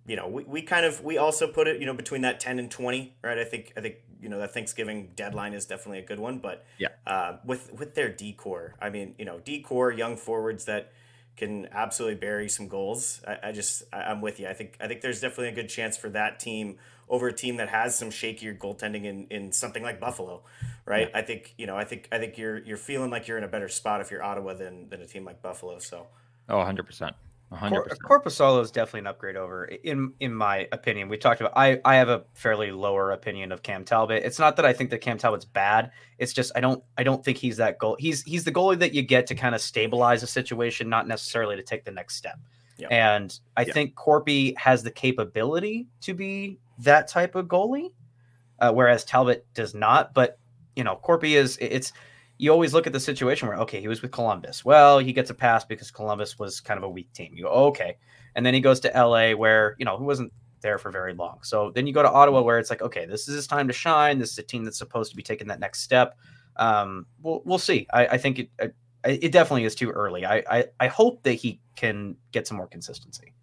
You 0.06 0.18
know, 0.18 0.28
we, 0.28 0.44
we 0.44 0.62
kind 0.62 0.86
of 0.86 1.02
we 1.02 1.18
also 1.18 1.48
put 1.48 1.68
it 1.68 1.80
you 1.80 1.88
know 1.88 1.94
between 1.94 2.22
that 2.22 2.40
ten 2.40 2.60
and 2.60 2.70
twenty, 2.70 3.16
right? 3.24 3.40
I 3.40 3.46
think 3.46 3.74
I 3.76 3.82
think 3.82 3.96
you 4.24 4.30
know, 4.30 4.40
the 4.40 4.48
Thanksgiving 4.48 5.12
deadline 5.16 5.54
is 5.54 5.66
definitely 5.66 6.00
a 6.00 6.06
good 6.06 6.20
one. 6.20 6.40
But 6.40 6.66
yeah, 6.78 6.90
uh, 7.06 7.38
with 7.44 7.74
with 7.74 7.94
their 7.94 8.10
decor, 8.10 8.76
I 8.82 8.90
mean, 8.90 9.16
you 9.18 9.26
know, 9.26 9.40
decor 9.40 9.92
young 9.92 10.16
forwards 10.16 10.66
that 10.66 10.94
can 11.36 11.68
absolutely 11.72 12.16
bury 12.16 12.48
some 12.50 12.68
goals. 12.68 13.22
I, 13.28 13.50
I 13.50 13.52
just 13.52 13.84
I, 13.92 14.12
am 14.12 14.22
with 14.22 14.40
you. 14.40 14.48
I 14.48 14.54
think 14.54 14.78
I 14.80 14.88
think 14.88 15.02
there's 15.02 15.22
definitely 15.22 15.50
a 15.50 15.56
good 15.56 15.70
chance 15.70 15.98
for 15.98 16.10
that 16.10 16.40
team 16.40 16.78
over 17.10 17.28
a 17.28 17.34
team 17.34 17.58
that 17.58 17.70
has 17.70 17.98
some 17.98 18.10
shakier 18.10 18.58
goaltending 18.58 19.06
in, 19.06 19.28
in 19.30 19.52
something 19.52 19.84
like 19.84 20.00
Buffalo, 20.00 20.42
right? 20.86 21.10
Yeah. 21.12 21.20
I 21.20 21.22
think 21.22 21.54
you 21.58 21.68
know 21.68 21.76
I 21.76 21.84
think 21.84 22.08
I 22.12 22.20
think 22.20 22.38
you're 22.38 22.60
you're 22.60 22.78
feeling 22.78 23.10
like 23.10 23.28
you're 23.28 23.38
in 23.38 23.44
a 23.44 23.48
better 23.48 23.70
spot 23.70 24.02
if 24.02 24.12
you're 24.12 24.24
Ottawa 24.24 24.54
than 24.54 24.90
than 24.90 25.02
a 25.02 25.08
team 25.08 25.26
like 25.26 25.42
Buffalo. 25.42 25.80
So 25.80 26.08
oh, 26.50 26.58
100 26.58 26.86
percent. 26.86 27.16
100%. 27.54 27.98
Korpisalo 28.00 28.62
is 28.62 28.72
definitely 28.72 29.02
an 29.02 29.08
upgrade 29.08 29.36
over, 29.36 29.66
in 29.66 30.14
in 30.20 30.34
my 30.34 30.68
opinion. 30.72 31.10
We 31.10 31.18
talked 31.18 31.42
about. 31.42 31.54
I 31.56 31.80
I 31.86 31.96
have 31.96 32.10
a 32.10 32.24
fairly 32.34 32.72
lower 32.72 33.12
opinion 33.12 33.52
of 33.52 33.64
Cam 33.64 33.84
Talbot. 33.84 34.24
It's 34.24 34.40
not 34.40 34.56
that 34.56 34.66
I 34.66 34.74
think 34.74 34.90
that 34.90 35.00
Cam 35.00 35.18
Talbot's 35.18 35.46
bad. 35.46 35.92
It's 36.18 36.34
just 36.34 36.52
I 36.56 36.62
don't 36.62 36.84
I 36.98 37.04
don't 37.04 37.24
think 37.24 37.38
he's 37.38 37.58
that 37.58 37.78
goal. 37.78 37.96
He's 38.00 38.24
he's 38.24 38.44
the 38.44 38.52
goalie 38.52 38.80
that 38.80 38.94
you 38.94 39.02
get 39.02 39.28
to 39.28 39.36
kind 39.36 39.56
of 39.56 39.62
stabilize 39.62 40.24
a 40.24 40.28
situation, 40.28 40.90
not 40.90 41.08
necessarily 41.08 41.56
to 41.56 41.64
take 41.64 41.86
the 41.86 41.92
next 41.92 42.16
step. 42.16 42.40
Yep. 42.78 42.92
And 42.92 43.40
I 43.56 43.62
yep. 43.62 43.74
think 43.74 43.96
Corpy 43.96 44.58
has 44.58 44.84
the 44.84 44.92
capability 44.92 45.88
to 46.02 46.14
be 46.14 46.60
that 46.80 47.08
type 47.08 47.36
of 47.36 47.48
goalie, 47.48 47.92
uh, 48.60 48.72
whereas 48.72 49.06
Talbot 49.06 49.46
does 49.54 49.74
not. 49.76 50.14
But 50.14 50.40
you 50.76 50.84
know, 50.84 51.00
Corpy 51.04 51.36
is 51.36 51.58
it's 51.62 51.94
you 52.44 52.52
always 52.52 52.74
look 52.74 52.86
at 52.86 52.92
the 52.92 53.00
situation 53.00 53.48
where 53.48 53.58
okay, 53.60 53.80
he 53.80 53.88
was 53.88 54.02
with 54.02 54.12
Columbus. 54.12 54.66
Well, 54.66 55.00
he 55.00 55.14
gets 55.14 55.30
a 55.30 55.34
pass 55.34 55.64
because 55.64 55.90
Columbus 55.92 56.38
was 56.38 56.60
kind 56.60 56.78
of 56.78 56.84
a 56.84 56.90
weak 56.90 57.12
team. 57.14 57.32
You 57.34 57.44
go 57.44 57.50
okay, 57.70 57.96
and 58.36 58.46
then 58.46 58.54
he 58.54 58.60
goes 58.60 58.82
to 58.82 58.90
LA 58.90 59.32
where 59.32 59.78
you 59.80 59.86
know 59.86 59.98
he 59.98 60.04
wasn't 60.04 60.34
there 60.60 60.78
for 60.78 60.92
very 60.92 61.14
long. 61.14 61.40
So 61.44 61.72
then 61.74 61.88
you 61.88 61.94
go 61.94 62.04
to 62.04 62.12
Ottawa 62.12 62.42
where 62.42 62.60
it's 62.60 62.70
like 62.70 62.82
okay, 62.82 63.06
this 63.06 63.30
is 63.30 63.36
his 63.36 63.48
time 63.48 63.70
to 63.70 63.74
shine. 63.74 64.20
This 64.20 64.34
is 64.34 64.38
a 64.40 64.44
team 64.44 64.66
that's 64.66 64.78
supposed 64.78 65.10
to 65.12 65.16
be 65.16 65.24
taking 65.24 65.48
that 65.48 65.62
next 65.62 65.84
step. 65.84 66.18
Um, 66.58 67.06
we'll 67.22 67.44
we'll 67.46 67.60
see. 67.60 67.88
I, 67.94 68.08
I 68.08 68.18
think 68.18 68.40
it, 68.40 68.50
it, 68.60 68.76
it 69.06 69.32
definitely 69.32 69.64
is 69.64 69.74
too 69.74 69.92
early. 69.92 70.26
I, 70.26 70.44
I 70.50 70.66
I 70.82 70.88
hope 70.88 71.24
that 71.24 71.36
he 71.36 71.62
can 71.78 72.18
get 72.34 72.46
some 72.46 72.58
more 72.58 72.68
consistency. 72.68 73.34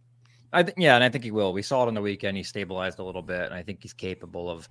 I 0.53 0.63
think 0.63 0.77
yeah, 0.79 0.95
and 0.95 1.03
I 1.03 1.09
think 1.09 1.25
he 1.25 1.31
will. 1.31 1.55
We 1.55 1.63
saw 1.63 1.85
it 1.85 1.89
on 1.89 1.95
the 1.95 2.03
weekend. 2.03 2.37
He 2.37 2.43
stabilized 2.43 2.99
a 2.99 3.03
little 3.03 3.23
bit, 3.23 3.47
and 3.47 3.55
I 3.55 3.63
think 3.63 3.79
he's 3.81 3.95
capable 3.95 4.51
of. 4.51 4.69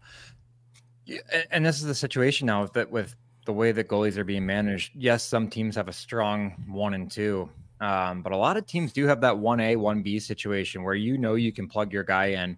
And 1.49 1.65
this 1.65 1.77
is 1.77 1.85
the 1.85 1.95
situation 1.95 2.45
now 2.45 2.67
that 2.67 2.91
with 2.91 3.15
the 3.49 3.53
way 3.53 3.71
that 3.71 3.87
goalies 3.87 4.15
are 4.15 4.23
being 4.23 4.45
managed, 4.45 4.91
yes, 4.93 5.23
some 5.23 5.49
teams 5.49 5.75
have 5.75 5.87
a 5.87 5.91
strong 5.91 6.51
one 6.67 6.93
and 6.93 7.09
two, 7.09 7.49
um, 7.81 8.21
but 8.21 8.31
a 8.31 8.37
lot 8.37 8.57
of 8.57 8.67
teams 8.67 8.93
do 8.93 9.07
have 9.07 9.21
that 9.21 9.35
one 9.39 9.59
A, 9.59 9.75
one 9.75 10.03
B 10.03 10.19
situation 10.19 10.83
where 10.83 10.93
you 10.93 11.17
know 11.17 11.33
you 11.33 11.51
can 11.51 11.67
plug 11.67 11.91
your 11.91 12.03
guy 12.03 12.27
in, 12.27 12.55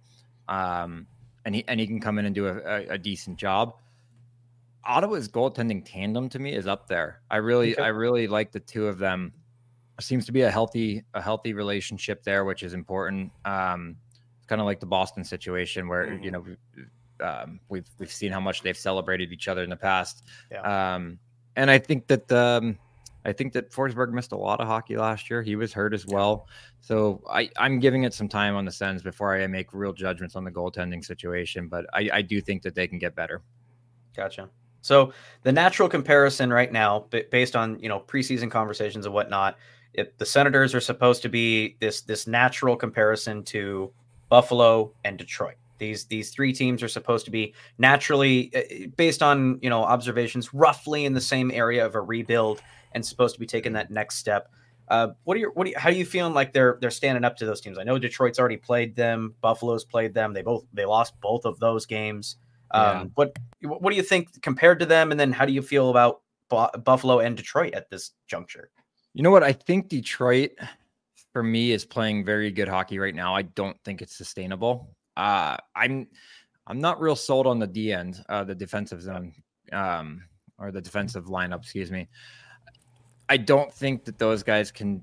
um, 0.50 1.08
and 1.46 1.56
he 1.56 1.64
and 1.70 1.80
he 1.80 1.88
can 1.88 2.02
come 2.02 2.20
in 2.20 2.26
and 2.26 2.36
do 2.36 2.46
a, 2.46 2.58
a, 2.58 2.88
a, 2.90 2.98
decent 2.98 3.38
job. 3.38 3.76
Ottawa's 4.84 5.30
goaltending 5.30 5.82
tandem 5.86 6.28
to 6.28 6.40
me 6.40 6.54
is 6.54 6.68
up 6.68 6.90
there. 6.90 7.22
I 7.32 7.38
really, 7.38 7.72
okay. 7.72 7.84
I 7.84 7.88
really 7.88 8.28
like 8.28 8.52
the 8.52 8.60
two 8.60 8.88
of 8.88 8.98
them. 8.98 9.32
Seems 10.02 10.26
to 10.26 10.34
be 10.34 10.42
a 10.42 10.52
healthy, 10.52 11.06
a 11.14 11.22
healthy 11.22 11.54
relationship 11.54 12.22
there, 12.26 12.44
which 12.44 12.64
is 12.64 12.74
important. 12.74 13.32
Um, 13.46 13.96
it's 14.40 14.48
kind 14.48 14.60
of 14.60 14.68
like 14.68 14.82
the 14.82 14.88
Boston 14.88 15.24
situation 15.24 15.88
where 15.88 16.08
mm-hmm. 16.08 16.24
you 16.26 16.32
know 16.32 16.46
um, 17.22 17.60
we've 17.70 17.90
we've 18.00 18.12
seen 18.12 18.32
how 18.32 18.40
much 18.40 18.62
they've 18.62 18.78
celebrated 18.78 19.32
each 19.32 19.48
other 19.48 19.64
in 19.64 19.70
the 19.70 19.78
past. 19.78 20.24
Yeah. 20.52 20.96
Um, 20.96 21.20
and 21.56 21.70
I 21.70 21.78
think 21.80 22.08
that 22.08 22.32
um, 22.32 22.78
I 23.26 23.34
think 23.34 23.54
that 23.54 23.72
Forsberg 23.72 24.12
missed 24.12 24.32
a 24.32 24.38
lot 24.38 24.60
of 24.60 24.68
hockey 24.68 24.98
last 24.98 25.30
year. 25.30 25.42
He 25.42 25.56
was 25.56 25.74
hurt 25.74 25.94
as 25.94 26.06
well. 26.06 26.48
So 26.80 27.22
I, 27.30 27.50
I'm 27.58 27.80
giving 27.80 28.04
it 28.04 28.14
some 28.14 28.28
time 28.28 28.56
on 28.56 28.66
the 28.66 28.72
Sens 28.72 29.04
before 29.04 29.36
I 29.36 29.46
make 29.48 29.74
real 29.74 29.94
judgments 29.94 30.36
on 30.36 30.44
the 30.44 30.52
goaltending 30.52 31.06
situation. 31.06 31.68
But 31.68 31.86
I, 31.94 32.10
I 32.14 32.22
do 32.22 32.42
think 32.42 32.64
that 32.64 32.74
they 32.74 32.88
can 32.88 32.98
get 32.98 33.16
better. 33.16 33.42
Gotcha. 34.16 34.50
So 34.82 35.14
the 35.44 35.52
natural 35.52 35.88
comparison 35.88 36.52
right 36.52 36.72
now, 36.72 37.06
based 37.30 37.56
on 37.56 37.80
you 37.80 37.90
know 37.90 38.00
preseason 38.00 38.50
conversations 38.50 39.06
and 39.06 39.14
whatnot, 39.14 39.58
it, 39.94 40.18
the 40.18 40.26
Senators 40.26 40.74
are 40.74 40.82
supposed 40.82 41.22
to 41.22 41.30
be 41.30 41.76
this 41.80 42.02
this 42.02 42.26
natural 42.26 42.76
comparison 42.76 43.44
to 43.44 43.92
Buffalo 44.30 44.94
and 45.04 45.18
Detroit. 45.18 45.56
These 45.82 46.06
these 46.06 46.30
three 46.30 46.54
teams 46.54 46.84
are 46.84 46.88
supposed 46.88 47.26
to 47.26 47.32
be 47.32 47.56
naturally, 47.80 48.52
uh, 48.56 48.88
based 48.96 49.24
on 49.24 49.58
you 49.64 49.70
know 49.70 49.84
observations, 49.84 50.54
roughly 50.54 51.06
in 51.06 51.14
the 51.14 51.22
same 51.22 51.50
area 51.50 51.84
of 51.84 51.96
a 51.96 52.02
rebuild, 52.02 52.62
and 52.92 53.04
supposed 53.04 53.34
to 53.34 53.40
be 53.40 53.48
taking 53.48 53.74
that 53.74 53.90
next 53.90 54.18
step. 54.18 54.52
Uh, 54.90 55.08
what 55.24 55.36
are 55.36 55.40
your 55.40 55.52
what? 55.54 55.66
Are 55.66 55.72
you, 55.72 55.76
how 55.78 55.90
are 55.90 55.94
you 55.94 56.06
feeling 56.06 56.36
like 56.36 56.54
they're 56.54 56.78
they're 56.82 56.92
standing 56.92 57.26
up 57.26 57.36
to 57.38 57.48
those 57.48 57.62
teams? 57.62 57.80
I 57.80 57.84
know 57.84 57.98
Detroit's 57.98 58.38
already 58.38 58.58
played 58.58 58.96
them. 58.96 59.34
Buffalo's 59.42 59.84
played 59.84 60.14
them. 60.14 60.34
They 60.34 60.44
both 60.44 60.66
they 60.72 60.86
lost 60.86 61.20
both 61.20 61.46
of 61.46 61.58
those 61.58 61.88
games. 61.88 62.36
Um, 62.70 62.84
yeah. 62.84 63.04
What 63.16 63.40
what 63.64 63.90
do 63.90 63.96
you 63.96 64.04
think 64.04 64.40
compared 64.44 64.80
to 64.82 64.86
them? 64.86 65.10
And 65.10 65.20
then 65.20 65.32
how 65.32 65.48
do 65.48 65.52
you 65.52 65.64
feel 65.64 65.90
about 65.90 66.22
Buffalo 66.84 67.22
and 67.22 67.36
Detroit 67.36 67.74
at 67.74 67.90
this 67.90 68.12
juncture? 68.28 68.70
You 69.16 69.24
know 69.24 69.32
what? 69.32 69.44
I 69.44 69.52
think 69.52 69.90
Detroit, 69.90 70.52
for 71.34 71.42
me, 71.42 71.72
is 71.72 71.86
playing 71.86 72.24
very 72.24 72.52
good 72.52 72.68
hockey 72.68 73.00
right 73.00 73.16
now. 73.16 73.36
I 73.36 73.42
don't 73.42 73.78
think 73.84 74.04
it's 74.04 74.16
sustainable. 74.16 74.96
Uh, 75.18 75.58
I'm 75.76 76.08
I'm 76.68 76.80
not 76.80 77.02
real 77.02 77.16
sold 77.16 77.48
on 77.48 77.60
the 77.60 77.68
D 77.68 77.92
end, 77.92 78.24
uh, 78.30 78.44
the 78.44 78.56
defensive 78.56 79.02
zone, 79.02 79.34
um, 79.72 80.24
or 80.58 80.72
the 80.72 80.82
defensive 80.82 81.26
lineup. 81.26 81.64
Excuse 81.64 81.92
me. 81.92 82.08
I 83.30 83.38
don't 83.38 83.72
think 83.72 84.06
that 84.06 84.20
those 84.20 84.44
guys 84.44 84.72
can, 84.72 85.02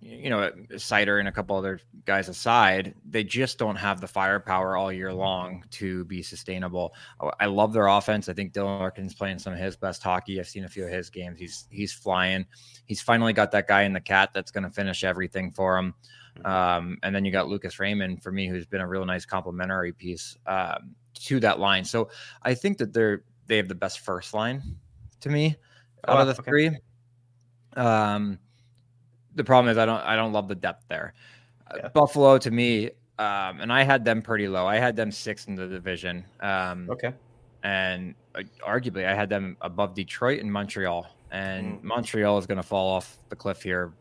you 0.00 0.28
know, 0.28 0.50
Seider 0.72 1.18
and 1.18 1.28
a 1.28 1.32
couple 1.32 1.56
other 1.56 1.80
guys 2.04 2.28
aside, 2.28 2.94
they 3.08 3.24
just 3.24 3.58
don't 3.58 3.76
have 3.76 4.02
the 4.02 4.06
firepower 4.06 4.76
all 4.76 4.92
year 4.92 5.12
long 5.12 5.64
to 5.70 6.04
be 6.04 6.22
sustainable. 6.22 6.94
I 7.40 7.46
love 7.46 7.72
their 7.72 7.86
offense. 7.86 8.28
I 8.28 8.34
think 8.34 8.52
Dylan 8.52 8.78
Larkin's 8.78 9.14
playing 9.14 9.38
some 9.38 9.54
of 9.54 9.58
his 9.58 9.76
best 9.76 10.02
hockey. 10.02 10.38
I've 10.38 10.48
seen 10.48 10.64
a 10.64 10.68
few 10.68 10.84
of 10.84 10.90
his 10.90 11.08
games. 11.08 11.38
He's 11.38 11.66
he's 11.70 11.92
flying. 11.92 12.44
He's 12.84 13.00
finally 13.00 13.32
got 13.32 13.50
that 13.52 13.66
guy 13.66 13.82
in 13.82 13.94
the 13.94 14.00
cat 14.00 14.30
that's 14.34 14.50
going 14.50 14.64
to 14.64 14.70
finish 14.70 15.04
everything 15.04 15.50
for 15.50 15.78
him. 15.78 15.94
Mm-hmm. 16.38 16.46
Um, 16.46 16.98
and 17.02 17.14
then 17.14 17.24
you 17.24 17.32
got 17.32 17.48
Lucas 17.48 17.78
Raymond 17.78 18.22
for 18.22 18.32
me, 18.32 18.48
who's 18.48 18.66
been 18.66 18.80
a 18.80 18.88
real 18.88 19.04
nice 19.04 19.24
complementary 19.24 19.92
piece 19.92 20.36
um, 20.46 20.94
to 21.14 21.40
that 21.40 21.58
line. 21.60 21.84
So 21.84 22.10
I 22.42 22.54
think 22.54 22.78
that 22.78 22.92
they're 22.92 23.22
they 23.46 23.56
have 23.56 23.68
the 23.68 23.74
best 23.74 24.00
first 24.00 24.34
line 24.34 24.62
to 25.20 25.28
me 25.28 25.56
out 26.08 26.16
oh, 26.16 26.20
of 26.20 26.26
the 26.26 26.32
okay. 26.34 26.50
three. 26.50 26.70
Um, 27.76 28.38
the 29.34 29.44
problem 29.44 29.70
is 29.70 29.78
I 29.78 29.86
don't 29.86 30.00
I 30.00 30.16
don't 30.16 30.32
love 30.32 30.48
the 30.48 30.54
depth 30.54 30.84
there. 30.88 31.14
Uh, 31.70 31.76
yeah. 31.76 31.88
Buffalo 31.88 32.38
to 32.38 32.50
me, 32.50 32.86
um, 33.18 33.60
and 33.60 33.72
I 33.72 33.82
had 33.82 34.04
them 34.04 34.22
pretty 34.22 34.48
low. 34.48 34.66
I 34.66 34.76
had 34.76 34.96
them 34.96 35.10
six 35.10 35.46
in 35.46 35.54
the 35.54 35.66
division. 35.66 36.24
Um, 36.40 36.88
okay. 36.90 37.12
And 37.62 38.14
uh, 38.34 38.42
arguably, 38.66 39.06
I 39.06 39.14
had 39.14 39.28
them 39.28 39.56
above 39.62 39.94
Detroit 39.94 40.40
and 40.40 40.52
Montreal. 40.52 41.06
And 41.30 41.80
mm. 41.80 41.82
Montreal 41.82 42.38
is 42.38 42.46
going 42.46 42.58
to 42.58 42.62
fall 42.62 42.90
off 42.90 43.18
the 43.30 43.36
cliff 43.36 43.62
here 43.62 43.92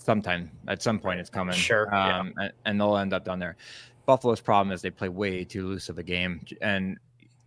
sometime 0.00 0.50
at 0.66 0.82
some 0.82 0.98
point 0.98 1.20
it's 1.20 1.30
coming. 1.30 1.54
Sure. 1.54 1.94
Um, 1.94 2.34
yeah. 2.40 2.48
and, 2.64 2.80
they'll 2.80 2.96
end 2.96 3.12
up 3.12 3.24
down 3.24 3.38
there. 3.38 3.56
Buffalo's 4.06 4.40
problem 4.40 4.72
is 4.72 4.82
they 4.82 4.90
play 4.90 5.08
way 5.08 5.44
too 5.44 5.66
loose 5.66 5.88
of 5.88 5.98
a 5.98 6.02
game, 6.02 6.44
and 6.60 6.98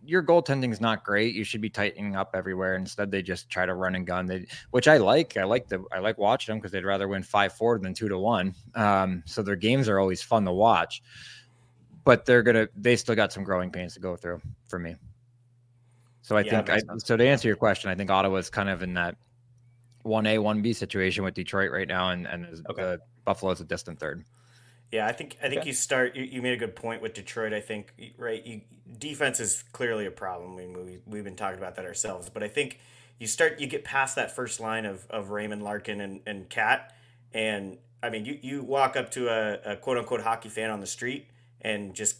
your 0.06 0.22
goaltending 0.22 0.70
is 0.72 0.80
not 0.80 1.04
great. 1.04 1.34
You 1.34 1.44
should 1.44 1.60
be 1.60 1.70
tightening 1.70 2.16
up 2.16 2.30
everywhere. 2.34 2.76
Instead, 2.76 3.10
they 3.10 3.22
just 3.22 3.50
try 3.50 3.66
to 3.66 3.74
run 3.74 3.94
and 3.94 4.06
gun. 4.06 4.26
They, 4.26 4.46
which 4.70 4.88
I 4.88 4.98
like. 4.98 5.36
I 5.36 5.44
like 5.44 5.68
the 5.68 5.84
I 5.92 5.98
like 5.98 6.18
watching 6.18 6.52
them 6.52 6.60
because 6.60 6.72
they'd 6.72 6.84
rather 6.84 7.08
win 7.08 7.22
five 7.22 7.52
four 7.52 7.78
than 7.78 7.92
two 7.92 8.08
to 8.08 8.18
one. 8.18 8.54
Um, 8.74 9.22
so 9.26 9.42
their 9.42 9.56
games 9.56 9.88
are 9.88 9.98
always 9.98 10.22
fun 10.22 10.44
to 10.44 10.52
watch. 10.52 11.02
But 12.04 12.24
they're 12.24 12.42
gonna 12.42 12.68
they 12.76 12.96
still 12.96 13.14
got 13.14 13.32
some 13.32 13.44
growing 13.44 13.70
pains 13.70 13.94
to 13.94 14.00
go 14.00 14.16
through 14.16 14.40
for 14.68 14.78
me. 14.78 14.96
So 16.22 16.36
I 16.36 16.40
yeah, 16.40 16.62
think 16.62 16.70
I, 16.70 16.96
so 16.98 17.16
to 17.16 17.26
answer 17.26 17.48
your 17.48 17.56
question, 17.56 17.90
I 17.90 17.94
think 17.94 18.10
Ottawa's 18.10 18.48
kind 18.48 18.68
of 18.68 18.82
in 18.82 18.94
that 18.94 19.16
one 20.04 20.26
A, 20.26 20.38
one 20.38 20.62
B 20.62 20.72
situation 20.72 21.24
with 21.24 21.34
Detroit 21.34 21.72
right 21.72 21.88
now, 21.88 22.10
and 22.10 22.26
and 22.26 22.46
okay. 22.70 22.96
the 23.26 23.50
is 23.50 23.60
a 23.60 23.64
distant 23.64 23.98
third. 23.98 24.24
Yeah, 24.92 25.06
I 25.06 25.12
think 25.12 25.36
I 25.42 25.48
think 25.48 25.62
okay. 25.62 25.70
you 25.70 25.74
start. 25.74 26.14
You, 26.14 26.22
you, 26.22 26.42
made 26.42 26.52
a 26.52 26.56
good 26.56 26.76
point 26.76 27.02
with 27.02 27.14
Detroit. 27.14 27.52
I 27.52 27.60
think 27.60 27.92
right. 28.16 28.44
You, 28.46 28.60
defense 28.98 29.40
is 29.40 29.64
clearly 29.72 30.06
a 30.06 30.10
problem. 30.10 30.52
I 30.52 30.56
mean, 30.56 30.86
we 30.86 30.98
we've 31.06 31.24
been 31.24 31.36
talking 31.36 31.58
about 31.58 31.74
that 31.76 31.84
ourselves, 31.84 32.28
but 32.28 32.42
I 32.42 32.48
think 32.48 32.78
you 33.18 33.26
start 33.26 33.58
you 33.58 33.66
get 33.66 33.82
past 33.82 34.14
that 34.16 34.34
first 34.34 34.60
line 34.60 34.84
of 34.84 35.06
of 35.10 35.30
Raymond 35.30 35.62
Larkin 35.62 36.00
and 36.00 36.20
and 36.26 36.48
Cat, 36.48 36.94
and 37.32 37.78
I 38.02 38.10
mean, 38.10 38.24
you 38.24 38.38
you 38.40 38.62
walk 38.62 38.96
up 38.96 39.10
to 39.12 39.28
a, 39.28 39.72
a 39.72 39.76
quote 39.76 39.98
unquote 39.98 40.20
hockey 40.20 40.48
fan 40.48 40.70
on 40.70 40.80
the 40.80 40.86
street 40.86 41.28
and 41.60 41.94
just 41.94 42.18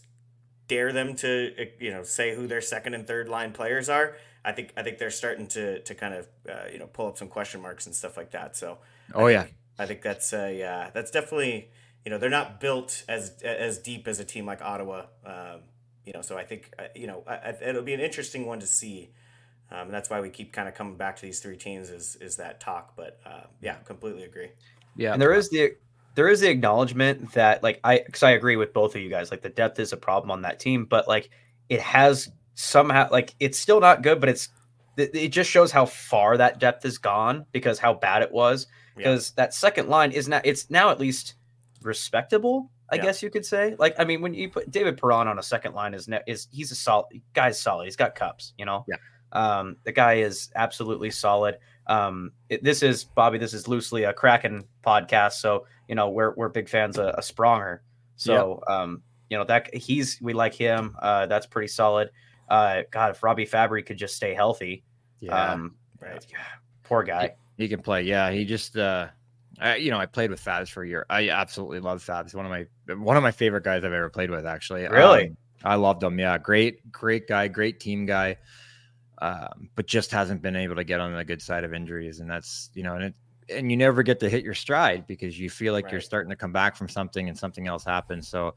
dare 0.67 0.93
them 0.93 1.15
to 1.17 1.53
eh, 1.59 1.67
you 1.79 1.91
know 1.91 2.03
say 2.03 2.35
who 2.35 2.47
their 2.47 2.63
second 2.63 2.95
and 2.95 3.07
third 3.07 3.29
line 3.29 3.53
players 3.53 3.89
are 3.89 4.17
I 4.45 4.53
think 4.53 4.73
I 4.77 4.83
think 4.83 4.99
they're 4.99 5.11
starting 5.11 5.47
to 5.49 5.81
to 5.81 5.95
kind 5.95 6.15
of 6.15 6.29
uh, 6.49 6.69
you 6.73 6.79
know 6.79 6.87
pull 6.87 7.09
up 7.09 7.17
some 7.17 7.29
question 7.29 7.63
marks 7.63 7.87
and 7.87 7.95
stuff 7.95 8.17
like 8.17 8.31
that. 8.33 8.57
So 8.57 8.79
oh 9.15 9.27
I 9.27 9.31
yeah, 9.31 9.43
think, 9.43 9.55
I 9.79 9.87
think 9.87 10.03
that's 10.03 10.33
a 10.33 10.63
uh, 10.63 10.91
that's 10.93 11.11
definitely 11.11 11.71
you 12.05 12.11
know 12.11 12.19
they're 12.19 12.31
not 12.31 12.61
built 12.61 13.05
as 13.09 13.43
as 13.43 13.79
deep 13.79 14.07
as 14.07 14.21
a 14.21 14.25
team 14.25 14.47
like 14.47 14.61
Ottawa. 14.63 15.07
Um, 15.25 15.61
you 16.05 16.13
know, 16.13 16.21
so 16.21 16.37
I 16.37 16.45
think 16.45 16.71
uh, 16.79 16.85
you 16.95 17.07
know 17.07 17.25
I, 17.27 17.55
it'll 17.63 17.83
be 17.83 17.95
an 17.95 18.01
interesting 18.01 18.47
one 18.47 18.61
to 18.61 18.67
see. 18.67 19.11
Um, 19.71 19.87
and 19.87 19.95
that's 19.95 20.11
why 20.11 20.21
we 20.21 20.29
keep 20.29 20.53
kind 20.53 20.69
of 20.69 20.75
coming 20.75 20.97
back 20.97 21.17
to 21.17 21.23
these 21.23 21.41
three 21.41 21.57
teams 21.57 21.89
is 21.91 22.17
is 22.17 22.37
that 22.37 22.61
talk. 22.61 22.95
But 22.97 23.19
uh, 23.25 23.45
yeah, 23.63 23.77
completely 23.77 24.25
agree. 24.25 24.51
Yeah, 24.95 25.15
and 25.15 25.23
there 25.23 25.33
is 25.33 25.49
the 25.49 25.75
there 26.15 26.29
is 26.29 26.41
the 26.41 26.51
acknowledgement 26.51 27.33
that 27.33 27.63
like 27.63 27.81
I 27.83 28.03
because 28.05 28.23
I 28.23 28.33
agree 28.33 28.57
with 28.57 28.75
both 28.75 28.95
of 28.95 29.01
you 29.01 29.09
guys. 29.09 29.31
Like 29.31 29.41
the 29.41 29.49
depth 29.49 29.81
is 29.81 29.93
a 29.93 29.97
problem 29.97 30.31
on 30.31 30.43
that 30.43 30.61
team, 30.61 30.85
but 30.85 31.09
like 31.09 31.31
it 31.69 31.81
has 31.81 32.31
somehow 32.55 33.09
like 33.11 33.35
it's 33.41 33.59
still 33.59 33.81
not 33.81 34.03
good, 34.03 34.21
but 34.21 34.29
it's 34.29 34.49
it 34.97 35.29
just 35.29 35.51
shows 35.51 35.73
how 35.73 35.87
far 35.87 36.37
that 36.37 36.61
depth 36.61 36.85
has 36.85 36.99
gone 36.99 37.47
because 37.53 37.79
how 37.79 37.95
bad 37.95 38.23
it 38.23 38.33
was. 38.33 38.67
Because 38.97 39.31
yeah. 39.31 39.45
that 39.45 39.55
second 39.55 39.89
line 39.89 40.13
is 40.13 40.29
now 40.29 40.41
it's 40.45 40.71
now 40.71 40.91
at 40.91 41.01
least 41.01 41.35
respectable, 41.83 42.71
I 42.91 42.97
yeah. 42.97 43.03
guess 43.03 43.23
you 43.23 43.31
could 43.31 43.45
say. 43.45 43.75
Like 43.79 43.95
I 43.99 44.05
mean, 44.05 44.21
when 44.21 44.35
you 44.35 44.49
put 44.49 44.71
David 44.71 44.97
Perron 44.97 45.27
on 45.27 45.39
a 45.39 45.43
second 45.43 45.75
line 45.75 45.95
is 45.95 46.09
is 46.27 46.49
he's 46.53 46.71
a 46.71 46.77
solid 46.77 47.21
guy's 47.33 47.61
solid. 47.61 47.85
He's 47.85 47.97
got 47.97 48.15
cups, 48.15 48.53
you 48.57 48.65
know. 48.65 48.85
Yeah. 48.89 48.97
Um, 49.33 49.77
the 49.83 49.93
guy 49.93 50.15
is 50.15 50.51
absolutely 50.55 51.11
solid. 51.11 51.59
Um, 51.89 52.33
it, 52.49 52.63
this 52.63 52.83
is 52.83 53.05
Bobby. 53.05 53.39
This 53.39 53.53
is 53.53 53.67
loosely 53.67 54.05
a 54.05 54.13
Kraken 54.13 54.65
podcast, 54.87 55.33
so 55.33 55.67
you 55.89 55.95
know 55.95 56.11
we're 56.11 56.35
we're 56.37 56.49
big 56.49 56.69
fans 56.69 56.99
of, 56.99 57.07
of 57.07 57.25
Spronger. 57.25 57.81
So 58.17 58.63
yep. 58.69 58.77
um, 58.77 59.03
you 59.29 59.37
know 59.37 59.45
that 59.45 59.75
he's 59.75 60.21
we 60.23 60.33
like 60.33 60.55
him. 60.55 60.97
Uh, 61.01 61.27
that's 61.27 61.47
pretty 61.47 61.69
solid. 61.69 62.11
Uh, 62.49 62.83
God, 62.91 63.13
if 63.13 63.23
Robbie 63.23 63.47
Fabbri 63.47 63.85
could 63.85 63.97
just 63.97 64.17
stay 64.17 64.35
healthy, 64.35 64.85
yeah, 65.21 65.53
um, 65.53 65.77
right. 66.01 66.25
poor 66.83 67.03
guy. 67.03 67.35
He, 67.57 67.65
he, 67.65 67.69
can 67.69 67.81
play. 67.81 68.03
Yeah, 68.03 68.31
he 68.31 68.45
just, 68.45 68.77
uh, 68.77 69.09
I, 69.61 69.77
you 69.77 69.91
know, 69.91 69.99
I 69.99 70.07
played 70.07 70.31
with 70.31 70.43
Fabs 70.43 70.69
for 70.69 70.83
a 70.83 70.89
year. 70.89 71.07
I 71.09 71.31
absolutely 71.31 71.81
love 71.81 72.03
Fabs. 72.05 72.35
One 72.35 72.45
of 72.47 72.51
my 72.51 72.67
one 72.95 73.17
of 73.17 73.23
my 73.23 73.31
favorite 73.31 73.65
guys 73.65 73.85
I've 73.85 73.93
ever 73.93 74.11
played 74.11 74.31
with. 74.31 74.47
Actually, 74.47 74.87
really, 74.89 75.29
um, 75.29 75.37
I 75.65 75.75
loved 75.77 76.03
him. 76.03 76.19
Yeah, 76.19 76.39
great, 76.39 76.91
great 76.93 77.29
guy, 77.29 77.49
great 77.49 77.81
team 77.81 78.07
guy. 78.07 78.37
Um, 79.19 79.71
but 79.77 79.87
just 79.87 80.11
hasn't 80.11 80.43
been 80.43 80.57
able 80.57 80.75
to 80.77 80.85
get 80.85 81.01
on 81.01 81.15
the 81.15 81.25
good 81.25 81.41
side 81.41 81.65
of 81.65 81.73
injuries, 81.73 82.21
and 82.21 82.29
that's 82.29 82.71
you 82.75 82.83
know, 82.83 82.95
and 82.95 83.05
it, 83.05 83.15
and 83.49 83.71
you 83.71 83.77
never 83.77 84.03
get 84.03 84.21
to 84.21 84.29
hit 84.29 84.43
your 84.43 84.55
stride 84.55 85.07
because 85.07 85.39
you 85.39 85.49
feel 85.51 85.73
like 85.73 85.85
right. 85.85 85.93
you're 85.93 86.01
starting 86.01 86.31
to 86.31 86.37
come 86.37 86.53
back 86.53 86.77
from 86.77 86.89
something 86.89 87.29
and 87.29 87.39
something 87.39 87.67
else 87.69 87.85
happens. 87.85 88.29
So 88.29 88.55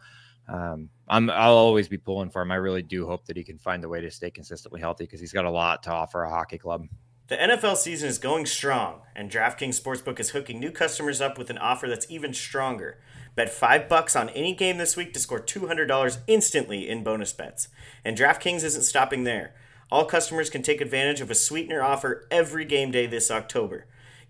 um, 0.47 0.89
I'm 1.07 1.29
I'll 1.29 1.53
always 1.53 1.87
be 1.87 1.97
pulling 1.97 2.29
for 2.29 2.41
him. 2.41 2.51
I 2.51 2.55
really 2.55 2.81
do 2.81 3.05
hope 3.05 3.25
that 3.25 3.37
he 3.37 3.43
can 3.43 3.57
find 3.57 3.83
a 3.83 3.89
way 3.89 4.01
to 4.01 4.11
stay 4.11 4.31
consistently 4.31 4.79
healthy 4.79 5.05
because 5.05 5.19
he's 5.19 5.33
got 5.33 5.45
a 5.45 5.51
lot 5.51 5.83
to 5.83 5.91
offer 5.91 6.23
a 6.23 6.29
hockey 6.29 6.57
club. 6.57 6.87
The 7.27 7.35
NFL 7.35 7.75
season 7.75 8.07
is 8.07 8.19
going 8.19 8.45
strong, 8.45 9.01
and 9.13 9.29
DraftKings 9.29 9.81
Sportsbook 9.81 10.17
is 10.17 10.29
hooking 10.29 10.61
new 10.61 10.71
customers 10.71 11.19
up 11.19 11.37
with 11.37 11.49
an 11.49 11.57
offer 11.57 11.89
that's 11.89 12.09
even 12.09 12.33
stronger. 12.33 12.99
Bet 13.35 13.49
five 13.49 13.89
bucks 13.89 14.15
on 14.15 14.29
any 14.29 14.55
game 14.55 14.77
this 14.77 14.95
week 14.95 15.13
to 15.13 15.19
score 15.19 15.41
$200 15.41 16.17
instantly 16.27 16.87
in 16.87 17.03
bonus 17.03 17.33
bets. 17.33 17.67
And 18.05 18.17
DraftKings 18.17 18.63
isn't 18.63 18.83
stopping 18.83 19.25
there. 19.25 19.53
All 19.91 20.05
customers 20.05 20.49
can 20.49 20.63
take 20.63 20.79
advantage 20.79 21.19
of 21.19 21.29
a 21.29 21.35
sweetener 21.35 21.83
offer 21.83 22.25
every 22.31 22.63
game 22.63 22.91
day 22.91 23.07
this 23.07 23.29
October. 23.29 23.87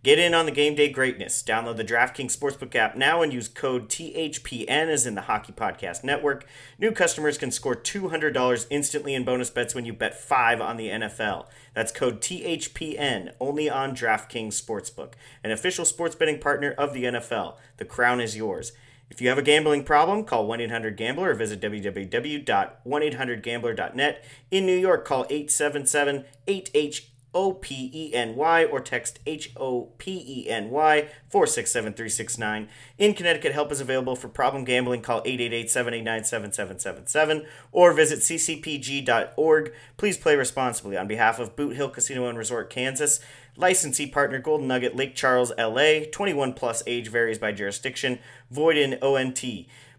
Get 0.07 0.19
in 0.19 0.33
on 0.33 0.45
the 0.45 0.53
game 0.53 0.73
day 0.73 0.87
greatness. 0.87 1.43
Download 1.43 1.75
the 1.75 1.83
DraftKings 1.83 2.33
Sportsbook 2.33 2.73
app 2.75 2.95
now 2.95 3.21
and 3.21 3.33
use 3.33 3.49
code 3.49 3.89
THPN 3.89 4.87
as 4.87 5.05
in 5.05 5.15
the 5.15 5.23
Hockey 5.23 5.51
Podcast 5.51 6.01
Network. 6.01 6.45
New 6.79 6.93
customers 6.93 7.37
can 7.37 7.51
score 7.51 7.75
$200 7.75 8.67
instantly 8.69 9.13
in 9.13 9.25
bonus 9.25 9.49
bets 9.49 9.75
when 9.75 9.83
you 9.83 9.91
bet 9.91 10.17
5 10.17 10.61
on 10.61 10.77
the 10.77 10.87
NFL. 10.87 11.47
That's 11.73 11.91
code 11.91 12.21
THPN 12.21 13.33
only 13.41 13.69
on 13.69 13.93
DraftKings 13.93 14.53
Sportsbook, 14.53 15.15
an 15.43 15.51
official 15.51 15.83
sports 15.83 16.15
betting 16.15 16.39
partner 16.39 16.71
of 16.71 16.93
the 16.93 17.03
NFL. 17.03 17.55
The 17.75 17.83
crown 17.83 18.21
is 18.21 18.37
yours. 18.37 18.71
If 19.09 19.19
you 19.19 19.27
have 19.27 19.37
a 19.37 19.41
gambling 19.41 19.83
problem, 19.83 20.23
call 20.23 20.47
1 20.47 20.61
800 20.61 20.95
Gambler 20.95 21.31
or 21.31 21.33
visit 21.33 21.59
www.1800Gambler.net. 21.59 24.25
In 24.51 24.65
New 24.65 24.77
York, 24.77 25.03
call 25.03 25.25
877 25.29 26.23
8H 26.47 27.01
O 27.37 27.53
P 27.53 27.91
E 27.93 28.15
N 28.15 28.35
Y 28.35 28.65
or 28.65 28.81
text 28.81 29.19
H 29.27 29.51
O 29.55 29.89
P 29.99 30.25
E 30.27 30.49
N 30.49 30.71
Y 30.71 31.07
467369. 31.31 32.67
In 32.97 33.13
Connecticut, 33.13 33.51
help 33.51 33.71
is 33.71 33.79
available 33.79 34.15
for 34.15 34.27
problem 34.27 34.63
gambling. 34.63 35.03
Call 35.03 35.21
888 35.23 35.69
789 35.69 36.23
7777 36.23 37.45
or 37.71 37.93
visit 37.93 38.19
ccpg.org. 38.21 39.71
Please 39.97 40.17
play 40.17 40.35
responsibly. 40.35 40.97
On 40.97 41.07
behalf 41.07 41.37
of 41.37 41.55
Boot 41.55 41.75
Hill 41.75 41.91
Casino 41.91 42.27
and 42.27 42.39
Resort, 42.39 42.71
Kansas, 42.71 43.19
licensee 43.55 44.07
partner 44.07 44.39
Golden 44.39 44.67
Nugget, 44.67 44.95
Lake 44.95 45.13
Charles, 45.13 45.51
LA, 45.59 46.05
21 46.11 46.53
plus 46.53 46.81
age 46.87 47.07
varies 47.09 47.37
by 47.37 47.51
jurisdiction, 47.51 48.17
void 48.49 48.77
in 48.77 48.97
ONT. 49.03 49.43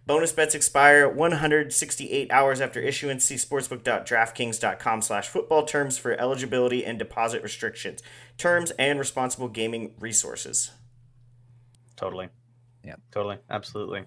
Bonus 0.09 0.33
bets 0.33 0.55
expire 0.55 1.07
168 1.07 2.33
hours 2.33 2.63
after 2.63 2.81
issuance. 2.81 3.27
See 3.27 3.35
sportsbook.draftkings.com 3.35 5.03
slash 5.03 5.29
football 5.29 5.67
terms 5.67 5.99
for 5.99 6.19
eligibility 6.19 6.83
and 6.83 6.99
deposit 6.99 7.43
restrictions, 7.43 8.03
terms, 8.39 8.71
and 8.79 8.99
responsible 8.99 9.49
gaming 9.49 9.93
resources. 10.01 10.71
Totally. 11.95 12.31
Yeah, 12.83 12.95
totally. 13.11 13.37
Absolutely. 13.51 14.05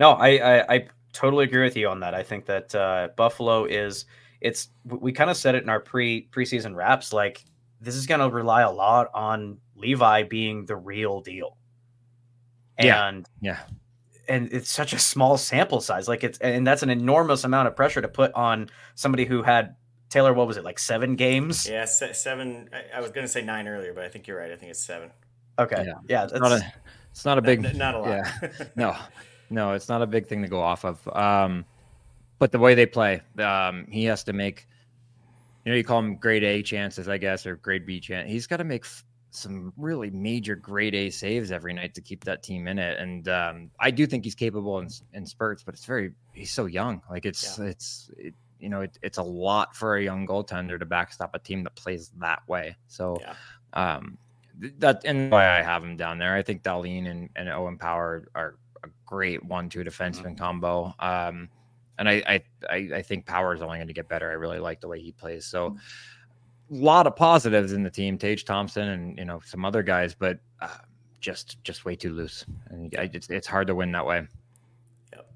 No, 0.00 0.10
I, 0.14 0.28
I, 0.30 0.74
I 0.74 0.88
totally 1.12 1.44
agree 1.44 1.62
with 1.62 1.76
you 1.76 1.86
on 1.86 2.00
that. 2.00 2.14
I 2.14 2.24
think 2.24 2.46
that 2.46 2.74
uh, 2.74 3.10
Buffalo 3.16 3.64
is, 3.64 4.06
it's, 4.40 4.70
we 4.84 5.12
kind 5.12 5.30
of 5.30 5.36
said 5.36 5.54
it 5.54 5.62
in 5.62 5.68
our 5.68 5.78
pre 5.78 6.26
preseason 6.32 6.74
wraps, 6.74 7.12
like 7.12 7.44
this 7.80 7.94
is 7.94 8.08
going 8.08 8.18
to 8.18 8.28
rely 8.28 8.62
a 8.62 8.72
lot 8.72 9.08
on 9.14 9.58
Levi 9.76 10.24
being 10.24 10.66
the 10.66 10.74
real 10.74 11.20
deal. 11.20 11.56
And 12.76 13.24
yeah. 13.40 13.58
yeah 13.68 13.74
and 14.28 14.52
it's 14.52 14.70
such 14.70 14.92
a 14.92 14.98
small 14.98 15.36
sample 15.36 15.80
size. 15.80 16.08
Like 16.08 16.24
it's 16.24 16.38
and 16.38 16.66
that's 16.66 16.82
an 16.82 16.90
enormous 16.90 17.44
amount 17.44 17.68
of 17.68 17.76
pressure 17.76 18.00
to 18.00 18.08
put 18.08 18.32
on 18.34 18.70
somebody 18.94 19.24
who 19.24 19.42
had 19.42 19.76
Taylor. 20.10 20.32
What 20.32 20.46
was 20.46 20.56
it 20.56 20.64
like 20.64 20.78
seven 20.78 21.16
games? 21.16 21.68
Yeah, 21.68 21.84
seven. 21.84 22.70
I, 22.94 23.00
was 23.00 23.10
going 23.10 23.24
to 23.24 23.32
say 23.32 23.42
nine 23.42 23.68
earlier, 23.68 23.92
but 23.92 24.04
I 24.04 24.08
think 24.08 24.26
you're 24.26 24.38
right. 24.38 24.50
I 24.50 24.56
think 24.56 24.70
it's 24.70 24.80
seven. 24.80 25.10
Okay. 25.58 25.84
Yeah, 25.86 25.94
yeah 26.08 26.24
it's 26.24 26.32
not 26.32 26.52
a. 26.52 26.72
It's 27.10 27.24
not 27.24 27.38
a 27.38 27.42
big. 27.42 27.62
Not, 27.62 27.74
not 27.74 27.94
a 27.94 27.98
lot. 27.98 28.08
Yeah. 28.08 28.48
no, 28.76 28.96
no, 29.50 29.72
it's 29.72 29.88
not 29.88 30.02
a 30.02 30.06
big 30.06 30.26
thing 30.26 30.42
to 30.42 30.48
go 30.48 30.60
off 30.60 30.84
of. 30.84 31.06
Um, 31.08 31.64
but 32.38 32.50
the 32.52 32.58
way 32.58 32.74
they 32.74 32.86
play, 32.86 33.22
um, 33.38 33.86
he 33.88 34.04
has 34.04 34.24
to 34.24 34.32
make. 34.32 34.66
You 35.64 35.72
know, 35.72 35.76
you 35.76 35.84
call 35.84 36.02
them 36.02 36.16
grade 36.16 36.44
A 36.44 36.62
chances, 36.62 37.08
I 37.08 37.16
guess, 37.16 37.46
or 37.46 37.56
grade 37.56 37.86
B 37.86 37.98
chance. 37.98 38.28
He's 38.28 38.46
got 38.46 38.58
to 38.58 38.64
make 38.64 38.84
some 39.34 39.72
really 39.76 40.10
major 40.10 40.54
grade 40.54 40.94
A 40.94 41.10
saves 41.10 41.50
every 41.50 41.72
night 41.72 41.94
to 41.94 42.00
keep 42.00 42.24
that 42.24 42.42
team 42.42 42.68
in 42.68 42.78
it. 42.78 42.98
And 42.98 43.28
um, 43.28 43.70
I 43.80 43.90
do 43.90 44.06
think 44.06 44.24
he's 44.24 44.34
capable 44.34 44.78
in, 44.78 44.88
in 45.12 45.26
spurts, 45.26 45.62
but 45.62 45.74
it's 45.74 45.84
very 45.84 46.12
he's 46.32 46.52
so 46.52 46.66
young. 46.66 47.02
Like 47.10 47.26
it's 47.26 47.58
yeah. 47.58 47.66
it's 47.66 48.10
it, 48.16 48.34
you 48.58 48.68
know 48.68 48.82
it, 48.82 48.98
it's 49.02 49.18
a 49.18 49.22
lot 49.22 49.74
for 49.74 49.96
a 49.96 50.02
young 50.02 50.26
goaltender 50.26 50.78
to 50.78 50.86
backstop 50.86 51.34
a 51.34 51.38
team 51.38 51.64
that 51.64 51.74
plays 51.74 52.10
that 52.18 52.46
way. 52.48 52.76
So 52.86 53.18
yeah. 53.20 53.34
um, 53.72 54.18
that 54.78 55.02
and 55.04 55.30
why 55.30 55.58
I 55.58 55.62
have 55.62 55.82
him 55.82 55.96
down 55.96 56.18
there. 56.18 56.34
I 56.34 56.42
think 56.42 56.62
Dahlin 56.62 57.10
and, 57.10 57.28
and 57.34 57.48
Owen 57.48 57.78
Power 57.78 58.28
are 58.34 58.56
a 58.84 58.88
great 59.04 59.44
one-two 59.44 59.82
defenseman 59.82 60.22
mm-hmm. 60.22 60.34
combo. 60.36 60.94
Um, 60.98 61.48
and 61.98 62.08
I, 62.08 62.42
I 62.68 62.74
I 62.94 63.02
think 63.02 63.26
Power 63.26 63.54
is 63.54 63.62
only 63.62 63.78
going 63.78 63.88
to 63.88 63.94
get 63.94 64.08
better. 64.08 64.30
I 64.30 64.34
really 64.34 64.58
like 64.58 64.80
the 64.80 64.88
way 64.88 65.00
he 65.00 65.12
plays. 65.12 65.44
So. 65.46 65.70
Mm-hmm 65.70 65.78
lot 66.74 67.06
of 67.06 67.16
positives 67.16 67.72
in 67.72 67.82
the 67.82 67.90
team, 67.90 68.18
Tage 68.18 68.44
Thompson 68.44 68.88
and 68.88 69.18
you 69.18 69.24
know 69.24 69.40
some 69.44 69.64
other 69.64 69.82
guys, 69.82 70.14
but 70.14 70.38
uh, 70.60 70.68
just 71.20 71.62
just 71.64 71.84
way 71.84 71.96
too 71.96 72.12
loose. 72.12 72.44
And 72.68 72.94
I, 72.98 73.10
it's 73.12 73.28
it's 73.30 73.46
hard 73.46 73.66
to 73.68 73.74
win 73.74 73.92
that 73.92 74.06
way. 74.06 74.26
Yep. 75.12 75.30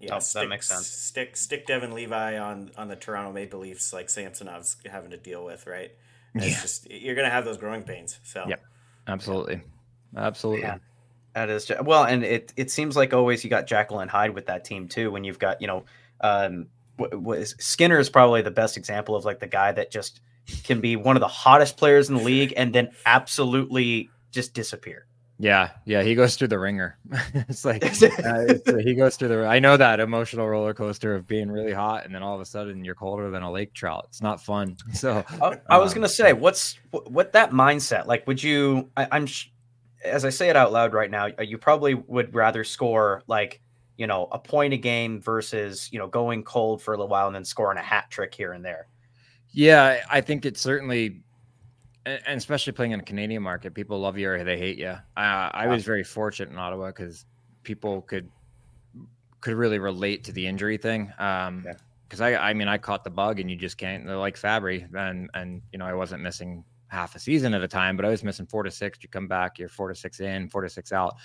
Yeah, 0.00 0.14
oh, 0.14 0.18
stick, 0.18 0.42
that 0.42 0.48
makes 0.48 0.68
sense. 0.68 0.86
Stick 0.86 1.36
stick 1.36 1.66
Devon 1.66 1.92
Levi 1.92 2.38
on 2.38 2.70
on 2.76 2.88
the 2.88 2.96
Toronto 2.96 3.32
Maple 3.32 3.60
Leafs 3.60 3.92
like 3.92 4.08
Samsonov's 4.08 4.76
having 4.90 5.10
to 5.10 5.16
deal 5.16 5.44
with, 5.44 5.66
right? 5.66 5.92
And 6.34 6.44
yeah. 6.44 6.60
Just, 6.60 6.90
you're 6.90 7.14
gonna 7.14 7.30
have 7.30 7.44
those 7.44 7.56
growing 7.56 7.82
pains. 7.82 8.18
So. 8.22 8.44
Yep. 8.46 8.62
Absolutely. 9.06 9.62
Absolutely. 10.16 10.62
Yeah. 10.62 10.78
That 11.34 11.50
is 11.50 11.64
just, 11.64 11.82
well, 11.84 12.04
and 12.04 12.24
it 12.24 12.52
it 12.56 12.70
seems 12.70 12.96
like 12.96 13.14
always 13.14 13.44
you 13.44 13.50
got 13.50 13.66
Jekyll 13.66 14.00
and 14.00 14.10
Hyde 14.10 14.34
with 14.34 14.46
that 14.46 14.64
team 14.64 14.88
too. 14.88 15.10
When 15.10 15.24
you've 15.24 15.38
got 15.38 15.60
you 15.60 15.66
know, 15.66 15.84
um, 16.20 16.66
what, 16.96 17.14
what 17.14 17.38
is, 17.38 17.54
Skinner 17.58 17.98
is 17.98 18.10
probably 18.10 18.42
the 18.42 18.50
best 18.50 18.76
example 18.76 19.14
of 19.14 19.24
like 19.24 19.38
the 19.40 19.46
guy 19.46 19.72
that 19.72 19.90
just 19.90 20.20
can 20.64 20.80
be 20.80 20.96
one 20.96 21.16
of 21.16 21.20
the 21.20 21.28
hottest 21.28 21.76
players 21.76 22.08
in 22.08 22.16
the 22.16 22.22
league 22.24 22.52
and 22.56 22.74
then 22.74 22.90
absolutely 23.06 24.10
just 24.30 24.54
disappear. 24.54 25.06
Yeah, 25.40 25.70
yeah, 25.84 26.02
he 26.02 26.16
goes 26.16 26.34
through 26.34 26.48
the 26.48 26.58
ringer. 26.58 26.98
it's 27.34 27.64
like 27.64 27.84
uh, 27.84 27.88
it's, 27.88 28.02
uh, 28.68 28.76
he 28.78 28.94
goes 28.94 29.16
through 29.16 29.28
the. 29.28 29.46
I 29.46 29.60
know 29.60 29.76
that 29.76 30.00
emotional 30.00 30.48
roller 30.48 30.74
coaster 30.74 31.14
of 31.14 31.28
being 31.28 31.48
really 31.48 31.72
hot 31.72 32.04
and 32.04 32.12
then 32.12 32.24
all 32.24 32.34
of 32.34 32.40
a 32.40 32.44
sudden 32.44 32.84
you're 32.84 32.96
colder 32.96 33.30
than 33.30 33.42
a 33.42 33.50
lake 33.50 33.72
trout. 33.72 34.06
It's 34.08 34.20
not 34.20 34.42
fun. 34.42 34.76
So 34.94 35.24
I, 35.40 35.60
I 35.70 35.78
was 35.78 35.92
um, 35.92 35.98
gonna 35.98 36.08
say, 36.08 36.32
what's 36.32 36.78
what 36.90 37.32
that 37.32 37.52
mindset 37.52 38.06
like? 38.06 38.26
Would 38.26 38.42
you? 38.42 38.90
I, 38.96 39.16
am 39.16 39.28
as 40.04 40.24
I 40.24 40.30
say 40.30 40.48
it 40.48 40.56
out 40.56 40.72
loud 40.72 40.92
right 40.92 41.10
now, 41.10 41.28
you 41.40 41.56
probably 41.56 41.94
would 41.94 42.34
rather 42.34 42.64
score 42.64 43.22
like 43.28 43.60
you 43.96 44.08
know 44.08 44.26
a 44.32 44.40
point 44.40 44.74
a 44.74 44.76
game 44.76 45.20
versus 45.20 45.88
you 45.92 46.00
know 46.00 46.08
going 46.08 46.42
cold 46.42 46.82
for 46.82 46.94
a 46.94 46.96
little 46.96 47.08
while 47.08 47.28
and 47.28 47.36
then 47.36 47.44
scoring 47.44 47.78
a 47.78 47.82
hat 47.82 48.10
trick 48.10 48.34
here 48.34 48.54
and 48.54 48.64
there. 48.64 48.88
Yeah, 49.52 50.02
I 50.10 50.20
think 50.20 50.44
it's 50.44 50.60
certainly, 50.60 51.22
and 52.06 52.20
especially 52.26 52.72
playing 52.72 52.92
in 52.92 53.00
a 53.00 53.04
Canadian 53.04 53.42
market, 53.42 53.74
people 53.74 53.98
love 54.00 54.18
you 54.18 54.30
or 54.30 54.44
they 54.44 54.58
hate 54.58 54.78
you. 54.78 54.88
Uh, 54.88 55.00
I 55.16 55.66
was 55.66 55.84
very 55.84 56.04
fortunate 56.04 56.50
in 56.50 56.58
Ottawa 56.58 56.88
because 56.88 57.26
people 57.62 58.02
could 58.02 58.28
could 59.40 59.54
really 59.54 59.78
relate 59.78 60.24
to 60.24 60.32
the 60.32 60.46
injury 60.46 60.76
thing. 60.76 61.12
Um, 61.18 61.66
because 62.08 62.20
I, 62.22 62.34
I 62.36 62.54
mean, 62.54 62.68
I 62.68 62.78
caught 62.78 63.04
the 63.04 63.10
bug, 63.10 63.38
and 63.38 63.50
you 63.50 63.56
just 63.56 63.76
can't. 63.76 64.06
They're 64.06 64.16
like 64.16 64.40
Fabbri, 64.40 64.88
and 64.94 65.28
and 65.34 65.60
you 65.72 65.78
know, 65.78 65.84
I 65.84 65.92
wasn't 65.92 66.22
missing 66.22 66.64
half 66.88 67.14
a 67.14 67.18
season 67.18 67.52
at 67.52 67.62
a 67.62 67.68
time, 67.68 67.96
but 67.96 68.06
I 68.06 68.08
was 68.08 68.24
missing 68.24 68.46
four 68.46 68.62
to 68.62 68.70
six. 68.70 68.98
You 69.02 69.10
come 69.10 69.28
back, 69.28 69.58
you're 69.58 69.68
four 69.68 69.88
to 69.88 69.94
six 69.94 70.20
in, 70.20 70.48
four 70.48 70.62
to 70.62 70.70
six 70.70 70.90
out. 70.90 71.16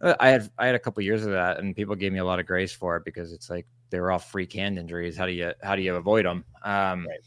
Uh, 0.00 0.14
I 0.18 0.30
had 0.30 0.50
I 0.58 0.66
had 0.66 0.74
a 0.74 0.78
couple 0.78 1.02
years 1.02 1.24
of 1.24 1.32
that, 1.32 1.58
and 1.58 1.76
people 1.76 1.94
gave 1.94 2.12
me 2.12 2.18
a 2.20 2.24
lot 2.24 2.40
of 2.40 2.46
grace 2.46 2.72
for 2.72 2.96
it 2.96 3.04
because 3.04 3.32
it's 3.32 3.50
like 3.50 3.66
they 3.90 4.00
were 4.00 4.10
all 4.10 4.18
freak 4.18 4.54
hand 4.54 4.78
injuries. 4.78 5.16
How 5.16 5.26
do 5.26 5.32
you 5.32 5.52
how 5.62 5.76
do 5.76 5.82
you 5.82 5.94
avoid 5.96 6.24
them? 6.24 6.44
Um, 6.62 7.06
right. 7.06 7.20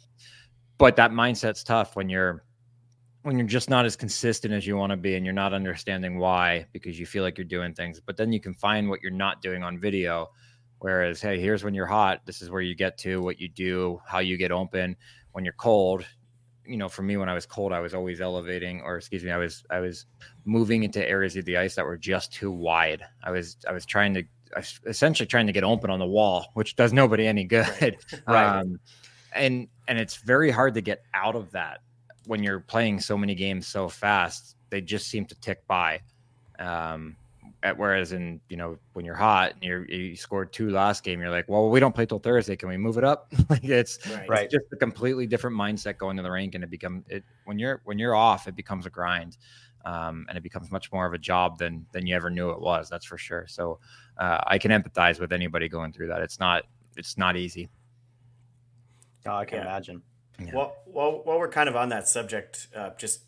But 0.77 0.95
that 0.95 1.11
mindset's 1.11 1.63
tough 1.63 1.95
when 1.95 2.09
you're 2.09 2.43
when 3.23 3.37
you're 3.37 3.47
just 3.47 3.69
not 3.69 3.85
as 3.85 3.95
consistent 3.95 4.53
as 4.53 4.67
you 4.67 4.75
want 4.75 4.91
to 4.91 4.97
be, 4.97 5.15
and 5.15 5.25
you're 5.25 5.33
not 5.33 5.53
understanding 5.53 6.19
why 6.19 6.65
because 6.73 6.99
you 6.99 7.05
feel 7.05 7.23
like 7.23 7.37
you're 7.37 7.45
doing 7.45 7.73
things. 7.73 7.99
But 7.99 8.17
then 8.17 8.33
you 8.33 8.39
can 8.39 8.53
find 8.53 8.89
what 8.89 9.01
you're 9.01 9.11
not 9.11 9.41
doing 9.41 9.63
on 9.63 9.79
video. 9.79 10.29
Whereas, 10.79 11.21
hey, 11.21 11.39
here's 11.39 11.63
when 11.63 11.73
you're 11.73 11.85
hot. 11.85 12.25
This 12.25 12.41
is 12.41 12.49
where 12.49 12.61
you 12.61 12.75
get 12.75 12.97
to, 12.99 13.21
what 13.21 13.39
you 13.39 13.47
do, 13.47 14.01
how 14.05 14.19
you 14.19 14.35
get 14.35 14.51
open. 14.51 14.97
When 15.31 15.45
you're 15.45 15.53
cold, 15.53 16.05
you 16.65 16.77
know, 16.77 16.89
for 16.89 17.01
me, 17.01 17.15
when 17.15 17.29
I 17.29 17.33
was 17.33 17.45
cold, 17.45 17.71
I 17.71 17.79
was 17.79 17.93
always 17.93 18.21
elevating, 18.21 18.81
or 18.81 18.97
excuse 18.97 19.23
me, 19.23 19.31
I 19.31 19.37
was 19.37 19.63
I 19.69 19.79
was 19.79 20.05
moving 20.45 20.83
into 20.83 21.07
areas 21.07 21.35
of 21.37 21.45
the 21.45 21.57
ice 21.57 21.75
that 21.75 21.85
were 21.85 21.97
just 21.97 22.33
too 22.33 22.51
wide. 22.51 23.03
I 23.23 23.31
was 23.31 23.57
I 23.67 23.71
was 23.71 23.85
trying 23.85 24.13
to 24.15 24.23
essentially 24.85 25.25
trying 25.25 25.47
to 25.47 25.53
get 25.53 25.63
open 25.63 25.89
on 25.89 25.99
the 25.99 26.05
wall, 26.05 26.51
which 26.53 26.75
does 26.75 26.93
nobody 26.93 27.27
any 27.27 27.45
good. 27.45 27.97
right. 28.27 28.59
Um, 28.61 28.79
and 29.35 29.67
and 29.87 29.99
it's 29.99 30.17
very 30.17 30.51
hard 30.51 30.73
to 30.75 30.81
get 30.81 31.03
out 31.13 31.35
of 31.35 31.51
that 31.51 31.81
when 32.25 32.41
you're 32.41 32.59
playing 32.59 32.99
so 32.99 33.17
many 33.17 33.35
games 33.35 33.67
so 33.67 33.89
fast. 33.89 34.55
They 34.69 34.81
just 34.81 35.07
seem 35.07 35.25
to 35.25 35.35
tick 35.35 35.65
by. 35.67 36.01
Um, 36.59 37.17
at, 37.63 37.77
whereas 37.77 38.11
in 38.11 38.41
you 38.49 38.57
know 38.57 38.77
when 38.91 39.05
you're 39.05 39.15
hot 39.15 39.53
and 39.53 39.63
you're, 39.63 39.85
you 39.85 40.15
scored 40.15 40.51
two 40.51 40.69
last 40.69 41.03
game, 41.03 41.21
you're 41.21 41.29
like, 41.29 41.45
well, 41.47 41.69
we 41.69 41.79
don't 41.79 41.95
play 41.95 42.05
till 42.05 42.19
Thursday. 42.19 42.55
Can 42.55 42.69
we 42.69 42.77
move 42.77 42.97
it 42.97 43.03
up? 43.03 43.31
like 43.49 43.63
it's, 43.63 43.99
right. 44.27 44.43
it's 44.43 44.53
just 44.53 44.65
a 44.73 44.75
completely 44.75 45.25
different 45.25 45.55
mindset 45.55 45.97
going 45.97 46.17
to 46.17 46.23
the 46.23 46.31
rink, 46.31 46.55
and 46.55 46.63
it 46.63 46.69
become 46.69 47.03
it 47.07 47.23
when 47.45 47.57
you're 47.57 47.81
when 47.85 47.97
you're 47.97 48.15
off, 48.15 48.47
it 48.47 48.55
becomes 48.55 48.85
a 48.85 48.89
grind, 48.89 49.37
um, 49.85 50.25
and 50.27 50.37
it 50.37 50.41
becomes 50.41 50.71
much 50.71 50.91
more 50.91 51.05
of 51.05 51.13
a 51.13 51.17
job 51.17 51.57
than 51.57 51.85
than 51.93 52.05
you 52.05 52.15
ever 52.15 52.29
knew 52.29 52.49
it 52.51 52.59
was. 52.59 52.89
That's 52.89 53.05
for 53.05 53.17
sure. 53.17 53.47
So 53.47 53.79
uh, 54.17 54.39
I 54.45 54.57
can 54.57 54.71
empathize 54.71 55.19
with 55.19 55.31
anybody 55.31 55.69
going 55.69 55.93
through 55.93 56.09
that. 56.09 56.21
It's 56.21 56.39
not 56.39 56.63
it's 56.97 57.17
not 57.17 57.37
easy. 57.37 57.69
Oh, 59.25 59.35
I 59.35 59.45
can 59.45 59.59
yeah. 59.59 59.63
imagine. 59.63 60.01
Yeah. 60.39 60.51
Well, 60.53 60.75
while, 60.85 61.21
while 61.23 61.39
we're 61.39 61.49
kind 61.49 61.69
of 61.69 61.75
on 61.75 61.89
that 61.89 62.07
subject, 62.07 62.67
uh, 62.75 62.91
just 62.97 63.21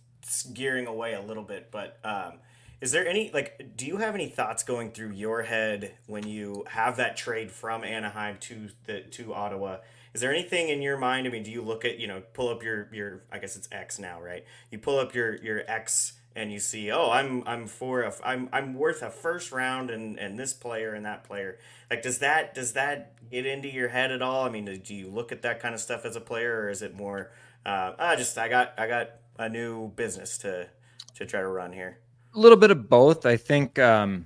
gearing 0.54 0.88
away 0.88 1.14
a 1.14 1.22
little 1.22 1.44
bit, 1.44 1.70
but 1.72 2.00
um, 2.04 2.40
is 2.82 2.92
there 2.92 3.08
any 3.08 3.32
like 3.34 3.76
do 3.76 3.86
you 3.86 3.98
have 3.98 4.16
any 4.16 4.28
thoughts 4.28 4.64
going 4.64 4.92
through 4.92 5.12
your 5.12 5.44
head 5.44 5.94
when 6.08 6.28
you 6.28 6.66
have 6.68 6.98
that 6.98 7.16
trade 7.16 7.52
from 7.52 7.84
Anaheim 7.84 8.38
to 8.42 8.70
the 8.86 9.02
to 9.02 9.34
Ottawa? 9.34 9.78
Is 10.14 10.22
there 10.22 10.34
anything 10.34 10.70
in 10.70 10.82
your 10.82 10.98
mind? 10.98 11.28
I 11.28 11.30
mean, 11.30 11.44
do 11.44 11.52
you 11.52 11.62
look 11.62 11.84
at, 11.84 12.00
you 12.00 12.08
know, 12.08 12.24
pull 12.34 12.50
up 12.50 12.64
your 12.64 12.90
your 12.94 13.24
I 13.32 13.40
guess 13.40 13.56
it's 13.56 13.68
X 13.72 14.00
now, 14.00 14.22
right? 14.22 14.46
You 14.72 14.80
pull 14.80 15.00
up 15.00 15.14
your 15.14 15.36
your 15.38 15.64
X 15.70 16.14
and 16.36 16.52
you 16.52 16.60
see, 16.60 16.92
"Oh, 16.92 17.10
I'm 17.12 17.44
I'm 17.46 17.68
for 17.68 18.02
a 18.04 18.14
I'm 18.24 18.50
I'm 18.52 18.74
worth 18.74 19.02
a 19.02 19.10
first 19.10 19.52
round 19.52 19.90
and 19.90 20.20
and 20.20 20.38
this 20.38 20.54
player 20.54 20.94
and 20.94 21.06
that 21.06 21.24
player." 21.24 21.58
Like 21.90 22.02
does 22.02 22.20
that 22.20 22.54
does 22.54 22.74
that 22.74 23.14
get 23.30 23.46
into 23.46 23.70
your 23.70 23.90
head 23.90 24.12
at 24.12 24.22
all? 24.22 24.46
I 24.46 24.50
mean, 24.50 24.66
do 24.66 24.96
you 24.96 25.10
look 25.10 25.32
at 25.32 25.42
that 25.44 25.60
kind 25.60 25.74
of 25.74 25.82
stuff 25.82 26.06
as 26.06 26.16
a 26.16 26.22
player 26.22 26.62
or 26.62 26.70
is 26.70 26.82
it 26.82 26.96
more 26.96 27.32
uh, 27.66 27.94
I 27.98 28.16
just 28.16 28.38
I 28.38 28.48
got 28.50 28.74
I 28.78 28.88
got 28.88 29.12
a 29.38 29.50
new 29.50 29.90
business 29.90 30.38
to 30.40 30.68
to 31.16 31.26
try 31.26 31.42
to 31.42 31.48
run 31.48 31.74
here? 31.74 32.00
a 32.36 32.40
little 32.40 32.58
bit 32.58 32.72
of 32.72 32.90
both. 32.90 33.26
I 33.26 33.38
think 33.38 33.80
um, 33.80 34.26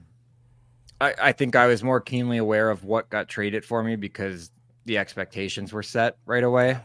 I, 0.99 1.13
I 1.21 1.31
think 1.31 1.55
I 1.55 1.67
was 1.67 1.83
more 1.83 2.01
keenly 2.01 2.37
aware 2.37 2.69
of 2.69 2.83
what 2.83 3.09
got 3.09 3.29
traded 3.29 3.63
for 3.63 3.83
me 3.83 3.95
because 3.95 4.51
the 4.85 4.97
expectations 4.97 5.71
were 5.71 5.83
set 5.83 6.17
right 6.25 6.43
away 6.43 6.77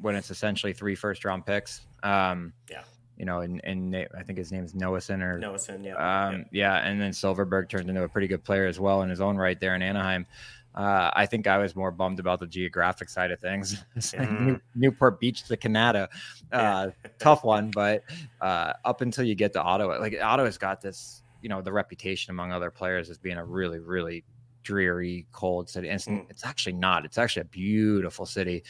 when 0.00 0.14
it's 0.14 0.30
essentially 0.30 0.72
three 0.72 0.94
first 0.94 1.24
round 1.24 1.44
picks. 1.44 1.82
Um, 2.02 2.52
yeah. 2.70 2.82
You 3.22 3.26
know, 3.26 3.38
and, 3.38 3.60
and 3.62 3.94
I 4.18 4.24
think 4.24 4.36
his 4.36 4.50
name 4.50 4.64
is 4.64 4.72
Noesen 4.72 5.22
or 5.22 5.38
Noesen, 5.38 5.84
yeah. 5.84 5.92
Um, 5.92 6.46
yeah. 6.50 6.80
yeah. 6.80 6.88
And 6.88 7.00
then 7.00 7.12
Silfverberg 7.12 7.68
turned 7.68 7.88
into 7.88 8.02
a 8.02 8.08
pretty 8.08 8.26
good 8.26 8.42
player 8.42 8.66
as 8.66 8.80
well 8.80 9.02
in 9.02 9.10
his 9.10 9.20
own 9.20 9.36
right 9.36 9.60
there 9.60 9.76
in 9.76 9.80
Anaheim. 9.80 10.26
Uh, 10.74 11.08
I 11.14 11.26
think 11.26 11.46
I 11.46 11.58
was 11.58 11.76
more 11.76 11.92
bummed 11.92 12.18
about 12.18 12.40
the 12.40 12.48
geographic 12.48 13.08
side 13.08 13.30
of 13.30 13.38
things. 13.38 13.80
Mm. 13.94 14.60
Newport 14.74 15.20
Beach 15.20 15.44
to 15.44 15.56
Canada, 15.56 16.08
uh, 16.50 16.88
tough 17.20 17.44
one, 17.44 17.70
but 17.70 18.02
uh, 18.40 18.72
up 18.84 19.02
until 19.02 19.24
you 19.24 19.36
get 19.36 19.52
to 19.52 19.62
Ottawa, 19.62 19.98
like 20.00 20.20
Ottawa's 20.20 20.58
got 20.58 20.80
this, 20.80 21.22
you 21.42 21.48
know, 21.48 21.62
the 21.62 21.72
reputation 21.72 22.32
among 22.32 22.50
other 22.50 22.72
players 22.72 23.08
as 23.08 23.18
being 23.18 23.36
a 23.36 23.44
really, 23.44 23.78
really 23.78 24.24
dreary, 24.64 25.28
cold 25.30 25.70
city. 25.70 25.88
And 25.88 25.94
it's, 25.94 26.08
mm. 26.08 26.28
it's 26.28 26.44
actually 26.44 26.72
not. 26.72 27.04
It's 27.04 27.18
actually 27.18 27.42
a 27.42 27.46
beautiful 27.46 28.26
city. 28.26 28.64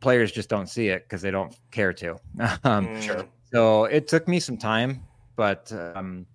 Players 0.00 0.32
just 0.32 0.50
don't 0.50 0.68
see 0.68 0.88
it 0.88 1.04
because 1.04 1.22
they 1.22 1.30
don't 1.30 1.56
care 1.70 1.94
to. 1.94 2.10
um, 2.64 2.88
mm. 2.88 3.00
Sure. 3.00 3.26
So 3.52 3.84
it 3.84 4.08
took 4.08 4.26
me 4.26 4.40
some 4.40 4.56
time, 4.56 5.02
but 5.36 5.72
um, 5.72 6.26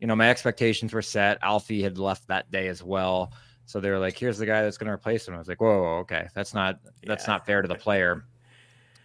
you 0.00 0.06
know, 0.06 0.16
my 0.16 0.30
expectations 0.30 0.92
were 0.92 1.02
set. 1.02 1.38
Alfie 1.42 1.82
had 1.82 1.98
left 1.98 2.26
that 2.28 2.50
day 2.50 2.68
as 2.68 2.82
well. 2.82 3.32
So 3.66 3.80
they 3.80 3.90
were 3.90 3.98
like, 3.98 4.16
"Here's 4.16 4.38
the 4.38 4.46
guy 4.46 4.62
that's 4.62 4.78
going 4.78 4.86
to 4.86 4.92
replace 4.92 5.28
him." 5.28 5.34
I 5.34 5.38
was 5.38 5.48
like, 5.48 5.60
"Whoa, 5.60 5.82
whoa 5.82 5.98
okay, 5.98 6.28
that's 6.34 6.54
not 6.54 6.80
yeah. 6.84 7.08
that's 7.08 7.26
not 7.26 7.44
fair 7.44 7.60
to 7.60 7.68
the 7.68 7.74
player 7.74 8.24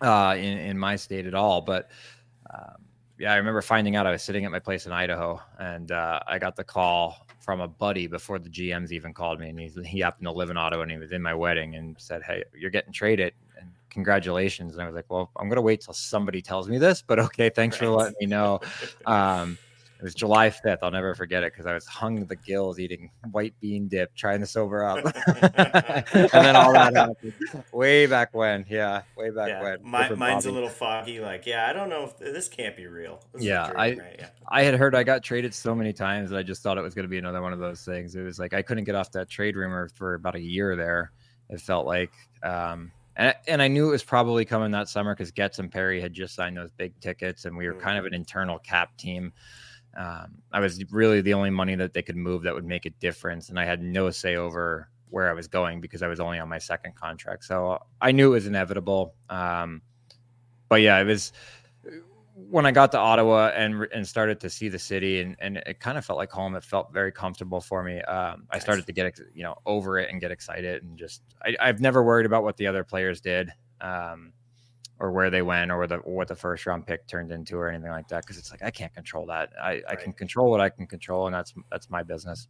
uh, 0.01 0.35
in 0.37 0.57
in 0.57 0.77
my 0.77 0.95
state 0.95 1.25
at 1.25 1.33
all." 1.33 1.59
But 1.61 1.91
um, 2.53 2.75
yeah, 3.17 3.33
I 3.33 3.35
remember 3.35 3.61
finding 3.61 3.97
out 3.97 4.07
I 4.07 4.11
was 4.11 4.23
sitting 4.23 4.45
at 4.45 4.51
my 4.51 4.59
place 4.59 4.85
in 4.85 4.93
Idaho, 4.93 5.41
and 5.59 5.91
uh, 5.91 6.21
I 6.27 6.39
got 6.39 6.55
the 6.55 6.63
call 6.63 7.27
from 7.41 7.59
a 7.59 7.67
buddy 7.67 8.07
before 8.07 8.39
the 8.39 8.49
GMs 8.49 8.91
even 8.91 9.13
called 9.13 9.41
me, 9.41 9.49
and 9.49 9.59
he 9.59 9.69
he 9.85 9.99
happened 9.99 10.27
to 10.27 10.31
live 10.31 10.49
in 10.49 10.55
Ottawa, 10.55 10.83
and 10.83 10.91
he 10.91 10.97
was 10.97 11.11
in 11.11 11.21
my 11.21 11.33
wedding, 11.33 11.75
and 11.75 11.97
said, 11.99 12.23
"Hey, 12.23 12.43
you're 12.57 12.71
getting 12.71 12.93
traded." 12.93 13.33
And 13.93 14.03
congratulations. 14.03 14.73
And 14.73 14.81
I 14.81 14.85
was 14.85 14.95
like, 14.95 15.05
well, 15.09 15.31
I'm 15.37 15.47
going 15.47 15.57
to 15.57 15.61
wait 15.61 15.81
till 15.81 15.93
somebody 15.93 16.41
tells 16.41 16.67
me 16.67 16.77
this, 16.77 17.01
but 17.01 17.19
okay, 17.19 17.49
thanks 17.49 17.79
right. 17.79 17.87
for 17.87 17.91
letting 17.91 18.15
me 18.19 18.27
know. 18.27 18.59
Um, 19.05 19.57
it 19.99 20.03
was 20.03 20.15
July 20.15 20.49
5th. 20.49 20.79
I'll 20.81 20.91
never 20.91 21.15
forget 21.15 21.43
it 21.43 21.53
because 21.53 21.65
I 21.65 21.73
was 21.73 21.85
hung 21.85 22.19
to 22.19 22.25
the 22.25 22.35
gills 22.35 22.77
eating 22.77 23.09
white 23.31 23.53
bean 23.61 23.87
dip, 23.87 24.13
trying 24.15 24.41
to 24.41 24.45
sober 24.45 24.83
up. 24.83 24.97
and 26.13 26.29
then 26.33 26.57
all 26.57 26.73
that 26.73 26.93
happened 26.93 27.33
way 27.71 28.05
back 28.05 28.33
when. 28.33 28.65
Yeah, 28.69 29.03
way 29.15 29.29
back 29.29 29.47
yeah, 29.47 29.61
when. 29.61 29.77
My, 29.81 30.09
mine's 30.09 30.43
Bobby. 30.43 30.49
a 30.49 30.55
little 30.55 30.69
foggy. 30.69 31.19
Like, 31.21 31.45
yeah, 31.45 31.69
I 31.69 31.73
don't 31.73 31.87
know 31.87 32.03
if 32.03 32.17
this 32.17 32.49
can't 32.49 32.75
be 32.75 32.85
real. 32.85 33.23
This 33.33 33.43
yeah, 33.43 33.63
I, 33.63 33.93
right? 33.93 34.15
yeah, 34.19 34.27
I 34.49 34.63
had 34.63 34.73
heard 34.73 34.93
I 34.93 35.03
got 35.03 35.23
traded 35.23 35.53
so 35.53 35.73
many 35.73 35.93
times 35.93 36.31
that 36.31 36.37
I 36.37 36.43
just 36.43 36.63
thought 36.63 36.77
it 36.77 36.81
was 36.81 36.93
going 36.93 37.05
to 37.05 37.09
be 37.09 37.17
another 37.17 37.41
one 37.41 37.53
of 37.53 37.59
those 37.59 37.85
things. 37.85 38.13
It 38.15 38.23
was 38.23 38.39
like 38.39 38.53
I 38.53 38.61
couldn't 38.61 38.83
get 38.83 38.95
off 38.95 39.09
that 39.13 39.29
trade 39.29 39.55
rumor 39.55 39.87
for 39.87 40.15
about 40.15 40.35
a 40.35 40.41
year 40.41 40.75
there. 40.75 41.13
It 41.49 41.61
felt 41.61 41.85
like. 41.85 42.11
Um, 42.43 42.91
and, 43.15 43.35
and 43.47 43.61
I 43.61 43.67
knew 43.67 43.89
it 43.89 43.91
was 43.91 44.03
probably 44.03 44.45
coming 44.45 44.71
that 44.71 44.89
summer 44.89 45.13
because 45.13 45.31
Getz 45.31 45.59
and 45.59 45.71
Perry 45.71 46.01
had 46.01 46.13
just 46.13 46.35
signed 46.35 46.57
those 46.57 46.71
big 46.71 46.99
tickets, 46.99 47.45
and 47.45 47.57
we 47.57 47.67
were 47.67 47.75
kind 47.75 47.97
of 47.97 48.05
mm-hmm. 48.05 48.13
an 48.13 48.19
internal 48.19 48.59
cap 48.59 48.95
team 48.97 49.33
um, 49.95 50.37
I 50.51 50.59
was 50.59 50.83
really 50.91 51.21
the 51.21 51.33
only 51.33 51.51
money 51.51 51.75
that 51.75 51.93
they 51.93 52.01
could 52.01 52.15
move 52.15 52.43
that 52.43 52.53
would 52.53 52.65
make 52.65 52.85
a 52.85 52.89
difference, 52.89 53.49
and 53.49 53.59
I 53.59 53.65
had 53.65 53.81
no 53.81 54.09
say 54.09 54.35
over 54.35 54.89
where 55.09 55.29
I 55.29 55.33
was 55.33 55.47
going 55.47 55.81
because 55.81 56.01
I 56.01 56.07
was 56.07 56.19
only 56.19 56.39
on 56.39 56.49
my 56.49 56.57
second 56.57 56.95
contract. 56.95 57.43
So 57.43 57.79
I 58.01 58.11
knew 58.11 58.31
it 58.31 58.35
was 58.35 58.47
inevitable. 58.47 59.13
Um, 59.29 59.83
but 60.67 60.81
yeah, 60.81 60.99
it 60.99 61.03
was 61.03 61.31
when 62.35 62.65
I 62.65 62.71
got 62.71 62.91
to 62.93 62.97
Ottawa 62.97 63.51
and 63.55 63.87
and 63.93 64.07
started 64.07 64.39
to 64.41 64.49
see 64.49 64.69
the 64.69 64.79
city, 64.79 65.21
and, 65.21 65.35
and 65.39 65.57
it 65.57 65.79
kind 65.79 65.97
of 65.97 66.05
felt 66.05 66.17
like 66.17 66.31
home. 66.31 66.55
It 66.55 66.63
felt 66.63 66.91
very 66.93 67.11
comfortable 67.11 67.61
for 67.61 67.83
me. 67.83 68.01
Um, 68.01 68.47
I 68.49 68.59
started 68.59 68.85
to 68.85 68.91
get 68.93 69.19
you 69.33 69.43
know 69.43 69.55
over 69.65 69.99
it 69.99 70.09
and 70.11 70.19
get 70.19 70.31
excited, 70.31 70.83
and 70.83 70.97
just 70.97 71.21
I, 71.43 71.67
have 71.67 71.79
never 71.79 72.03
worried 72.03 72.25
about 72.25 72.43
what 72.43 72.57
the 72.57 72.67
other 72.67 72.83
players 72.83 73.21
did. 73.21 73.51
Um, 73.81 74.33
or 74.99 75.11
where 75.11 75.29
they 75.29 75.41
went 75.41 75.71
or 75.71 75.85
the, 75.85 75.97
what 75.97 76.27
the 76.27 76.35
first 76.35 76.65
round 76.65 76.85
pick 76.85 77.05
turned 77.07 77.31
into 77.31 77.57
or 77.57 77.67
anything 77.67 77.89
like 77.89 78.07
that 78.07 78.21
because 78.21 78.37
it's 78.37 78.51
like 78.51 78.63
I 78.63 78.71
can't 78.71 78.93
control 78.93 79.25
that. 79.25 79.49
I, 79.61 79.67
right. 79.67 79.83
I 79.89 79.95
can 79.95 80.13
control 80.13 80.49
what 80.49 80.61
I 80.61 80.69
can 80.69 80.87
control, 80.87 81.25
and 81.25 81.35
that's 81.35 81.53
that's 81.71 81.89
my 81.89 82.03
business. 82.03 82.47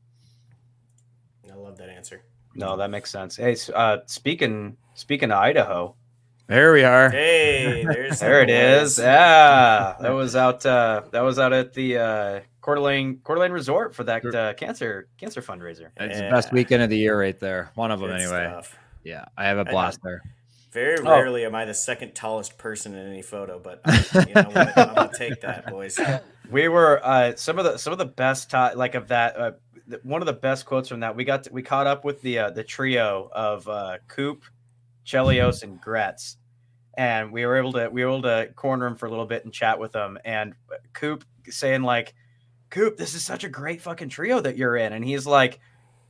I 1.51 1.55
love 1.55 1.77
that 1.77 1.89
answer. 1.89 2.21
No, 2.55 2.77
that 2.77 2.89
makes 2.89 3.09
sense. 3.09 3.37
Hey, 3.37 3.55
uh, 3.73 3.99
speaking 4.05 4.77
speaking 4.93 5.31
of 5.31 5.37
Idaho, 5.39 5.95
there 6.47 6.73
we 6.73 6.83
are. 6.83 7.09
Hey, 7.09 7.85
there's 7.85 8.19
there 8.19 8.41
it 8.41 8.49
is. 8.49 8.97
Yeah, 8.97 9.95
that 9.99 10.11
was 10.11 10.35
out. 10.35 10.65
Uh, 10.65 11.03
that 11.11 11.21
was 11.21 11.39
out 11.39 11.53
at 11.53 11.73
the 11.73 11.97
uh, 11.97 12.39
Coeur 12.61 12.75
d'Alene 12.75 13.17
Coeur 13.23 13.35
d'Alene 13.35 13.51
Resort 13.51 13.95
for 13.95 14.03
that 14.03 14.25
uh, 14.25 14.53
cancer 14.53 15.07
cancer 15.17 15.41
fundraiser. 15.41 15.89
It's 15.97 16.17
yeah. 16.17 16.25
the 16.25 16.31
best 16.31 16.51
weekend 16.51 16.83
of 16.83 16.89
the 16.89 16.97
year, 16.97 17.19
right 17.19 17.39
there. 17.39 17.71
One 17.75 17.91
of 17.91 17.99
them, 17.99 18.09
Good 18.09 18.21
anyway. 18.21 18.47
Stuff. 18.49 18.77
Yeah, 19.03 19.25
I 19.37 19.45
have 19.45 19.57
a 19.57 19.65
blast 19.65 19.99
there. 20.03 20.21
Very 20.71 20.97
oh. 20.99 21.03
rarely 21.03 21.43
oh. 21.43 21.47
am 21.47 21.55
I 21.55 21.65
the 21.65 21.73
second 21.73 22.15
tallest 22.15 22.57
person 22.57 22.95
in 22.95 23.07
any 23.07 23.21
photo, 23.21 23.59
but 23.59 23.81
I, 23.85 24.25
you 24.27 24.33
know 24.33 24.49
what? 24.49 24.77
I'm 24.77 24.95
gonna 24.95 25.11
take 25.15 25.41
that, 25.41 25.67
boys. 25.67 25.99
We 26.49 26.67
were 26.67 26.99
uh, 27.03 27.35
some 27.35 27.59
of 27.59 27.65
the 27.65 27.77
some 27.77 27.93
of 27.93 27.99
the 27.99 28.05
best 28.05 28.51
t- 28.51 28.75
like 28.75 28.95
of 28.95 29.09
that. 29.09 29.37
Uh, 29.37 29.51
one 30.03 30.21
of 30.21 30.25
the 30.25 30.33
best 30.33 30.65
quotes 30.65 30.89
from 30.89 31.01
that 31.01 31.15
we 31.15 31.25
got 31.25 31.43
to, 31.43 31.53
we 31.53 31.61
caught 31.61 31.87
up 31.87 32.03
with 32.05 32.21
the 32.21 32.39
uh, 32.39 32.49
the 32.49 32.63
trio 32.63 33.29
of 33.33 33.67
uh, 33.67 33.97
Coop, 34.07 34.43
Chelios, 35.05 35.63
and 35.63 35.79
Gretz, 35.79 36.37
and 36.95 37.31
we 37.31 37.45
were 37.45 37.57
able 37.57 37.73
to 37.73 37.89
we 37.89 38.03
were 38.03 38.11
able 38.11 38.21
to 38.23 38.49
corner 38.55 38.85
him 38.85 38.95
for 38.95 39.05
a 39.05 39.09
little 39.09 39.25
bit 39.25 39.45
and 39.45 39.53
chat 39.53 39.79
with 39.79 39.91
them. 39.91 40.17
And 40.25 40.53
Coop 40.93 41.23
saying 41.49 41.83
like, 41.83 42.13
"Coop, 42.69 42.97
this 42.97 43.13
is 43.13 43.23
such 43.23 43.43
a 43.43 43.49
great 43.49 43.81
fucking 43.81 44.09
trio 44.09 44.39
that 44.39 44.57
you're 44.57 44.75
in," 44.75 44.93
and 44.93 45.03
he's 45.03 45.25
like, 45.25 45.59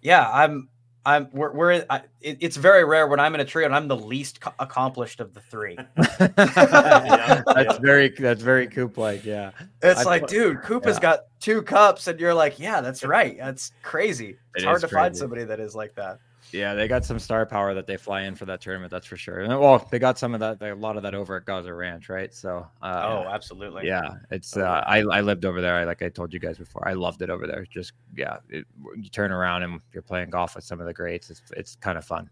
"Yeah, 0.01 0.29
I'm 0.29 0.69
I'm 1.05 1.29
we're, 1.33 1.51
we're 1.51 1.85
I, 1.89 2.01
it, 2.21 2.37
it's 2.39 2.55
very 2.55 2.85
rare 2.85 3.07
when 3.07 3.19
I'm 3.19 3.35
in 3.35 3.41
a 3.41 3.45
trio 3.45 3.65
and 3.65 3.75
I'm 3.75 3.87
the 3.87 3.97
least 3.97 4.39
co- 4.39 4.53
accomplished 4.59 5.19
of 5.19 5.33
the 5.33 5.41
three. 5.41 5.77
yeah, 5.97 7.43
that's 7.45 7.73
yeah. 7.73 7.79
very 7.81 8.09
that's 8.09 8.41
very 8.41 8.67
Coop 8.67 8.97
like, 8.97 9.25
yeah. 9.25 9.51
It's 9.81 10.01
I, 10.01 10.03
like, 10.03 10.27
dude, 10.27 10.61
Coop 10.61 10.83
yeah. 10.83 10.89
has 10.89 10.99
got 10.99 11.19
two 11.41 11.61
cups, 11.61 12.07
and 12.07 12.19
you're 12.19 12.33
like, 12.33 12.57
yeah, 12.57 12.79
that's 12.79 13.03
right. 13.03 13.37
That's 13.37 13.71
crazy. 13.81 14.37
It's 14.55 14.63
it 14.63 14.67
hard 14.67 14.81
to 14.81 14.87
crazy. 14.87 14.95
find 14.95 15.17
somebody 15.17 15.43
that 15.43 15.59
is 15.59 15.75
like 15.75 15.93
that. 15.95 16.19
Yeah, 16.53 16.75
they 16.75 16.87
got 16.87 17.03
some 17.03 17.17
star 17.17 17.45
power 17.45 17.73
that 17.73 17.87
they 17.87 17.97
fly 17.97 18.21
in 18.21 18.35
for 18.35 18.45
that 18.45 18.61
tournament. 18.61 18.91
That's 18.91 19.07
for 19.07 19.17
sure. 19.17 19.39
And, 19.39 19.59
well, 19.59 19.87
they 19.89 19.97
got 19.97 20.19
some 20.19 20.33
of 20.33 20.39
that, 20.39 20.61
a 20.61 20.75
lot 20.75 20.97
of 20.97 21.03
that 21.03 21.15
over 21.15 21.35
at 21.35 21.45
Gozzer 21.45 21.75
Ranch, 21.75 22.09
right? 22.09 22.33
So, 22.33 22.67
uh, 22.81 23.23
oh, 23.25 23.29
absolutely. 23.29 23.87
Yeah, 23.87 24.09
it's. 24.29 24.55
Uh, 24.55 24.83
I 24.85 24.99
I 24.99 25.21
lived 25.21 25.45
over 25.45 25.61
there. 25.61 25.75
I, 25.75 25.83
like 25.83 26.01
I 26.01 26.09
told 26.09 26.31
you 26.33 26.39
guys 26.39 26.57
before, 26.57 26.87
I 26.87 26.93
loved 26.93 27.21
it 27.23 27.29
over 27.29 27.47
there. 27.47 27.65
Just 27.69 27.93
yeah, 28.15 28.37
it, 28.49 28.65
you 28.95 29.09
turn 29.09 29.31
around 29.31 29.63
and 29.63 29.81
you're 29.93 30.03
playing 30.03 30.29
golf 30.29 30.55
with 30.55 30.63
some 30.63 30.79
of 30.79 30.85
the 30.85 30.93
greats. 30.93 31.29
It's 31.29 31.41
it's 31.57 31.75
kind 31.77 31.97
of 31.97 32.05
fun. 32.05 32.29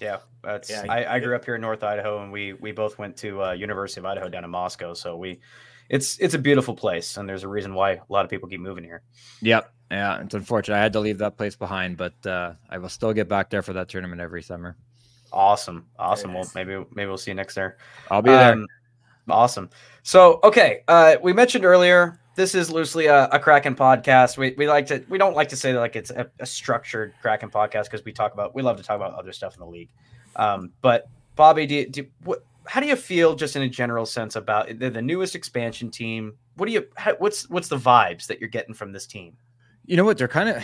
Yeah, 0.00 0.18
that's. 0.42 0.68
Yeah, 0.70 0.84
I, 0.88 1.16
I 1.16 1.18
grew 1.20 1.34
up 1.34 1.44
here 1.44 1.54
in 1.54 1.60
North 1.60 1.82
Idaho, 1.82 2.22
and 2.22 2.30
we 2.30 2.52
we 2.52 2.72
both 2.72 2.98
went 2.98 3.16
to 3.18 3.42
uh, 3.42 3.52
University 3.52 4.00
of 4.00 4.04
Idaho 4.04 4.28
down 4.28 4.44
in 4.44 4.50
Moscow. 4.50 4.92
So 4.92 5.16
we, 5.16 5.40
it's 5.88 6.18
it's 6.18 6.34
a 6.34 6.38
beautiful 6.38 6.74
place, 6.74 7.16
and 7.16 7.28
there's 7.28 7.44
a 7.44 7.48
reason 7.48 7.72
why 7.72 7.92
a 7.92 8.00
lot 8.08 8.24
of 8.24 8.30
people 8.30 8.48
keep 8.48 8.60
moving 8.60 8.84
here. 8.84 9.02
Yep, 9.40 9.72
yeah, 9.92 10.20
it's 10.20 10.34
unfortunate. 10.34 10.76
I 10.76 10.80
had 10.80 10.92
to 10.94 11.00
leave 11.00 11.18
that 11.18 11.36
place 11.36 11.54
behind, 11.54 11.96
but 11.96 12.14
uh, 12.26 12.54
I 12.70 12.78
will 12.78 12.88
still 12.88 13.12
get 13.12 13.28
back 13.28 13.50
there 13.50 13.62
for 13.62 13.72
that 13.74 13.88
tournament 13.88 14.20
every 14.20 14.42
summer. 14.42 14.76
Awesome, 15.32 15.86
awesome. 15.98 16.34
Well, 16.34 16.50
maybe 16.54 16.84
maybe 16.92 17.06
we'll 17.08 17.18
see 17.18 17.30
you 17.30 17.34
next 17.34 17.54
there. 17.54 17.78
I'll 18.10 18.22
be 18.22 18.30
there. 18.30 18.52
Um, 18.52 18.66
awesome. 19.28 19.70
So, 20.02 20.40
okay, 20.44 20.82
uh, 20.88 21.16
we 21.22 21.32
mentioned 21.32 21.64
earlier 21.64 22.18
this 22.34 22.54
is 22.54 22.70
loosely 22.70 23.06
a, 23.06 23.26
a 23.26 23.38
Kraken 23.38 23.74
podcast. 23.74 24.38
We, 24.38 24.54
we 24.56 24.66
like 24.66 24.86
to 24.86 25.04
we 25.08 25.18
don't 25.18 25.34
like 25.34 25.48
to 25.50 25.56
say 25.56 25.72
that 25.72 25.80
like 25.80 25.96
it's 25.96 26.10
a, 26.10 26.30
a 26.40 26.46
structured 26.46 27.14
Kraken 27.20 27.50
podcast 27.50 27.84
because 27.84 28.04
we 28.04 28.12
talk 28.12 28.32
about 28.32 28.54
we 28.54 28.62
love 28.62 28.76
to 28.78 28.82
talk 28.82 28.96
about 28.96 29.14
other 29.14 29.32
stuff 29.32 29.54
in 29.54 29.60
the 29.60 29.66
league. 29.66 29.90
Um, 30.36 30.72
but 30.80 31.08
Bobby, 31.36 31.66
do, 31.66 31.86
do 31.86 32.06
what? 32.24 32.44
How 32.64 32.80
do 32.80 32.86
you 32.86 32.96
feel 32.96 33.34
just 33.34 33.56
in 33.56 33.62
a 33.62 33.68
general 33.68 34.06
sense 34.06 34.36
about 34.36 34.78
the, 34.78 34.88
the 34.88 35.02
newest 35.02 35.34
expansion 35.34 35.90
team? 35.90 36.34
What 36.56 36.66
do 36.66 36.72
you? 36.72 36.86
How, 36.96 37.14
what's 37.16 37.48
what's 37.50 37.68
the 37.68 37.78
vibes 37.78 38.26
that 38.26 38.40
you're 38.40 38.48
getting 38.48 38.74
from 38.74 38.92
this 38.92 39.06
team? 39.06 39.36
You 39.84 39.96
know 39.96 40.04
what? 40.04 40.18
They're 40.18 40.28
kind 40.28 40.48
of. 40.48 40.62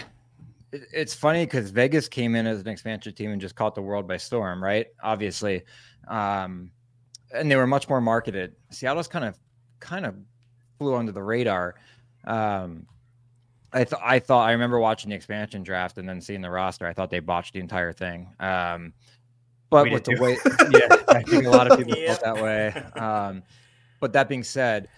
It's 0.72 1.14
funny 1.14 1.46
because 1.46 1.70
Vegas 1.70 2.08
came 2.08 2.34
in 2.34 2.46
as 2.46 2.60
an 2.60 2.68
expansion 2.68 3.14
team 3.14 3.30
and 3.30 3.40
just 3.40 3.54
caught 3.54 3.74
the 3.74 3.82
world 3.82 4.06
by 4.06 4.18
storm, 4.18 4.62
right? 4.62 4.86
Obviously, 5.02 5.64
um, 6.08 6.70
and 7.34 7.50
they 7.50 7.56
were 7.56 7.66
much 7.66 7.88
more 7.88 8.02
marketed. 8.02 8.54
Seattle's 8.70 9.08
kind 9.08 9.24
of, 9.24 9.38
kind 9.80 10.04
of 10.04 10.14
flew 10.78 10.94
under 10.94 11.12
the 11.12 11.22
radar. 11.22 11.76
Um, 12.26 12.86
I 13.72 13.84
thought 13.84 14.00
I 14.02 14.18
thought 14.18 14.48
I 14.48 14.52
remember 14.52 14.78
watching 14.78 15.10
the 15.10 15.16
expansion 15.16 15.62
draft 15.62 15.98
and 15.98 16.08
then 16.08 16.20
seeing 16.20 16.40
the 16.40 16.50
roster. 16.50 16.86
I 16.86 16.92
thought 16.92 17.10
they 17.10 17.20
botched 17.20 17.54
the 17.54 17.60
entire 17.60 17.92
thing. 17.92 18.28
Um, 18.40 18.92
but 19.70 19.84
we 19.84 19.90
with 19.90 20.04
the 20.04 20.16
way, 20.18 20.38
yeah, 20.70 20.96
I 21.08 21.22
think 21.22 21.44
a 21.44 21.50
lot 21.50 21.70
of 21.70 21.78
people 21.84 21.96
yeah. 21.96 22.14
felt 22.14 22.36
that 22.36 22.42
way. 22.42 22.68
Um, 22.98 23.42
but 24.00 24.12
that 24.14 24.28
being 24.28 24.42
said, 24.42 24.88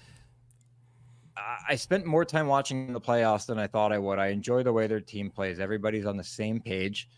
I 1.69 1.75
spent 1.77 2.07
more 2.07 2.25
time 2.25 2.47
watching 2.47 2.93
the 2.93 3.01
playoffs 3.01 3.47
than 3.47 3.59
I 3.59 3.67
thought 3.67 3.93
I 3.93 3.99
would. 3.99 4.19
I 4.19 4.29
enjoy 4.29 4.63
the 4.63 4.73
way 4.73 4.87
their 4.87 5.01
team 5.01 5.31
plays. 5.31 5.61
Everybody's 5.61 6.07
on 6.07 6.17
the 6.17 6.25
same 6.25 6.61
page 6.61 7.09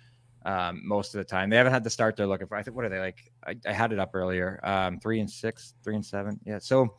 um, 0.44 0.82
most 0.84 1.14
of 1.14 1.18
the 1.18 1.24
time. 1.24 1.50
They 1.50 1.56
haven't 1.56 1.72
had 1.72 1.84
to 1.84 1.90
start 1.90 2.16
there 2.16 2.26
looking 2.26 2.46
for. 2.46 2.56
I 2.56 2.62
think 2.62 2.76
what 2.76 2.84
are 2.84 2.88
they 2.88 2.98
like? 2.98 3.32
I, 3.46 3.56
I 3.66 3.72
had 3.72 3.92
it 3.92 3.98
up 3.98 4.14
earlier. 4.14 4.60
Um, 4.62 4.98
three 5.00 5.20
and 5.20 5.30
six, 5.30 5.74
three 5.82 5.94
and 5.94 6.04
seven. 6.04 6.40
Yeah. 6.44 6.58
So, 6.58 6.96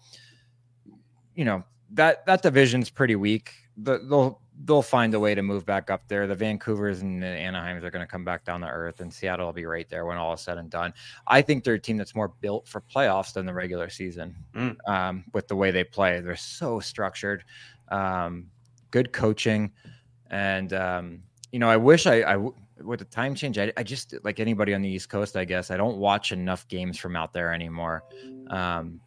you 1.35 1.45
know 1.45 1.63
that 1.91 2.25
that 2.25 2.41
division's 2.41 2.89
pretty 2.89 3.15
weak. 3.15 3.53
The, 3.77 3.99
they'll 3.99 4.41
they'll 4.65 4.81
find 4.81 5.13
a 5.13 5.19
way 5.19 5.35
to 5.35 5.41
move 5.41 5.65
back 5.65 5.89
up 5.89 6.07
there. 6.07 6.27
The 6.27 6.35
Vancouvers 6.35 7.01
and 7.01 7.21
the 7.21 7.27
Anaheims 7.27 7.83
are 7.83 7.89
going 7.89 8.05
to 8.05 8.11
come 8.11 8.23
back 8.23 8.45
down 8.45 8.61
to 8.61 8.67
earth, 8.67 8.99
and 8.99 9.13
Seattle 9.13 9.45
will 9.45 9.53
be 9.53 9.65
right 9.65 9.89
there 9.89 10.05
when 10.05 10.17
all 10.17 10.33
is 10.33 10.41
said 10.41 10.57
and 10.57 10.69
done. 10.69 10.93
I 11.27 11.41
think 11.41 11.63
they're 11.63 11.73
a 11.75 11.79
team 11.79 11.97
that's 11.97 12.15
more 12.15 12.29
built 12.41 12.67
for 12.67 12.81
playoffs 12.81 13.33
than 13.33 13.45
the 13.45 13.53
regular 13.53 13.89
season. 13.89 14.35
Mm. 14.55 14.75
Um, 14.87 15.25
with 15.33 15.47
the 15.47 15.55
way 15.55 15.71
they 15.71 15.83
play, 15.83 16.21
they're 16.21 16.35
so 16.35 16.79
structured, 16.79 17.43
um, 17.89 18.47
good 18.91 19.11
coaching, 19.11 19.71
and 20.29 20.73
um, 20.73 21.23
you 21.51 21.59
know, 21.59 21.69
I 21.69 21.77
wish 21.77 22.05
I, 22.07 22.21
I 22.21 22.37
with 22.81 22.99
the 22.99 23.05
time 23.05 23.35
change, 23.35 23.57
I, 23.57 23.71
I, 23.77 23.83
just 23.83 24.15
like 24.23 24.39
anybody 24.39 24.73
on 24.73 24.81
the 24.81 24.89
East 24.89 25.09
Coast, 25.09 25.37
I 25.37 25.45
guess 25.45 25.71
I 25.71 25.77
don't 25.77 25.97
watch 25.97 26.31
enough 26.31 26.67
games 26.67 26.97
from 26.97 27.15
out 27.15 27.31
there 27.31 27.53
anymore. 27.53 28.03
Um, 28.47 28.99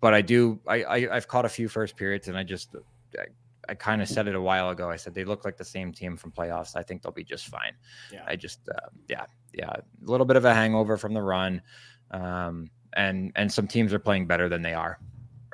but 0.00 0.14
I 0.14 0.22
do. 0.22 0.58
I, 0.66 0.84
I 0.84 1.14
have 1.14 1.28
caught 1.28 1.44
a 1.44 1.48
few 1.48 1.68
first 1.68 1.96
periods, 1.96 2.28
and 2.28 2.36
I 2.36 2.42
just 2.42 2.74
I, 3.18 3.26
I 3.70 3.74
kind 3.74 4.02
of 4.02 4.08
said 4.08 4.26
it 4.26 4.34
a 4.34 4.40
while 4.40 4.70
ago. 4.70 4.90
I 4.90 4.96
said 4.96 5.14
they 5.14 5.24
look 5.24 5.44
like 5.44 5.56
the 5.56 5.64
same 5.64 5.92
team 5.92 6.16
from 6.16 6.32
playoffs. 6.32 6.74
I 6.74 6.82
think 6.82 7.02
they'll 7.02 7.12
be 7.12 7.22
just 7.22 7.46
fine. 7.46 7.72
Yeah. 8.12 8.24
I 8.26 8.34
just, 8.34 8.68
uh, 8.68 8.88
yeah, 9.08 9.26
yeah, 9.54 9.70
a 9.70 9.82
little 10.00 10.26
bit 10.26 10.36
of 10.36 10.44
a 10.44 10.52
hangover 10.52 10.96
from 10.96 11.14
the 11.14 11.22
run, 11.22 11.62
um, 12.10 12.68
and 12.94 13.30
and 13.36 13.50
some 13.50 13.68
teams 13.68 13.94
are 13.94 14.00
playing 14.00 14.26
better 14.26 14.48
than 14.48 14.60
they 14.60 14.74
are. 14.74 14.98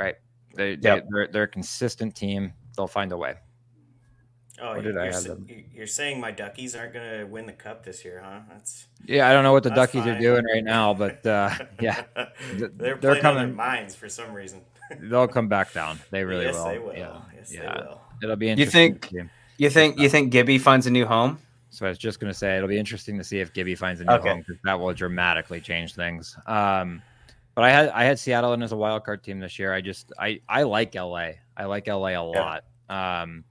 Right? 0.01 0.17
They, 0.55 0.71
yep. 0.71 0.81
they 0.81 1.03
they're, 1.11 1.27
they're 1.29 1.43
a 1.43 1.49
consistent 1.49 2.17
team. 2.17 2.55
They'll 2.75 2.87
find 2.87 3.13
a 3.13 3.19
way. 3.19 3.35
Oh, 4.59 4.75
what 4.75 4.85
did 4.85 4.97
I 4.97 5.13
have 5.13 5.25
them? 5.25 5.47
You're 5.75 5.87
saying 5.87 6.19
my 6.19 6.31
Duckies 6.31 6.75
aren't 6.75 6.95
going 6.95 7.19
to 7.19 7.25
win 7.25 7.45
the 7.45 7.53
cup 7.53 7.85
this 7.85 8.03
year, 8.05 8.23
huh? 8.25 8.41
That's 8.49 8.87
yeah. 9.05 9.29
I 9.29 9.35
don't 9.35 9.45
know 9.45 9.53
what 9.53 9.63
the 9.63 9.71
Duckies 9.71 10.05
fine. 10.05 10.17
are 10.17 10.19
doing 10.19 10.45
right 10.47 10.65
now, 10.65 10.95
but 10.95 11.27
uh, 11.27 11.51
yeah, 11.81 12.05
they're, 12.55 12.97
they're 12.97 13.21
coming 13.21 13.55
minds 13.55 13.95
for 13.95 14.09
some 14.09 14.33
reason. 14.33 14.63
they'll 15.01 15.29
come 15.29 15.49
back 15.49 15.75
down. 15.75 15.99
They 16.11 16.25
really 16.25 16.47
yes, 16.47 16.55
will. 16.55 16.65
They 16.65 16.79
will. 16.79 16.95
Yeah, 16.95 17.21
yes, 17.35 17.53
yeah. 17.53 17.75
They 17.75 17.81
will. 17.83 18.01
It'll 18.23 18.37
be 18.37 18.49
interesting. 18.49 18.95
You 18.95 18.99
think? 18.99 19.31
You 19.59 19.71
think? 19.71 19.99
You 19.99 20.09
think 20.09 20.33
Gibby 20.33 20.59
finds 20.59 20.87
a 20.87 20.91
new 20.91 21.07
home? 21.07 21.39
So 21.71 21.85
I 21.85 21.91
was 21.91 21.99
just 21.99 22.21
going 22.21 22.33
to 22.33 22.39
say 22.39 22.57
it'll 22.57 22.69
be 22.69 22.79
interesting 22.79 23.19
to 23.19 23.25
see 23.25 23.41
if 23.41 23.53
Gibby 23.53 23.75
finds 23.75 24.01
a 24.01 24.05
new 24.05 24.13
okay. 24.13 24.31
home 24.31 24.39
because 24.39 24.57
that 24.65 24.81
will 24.81 24.95
dramatically 24.95 25.61
change 25.61 25.95
things. 25.95 26.37
Um, 26.47 27.03
but 27.55 27.65
I 27.65 27.71
had 27.71 27.89
I 27.91 28.05
had 28.05 28.19
Seattle 28.19 28.53
in 28.53 28.63
as 28.63 28.73
a 28.73 28.77
wild 28.77 29.05
card 29.05 29.25
team 29.25 29.41
this 29.41 29.59
year. 29.59 29.73
I 29.73 29.81
just 29.81 30.13
I 30.19 30.41
I 30.49 30.63
like 30.63 30.95
LA. 30.95 31.33
I 31.57 31.65
like 31.65 31.87
LA 31.87 32.11
a 32.11 32.23
lot. 32.23 32.65
Yeah. 32.89 33.23
Um, 33.23 33.45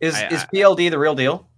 is 0.00 0.14
I, 0.14 0.28
is 0.28 0.44
PLD 0.44 0.90
the 0.90 0.98
real 0.98 1.14
deal? 1.14 1.48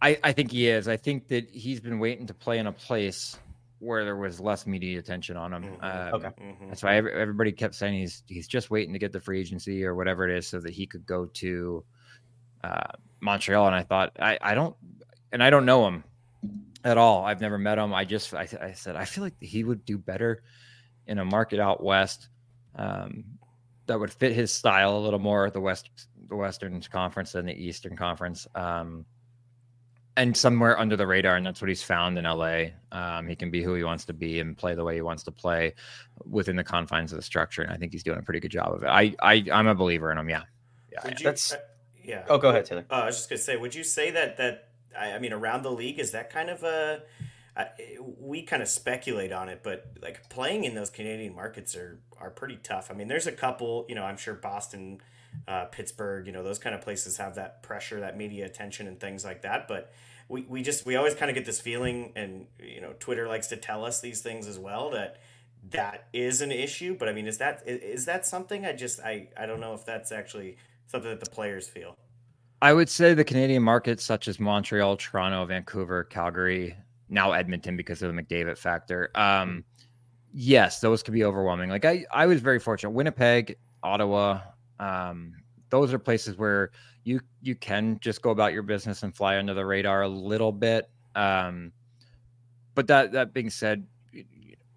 I 0.00 0.18
I 0.22 0.32
think 0.32 0.50
he 0.52 0.68
is. 0.68 0.88
I 0.88 0.96
think 0.96 1.28
that 1.28 1.50
he's 1.50 1.80
been 1.80 1.98
waiting 1.98 2.26
to 2.28 2.34
play 2.34 2.58
in 2.58 2.66
a 2.66 2.72
place 2.72 3.38
where 3.80 4.04
there 4.04 4.16
was 4.16 4.38
less 4.38 4.66
media 4.66 4.98
attention 4.98 5.36
on 5.36 5.52
him. 5.52 5.64
Mm-hmm. 5.64 5.84
Um, 5.84 6.14
okay. 6.14 6.28
Mm-hmm. 6.40 6.68
That's 6.68 6.82
why 6.82 6.96
everybody 6.96 7.50
kept 7.50 7.74
saying 7.74 7.98
he's 7.98 8.22
he's 8.26 8.46
just 8.46 8.70
waiting 8.70 8.92
to 8.92 8.98
get 8.98 9.10
the 9.10 9.20
free 9.20 9.40
agency 9.40 9.84
or 9.84 9.94
whatever 9.94 10.28
it 10.28 10.36
is 10.36 10.46
so 10.46 10.60
that 10.60 10.72
he 10.72 10.86
could 10.86 11.04
go 11.06 11.26
to 11.26 11.84
uh, 12.62 12.92
Montreal. 13.20 13.66
And 13.66 13.74
I 13.74 13.82
thought 13.82 14.12
I 14.20 14.38
I 14.40 14.54
don't 14.54 14.76
and 15.32 15.42
I 15.42 15.50
don't 15.50 15.64
know 15.64 15.86
him 15.86 16.04
at 16.84 16.98
all. 16.98 17.24
I've 17.24 17.40
never 17.40 17.58
met 17.58 17.78
him. 17.78 17.92
I 17.92 18.04
just 18.04 18.32
I, 18.34 18.46
I 18.60 18.72
said 18.72 18.96
I 18.96 19.06
feel 19.06 19.24
like 19.24 19.34
he 19.40 19.64
would 19.64 19.84
do 19.84 19.98
better 19.98 20.42
in 21.06 21.18
a 21.18 21.24
market 21.24 21.58
out 21.58 21.82
west 21.82 22.28
um, 22.76 23.24
that 23.86 23.98
would 23.98 24.12
fit 24.12 24.32
his 24.32 24.52
style 24.52 24.96
a 24.96 25.00
little 25.00 25.18
more. 25.18 25.50
The 25.50 25.60
west 25.60 25.90
the 26.28 26.36
Western 26.36 26.80
Conference 26.82 27.32
than 27.32 27.46
the 27.46 27.54
Eastern 27.54 27.96
Conference. 27.96 28.46
Um, 28.54 29.06
and 30.20 30.36
somewhere 30.36 30.78
under 30.78 30.96
the 30.96 31.06
radar, 31.06 31.36
and 31.36 31.46
that's 31.46 31.62
what 31.62 31.68
he's 31.68 31.82
found 31.82 32.18
in 32.18 32.24
LA. 32.24 32.66
Um, 32.92 33.26
he 33.26 33.34
can 33.34 33.50
be 33.50 33.62
who 33.62 33.74
he 33.74 33.84
wants 33.84 34.04
to 34.04 34.12
be 34.12 34.38
and 34.38 34.56
play 34.56 34.74
the 34.74 34.84
way 34.84 34.94
he 34.94 35.00
wants 35.00 35.22
to 35.24 35.30
play 35.30 35.74
within 36.28 36.56
the 36.56 36.64
confines 36.64 37.12
of 37.12 37.16
the 37.16 37.22
structure. 37.22 37.62
And 37.62 37.72
I 37.72 37.76
think 37.76 37.92
he's 37.92 38.02
doing 38.02 38.18
a 38.18 38.22
pretty 38.22 38.40
good 38.40 38.50
job 38.50 38.74
of 38.74 38.82
it. 38.82 38.88
I, 38.88 39.14
I 39.22 39.44
I'm 39.50 39.66
a 39.66 39.74
believer 39.74 40.12
in 40.12 40.18
him. 40.18 40.28
Yeah, 40.28 40.42
yeah. 40.92 41.08
You, 41.08 41.24
that's 41.24 41.52
uh, 41.52 41.56
yeah. 42.04 42.24
Oh, 42.28 42.36
go 42.36 42.50
ahead, 42.50 42.66
Taylor. 42.66 42.84
Uh, 42.90 42.94
I 42.94 43.06
was 43.06 43.16
just 43.16 43.30
gonna 43.30 43.40
say, 43.40 43.56
would 43.56 43.74
you 43.74 43.82
say 43.82 44.10
that 44.10 44.36
that 44.36 44.68
I, 44.98 45.12
I 45.12 45.18
mean 45.18 45.32
around 45.32 45.62
the 45.62 45.72
league 45.72 45.98
is 45.98 46.12
that 46.12 46.30
kind 46.30 46.50
of 46.50 46.62
a 46.64 47.02
we 48.18 48.42
kind 48.42 48.62
of 48.62 48.68
speculate 48.68 49.32
on 49.32 49.48
it, 49.48 49.60
but 49.62 49.86
like 50.00 50.28
playing 50.28 50.64
in 50.64 50.74
those 50.74 50.90
Canadian 50.90 51.34
markets 51.34 51.74
are 51.74 51.98
are 52.18 52.30
pretty 52.30 52.58
tough. 52.62 52.90
I 52.90 52.94
mean, 52.94 53.08
there's 53.08 53.26
a 53.26 53.32
couple. 53.32 53.86
You 53.88 53.94
know, 53.94 54.04
I'm 54.04 54.18
sure 54.18 54.34
Boston 54.34 55.00
uh, 55.48 55.66
Pittsburgh, 55.66 56.26
you 56.26 56.32
know, 56.32 56.42
those 56.42 56.58
kind 56.58 56.74
of 56.74 56.80
places 56.80 57.16
have 57.16 57.36
that 57.36 57.62
pressure, 57.62 58.00
that 58.00 58.16
media 58.16 58.46
attention, 58.46 58.86
and 58.86 58.98
things 58.98 59.24
like 59.24 59.42
that. 59.42 59.68
But 59.68 59.92
we, 60.30 60.42
we 60.42 60.62
just 60.62 60.86
we 60.86 60.96
always 60.96 61.14
kind 61.14 61.28
of 61.28 61.34
get 61.34 61.44
this 61.44 61.60
feeling 61.60 62.12
and 62.14 62.46
you 62.62 62.80
know 62.80 62.94
twitter 63.00 63.26
likes 63.26 63.48
to 63.48 63.56
tell 63.56 63.84
us 63.84 64.00
these 64.00 64.22
things 64.22 64.46
as 64.46 64.58
well 64.58 64.90
that 64.90 65.18
that 65.68 66.06
is 66.12 66.40
an 66.40 66.52
issue 66.52 66.96
but 66.96 67.08
i 67.08 67.12
mean 67.12 67.26
is 67.26 67.38
that 67.38 67.62
is 67.66 68.06
that 68.06 68.24
something? 68.24 68.64
I 68.64 68.72
just 68.72 69.00
i 69.00 69.28
i 69.36 69.44
don't 69.44 69.60
know 69.60 69.74
if 69.74 69.84
that's 69.84 70.12
actually 70.12 70.56
something 70.86 71.10
that 71.10 71.20
the 71.20 71.30
players 71.30 71.68
feel. 71.68 71.96
I 72.62 72.72
would 72.72 72.88
say 72.88 73.12
the 73.12 73.24
canadian 73.24 73.62
markets 73.62 74.04
such 74.04 74.28
as 74.28 74.40
montreal 74.40 74.96
toronto 74.96 75.44
vancouver 75.44 76.04
calgary 76.04 76.76
now 77.08 77.32
edmonton 77.32 77.76
because 77.76 78.00
of 78.00 78.14
the 78.14 78.22
mcdavid 78.22 78.56
factor 78.56 79.10
um 79.16 79.64
yes 80.32 80.80
those 80.80 81.02
could 81.02 81.14
be 81.14 81.24
overwhelming. 81.24 81.68
Like 81.68 81.84
i 81.84 82.06
i 82.12 82.26
was 82.26 82.40
very 82.40 82.60
fortunate. 82.60 82.90
Winnipeg 82.90 83.56
ottawa 83.82 84.40
um 84.78 85.34
those 85.70 85.92
are 85.94 85.98
places 85.98 86.36
where 86.36 86.70
you 87.04 87.20
you 87.40 87.54
can 87.54 87.98
just 88.00 88.22
go 88.22 88.30
about 88.30 88.52
your 88.52 88.62
business 88.62 89.02
and 89.02 89.14
fly 89.14 89.38
under 89.38 89.54
the 89.54 89.64
radar 89.64 90.02
a 90.02 90.08
little 90.08 90.52
bit. 90.52 90.90
Um, 91.14 91.72
but 92.74 92.86
that 92.88 93.12
that 93.12 93.32
being 93.32 93.50
said, 93.50 93.86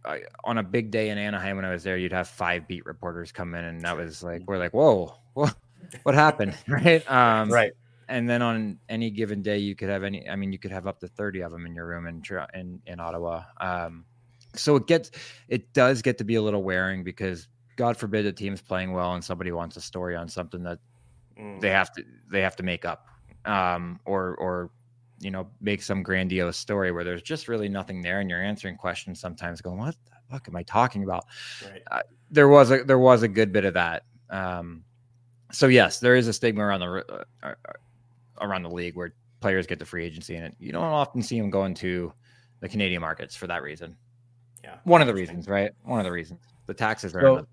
I, 0.05 0.21
on 0.43 0.57
a 0.57 0.63
big 0.63 0.91
day 0.91 1.09
in 1.09 1.17
Anaheim 1.17 1.55
when 1.55 1.65
I 1.65 1.71
was 1.71 1.83
there, 1.83 1.97
you'd 1.97 2.13
have 2.13 2.27
five 2.27 2.67
beat 2.67 2.85
reporters 2.85 3.31
come 3.31 3.53
in, 3.55 3.65
and 3.65 3.81
that 3.81 3.97
was 3.97 4.23
like 4.23 4.43
we're 4.47 4.57
like, 4.57 4.73
whoa, 4.73 5.13
what 5.33 5.55
what 6.03 6.15
happened, 6.15 6.57
right? 6.67 7.09
Um, 7.11 7.49
right. 7.49 7.73
and 8.07 8.29
then 8.29 8.41
on 8.41 8.79
any 8.89 9.09
given 9.09 9.41
day, 9.41 9.57
you 9.57 9.75
could 9.75 9.89
have 9.89 10.03
any. 10.03 10.29
I 10.29 10.35
mean, 10.35 10.51
you 10.51 10.59
could 10.59 10.71
have 10.71 10.87
up 10.87 10.99
to 11.01 11.07
thirty 11.07 11.41
of 11.41 11.51
them 11.51 11.65
in 11.65 11.75
your 11.75 11.87
room 11.87 12.07
in 12.07 12.21
in 12.53 12.81
in 12.85 12.99
Ottawa. 12.99 13.43
Um, 13.59 14.05
so 14.55 14.75
it 14.75 14.87
gets 14.87 15.11
it 15.47 15.73
does 15.73 16.01
get 16.01 16.17
to 16.19 16.23
be 16.23 16.35
a 16.35 16.41
little 16.41 16.63
wearing 16.63 17.03
because 17.03 17.47
God 17.75 17.97
forbid 17.97 18.25
a 18.25 18.31
team's 18.31 18.61
playing 18.61 18.91
well 18.93 19.13
and 19.13 19.23
somebody 19.23 19.51
wants 19.51 19.77
a 19.77 19.81
story 19.81 20.15
on 20.15 20.27
something 20.27 20.63
that 20.63 20.79
mm. 21.39 21.59
they 21.59 21.69
have 21.69 21.91
to 21.93 22.03
they 22.31 22.41
have 22.41 22.55
to 22.57 22.63
make 22.63 22.85
up 22.85 23.07
um, 23.45 23.99
or 24.05 24.35
or 24.35 24.71
you 25.19 25.31
know 25.31 25.47
make 25.61 25.81
some 25.81 26.03
grandiose 26.03 26.57
story 26.57 26.91
where 26.91 27.03
there's 27.03 27.21
just 27.21 27.47
really 27.47 27.69
nothing 27.69 28.01
there 28.01 28.19
and 28.19 28.29
you're 28.29 28.43
answering 28.43 28.75
questions 28.75 29.19
sometimes 29.19 29.61
going 29.61 29.77
what 29.77 29.95
the 30.05 30.11
fuck 30.29 30.47
am 30.47 30.55
I 30.55 30.63
talking 30.63 31.03
about? 31.03 31.25
Right. 31.63 31.81
Uh, 31.89 32.01
there 32.31 32.47
was 32.47 32.71
a 32.71 32.83
there 32.83 32.99
was 32.99 33.23
a 33.23 33.27
good 33.27 33.51
bit 33.51 33.65
of 33.65 33.73
that. 33.75 34.03
Um, 34.29 34.83
so 35.51 35.67
yes, 35.67 35.99
there 35.99 36.15
is 36.15 36.27
a 36.27 36.33
stigma 36.33 36.63
around 36.63 36.79
the 36.79 37.05
uh, 37.09 37.23
uh, 37.43 37.53
around 38.41 38.63
the 38.63 38.69
league 38.69 38.95
where 38.95 39.13
players 39.39 39.67
get 39.67 39.79
the 39.79 39.85
free 39.85 40.05
agency 40.05 40.35
and 40.35 40.55
you 40.59 40.71
don't 40.71 40.83
often 40.83 41.21
see 41.21 41.39
them 41.39 41.49
going 41.49 41.73
to 41.75 42.11
the 42.61 42.69
Canadian 42.69 43.01
markets 43.01 43.35
for 43.35 43.47
that 43.47 43.61
reason. 43.61 43.95
Yeah, 44.63 44.77
one 44.85 45.01
of 45.01 45.07
the 45.07 45.13
reasons, 45.13 45.47
right? 45.47 45.71
One 45.83 45.99
of 45.99 46.05
the 46.05 46.11
reasons 46.11 46.52
the 46.77 46.83
taxes 46.83 47.15
are. 47.15 47.21
So 47.21 47.47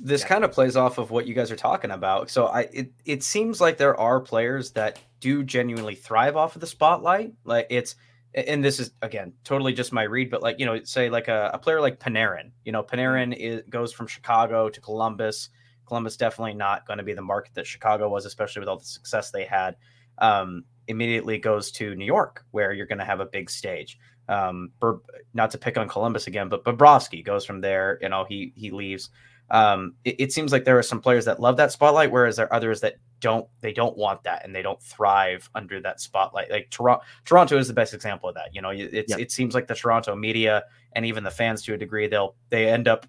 this 0.00 0.22
yeah. 0.22 0.28
kind 0.28 0.44
of 0.44 0.52
plays 0.52 0.76
off 0.76 0.98
of 0.98 1.10
what 1.10 1.26
you 1.26 1.34
guys 1.34 1.50
are 1.50 1.56
talking 1.56 1.90
about. 1.90 2.30
So 2.30 2.46
I 2.46 2.62
it, 2.72 2.92
it 3.04 3.22
seems 3.22 3.60
like 3.60 3.76
there 3.76 3.98
are 3.98 4.20
players 4.20 4.72
that 4.72 4.98
do 5.20 5.42
genuinely 5.42 5.94
thrive 5.94 6.36
off 6.36 6.54
of 6.54 6.60
the 6.60 6.66
spotlight. 6.66 7.32
Like 7.44 7.66
it's 7.70 7.96
and 8.34 8.64
this 8.64 8.78
is 8.78 8.92
again 9.02 9.32
totally 9.44 9.72
just 9.72 9.92
my 9.92 10.02
read, 10.02 10.30
but 10.30 10.42
like 10.42 10.58
you 10.58 10.66
know, 10.66 10.82
say 10.84 11.10
like 11.10 11.28
a, 11.28 11.50
a 11.54 11.58
player 11.58 11.80
like 11.80 11.98
Panarin. 11.98 12.50
You 12.64 12.72
know, 12.72 12.82
Panarin 12.82 13.34
is, 13.36 13.62
goes 13.68 13.92
from 13.92 14.06
Chicago 14.06 14.68
to 14.68 14.80
Columbus. 14.80 15.50
Columbus 15.86 16.16
definitely 16.16 16.54
not 16.54 16.86
going 16.86 16.98
to 16.98 17.04
be 17.04 17.14
the 17.14 17.22
market 17.22 17.54
that 17.54 17.66
Chicago 17.66 18.10
was, 18.10 18.26
especially 18.26 18.60
with 18.60 18.68
all 18.68 18.78
the 18.78 18.84
success 18.84 19.30
they 19.30 19.44
had. 19.44 19.76
Um, 20.18 20.64
immediately 20.88 21.38
goes 21.38 21.70
to 21.72 21.94
New 21.94 22.04
York, 22.04 22.44
where 22.50 22.72
you're 22.72 22.86
going 22.86 22.98
to 22.98 23.04
have 23.04 23.20
a 23.20 23.26
big 23.26 23.48
stage. 23.50 23.98
Um, 24.28 24.70
Bur- 24.80 25.00
not 25.34 25.50
to 25.52 25.58
pick 25.58 25.78
on 25.78 25.88
Columbus 25.88 26.26
again, 26.26 26.48
but 26.48 26.64
Bobrovsky 26.64 27.24
goes 27.24 27.44
from 27.44 27.60
there. 27.60 27.98
You 28.00 28.08
know, 28.08 28.24
he 28.28 28.52
he 28.56 28.70
leaves. 28.70 29.10
Um, 29.50 29.94
it, 30.04 30.16
it, 30.18 30.32
seems 30.32 30.52
like 30.52 30.64
there 30.64 30.78
are 30.78 30.82
some 30.82 31.00
players 31.00 31.24
that 31.24 31.40
love 31.40 31.56
that 31.56 31.72
spotlight, 31.72 32.10
whereas 32.10 32.36
there 32.36 32.46
are 32.46 32.54
others 32.54 32.82
that 32.82 32.96
don't. 33.20 33.48
They 33.62 33.72
don't 33.72 33.96
want 33.96 34.22
that, 34.24 34.44
and 34.44 34.54
they 34.54 34.60
don't 34.60 34.82
thrive 34.82 35.48
under 35.54 35.80
that 35.80 36.00
spotlight. 36.00 36.50
Like 36.50 36.68
Toronto, 36.70 37.02
Toronto 37.24 37.56
is 37.56 37.66
the 37.68 37.74
best 37.74 37.94
example 37.94 38.28
of 38.28 38.34
that. 38.34 38.54
You 38.54 38.60
know, 38.60 38.70
it's 38.70 39.14
it 39.14 39.32
seems 39.32 39.54
like 39.54 39.66
the 39.66 39.74
Toronto 39.74 40.14
media 40.14 40.64
and 40.92 41.06
even 41.06 41.24
the 41.24 41.30
fans 41.30 41.62
to 41.62 41.74
a 41.74 41.78
degree, 41.78 42.06
they'll 42.06 42.34
they 42.50 42.68
end 42.68 42.88
up. 42.88 43.06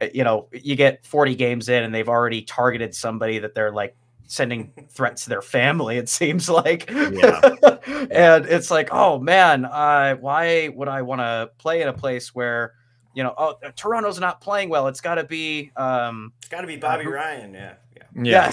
Eh, 0.00 0.10
you 0.14 0.24
know, 0.24 0.48
you 0.52 0.74
get 0.74 1.04
40 1.04 1.34
games 1.34 1.68
in, 1.68 1.84
and 1.84 1.94
they've 1.94 2.08
already 2.08 2.42
targeted 2.42 2.94
somebody 2.94 3.38
that 3.38 3.54
they're 3.54 3.72
like 3.72 3.94
sending 4.26 4.72
threats 4.90 5.24
to 5.24 5.28
their 5.28 5.42
family 5.42 5.98
it 5.98 6.08
seems 6.08 6.48
like 6.48 6.88
yeah. 6.88 7.40
and 7.86 8.46
it's 8.46 8.70
like 8.70 8.88
oh 8.92 9.18
man 9.18 9.64
uh, 9.64 10.14
why 10.16 10.68
would 10.68 10.88
i 10.88 11.02
want 11.02 11.20
to 11.20 11.50
play 11.58 11.82
in 11.82 11.88
a 11.88 11.92
place 11.92 12.34
where 12.34 12.74
you 13.14 13.22
know 13.22 13.34
oh 13.38 13.54
toronto's 13.76 14.18
not 14.18 14.40
playing 14.40 14.68
well. 14.68 14.88
It's 14.88 15.00
got 15.00 15.16
to 15.16 15.24
be 15.24 15.70
um 15.76 16.32
it's 16.38 16.48
got 16.48 16.62
to 16.62 16.66
be 16.66 16.76
bobby 16.76 17.06
uh, 17.06 17.10
ryan 17.10 17.54
yeah 17.54 17.74
yeah. 17.96 18.02
Yeah, 18.16 18.52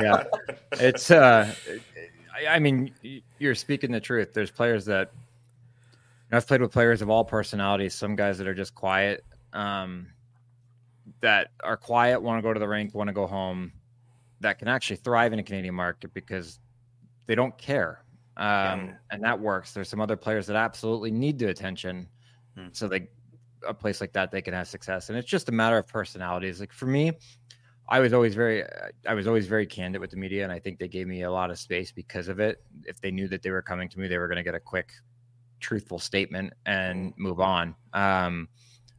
yeah. 0.00 0.24
it's 0.72 1.10
uh 1.10 1.52
i 2.48 2.58
mean 2.58 2.92
you're 3.38 3.54
speaking 3.54 3.92
the 3.92 4.00
truth. 4.00 4.32
There's 4.32 4.50
players 4.50 4.84
that 4.86 5.10
you 5.12 6.32
know, 6.32 6.36
i've 6.38 6.46
played 6.46 6.60
with 6.60 6.72
players 6.72 7.02
of 7.02 7.10
all 7.10 7.24
personalities 7.24 7.94
some 7.94 8.16
guys 8.16 8.38
that 8.38 8.46
are 8.46 8.54
just 8.54 8.74
quiet 8.74 9.24
um 9.52 10.06
that 11.20 11.48
are 11.64 11.76
quiet 11.76 12.22
want 12.22 12.38
to 12.38 12.42
go 12.42 12.52
to 12.52 12.60
the 12.60 12.68
rink 12.68 12.94
want 12.94 13.08
to 13.08 13.14
go 13.14 13.26
home 13.26 13.72
that 14.40 14.58
can 14.58 14.68
actually 14.68 14.96
thrive 14.96 15.32
in 15.32 15.38
a 15.38 15.42
Canadian 15.42 15.74
market 15.74 16.12
because 16.14 16.58
they 17.26 17.34
don't 17.34 17.56
care. 17.58 18.02
Um, 18.38 18.46
yeah. 18.46 18.92
And 19.10 19.22
that 19.24 19.38
works. 19.38 19.72
There's 19.72 19.88
some 19.88 20.00
other 20.00 20.16
players 20.16 20.46
that 20.46 20.56
absolutely 20.56 21.10
need 21.10 21.38
the 21.38 21.48
attention. 21.48 22.08
Hmm. 22.56 22.68
So 22.72 22.88
they, 22.88 23.08
a 23.66 23.74
place 23.74 24.00
like 24.00 24.12
that, 24.12 24.30
they 24.30 24.42
can 24.42 24.54
have 24.54 24.68
success. 24.68 25.08
And 25.08 25.18
it's 25.18 25.28
just 25.28 25.48
a 25.48 25.52
matter 25.52 25.78
of 25.78 25.86
personalities. 25.86 26.60
Like 26.60 26.72
for 26.72 26.86
me, 26.86 27.12
I 27.88 28.00
was 28.00 28.12
always 28.12 28.34
very, 28.34 28.64
I 29.06 29.14
was 29.14 29.26
always 29.26 29.46
very 29.46 29.66
candid 29.66 30.00
with 30.00 30.10
the 30.10 30.16
media, 30.16 30.44
and 30.44 30.52
I 30.52 30.58
think 30.58 30.78
they 30.78 30.88
gave 30.88 31.06
me 31.06 31.22
a 31.22 31.30
lot 31.30 31.50
of 31.50 31.58
space 31.58 31.90
because 31.90 32.28
of 32.28 32.38
it. 32.38 32.62
If 32.84 33.00
they 33.00 33.10
knew 33.10 33.28
that 33.28 33.42
they 33.42 33.50
were 33.50 33.62
coming 33.62 33.88
to 33.88 33.98
me, 33.98 34.08
they 34.08 34.18
were 34.18 34.28
going 34.28 34.36
to 34.36 34.42
get 34.42 34.54
a 34.54 34.60
quick, 34.60 34.92
truthful 35.60 35.98
statement 35.98 36.52
and 36.66 37.14
hmm. 37.14 37.22
move 37.22 37.40
on. 37.40 37.74
Um, 37.94 38.48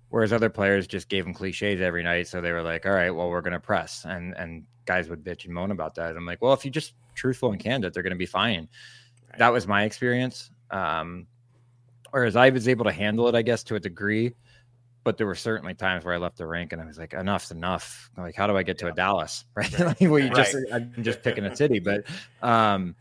whereas 0.09 0.33
other 0.33 0.49
players 0.49 0.87
just 0.87 1.07
gave 1.07 1.23
them 1.23 1.33
cliches 1.33 1.81
every 1.81 2.03
night, 2.03 2.27
so 2.27 2.41
they 2.41 2.51
were 2.51 2.63
like, 2.63 2.87
"All 2.87 2.91
right, 2.93 3.11
well, 3.11 3.29
we're 3.29 3.41
going 3.41 3.53
to 3.53 3.59
press," 3.59 4.05
and 4.05 4.35
and 4.37 4.65
guys 4.89 5.07
would 5.07 5.23
bitch 5.23 5.45
and 5.45 5.53
moan 5.53 5.69
about 5.69 5.93
that. 5.93 6.17
I'm 6.17 6.25
like, 6.25 6.41
well, 6.41 6.51
if 6.51 6.65
you 6.65 6.71
just 6.71 6.93
truthful 7.13 7.51
and 7.51 7.61
candid, 7.61 7.93
they're 7.93 8.01
going 8.01 8.09
to 8.09 8.17
be 8.17 8.25
fine. 8.25 8.67
Right. 9.29 9.39
That 9.39 9.53
was 9.53 9.67
my 9.67 9.83
experience. 9.83 10.51
Um, 10.71 11.27
whereas 12.11 12.35
I 12.35 12.49
was 12.49 12.67
able 12.67 12.85
to 12.85 12.91
handle 12.91 13.27
it, 13.27 13.35
I 13.35 13.41
guess, 13.41 13.63
to 13.65 13.75
a 13.75 13.79
degree. 13.79 14.33
But 15.03 15.17
there 15.17 15.25
were 15.25 15.35
certainly 15.35 15.73
times 15.73 16.03
where 16.03 16.13
I 16.13 16.17
left 16.17 16.37
the 16.37 16.45
rink 16.45 16.73
and 16.73 16.81
I 16.81 16.85
was 16.85 16.97
like, 16.97 17.13
enough's 17.13 17.51
enough. 17.51 18.11
Like, 18.17 18.35
how 18.35 18.47
do 18.47 18.57
I 18.57 18.63
get 18.63 18.77
to 18.79 18.85
yeah. 18.85 18.91
a 18.91 18.95
Dallas? 18.95 19.45
Right. 19.55 19.79
like, 19.79 20.01
well, 20.01 20.19
you 20.19 20.29
just, 20.29 20.55
I'm 20.71 20.93
just 21.01 21.21
picking 21.23 21.45
a 21.45 21.55
city. 21.55 21.79
But 21.79 22.05
um, 22.41 22.95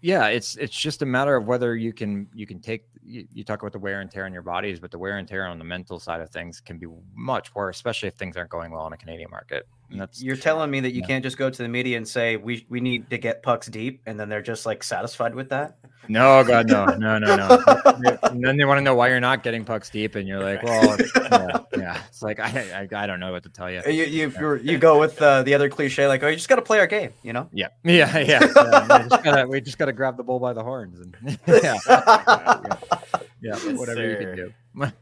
yeah, 0.00 0.28
it's 0.28 0.56
it's 0.56 0.78
just 0.78 1.02
a 1.02 1.06
matter 1.06 1.34
of 1.34 1.46
whether 1.46 1.74
you 1.74 1.92
can 1.92 2.28
you 2.34 2.46
can 2.46 2.60
take 2.60 2.84
you, 3.06 3.26
you, 3.32 3.44
talk 3.44 3.62
about 3.62 3.72
the 3.72 3.78
wear 3.78 4.00
and 4.00 4.10
tear 4.10 4.24
on 4.24 4.32
your 4.32 4.42
bodies, 4.42 4.80
but 4.80 4.90
the 4.90 4.98
wear 4.98 5.18
and 5.18 5.28
tear 5.28 5.46
on 5.46 5.58
the 5.58 5.64
mental 5.64 5.98
side 5.98 6.20
of 6.20 6.30
things 6.30 6.60
can 6.60 6.78
be 6.78 6.86
much 7.14 7.54
worse, 7.54 7.76
especially 7.76 8.08
if 8.08 8.14
things 8.14 8.36
aren't 8.36 8.50
going 8.50 8.72
well 8.72 8.86
in 8.86 8.92
a 8.92 8.96
Canadian 8.96 9.30
market. 9.30 9.66
And 9.90 10.00
that's 10.00 10.22
you're 10.22 10.36
telling 10.36 10.70
me 10.70 10.80
that 10.80 10.92
you 10.92 11.00
yeah. 11.02 11.06
can't 11.06 11.22
just 11.22 11.38
go 11.38 11.48
to 11.48 11.62
the 11.62 11.68
media 11.68 11.96
and 11.96 12.06
say 12.06 12.36
we 12.36 12.66
we 12.68 12.80
need 12.80 13.08
to 13.10 13.18
get 13.18 13.42
pucks 13.42 13.68
deep, 13.68 14.02
and 14.06 14.18
then 14.18 14.28
they're 14.28 14.42
just 14.42 14.66
like 14.66 14.82
satisfied 14.82 15.34
with 15.34 15.48
that. 15.50 15.78
No, 16.08 16.44
God, 16.44 16.68
no, 16.68 16.86
no, 16.86 17.18
no, 17.18 17.36
no. 17.36 18.18
and 18.22 18.44
then 18.44 18.56
they 18.56 18.64
want 18.64 18.78
to 18.78 18.82
know 18.82 18.94
why 18.94 19.08
you're 19.08 19.20
not 19.20 19.42
getting 19.42 19.64
pucks 19.64 19.90
deep, 19.90 20.14
and 20.14 20.26
you're 20.26 20.42
like, 20.42 20.62
well, 20.62 20.96
yeah, 21.30 21.58
yeah. 21.76 22.02
It's 22.08 22.22
like 22.22 22.38
I, 22.38 22.86
I, 22.92 23.02
I 23.02 23.06
don't 23.06 23.20
know 23.20 23.32
what 23.32 23.42
to 23.44 23.48
tell 23.48 23.70
you. 23.70 23.82
You 23.86 24.04
you 24.04 24.32
yeah. 24.32 24.72
you 24.72 24.78
go 24.78 25.00
with 25.00 25.20
uh, 25.20 25.42
the 25.42 25.54
other 25.54 25.68
cliche, 25.68 26.06
like, 26.06 26.22
oh, 26.22 26.28
you 26.28 26.36
just 26.36 26.48
got 26.48 26.56
to 26.56 26.62
play 26.62 26.78
our 26.78 26.86
game, 26.86 27.10
you 27.22 27.32
know? 27.32 27.48
Yeah, 27.52 27.68
yeah, 27.84 28.18
yeah. 28.18 28.40
we, 28.40 29.08
just 29.08 29.24
gotta, 29.24 29.46
we 29.46 29.60
just 29.60 29.78
gotta 29.78 29.92
grab 29.92 30.16
the 30.16 30.22
bull 30.22 30.38
by 30.38 30.52
the 30.52 30.62
horns, 30.62 31.00
and 31.00 31.38
yeah, 31.46 31.78
yeah, 33.40 33.56
whatever 33.74 34.00
Sir. 34.00 34.10
you 34.10 34.16
can 34.16 34.36
do. 34.36 34.92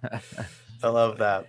I 0.82 0.88
love 0.88 1.18
that 1.18 1.48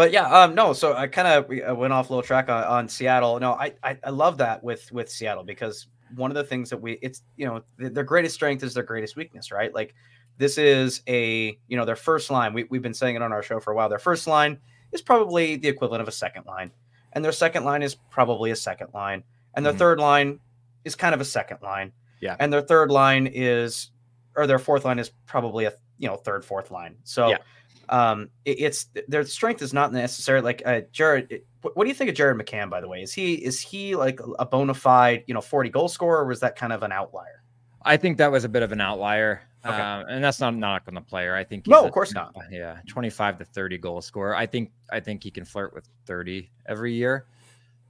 but 0.00 0.12
yeah, 0.12 0.24
um, 0.30 0.54
no. 0.54 0.72
So 0.72 0.94
I 0.94 1.06
kind 1.08 1.28
of 1.28 1.76
went 1.76 1.92
off 1.92 2.08
a 2.08 2.12
little 2.12 2.22
track 2.22 2.48
on, 2.48 2.64
on 2.64 2.88
Seattle. 2.88 3.38
No, 3.40 3.52
I, 3.52 3.74
I, 3.82 3.98
I 4.04 4.10
love 4.10 4.38
that 4.38 4.62
with 4.62 4.90
with 4.92 5.10
Seattle 5.10 5.44
because 5.44 5.88
one 6.14 6.30
of 6.30 6.34
the 6.34 6.44
things 6.44 6.70
that 6.70 6.78
we 6.78 6.92
it's 7.02 7.22
you 7.36 7.46
know 7.46 7.62
their 7.76 8.04
greatest 8.04 8.34
strength 8.34 8.62
is 8.62 8.72
their 8.72 8.82
greatest 8.82 9.16
weakness, 9.16 9.52
right? 9.52 9.74
Like 9.74 9.94
this 10.38 10.58
is 10.58 11.02
a 11.06 11.58
you 11.68 11.76
know 11.76 11.84
their 11.84 11.96
first 11.96 12.30
line. 12.30 12.54
We 12.54 12.64
we've 12.64 12.82
been 12.82 12.94
saying 12.94 13.16
it 13.16 13.22
on 13.22 13.32
our 13.32 13.42
show 13.42 13.60
for 13.60 13.72
a 13.72 13.76
while. 13.76 13.88
Their 13.88 13.98
first 13.98 14.26
line 14.26 14.58
is 14.92 15.02
probably 15.02 15.56
the 15.56 15.68
equivalent 15.68 16.00
of 16.00 16.08
a 16.08 16.12
second 16.12 16.46
line, 16.46 16.70
and 17.12 17.24
their 17.24 17.32
second 17.32 17.64
line 17.64 17.82
is 17.82 17.96
probably 18.10 18.52
a 18.52 18.56
second 18.56 18.88
line, 18.94 19.22
and 19.54 19.66
their 19.66 19.72
mm-hmm. 19.72 19.78
third 19.80 19.98
line 19.98 20.40
is 20.84 20.94
kind 20.94 21.14
of 21.14 21.20
a 21.20 21.26
second 21.26 21.58
line. 21.62 21.92
Yeah, 22.20 22.36
and 22.38 22.52
their 22.52 22.62
third 22.62 22.90
line 22.90 23.28
is 23.30 23.90
or 24.36 24.46
their 24.46 24.58
fourth 24.58 24.84
line 24.84 24.98
is 24.98 25.10
probably 25.26 25.64
a 25.64 25.72
you 26.00 26.08
know 26.08 26.16
third 26.16 26.44
fourth 26.44 26.72
line. 26.72 26.96
So. 27.04 27.28
Yeah 27.28 27.38
um, 27.90 28.30
it, 28.44 28.60
it's 28.60 28.86
their 29.08 29.24
strength 29.24 29.62
is 29.62 29.74
not 29.74 29.92
necessarily 29.92 30.44
like 30.44 30.62
uh, 30.64 30.82
Jared. 30.92 31.42
What, 31.60 31.76
what 31.76 31.84
do 31.84 31.88
you 31.88 31.94
think 31.94 32.08
of 32.08 32.16
Jared 32.16 32.38
McCann? 32.38 32.70
By 32.70 32.80
the 32.80 32.88
way, 32.88 33.02
is 33.02 33.12
he 33.12 33.34
is 33.34 33.60
he 33.60 33.96
like 33.96 34.20
a 34.38 34.46
bona 34.46 34.74
fide 34.74 35.24
you 35.26 35.34
know 35.34 35.40
forty 35.40 35.68
goal 35.68 35.88
scorer, 35.88 36.20
or 36.20 36.26
was 36.26 36.40
that 36.40 36.56
kind 36.56 36.72
of 36.72 36.82
an 36.82 36.92
outlier? 36.92 37.42
I 37.82 37.96
think 37.96 38.18
that 38.18 38.30
was 38.30 38.44
a 38.44 38.48
bit 38.48 38.62
of 38.62 38.72
an 38.72 38.80
outlier. 38.80 39.42
Okay. 39.66 39.74
Um, 39.74 40.06
and 40.08 40.24
that's 40.24 40.40
not 40.40 40.54
knock 40.54 40.84
on 40.86 40.94
the 40.94 41.00
player. 41.00 41.34
I 41.34 41.44
think 41.44 41.66
no, 41.66 41.84
of 41.84 41.92
course 41.92 42.14
not. 42.14 42.34
Yeah, 42.50 42.78
twenty-five 42.88 43.38
to 43.38 43.44
thirty 43.44 43.76
goal 43.76 44.00
scorer. 44.00 44.36
I 44.36 44.46
think 44.46 44.70
I 44.90 45.00
think 45.00 45.24
he 45.24 45.30
can 45.30 45.44
flirt 45.44 45.74
with 45.74 45.88
thirty 46.06 46.50
every 46.66 46.94
year. 46.94 47.26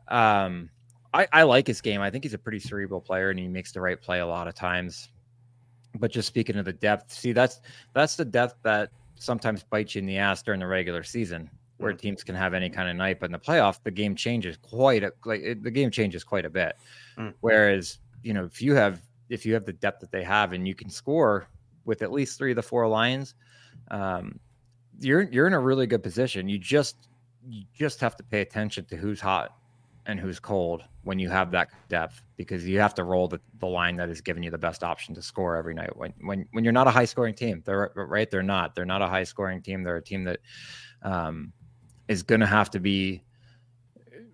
Um, 0.09 0.71
I, 1.13 1.29
I 1.33 1.43
like 1.43 1.67
his 1.67 1.81
game. 1.81 2.01
I 2.01 2.11
think 2.11 2.25
he's 2.25 2.35
a 2.35 2.39
pretty 2.39 2.59
cerebral 2.59 3.01
player, 3.01 3.31
and 3.31 3.39
he 3.39 3.49
makes 3.49 3.73
the 3.73 3.81
right 3.81 4.01
play 4.01 4.21
a 4.21 4.27
lot 4.27 4.49
of 4.49 4.55
times. 4.55 5.11
But 5.99 6.13
just 6.13 6.29
speaking 6.29 6.57
of 6.57 6.65
the 6.65 6.73
depth, 6.73 7.13
see 7.13 7.33
that's 7.33 7.61
that's 7.93 8.17
the 8.17 8.25
depth 8.25 8.57
that 8.63 8.91
sometimes 9.17 9.63
bites 9.65 9.95
you 9.95 10.01
in 10.01 10.07
the 10.07 10.19
ass 10.19 10.43
during 10.43 10.61
the 10.61 10.67
regular 10.67 11.03
season 11.03 11.51
where 11.81 11.93
mm. 11.93 11.99
teams 11.99 12.23
can 12.23 12.35
have 12.35 12.55
any 12.55 12.71
kind 12.71 12.89
of 12.89 12.97
night, 12.97 13.19
but 13.19 13.27
in 13.27 13.33
the 13.33 13.39
playoff, 13.39 13.83
the 13.83 13.91
game 13.91 14.15
changes 14.15 14.57
quite 14.57 15.03
a 15.03 15.13
like 15.25 15.41
it, 15.41 15.63
the 15.63 15.71
game 15.71 15.91
changes 15.91 16.23
quite 16.23 16.45
a 16.45 16.51
bit. 16.51 16.77
Mm. 17.19 17.35
Whereas, 17.41 17.99
you 18.23 18.35
know, 18.35 18.45
if 18.45 18.63
you 18.63 18.75
have 18.75 19.01
if 19.29 19.47
you 19.47 19.55
have 19.55 19.65
the 19.65 19.73
depth 19.73 20.01
that 20.01 20.13
they 20.13 20.23
have 20.23 20.53
and 20.53 20.67
you 20.69 20.75
can 20.75 20.91
score 20.91 21.49
with 21.85 22.03
at 22.03 22.13
least 22.13 22.39
three 22.39 22.53
of 22.53 22.57
the 22.57 22.63
four 22.63 22.87
lines, 22.87 23.35
um, 23.91 24.39
you're 25.01 25.23
you're 25.23 25.47
in 25.47 25.55
a 25.55 25.61
really 25.61 25.87
good 25.87 26.03
position. 26.03 26.49
You 26.49 26.59
just 26.59 27.09
you 27.49 27.65
just 27.73 28.01
have 28.01 28.17
to 28.17 28.23
pay 28.23 28.43
attention 28.43 28.85
to 28.87 28.97
who's 28.97 29.21
hot 29.21 29.57
and 30.07 30.19
who's 30.19 30.41
cold 30.41 30.83
when 31.03 31.19
you 31.19 31.29
have 31.29 31.51
that 31.51 31.69
depth 31.89 32.23
because 32.37 32.67
you 32.67 32.81
have 32.81 32.95
to 32.95 33.05
roll 33.05 33.29
the, 33.29 33.41
the 33.59 33.67
line 33.67 33.97
that 33.97 34.09
is 34.09 34.21
giving 34.21 34.43
you 34.43 34.51
the 34.51 34.59
best 34.59 34.83
option 34.83 35.15
to 35.15 35.23
score 35.23 35.57
every 35.57 35.75
night 35.75 35.95
when 35.97 36.13
when 36.23 36.47
when 36.53 36.65
you're 36.65 36.73
not 36.73 36.87
a 36.87 36.91
high 36.91 37.05
scoring 37.05 37.35
team 37.35 37.63
they're 37.65 37.93
right 37.95 38.31
they're 38.31 38.43
not 38.43 38.75
they're 38.75 38.87
not 38.87 39.03
a 39.03 39.07
high 39.07 39.25
scoring 39.25 39.61
team 39.61 39.83
they're 39.83 39.97
a 39.97 40.03
team 40.03 40.25
that 40.25 40.41
um, 41.03 41.53
is 42.09 42.23
going 42.23 42.41
to 42.41 42.47
have 42.47 42.71
to 42.71 42.81
be 42.81 43.23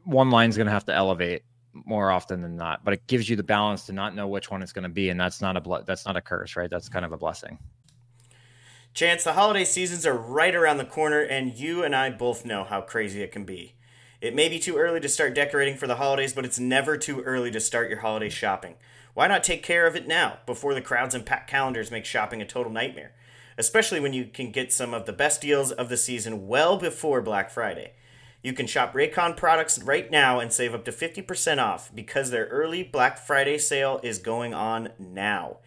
one 0.05 0.31
line's 0.31 0.57
going 0.57 0.67
to 0.67 0.73
have 0.73 0.85
to 0.85 0.95
elevate 0.95 1.43
more 1.85 2.11
often 2.11 2.41
than 2.41 2.57
not. 2.57 2.85
But 2.85 2.95
it 2.95 3.07
gives 3.07 3.29
you 3.29 3.37
the 3.37 3.43
balance 3.43 3.85
to 3.87 3.93
not 3.93 4.14
know 4.14 4.29
which 4.29 4.51
one 4.51 4.62
it's 4.62 4.73
going 4.73 4.85
to 4.85 4.89
be, 4.89 5.11
and 5.11 5.21
that's 5.21 5.41
not 5.41 5.57
a 5.57 5.85
that's 5.85 6.07
not 6.07 6.17
a 6.17 6.21
curse, 6.21 6.57
right? 6.57 6.71
That's 6.71 6.89
kind 6.89 7.05
of 7.05 7.12
a 7.12 7.17
blessing. 7.17 7.59
Chance, 8.95 9.25
the 9.25 9.35
holiday 9.35 9.64
seasons 9.64 10.07
are 10.07 10.17
right 10.17 10.55
around 10.55 10.79
the 10.79 10.85
corner, 10.87 11.21
and 11.21 11.55
you 11.55 11.85
and 11.85 11.95
I 11.95 12.09
both 12.11 12.47
know 12.47 12.64
how 12.64 12.81
crazy 12.81 13.23
it 13.23 13.31
can 13.31 13.45
be. 13.45 13.76
It 14.27 14.35
may 14.35 14.49
be 14.49 14.59
too 14.59 14.77
early 14.77 14.99
to 14.99 15.09
start 15.09 15.37
decorating 15.37 15.77
for 15.77 15.87
the 15.87 15.95
holidays, 15.95 16.33
but 16.33 16.45
it's 16.45 16.59
never 16.59 16.97
too 16.97 17.20
early 17.20 17.53
to 17.53 17.61
start 17.61 17.89
your 17.89 18.01
holiday 18.01 18.29
shopping. 18.29 18.74
Why 19.14 19.29
not 19.29 19.45
take 19.45 19.62
care 19.62 19.87
of 19.87 19.95
it 19.95 20.09
now, 20.09 20.39
before 20.47 20.74
the 20.74 20.81
crowds 20.81 21.14
and 21.14 21.24
packed 21.24 21.49
calendars 21.49 21.93
make 21.93 22.05
shopping 22.05 22.43
a 22.43 22.45
total 22.45 22.72
nightmare? 22.72 23.12
Especially 23.57 24.01
when 24.01 24.12
you 24.12 24.24
can 24.24 24.51
get 24.51 24.72
some 24.72 24.93
of 24.93 25.07
the 25.07 25.12
best 25.12 25.41
deals 25.41 25.70
of 25.70 25.89
the 25.89 25.97
season 25.97 26.49
well 26.49 26.77
before 26.77 27.22
Black 27.22 27.51
Friday. 27.51 27.93
You 28.43 28.53
can 28.53 28.66
shop 28.66 28.95
Raycon 28.95 29.37
products 29.37 29.81
right 29.81 30.11
now 30.11 30.41
and 30.41 30.53
save 30.53 30.74
up 30.74 30.85
to 30.87 30.93
50% 30.93 31.62
off 31.62 31.95
because 31.95 32.33
their 32.33 32.47
early 32.47 32.83
Black 32.83 33.18
Friday 33.18 33.59
sale 33.59 34.01
is 34.03 34.18
going 34.18 34.53
on 34.53 34.89
now. 34.99 35.59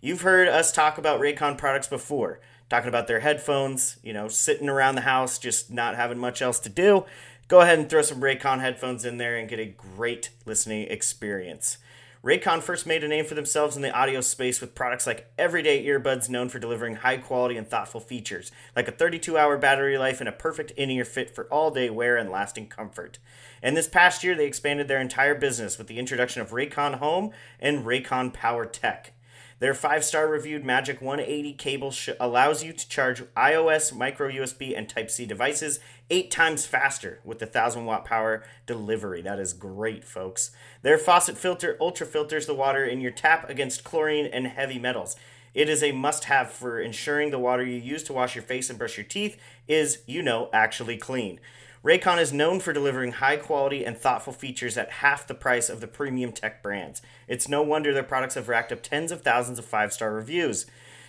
You've 0.00 0.22
heard 0.22 0.48
us 0.48 0.72
talk 0.72 0.98
about 0.98 1.20
Raycon 1.20 1.56
products 1.56 1.86
before 1.86 2.40
talking 2.68 2.88
about 2.88 3.06
their 3.06 3.20
headphones, 3.20 3.96
you 4.02 4.12
know, 4.12 4.28
sitting 4.28 4.68
around 4.68 4.94
the 4.94 5.02
house, 5.02 5.38
just 5.38 5.72
not 5.72 5.96
having 5.96 6.18
much 6.18 6.42
else 6.42 6.58
to 6.60 6.68
do, 6.68 7.04
go 7.48 7.62
ahead 7.62 7.78
and 7.78 7.88
throw 7.88 8.02
some 8.02 8.20
Raycon 8.20 8.60
headphones 8.60 9.04
in 9.04 9.16
there 9.16 9.36
and 9.36 9.48
get 9.48 9.58
a 9.58 9.74
great 9.96 10.30
listening 10.44 10.86
experience. 10.88 11.78
Raycon 12.22 12.62
first 12.62 12.84
made 12.84 13.04
a 13.04 13.08
name 13.08 13.24
for 13.24 13.36
themselves 13.36 13.76
in 13.76 13.82
the 13.82 13.92
audio 13.92 14.20
space 14.20 14.60
with 14.60 14.74
products 14.74 15.06
like 15.06 15.30
everyday 15.38 15.84
earbuds 15.86 16.28
known 16.28 16.48
for 16.48 16.58
delivering 16.58 16.96
high 16.96 17.16
quality 17.16 17.56
and 17.56 17.66
thoughtful 17.66 18.00
features, 18.00 18.50
like 18.74 18.88
a 18.88 18.92
32 18.92 19.38
hour 19.38 19.56
battery 19.56 19.96
life 19.96 20.20
and 20.20 20.28
a 20.28 20.32
perfect 20.32 20.72
in 20.72 20.90
ear 20.90 21.04
fit 21.04 21.34
for 21.34 21.44
all 21.44 21.70
day 21.70 21.88
wear 21.88 22.16
and 22.16 22.28
lasting 22.28 22.66
comfort. 22.66 23.18
And 23.62 23.76
this 23.76 23.88
past 23.88 24.24
year, 24.24 24.34
they 24.34 24.46
expanded 24.46 24.88
their 24.88 25.00
entire 25.00 25.36
business 25.36 25.78
with 25.78 25.86
the 25.86 25.98
introduction 25.98 26.42
of 26.42 26.50
Raycon 26.50 26.96
Home 26.96 27.30
and 27.60 27.84
Raycon 27.86 28.34
Power 28.34 28.66
Tech. 28.66 29.12
Their 29.60 29.74
five 29.74 30.04
star 30.04 30.28
reviewed 30.28 30.64
Magic 30.64 31.02
180 31.02 31.52
cable 31.54 31.90
sh- 31.90 32.10
allows 32.20 32.62
you 32.62 32.72
to 32.72 32.88
charge 32.88 33.22
iOS, 33.36 33.92
micro 33.92 34.30
USB, 34.30 34.76
and 34.76 34.88
Type 34.88 35.10
C 35.10 35.26
devices 35.26 35.80
eight 36.10 36.30
times 36.30 36.66
faster 36.66 37.20
with 37.24 37.38
the 37.38 37.46
1000 37.46 37.84
watt 37.84 38.04
power 38.04 38.44
delivery. 38.66 39.22
That 39.22 39.38
is 39.38 39.52
great, 39.52 40.04
folks. 40.04 40.50
Their 40.82 40.98
faucet 40.98 41.36
filter 41.36 41.76
ultra 41.80 42.06
filters 42.06 42.46
the 42.46 42.54
water 42.54 42.84
in 42.84 43.00
your 43.00 43.10
tap 43.10 43.48
against 43.48 43.84
chlorine 43.84 44.26
and 44.26 44.46
heavy 44.46 44.78
metals. 44.78 45.16
It 45.54 45.68
is 45.68 45.82
a 45.82 45.92
must 45.92 46.24
have 46.24 46.50
for 46.50 46.80
ensuring 46.80 47.30
the 47.30 47.38
water 47.38 47.64
you 47.64 47.78
use 47.78 48.02
to 48.04 48.12
wash 48.12 48.34
your 48.34 48.44
face 48.44 48.70
and 48.70 48.78
brush 48.78 48.96
your 48.96 49.04
teeth 49.06 49.36
is, 49.66 50.02
you 50.06 50.22
know, 50.22 50.50
actually 50.52 50.96
clean. 50.96 51.40
Raycon 51.84 52.20
is 52.20 52.32
known 52.32 52.58
for 52.58 52.72
delivering 52.72 53.12
high 53.12 53.36
quality 53.36 53.84
and 53.84 53.96
thoughtful 53.96 54.32
features 54.32 54.76
at 54.76 54.90
half 54.90 55.26
the 55.26 55.34
price 55.34 55.68
of 55.68 55.80
the 55.80 55.86
premium 55.86 56.32
tech 56.32 56.62
brands. 56.62 57.00
It's 57.28 57.48
no 57.48 57.62
wonder 57.62 57.94
their 57.94 58.02
products 58.02 58.34
have 58.34 58.48
racked 58.48 58.72
up 58.72 58.82
tens 58.82 59.12
of 59.12 59.22
thousands 59.22 59.58
of 59.58 59.64
five 59.64 59.92
star 59.92 60.12
reviews. 60.12 60.66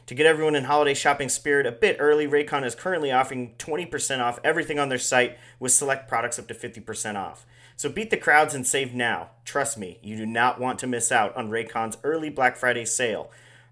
To 0.10 0.16
get 0.16 0.26
everyone 0.26 0.56
in 0.56 0.64
holiday 0.64 0.96
shopping 0.96 1.30
spirit 1.30 1.68
a 1.68 1.72
bit 1.72 1.98
early, 2.00 2.28
Raycon 2.28 2.66
is 2.66 2.74
currently 2.74 3.12
offering 3.12 3.54
20% 3.60 4.22
off 4.22 4.40
everything 4.44 4.80
on 4.80 4.90
their 4.90 4.98
site 4.98 5.38
with 5.60 5.72
select 5.72 6.10
products 6.10 6.40
up 6.40 6.48
to 6.48 6.56
50% 6.56 7.16
off. 7.16 7.46
So 7.76 7.90
beat 7.90 8.10
the 8.10 8.18
crowds 8.18 8.56
and 8.56 8.66
save 8.66 8.92
now. 8.92 9.30
Trust 9.46 9.78
me, 9.78 10.00
you 10.02 10.18
do 10.18 10.26
not 10.26 10.60
want 10.60 10.80
to 10.80 10.88
miss 10.88 11.12
out 11.12 11.38
on 11.38 11.52
Raycon's 11.52 12.00
early 12.04 12.32
Black 12.32 12.58
Friday 12.58 12.86
sale. 12.86 13.30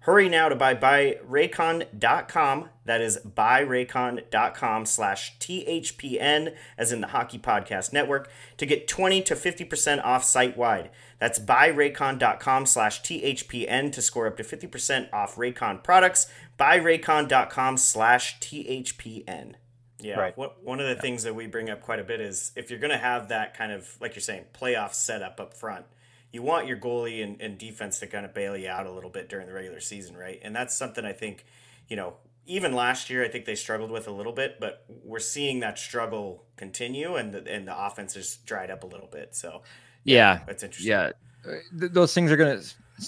Hurry 0.08 0.30
now 0.30 0.48
to 0.48 0.56
buy 0.56 0.74
buyraycon.com. 0.74 2.70
That 2.86 3.02
is 3.02 3.18
buyraycon.com 3.18 4.86
slash 4.86 5.38
THPN, 5.38 6.54
as 6.78 6.92
in 6.92 7.02
the 7.02 7.08
Hockey 7.08 7.38
Podcast 7.38 7.92
Network, 7.92 8.30
to 8.56 8.64
get 8.64 8.88
20 8.88 9.20
to 9.20 9.34
50% 9.34 10.02
off 10.02 10.24
site 10.24 10.56
wide. 10.56 10.88
That's 11.18 11.38
buyraycon.com 11.38 12.64
slash 12.64 13.02
THPN 13.02 13.92
to 13.92 14.00
score 14.00 14.26
up 14.26 14.38
to 14.38 14.44
50% 14.44 15.12
off 15.12 15.36
Raycon 15.36 15.84
products. 15.84 16.26
Buyraycon.com 16.58 17.76
slash 17.76 18.40
THPN. 18.40 19.56
Yeah, 20.00 20.18
right. 20.18 20.38
one 20.38 20.80
of 20.80 20.86
the 20.88 20.96
things 21.02 21.24
that 21.24 21.34
we 21.34 21.48
bring 21.48 21.68
up 21.68 21.82
quite 21.82 21.98
a 21.98 22.04
bit 22.04 22.22
is 22.22 22.52
if 22.56 22.70
you're 22.70 22.80
going 22.80 22.92
to 22.92 22.96
have 22.96 23.28
that 23.28 23.52
kind 23.52 23.72
of, 23.72 23.86
like 24.00 24.14
you're 24.14 24.22
saying, 24.22 24.46
playoff 24.58 24.94
setup 24.94 25.38
up 25.38 25.52
front– 25.52 25.84
you 26.32 26.42
want 26.42 26.66
your 26.66 26.76
goalie 26.76 27.22
and, 27.22 27.40
and 27.40 27.58
defense 27.58 27.98
to 28.00 28.06
kind 28.06 28.24
of 28.24 28.34
bail 28.34 28.56
you 28.56 28.68
out 28.68 28.86
a 28.86 28.92
little 28.92 29.10
bit 29.10 29.28
during 29.28 29.46
the 29.46 29.52
regular 29.52 29.80
season, 29.80 30.16
right? 30.16 30.38
And 30.42 30.54
that's 30.54 30.76
something 30.76 31.04
I 31.04 31.12
think, 31.12 31.44
you 31.88 31.96
know, 31.96 32.14
even 32.46 32.72
last 32.74 33.10
year 33.10 33.24
I 33.24 33.28
think 33.28 33.44
they 33.44 33.54
struggled 33.54 33.90
with 33.90 34.08
a 34.08 34.10
little 34.10 34.32
bit, 34.32 34.58
but 34.58 34.84
we're 34.88 35.18
seeing 35.18 35.60
that 35.60 35.78
struggle 35.78 36.44
continue, 36.56 37.14
and 37.14 37.32
the, 37.32 37.46
and 37.46 37.68
the 37.68 37.86
offense 37.86 38.14
has 38.14 38.36
dried 38.46 38.70
up 38.70 38.84
a 38.84 38.86
little 38.86 39.06
bit. 39.06 39.34
So 39.34 39.62
yeah, 40.04 40.14
yeah 40.14 40.40
that's 40.46 40.62
interesting. 40.62 40.90
Yeah, 40.90 41.10
uh, 41.46 41.52
Th- 41.78 41.92
those 41.92 42.14
things 42.14 42.32
are 42.32 42.36
gonna 42.36 42.60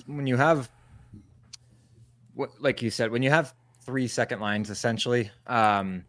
when 0.07 0.27
you 0.27 0.37
have 0.37 0.71
what 2.35 2.51
like 2.61 2.83
you 2.83 2.91
said 2.91 3.11
when 3.11 3.23
you 3.23 3.31
have 3.31 3.55
three 3.81 4.07
second 4.07 4.41
lines 4.41 4.71
essentially. 4.71 5.31
Um, 5.47 6.05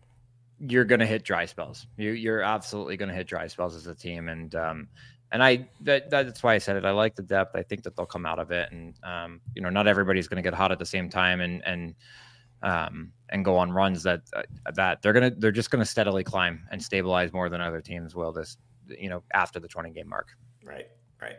you're 0.63 0.85
going 0.85 0.99
to 0.99 1.07
hit 1.07 1.23
dry 1.23 1.45
spells. 1.45 1.87
You, 1.97 2.11
you're 2.11 2.43
absolutely 2.43 2.95
going 2.95 3.09
to 3.09 3.15
hit 3.15 3.25
dry 3.25 3.47
spells 3.47 3.75
as 3.75 3.87
a 3.87 3.95
team, 3.95 4.29
and 4.29 4.53
um, 4.53 4.87
and 5.31 5.43
I 5.43 5.67
that 5.81 6.09
that's 6.09 6.43
why 6.43 6.55
I 6.55 6.57
said 6.57 6.75
it. 6.75 6.85
I 6.85 6.91
like 6.91 7.15
the 7.15 7.23
depth. 7.23 7.55
I 7.55 7.63
think 7.63 7.83
that 7.83 7.95
they'll 7.95 8.05
come 8.05 8.25
out 8.25 8.39
of 8.39 8.51
it, 8.51 8.71
and 8.71 8.93
um, 9.03 9.41
you 9.55 9.61
know, 9.61 9.69
not 9.69 9.87
everybody's 9.87 10.27
going 10.27 10.43
to 10.43 10.47
get 10.47 10.53
hot 10.53 10.71
at 10.71 10.79
the 10.79 10.85
same 10.85 11.09
time, 11.09 11.41
and 11.41 11.65
and 11.65 11.95
um, 12.63 13.11
and 13.29 13.45
go 13.45 13.57
on 13.57 13.71
runs 13.71 14.03
that 14.03 14.21
uh, 14.35 14.43
that 14.73 15.01
they're 15.01 15.13
gonna 15.13 15.31
they're 15.31 15.51
just 15.51 15.71
gonna 15.71 15.85
steadily 15.85 16.23
climb 16.23 16.67
and 16.71 16.83
stabilize 16.83 17.31
more 17.31 17.49
than 17.49 17.61
other 17.61 17.81
teams 17.81 18.13
will. 18.13 18.31
This 18.31 18.57
you 18.87 19.09
know 19.09 19.23
after 19.33 19.59
the 19.59 19.67
twenty 19.67 19.91
game 19.91 20.09
mark. 20.09 20.29
Right. 20.63 20.87
Right. 21.21 21.37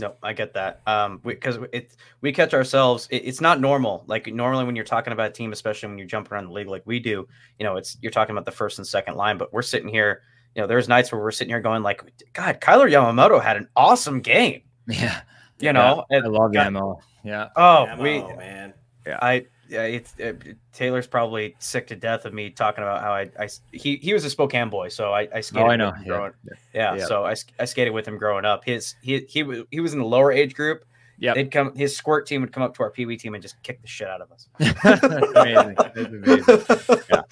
No, 0.00 0.14
I 0.22 0.32
get 0.32 0.54
that. 0.54 0.80
Um, 0.86 1.20
because 1.24 1.58
it 1.72 1.96
we 2.20 2.32
catch 2.32 2.54
ourselves. 2.54 3.08
It, 3.10 3.18
it's 3.18 3.40
not 3.40 3.60
normal. 3.60 4.04
Like 4.06 4.26
normally 4.26 4.64
when 4.64 4.76
you're 4.76 4.84
talking 4.84 5.12
about 5.12 5.30
a 5.30 5.32
team, 5.32 5.52
especially 5.52 5.88
when 5.88 5.98
you 5.98 6.04
jump 6.04 6.30
around 6.30 6.46
the 6.46 6.52
league 6.52 6.68
like 6.68 6.82
we 6.84 7.00
do, 7.00 7.26
you 7.58 7.64
know, 7.64 7.76
it's 7.76 7.96
you're 8.00 8.12
talking 8.12 8.32
about 8.32 8.44
the 8.44 8.52
first 8.52 8.78
and 8.78 8.86
second 8.86 9.16
line, 9.16 9.38
but 9.38 9.52
we're 9.52 9.62
sitting 9.62 9.88
here 9.88 10.22
you 10.54 10.62
know, 10.62 10.66
there's 10.66 10.88
nights 10.88 11.12
where 11.12 11.20
we're 11.20 11.30
sitting 11.30 11.50
here 11.50 11.60
going 11.60 11.82
like, 11.82 12.02
God, 12.32 12.60
Kailer 12.60 12.88
Yamamoto 12.88 13.42
had 13.42 13.56
an 13.56 13.68
awesome 13.76 14.20
game. 14.20 14.62
Yeah. 14.90 15.20
You 15.60 15.72
know, 15.72 16.04
yeah, 16.08 16.18
I 16.18 16.28
love 16.28 16.52
Yamo. 16.52 17.00
Yeah. 17.24 17.48
Oh, 17.56 17.86
Yamo, 17.88 17.98
we, 17.98 18.36
man. 18.36 18.72
Yeah. 19.04 19.18
I, 19.20 19.46
yeah, 19.68 19.82
it's 19.82 20.14
it, 20.18 20.56
Taylor's 20.72 21.06
probably 21.06 21.56
sick 21.58 21.86
to 21.88 21.96
death 21.96 22.24
of 22.24 22.32
me 22.32 22.50
talking 22.50 22.82
about 22.82 23.02
how 23.02 23.12
I, 23.12 23.30
I 23.38 23.48
he, 23.72 23.96
he 23.96 24.14
was 24.14 24.24
a 24.24 24.30
Spokane 24.30 24.70
boy, 24.70 24.88
so 24.88 25.12
I, 25.12 25.28
I 25.34 25.40
skated. 25.40 25.66
Oh, 25.66 25.70
I 25.70 25.76
know. 25.76 25.92
Yeah. 25.98 26.04
Growing, 26.06 26.32
yeah. 26.72 26.94
yeah. 26.94 27.04
So 27.06 27.24
I, 27.24 27.34
I 27.58 27.64
skated 27.64 27.92
with 27.92 28.08
him 28.08 28.16
growing 28.16 28.44
up. 28.44 28.64
His 28.64 28.94
he 29.02 29.20
he 29.28 29.42
was 29.42 29.60
he 29.70 29.80
was 29.80 29.92
in 29.92 29.98
the 29.98 30.06
lower 30.06 30.32
age 30.32 30.54
group. 30.54 30.84
Yeah, 31.18 31.34
they'd 31.34 31.50
come. 31.50 31.74
His 31.74 31.96
squirt 31.96 32.26
team 32.26 32.40
would 32.42 32.52
come 32.52 32.62
up 32.62 32.76
to 32.76 32.82
our 32.82 32.90
Pee 32.90 33.06
Wee 33.06 33.16
team 33.16 33.34
and 33.34 33.42
just 33.42 33.60
kick 33.62 33.82
the 33.82 33.88
shit 33.88 34.08
out 34.08 34.20
of 34.20 34.30
us. 34.30 34.48
amazing. 35.34 35.76
amazing. 35.96 36.64
Yeah. 37.10 37.22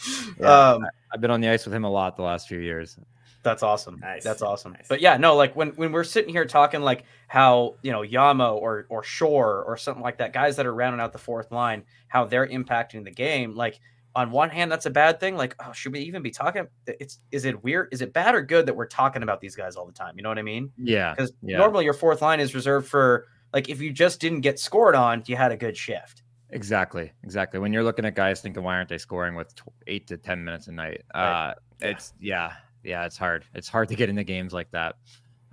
yeah. 0.41 0.70
Um, 0.70 0.87
I've 1.12 1.20
been 1.20 1.30
on 1.30 1.41
the 1.41 1.49
ice 1.49 1.64
with 1.64 1.74
him 1.74 1.84
a 1.84 1.91
lot 1.91 2.16
the 2.16 2.22
last 2.22 2.49
few 2.49 2.59
years. 2.59 2.99
That's 3.47 3.62
awesome. 3.62 4.01
Nice. 4.01 4.24
That's 4.24 4.43
awesome. 4.43 4.72
Nice. 4.72 4.89
But 4.89 5.01
yeah, 5.01 5.16
no, 5.18 5.37
like 5.37 5.55
when 5.55 5.68
when 5.70 5.93
we're 5.93 6.03
sitting 6.03 6.32
here 6.32 6.47
talking 6.47 6.80
like 6.80 7.05
how 7.28 7.76
you 7.82 7.93
know 7.93 8.01
Yamo 8.01 8.57
or 8.57 8.87
or 8.89 9.05
Shore 9.05 9.62
or 9.62 9.76
something 9.76 10.03
like 10.03 10.18
that, 10.18 10.32
guys 10.32 10.57
that 10.57 10.66
are 10.66 10.74
rounding 10.74 11.01
out 11.01 11.12
the 11.12 11.18
fourth 11.18 11.53
line, 11.53 11.84
how 12.09 12.24
they're 12.24 12.49
impacting 12.49 13.05
the 13.05 13.12
game. 13.12 13.55
Like 13.55 13.78
on 14.16 14.32
one 14.32 14.51
hand, 14.51 14.72
that's 14.72 14.87
a 14.87 14.91
bad 14.91 15.20
thing. 15.20 15.37
Like, 15.37 15.55
oh, 15.64 15.72
should 15.72 15.93
we 15.93 16.01
even 16.01 16.22
be 16.22 16.32
talking? 16.32 16.66
It's 16.89 17.20
is 17.30 17.45
it 17.45 17.62
weird? 17.62 17.91
Is 17.93 18.01
it 18.01 18.12
bad 18.12 18.34
or 18.34 18.43
good 18.43 18.66
that 18.66 18.74
we're 18.74 18.87
talking 18.87 19.22
about 19.22 19.41
these 19.41 19.55
guys 19.55 19.76
all 19.76 19.87
the 19.87 19.93
time? 19.93 20.14
You 20.16 20.24
know 20.24 20.30
what 20.30 20.39
I 20.39 20.43
mean? 20.43 20.72
Yeah. 20.76 21.14
Because 21.14 21.32
yeah. 21.41 21.59
normally 21.59 21.84
your 21.84 21.95
fourth 21.95 22.22
line 22.22 22.41
is 22.41 22.53
reserved 22.53 22.89
for 22.89 23.26
like 23.53 23.69
if 23.69 23.81
you 23.81 23.93
just 23.93 24.21
didn't 24.21 24.41
get 24.41 24.59
scored 24.59 24.95
on, 24.95 25.23
you 25.27 25.37
had 25.37 25.53
a 25.53 25.57
good 25.57 25.77
shift. 25.77 26.23
Exactly, 26.51 27.13
exactly. 27.25 27.59
When 27.59 27.73
you're 27.73 27.83
looking 27.83 28.05
at 28.05 28.15
guys 28.15 28.41
thinking, 28.41 28.63
why 28.63 28.77
aren't 28.77 28.89
they 28.89 28.99
scoring 28.99 29.35
with 29.35 29.55
eight 29.87 30.07
to 30.09 30.17
ten 30.17 30.45
minutes 30.45 30.69
a 30.69 30.73
night? 30.73 31.03
Right. 31.15 31.51
Uh, 31.51 31.55
yeah. 31.81 31.89
It's 31.89 32.15
yeah, 32.21 32.53
yeah, 32.85 33.05
it's 33.05 33.17
hard. 33.17 33.45
It's 33.55 33.69
hard 33.69 33.89
to 33.89 33.97
get 33.97 34.09
into 34.09 34.25
games 34.25 34.53
like 34.53 34.71
that 34.71 34.97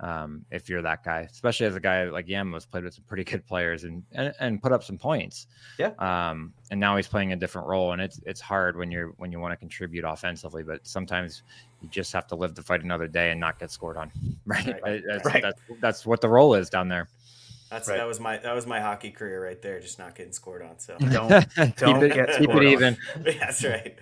um, 0.00 0.44
if 0.50 0.68
you're 0.68 0.82
that 0.82 1.04
guy, 1.04 1.20
especially 1.30 1.66
as 1.66 1.76
a 1.76 1.80
guy 1.80 2.04
like 2.04 2.28
Yama's 2.28 2.66
played 2.66 2.84
with 2.84 2.94
some 2.94 3.04
pretty 3.04 3.24
good 3.24 3.46
players 3.46 3.84
and, 3.84 4.02
and, 4.12 4.34
and 4.40 4.62
put 4.62 4.72
up 4.72 4.82
some 4.82 4.98
points. 4.98 5.46
Yeah. 5.78 5.92
Um, 5.98 6.52
and 6.70 6.80
now 6.80 6.96
he's 6.96 7.06
playing 7.06 7.32
a 7.32 7.36
different 7.36 7.68
role, 7.68 7.92
and 7.92 8.02
it's 8.02 8.20
it's 8.26 8.40
hard 8.40 8.76
when 8.76 8.90
you're 8.90 9.14
when 9.16 9.30
you 9.32 9.40
want 9.40 9.52
to 9.52 9.56
contribute 9.56 10.04
offensively, 10.04 10.62
but 10.62 10.86
sometimes 10.86 11.42
you 11.80 11.88
just 11.88 12.12
have 12.12 12.26
to 12.28 12.34
live 12.34 12.54
to 12.54 12.62
fight 12.62 12.82
another 12.82 13.06
day 13.06 13.30
and 13.30 13.40
not 13.40 13.58
get 13.58 13.70
scored 13.70 13.96
on. 13.96 14.10
Right. 14.46 14.78
right. 14.82 15.02
That's, 15.08 15.24
right. 15.24 15.42
That's, 15.42 15.60
that's 15.80 16.06
what 16.06 16.20
the 16.20 16.28
role 16.28 16.54
is 16.54 16.68
down 16.68 16.88
there. 16.88 17.08
That's 17.70 17.88
right. 17.88 17.96
that 17.96 18.06
was 18.06 18.20
my 18.20 18.36
that 18.38 18.54
was 18.54 18.66
my 18.66 18.80
hockey 18.80 19.10
career 19.10 19.44
right 19.44 19.60
there, 19.60 19.80
just 19.80 19.98
not 19.98 20.14
getting 20.14 20.32
scored 20.32 20.62
on. 20.62 20.78
So 20.78 20.96
don't 20.98 21.28
don't 21.76 22.00
keep 22.00 22.14
get 22.14 22.38
keep 22.38 22.50
it 22.50 22.62
even. 22.62 22.96
that's 23.40 23.64
right. 23.64 23.98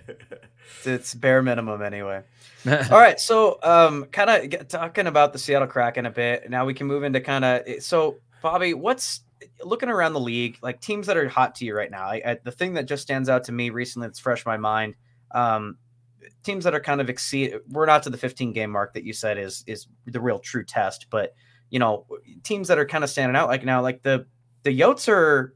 it's 0.85 1.13
bare 1.15 1.41
minimum 1.41 1.81
anyway. 1.81 2.23
All 2.67 2.99
right, 2.99 3.19
so 3.19 3.59
um, 3.61 4.05
kind 4.05 4.53
of 4.53 4.67
talking 4.67 5.07
about 5.07 5.33
the 5.33 5.39
Seattle 5.39 5.67
Kraken 5.67 6.05
a 6.05 6.11
bit. 6.11 6.49
Now 6.49 6.65
we 6.65 6.73
can 6.73 6.87
move 6.87 7.03
into 7.03 7.19
kind 7.19 7.43
of 7.43 7.83
so 7.83 8.17
Bobby, 8.41 8.73
what's 8.73 9.21
looking 9.63 9.89
around 9.89 10.13
the 10.13 10.19
league 10.19 10.57
like 10.61 10.79
teams 10.81 11.07
that 11.07 11.17
are 11.17 11.27
hot 11.27 11.55
to 11.55 11.65
you 11.65 11.75
right 11.75 11.89
now? 11.89 12.05
I, 12.05 12.21
I, 12.25 12.39
the 12.43 12.51
thing 12.51 12.73
that 12.73 12.85
just 12.85 13.03
stands 13.03 13.29
out 13.29 13.45
to 13.45 13.51
me 13.51 13.69
recently 13.69 14.07
that's 14.07 14.19
fresh 14.19 14.45
in 14.45 14.49
my 14.49 14.57
mind. 14.57 14.95
Um, 15.31 15.77
teams 16.43 16.63
that 16.65 16.73
are 16.73 16.79
kind 16.79 17.01
of 17.01 17.09
exceed. 17.09 17.55
We're 17.69 17.85
not 17.85 18.03
to 18.03 18.09
the 18.09 18.17
15 18.17 18.53
game 18.53 18.69
mark 18.69 18.93
that 18.93 19.03
you 19.03 19.13
said 19.13 19.37
is 19.37 19.63
is 19.65 19.87
the 20.05 20.19
real 20.19 20.39
true 20.39 20.63
test, 20.63 21.07
but 21.09 21.33
you 21.73 21.79
know, 21.79 22.05
teams 22.43 22.67
that 22.67 22.77
are 22.77 22.85
kind 22.85 23.03
of 23.03 23.09
standing 23.09 23.35
out 23.35 23.47
like 23.49 23.65
now, 23.65 23.81
like 23.81 24.03
the 24.03 24.27
the 24.61 24.79
Yotes 24.79 25.09
are. 25.09 25.55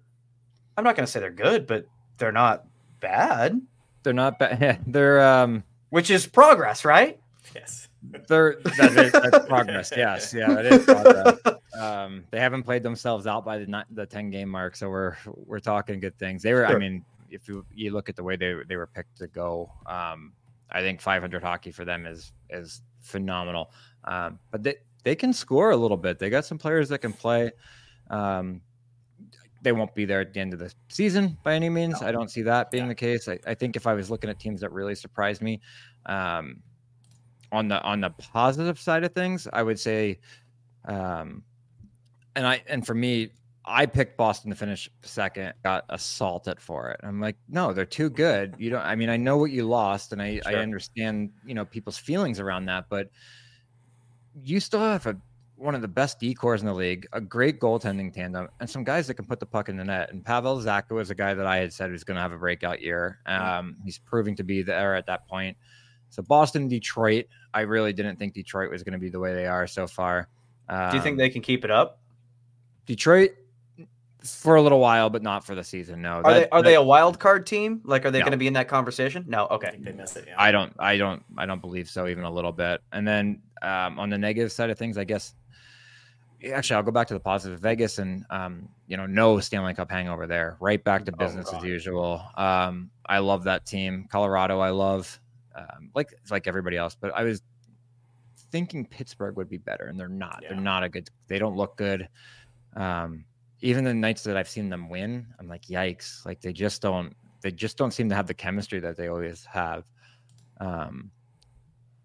I'm 0.76 0.84
not 0.84 0.95
going 0.95 1.05
to 1.05 1.11
say 1.11 1.20
they're 1.20 1.30
good, 1.30 1.68
but 1.68 1.86
they're 2.18 2.32
not 2.32 2.65
bad. 2.99 3.61
They're 4.01 4.13
not 4.13 4.39
bad. 4.39 4.82
they're 4.88 5.22
um, 5.22 5.63
which 5.91 6.09
is 6.09 6.26
progress, 6.26 6.84
right? 6.84 7.20
Yes. 7.53 7.88
They're 8.28 8.57
that 8.78 8.97
is, 8.97 9.11
that's 9.11 9.47
progress. 9.47 9.93
yes, 9.95 10.34
yeah, 10.34 10.47
that 10.47 10.65
is 10.65 10.84
progress. 10.84 11.39
Um, 11.78 12.24
they 12.32 12.39
haven't 12.39 12.63
played 12.63 12.82
themselves 12.82 13.28
out 13.28 13.45
by 13.45 13.59
the 13.59 13.84
the 13.91 14.07
ten 14.07 14.32
game 14.32 14.49
mark, 14.49 14.76
so 14.76 14.89
we're 14.89 15.15
we're 15.28 15.59
talking 15.59 15.99
good 15.99 16.18
things. 16.18 16.41
They 16.41 16.53
were, 16.53 16.65
sure. 16.65 16.76
I 16.76 16.80
mean, 16.80 17.05
if 17.30 17.47
you 17.47 17.63
you 17.76 17.91
look 17.91 18.09
at 18.09 18.15
the 18.15 18.24
way 18.24 18.36
they 18.36 18.55
they 18.68 18.78
were 18.78 18.88
picked 18.88 19.18
to 19.20 19.28
go, 19.28 19.72
um, 19.86 20.34
I 20.72 20.82
think 20.82 20.99
500 20.99 21.43
hockey 21.43 21.72
for 21.72 21.86
them 21.86 22.07
is 22.07 22.32
is 22.49 22.82
phenomenal. 23.01 23.70
Um, 24.05 24.39
but 24.49 24.63
they 24.63 24.78
they 25.08 25.16
can 25.16 25.32
score 25.32 25.72
a 25.72 25.78
little 25.78 25.95
bit. 25.95 26.20
They 26.20 26.30
got 26.30 26.43
some 26.43 26.58
players 26.58 26.89
that 26.89 26.99
can 26.99 27.14
play. 27.14 27.51
Um, 28.10 28.60
they 29.62 29.72
won't 29.72 29.95
be 29.95 30.03
there 30.03 30.20
at 30.20 30.34
the 30.34 30.41
end 30.41 30.51
of 30.51 30.60
the 30.60 30.74
season 30.89 31.38
by 31.45 31.53
any 31.53 31.70
means. 31.70 32.01
No. 32.01 32.08
I 32.08 32.12
don't 32.12 32.30
see 32.30 32.41
that 32.41 32.72
being 32.72 32.84
yeah. 32.84 32.89
the 32.89 32.95
case. 32.95 33.30
I, 33.30 33.39
I, 33.47 33.53
think 33.53 33.78
if 33.78 33.88
I 33.88 33.93
was 33.93 34.12
looking 34.12 34.30
at 34.30 34.38
teams 34.38 34.60
that 34.60 34.74
really 34.74 34.95
surprised 34.95 35.41
me, 35.41 35.62
um, 36.08 36.62
on 37.53 37.70
the 37.70 37.82
on 37.84 38.01
the 38.01 38.10
positive 38.10 38.78
side 38.78 39.05
of 39.05 39.14
things, 39.14 39.47
I 39.53 39.64
would 39.64 39.80
say, 39.80 40.20
um, 40.84 41.41
and 42.36 42.45
I 42.45 42.62
and 42.68 42.86
for 42.86 42.93
me, 42.93 43.30
I 43.64 43.86
picked 43.86 44.18
Boston 44.18 44.49
to 44.49 44.58
finish 44.58 44.89
second, 45.03 45.53
got 45.64 45.86
assaulted 45.88 46.60
for 46.60 46.91
it. 46.91 46.99
I'm 47.01 47.22
like, 47.22 47.38
no, 47.47 47.72
they're 47.72 47.86
too 47.86 48.10
good. 48.10 48.55
You 48.58 48.72
don't. 48.72 48.82
I 48.82 48.97
mean, 48.97 49.10
I 49.10 49.16
know 49.16 49.38
what 49.38 49.51
you 49.51 49.64
lost, 49.64 50.12
and 50.12 50.22
I 50.22 50.41
sure. 50.41 50.51
I 50.51 50.55
understand 50.55 51.32
you 51.45 51.53
know 51.53 51.64
people's 51.64 51.97
feelings 51.97 52.41
around 52.41 52.66
that, 52.66 52.88
but 52.89 53.10
you 54.44 54.60
still 54.60 54.80
have 54.80 55.06
a 55.06 55.18
one 55.56 55.74
of 55.74 55.82
the 55.82 55.88
best 55.88 56.20
D-corps 56.20 56.58
in 56.58 56.68
the 56.68 56.74
league, 56.74 57.08
a 57.14 57.20
great 57.20 57.60
goaltending 57.60 58.14
tandem, 58.14 58.48
and 58.60 58.70
some 58.70 58.84
guys 58.84 59.08
that 59.08 59.16
can 59.16 59.26
put 59.26 59.40
the 59.40 59.46
puck 59.46 59.70
in 59.70 59.78
the 59.78 59.84
net. 59.84 60.12
And 60.12 60.24
Pavel 60.24 60.60
Zacha 60.60 61.02
is 61.02 61.10
a 61.10 61.16
guy 61.16 61.34
that 61.34 61.48
I 61.48 61.58
had 61.58 61.74
said 61.74 61.92
was 61.92 62.04
going 62.04 62.16
to 62.16 62.22
have 62.22 62.32
a 62.32 62.38
breakout 62.38 62.80
year. 62.80 63.20
Um, 63.26 63.76
he's 63.84 63.98
proving 63.98 64.36
to 64.36 64.44
be 64.44 64.62
there 64.62 64.96
at 64.96 65.08
that 65.08 65.28
point. 65.28 65.58
So 66.10 66.22
Boston, 66.22 66.68
Detroit, 66.68 67.26
I 67.56 67.62
really 67.62 67.92
didn't 67.92 68.18
think 68.18 68.36
Detroit 68.36 68.70
was 68.70 68.84
going 68.84 68.94
to 68.94 69.00
be 69.00 69.10
the 69.10 69.20
way 69.20 69.34
they 69.34 69.48
are 69.48 69.66
so 69.66 69.88
far. 69.88 70.30
Um, 70.70 70.92
Do 70.92 70.98
you 70.98 71.02
think 71.02 71.16
um, 71.16 71.18
they 71.18 71.30
can 71.30 71.42
keep 71.42 71.66
it 71.66 71.72
up? 71.72 72.00
Detroit 72.86 73.32
for 74.24 74.56
a 74.56 74.62
little 74.62 74.80
while, 74.80 75.10
but 75.10 75.24
not 75.24 75.44
for 75.44 75.56
the 75.56 75.64
season. 75.64 76.02
No. 76.02 76.18
Are 76.18 76.24
that, 76.24 76.34
they 76.34 76.50
are 76.50 76.62
that, 76.62 76.70
they 76.70 76.76
a 76.76 76.82
wild 76.84 77.20
card 77.20 77.48
team? 77.48 77.82
Like, 77.84 78.06
are 78.06 78.12
they 78.12 78.20
no. 78.20 78.26
going 78.26 78.32
to 78.32 78.38
be 78.38 78.48
in 78.48 78.54
that 78.54 78.68
conversation? 78.68 79.26
No. 79.28 79.48
Okay. 79.48 79.70
I, 79.70 79.80
they 79.82 79.92
miss 79.92 80.16
it, 80.16 80.26
yeah. 80.28 80.36
I 80.38 80.52
don't. 80.52 80.74
I 80.78 80.98
don't. 80.98 81.24
I 81.36 81.46
don't 81.46 81.62
believe 81.62 81.90
so, 81.90 82.08
even 82.08 82.26
a 82.26 82.32
little 82.32 82.52
bit. 82.52 82.82
And 82.92 83.08
then 83.08 83.42
um, 83.62 83.99
on 83.99 84.10
the 84.10 84.18
negative 84.18 84.51
side 84.51 84.70
of 84.70 84.78
things, 84.78 84.97
I 84.97 85.03
guess. 85.03 85.36
Actually, 86.53 86.76
I'll 86.76 86.84
go 86.84 86.91
back 86.91 87.08
to 87.08 87.14
the 87.16 87.20
positive. 87.20 87.60
Vegas 87.60 87.97
and 87.97 88.24
um, 88.30 88.70
you 88.88 88.95
know, 88.95 89.08
no 89.08 89.39
Stanley 89.39 89.74
Cup 89.74 89.89
hangover 89.89 90.28
there. 90.28 90.58
Right 90.60 90.84
back 90.84 91.05
to 91.05 91.12
oh, 91.14 91.18
business 91.18 91.49
oh, 91.51 91.58
as 91.58 91.64
usual. 91.64 92.22
Um, 92.36 92.91
I 93.08 93.20
love 93.20 93.43
that 93.45 93.66
team. 93.66 94.08
Colorado, 94.12 94.60
I 94.60 94.70
love 94.70 95.20
um, 95.55 95.89
like 95.95 96.14
like 96.30 96.47
everybody 96.47 96.78
else. 96.78 96.95
But 96.99 97.12
I 97.16 97.24
was 97.24 97.41
thinking 98.51 98.86
Pittsburgh 98.86 99.36
would 99.36 99.49
be 99.49 99.58
better, 99.58 99.86
and 99.86 99.99
they're 99.99 100.08
not. 100.08 100.39
Yeah. 100.41 100.49
They're 100.49 100.62
not 100.62 100.84
a 100.84 100.89
good. 100.89 101.10
They 101.28 101.39
don't 101.39 101.55
look 101.55 101.76
good. 101.76 102.08
Um, 102.76 103.26
even 103.62 103.84
the 103.84 103.93
nights 103.93 104.24
that 104.24 104.38
I've 104.38 104.49
seen 104.49 104.70
them 104.70 104.89
win, 104.89 105.26
I'm 105.39 105.47
like, 105.47 105.64
yikes! 105.64 106.26
Like 106.26 106.41
they 106.41 106.53
just 106.53 106.82
don't. 106.82 107.16
They 107.41 107.51
just 107.51 107.78
don't 107.78 107.91
seem 107.91 108.10
to 108.10 108.16
have 108.16 108.28
the 108.28 108.34
chemistry 108.34 108.80
that 108.80 108.97
they 108.97 109.08
always 109.08 109.45
have. 109.45 109.84
Um, 110.60 111.12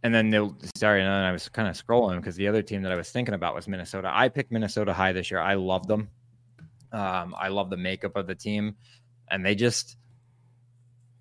and 0.03 0.15
then 0.15 0.31
they'll 0.31 0.57
sorry, 0.77 1.01
and 1.01 1.09
then 1.09 1.25
I 1.25 1.33
was 1.33 1.49
kind 1.49 1.69
of 1.69 1.75
scrolling 1.75 2.17
because 2.17 2.37
the 2.37 2.49
other 2.49 2.63
team 2.63 2.83
that 2.83 2.93
I 2.93 2.97
was 2.97 3.11
thinking 3.11 3.35
about 3.35 3.55
was 3.55 3.69
Minnesota. 3.69 4.11
I 4.13 4.29
picked 4.29 4.51
Minnesota 4.51 4.93
high 4.93 5.13
this 5.13 5.31
year. 5.31 5.41
I 5.41 5.55
love 5.55 5.87
them. 5.87 6.09
Um, 6.93 7.35
I 7.39 7.49
love 7.49 7.71
the 7.71 7.77
makeup 7.77 8.17
of 8.17 8.27
the 8.27 8.35
team, 8.35 8.77
and 9.31 9.45
they 9.45 9.55
just 9.55 9.97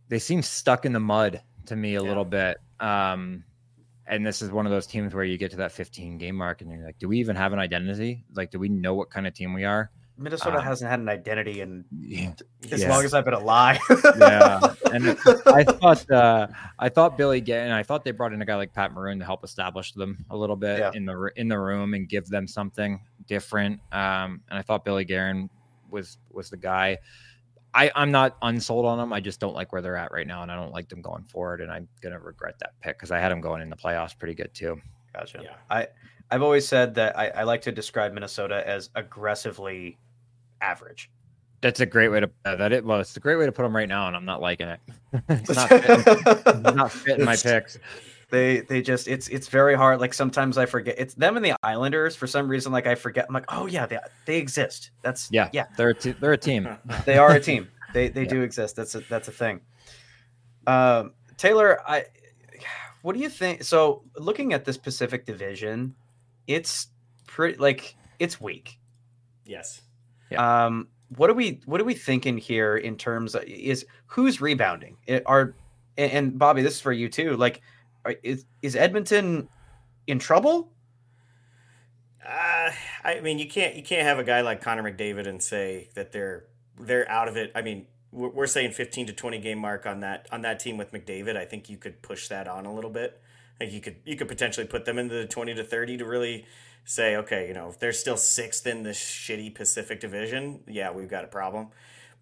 they 0.09 0.19
seem 0.19 0.41
stuck 0.41 0.85
in 0.85 0.93
the 0.93 0.99
mud 0.99 1.41
to 1.67 1.75
me 1.75 1.95
a 1.95 2.01
yeah. 2.01 2.07
little 2.07 2.25
bit. 2.25 2.57
Um, 2.79 3.43
and 4.07 4.25
this 4.25 4.41
is 4.41 4.51
one 4.51 4.65
of 4.65 4.71
those 4.71 4.87
teams 4.87 5.13
where 5.13 5.23
you 5.23 5.37
get 5.37 5.51
to 5.51 5.57
that 5.57 5.71
15 5.71 6.17
game 6.17 6.35
mark 6.35 6.61
and 6.61 6.69
you're 6.69 6.83
like, 6.83 6.99
do 6.99 7.07
we 7.07 7.19
even 7.19 7.35
have 7.37 7.53
an 7.53 7.59
identity? 7.59 8.25
Like, 8.33 8.51
do 8.51 8.59
we 8.59 8.67
know 8.67 8.93
what 8.93 9.09
kind 9.09 9.25
of 9.25 9.33
team 9.33 9.53
we 9.53 9.63
are? 9.63 9.89
Minnesota 10.21 10.57
um, 10.57 10.63
hasn't 10.63 10.89
had 10.89 10.99
an 10.99 11.09
identity 11.09 11.61
in 11.61 11.83
yeah, 11.99 12.33
as 12.71 12.85
long 12.85 13.03
as 13.03 13.13
I've 13.13 13.25
been 13.25 13.33
alive. 13.33 13.79
yeah, 14.19 14.73
and 14.93 15.17
I 15.47 15.63
thought 15.63 16.09
uh, 16.11 16.47
I 16.77 16.89
thought 16.89 17.17
Billy 17.17 17.41
Guerin. 17.41 17.71
I 17.71 17.83
thought 17.83 18.03
they 18.03 18.11
brought 18.11 18.31
in 18.31 18.41
a 18.41 18.45
guy 18.45 18.55
like 18.55 18.73
Pat 18.73 18.93
Maroon 18.93 19.19
to 19.19 19.25
help 19.25 19.43
establish 19.43 19.93
them 19.93 20.23
a 20.29 20.37
little 20.37 20.55
bit 20.55 20.79
yeah. 20.79 20.91
in 20.93 21.05
the 21.05 21.31
in 21.35 21.47
the 21.47 21.57
room 21.57 21.93
and 21.93 22.07
give 22.07 22.27
them 22.27 22.47
something 22.47 23.01
different. 23.27 23.79
Um, 23.91 24.41
and 24.49 24.59
I 24.59 24.61
thought 24.61 24.85
Billy 24.85 25.05
Guerin 25.05 25.49
was 25.89 26.17
was 26.31 26.49
the 26.49 26.57
guy. 26.57 26.99
I, 27.73 27.89
I'm 27.95 28.11
not 28.11 28.35
unsold 28.41 28.85
on 28.85 28.97
them. 28.97 29.13
I 29.13 29.21
just 29.21 29.39
don't 29.39 29.55
like 29.55 29.71
where 29.71 29.81
they're 29.81 29.95
at 29.95 30.11
right 30.11 30.27
now, 30.27 30.41
and 30.41 30.51
I 30.51 30.57
don't 30.57 30.73
like 30.73 30.89
them 30.89 31.01
going 31.01 31.23
forward. 31.23 31.61
And 31.61 31.71
I'm 31.71 31.87
gonna 32.01 32.19
regret 32.19 32.59
that 32.59 32.73
pick 32.81 32.97
because 32.97 33.11
I 33.11 33.19
had 33.19 33.31
them 33.31 33.41
going 33.41 33.61
in 33.61 33.69
the 33.69 33.77
playoffs 33.77 34.17
pretty 34.17 34.35
good 34.35 34.53
too. 34.53 34.81
Gotcha. 35.13 35.39
Yeah. 35.43 35.55
I 35.69 35.87
I've 36.29 36.41
always 36.41 36.67
said 36.67 36.95
that 36.95 37.17
I, 37.17 37.27
I 37.27 37.43
like 37.43 37.61
to 37.63 37.71
describe 37.71 38.13
Minnesota 38.13 38.65
as 38.65 38.89
aggressively 38.95 39.97
average. 40.61 41.09
That's 41.61 41.79
a 41.79 41.85
great 41.85 42.09
way 42.09 42.21
to 42.21 42.29
uh, 42.45 42.55
that 42.55 42.71
it. 42.71 42.83
Well, 42.83 42.99
it's 42.99 43.15
a 43.15 43.19
great 43.19 43.35
way 43.35 43.45
to 43.45 43.51
put 43.51 43.63
them 43.63 43.75
right 43.75 43.87
now, 43.87 44.07
and 44.07 44.15
I'm 44.15 44.25
not 44.25 44.41
liking 44.41 44.67
it. 44.67 44.79
it's 45.29 45.55
not 45.55 45.69
fitting, 45.69 46.75
not 46.75 46.91
fitting 46.91 47.25
my 47.25 47.35
picks. 47.35 47.77
They 48.31 48.61
they 48.61 48.81
just 48.81 49.07
it's 49.07 49.27
it's 49.27 49.47
very 49.47 49.75
hard. 49.75 49.99
Like 49.99 50.13
sometimes 50.13 50.57
I 50.57 50.65
forget 50.65 50.95
it's 50.97 51.13
them 51.13 51.35
and 51.35 51.45
the 51.45 51.53
Islanders 51.61 52.15
for 52.15 52.27
some 52.27 52.47
reason. 52.47 52.71
Like 52.71 52.87
I 52.87 52.95
forget. 52.95 53.25
I'm 53.27 53.33
like, 53.33 53.45
oh 53.49 53.67
yeah, 53.67 53.85
they 53.85 53.99
they 54.25 54.37
exist. 54.37 54.91
That's 55.03 55.29
yeah 55.31 55.49
yeah. 55.51 55.65
They're 55.77 55.89
a 55.89 55.93
t- 55.93 56.13
they're 56.13 56.33
a 56.33 56.37
team. 56.37 56.67
they 57.05 57.17
are 57.17 57.31
a 57.31 57.39
team. 57.39 57.67
They 57.93 58.07
they 58.07 58.23
yeah. 58.23 58.29
do 58.29 58.41
exist. 58.41 58.77
That's 58.77 58.95
a 58.95 59.01
that's 59.01 59.27
a 59.27 59.31
thing. 59.31 59.59
Um, 60.65 61.13
Taylor, 61.37 61.81
I 61.85 62.05
what 63.01 63.13
do 63.13 63.21
you 63.21 63.29
think? 63.29 63.63
So 63.63 64.03
looking 64.15 64.53
at 64.53 64.65
this 64.65 64.77
Pacific 64.77 65.25
Division, 65.25 65.95
it's 66.47 66.87
pretty 67.27 67.57
like 67.57 67.95
it's 68.17 68.39
weak. 68.39 68.79
Yes. 69.45 69.81
Yeah. 70.31 70.65
Um, 70.65 70.87
what 71.17 71.29
are 71.29 71.33
we 71.33 71.59
what 71.65 71.81
are 71.81 71.83
we 71.83 71.93
thinking 71.93 72.37
here 72.37 72.77
in 72.77 72.95
terms 72.95 73.35
of 73.35 73.43
is 73.43 73.85
who's 74.05 74.39
rebounding? 74.39 74.97
It, 75.07 75.23
are 75.25 75.55
and, 75.97 76.11
and 76.11 76.39
Bobby, 76.39 76.61
this 76.61 76.75
is 76.75 76.81
for 76.81 76.93
you 76.93 77.09
too. 77.09 77.35
Like 77.35 77.61
is 78.23 78.45
is 78.61 78.75
Edmonton 78.75 79.49
in 80.07 80.19
trouble? 80.19 80.71
Uh, 82.25 82.71
I 83.03 83.19
mean, 83.21 83.39
you 83.39 83.47
can't 83.47 83.75
you 83.75 83.83
can't 83.83 84.03
have 84.03 84.19
a 84.19 84.23
guy 84.23 84.41
like 84.41 84.61
Connor 84.61 84.83
McDavid 84.83 85.27
and 85.27 85.41
say 85.41 85.89
that 85.95 86.11
they're 86.11 86.45
they're 86.79 87.09
out 87.09 87.27
of 87.27 87.35
it. 87.35 87.51
I 87.55 87.61
mean, 87.61 87.87
we're, 88.11 88.29
we're 88.29 88.47
saying 88.47 88.71
15 88.71 89.07
to 89.07 89.13
20 89.13 89.39
game 89.39 89.59
mark 89.59 89.85
on 89.85 90.01
that 90.01 90.27
on 90.31 90.41
that 90.41 90.59
team 90.59 90.77
with 90.77 90.91
McDavid. 90.91 91.35
I 91.35 91.45
think 91.45 91.69
you 91.69 91.77
could 91.77 92.01
push 92.01 92.27
that 92.29 92.47
on 92.47 92.65
a 92.65 92.73
little 92.73 92.89
bit. 92.89 93.21
Like 93.59 93.71
you 93.71 93.81
could 93.81 93.97
you 94.05 94.15
could 94.15 94.27
potentially 94.27 94.65
put 94.65 94.85
them 94.85 94.97
into 94.97 95.15
the 95.15 95.25
20 95.25 95.55
to 95.55 95.63
30 95.63 95.97
to 95.97 96.05
really 96.05 96.45
say, 96.83 97.15
okay, 97.17 97.47
you 97.47 97.53
know, 97.53 97.69
if 97.69 97.79
they're 97.79 97.93
still 97.93 98.17
sixth 98.17 98.65
in 98.67 98.83
this 98.83 98.99
shitty 98.99 99.53
Pacific 99.53 99.99
Division, 99.99 100.61
yeah, 100.67 100.91
we've 100.91 101.09
got 101.09 101.23
a 101.23 101.27
problem. 101.27 101.69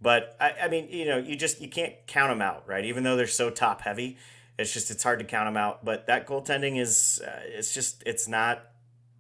But 0.01 0.36
I, 0.39 0.53
I 0.64 0.68
mean, 0.70 0.88
you 0.89 1.05
know, 1.05 1.18
you 1.18 1.36
just 1.36 1.62
you 1.62 1.70
can't 1.70 1.93
count 2.07 2.32
them 2.32 2.41
out, 2.41 2.68
right? 2.68 2.86
Even 2.86 3.03
though 3.03 3.16
they're 3.18 3.28
so 3.28 3.49
top 3.49 3.82
heavy, 3.82 4.18
it's 4.57 4.74
just 4.74 4.91
it's 4.91 5.03
hard 5.03 5.20
to 5.20 5.26
count 5.26 5.47
them 5.47 5.57
out. 5.57 5.84
But 5.84 6.07
that 6.07 6.28
goaltending 6.28 6.80
is 6.80 7.22
uh, 7.26 7.41
it's 7.45 7.74
just 7.74 8.03
it's 8.05 8.28
not. 8.28 8.64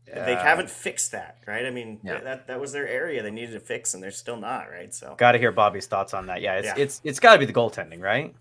Yeah. 0.07 0.25
They 0.25 0.35
haven't 0.35 0.71
fixed 0.71 1.11
that, 1.11 1.37
right? 1.45 1.67
I 1.67 1.69
mean, 1.69 1.99
yeah. 2.03 2.19
that 2.21 2.47
that 2.47 2.59
was 2.59 2.71
their 2.71 2.87
area 2.87 3.21
they 3.21 3.29
needed 3.29 3.51
to 3.51 3.59
fix, 3.59 3.93
and 3.93 4.01
they're 4.01 4.09
still 4.09 4.37
not, 4.37 4.71
right? 4.71 4.91
So, 4.91 5.13
got 5.15 5.33
to 5.33 5.37
hear 5.37 5.51
Bobby's 5.51 5.85
thoughts 5.85 6.15
on 6.15 6.25
that. 6.27 6.41
Yeah, 6.41 6.55
it's 6.55 6.65
yeah. 6.65 6.73
it's 6.77 7.01
it's 7.03 7.19
got 7.19 7.33
to 7.33 7.39
be 7.39 7.45
the 7.45 7.53
goaltending, 7.53 8.01
right? 8.01 8.33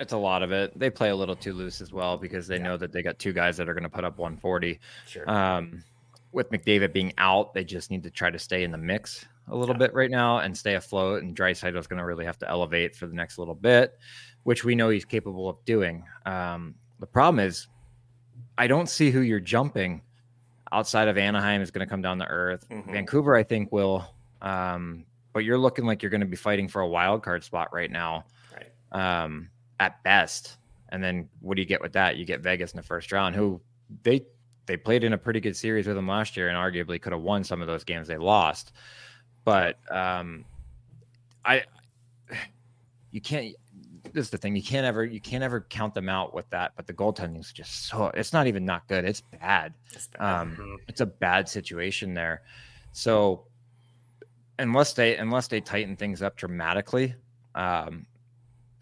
It's 0.00 0.12
a 0.12 0.18
lot 0.18 0.42
of 0.42 0.52
it. 0.52 0.78
They 0.78 0.90
play 0.90 1.10
a 1.10 1.16
little 1.16 1.36
too 1.36 1.54
loose 1.54 1.80
as 1.80 1.92
well 1.92 2.18
because 2.18 2.46
they 2.46 2.58
know 2.58 2.76
that 2.76 2.92
they 2.92 3.00
got 3.00 3.18
two 3.18 3.32
guys 3.32 3.56
that 3.56 3.68
are 3.68 3.74
going 3.74 3.84
to 3.84 3.88
put 3.88 4.04
up 4.04 4.18
140. 4.18 4.80
Sure. 5.06 5.30
Um, 5.30 5.84
with 6.34 6.50
McDavid 6.50 6.92
being 6.92 7.12
out, 7.16 7.54
they 7.54 7.64
just 7.64 7.90
need 7.90 8.02
to 8.02 8.10
try 8.10 8.30
to 8.30 8.38
stay 8.38 8.64
in 8.64 8.70
the 8.70 8.78
mix 8.78 9.24
a 9.48 9.56
little 9.56 9.74
bit 9.74 9.94
right 9.94 10.10
now 10.10 10.38
and 10.38 10.56
stay 10.56 10.74
afloat. 10.74 11.22
And 11.22 11.36
Draisaitl 11.36 11.78
is 11.78 11.86
going 11.86 11.98
to 11.98 12.04
really 12.04 12.24
have 12.24 12.38
to 12.38 12.48
elevate 12.48 12.96
for 12.96 13.06
the 13.06 13.14
next 13.14 13.38
little 13.38 13.54
bit 13.54 13.98
which 14.44 14.62
we 14.64 14.74
know 14.74 14.90
he's 14.90 15.04
capable 15.04 15.48
of 15.48 15.62
doing. 15.64 16.04
Um, 16.24 16.76
the 17.00 17.06
problem 17.06 17.44
is, 17.44 17.66
I 18.56 18.68
don't 18.68 18.88
see 18.88 19.10
who 19.10 19.20
you're 19.20 19.40
jumping 19.40 20.02
outside 20.70 21.08
of 21.08 21.18
Anaheim 21.18 21.60
is 21.60 21.70
going 21.70 21.84
to 21.84 21.90
come 21.90 22.02
down 22.02 22.18
to 22.20 22.26
earth. 22.26 22.66
Mm-hmm. 22.70 22.92
Vancouver, 22.92 23.34
I 23.34 23.42
think, 23.42 23.72
will. 23.72 24.06
Um, 24.40 25.04
but 25.32 25.40
you're 25.44 25.58
looking 25.58 25.84
like 25.84 26.02
you're 26.02 26.10
going 26.10 26.20
to 26.20 26.26
be 26.26 26.36
fighting 26.36 26.68
for 26.68 26.82
a 26.82 26.88
wild 26.88 27.22
card 27.22 27.42
spot 27.42 27.72
right 27.72 27.90
now, 27.90 28.24
right. 28.52 29.24
Um, 29.24 29.50
at 29.80 30.02
best. 30.04 30.58
And 30.90 31.02
then 31.02 31.28
what 31.40 31.56
do 31.56 31.62
you 31.62 31.66
get 31.66 31.80
with 31.80 31.94
that? 31.94 32.16
You 32.16 32.24
get 32.24 32.40
Vegas 32.40 32.72
in 32.72 32.76
the 32.76 32.82
first 32.82 33.10
round, 33.10 33.34
who 33.34 33.60
they 34.04 34.24
they 34.66 34.76
played 34.76 35.04
in 35.04 35.12
a 35.12 35.18
pretty 35.18 35.40
good 35.40 35.56
series 35.56 35.86
with 35.86 35.96
them 35.96 36.08
last 36.08 36.36
year, 36.36 36.48
and 36.48 36.56
arguably 36.56 37.00
could 37.00 37.12
have 37.12 37.22
won 37.22 37.44
some 37.44 37.60
of 37.60 37.66
those 37.66 37.84
games 37.84 38.08
they 38.08 38.16
lost. 38.16 38.72
But 39.44 39.78
um, 39.90 40.44
I, 41.44 41.64
you 43.10 43.20
can't 43.20 43.54
this 44.12 44.26
is 44.26 44.30
the 44.30 44.38
thing. 44.38 44.54
You 44.54 44.62
can't 44.62 44.86
ever 44.86 45.04
you 45.04 45.20
can't 45.20 45.42
ever 45.42 45.66
count 45.68 45.92
them 45.94 46.08
out 46.08 46.34
with 46.34 46.48
that. 46.50 46.72
But 46.76 46.86
the 46.86 46.94
goaltending 46.94 47.40
is 47.40 47.52
just 47.52 47.86
so 47.86 48.06
it's 48.14 48.32
not 48.32 48.46
even 48.46 48.64
not 48.64 48.86
good. 48.88 49.04
It's 49.04 49.20
bad. 49.20 49.74
It's 49.92 50.08
bad. 50.08 50.40
Um, 50.42 50.56
Mhm. 50.56 50.76
it's 50.88 51.00
a 51.00 51.06
bad 51.06 51.48
situation 51.48 52.14
there. 52.14 52.42
So 52.92 53.46
unless 54.58 54.92
they 54.92 55.16
unless 55.16 55.48
they 55.48 55.60
tighten 55.60 55.96
things 55.96 56.22
up 56.22 56.36
dramatically, 56.36 57.14
um, 57.54 58.06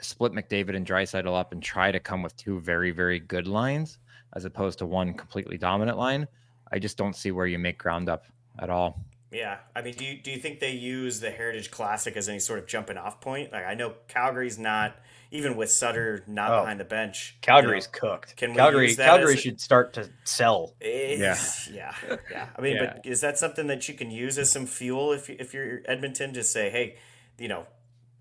split 0.01 0.33
McDavid 0.33 0.77
and 0.77 0.87
Draisaitl 0.87 1.35
up 1.39 1.53
and 1.53 1.63
try 1.63 1.91
to 1.91 2.01
come 2.01 2.23
with 2.23 2.37
two 2.37 2.61
very 2.61 2.91
very 2.91 3.19
good 3.19 3.47
lines 3.47 3.99
as 4.35 4.45
opposed 4.45 4.79
to 4.79 4.87
one 4.87 5.15
completely 5.15 5.59
dominant 5.59 5.99
line. 5.99 6.27
I 6.71 6.79
just 6.79 6.97
don't 6.97 7.15
see 7.17 7.31
where 7.31 7.47
you 7.47 7.59
make 7.59 7.79
ground 7.79 8.09
up 8.09 8.25
at 8.59 8.71
all. 8.71 9.05
Yeah, 9.31 9.59
I 9.75 9.81
mean, 9.81 9.95
do 9.95 10.05
you, 10.05 10.19
do 10.21 10.31
you 10.31 10.37
think 10.39 10.61
they 10.61 10.73
use 10.73 11.21
the 11.21 11.31
Heritage 11.31 11.71
Classic 11.71 12.15
as 12.19 12.29
any 12.29 12.39
sort 12.39 12.59
of 12.59 12.67
jumping 12.67 12.99
off 12.99 13.21
point? 13.21 13.51
Like, 13.51 13.65
I 13.65 13.73
know 13.75 13.95
Calgary's 14.09 14.59
not 14.59 14.95
even 15.31 15.57
with 15.57 15.71
Sutter 15.71 16.23
not 16.27 16.51
Oh. 16.53 16.61
behind 16.61 16.79
the 16.79 16.85
bench. 16.85 17.33
you 17.37 17.41
Calgary's 17.41 17.87
know, 17.87 17.99
cooked. 18.11 18.37
Can 18.37 18.55
Calgary 18.55 18.95
Calgary 18.95 19.33
as 19.33 19.39
a- 19.39 19.43
should 19.43 19.61
start 19.61 19.95
to 19.95 20.11
sell. 20.25 20.75
it's- 20.81 21.71
yeah, 21.73 21.95
yeah. 22.31 22.49
I 22.55 22.61
mean, 22.61 22.77
Yeah. 22.81 22.93
but 22.97 23.07
is 23.07 23.23
that 23.23 23.39
something 23.39 23.69
that 23.69 23.89
you 23.89 23.95
can 23.95 24.11
use 24.11 24.37
as 24.37 24.53
some 24.53 24.67
fuel 24.67 25.13
if 25.13 25.31
if 25.31 25.55
you're 25.55 25.81
Edmonton? 25.87 26.35
Just 26.35 26.53
say, 26.53 26.69
hey, 26.69 26.97
you 27.39 27.49
know, 27.49 27.67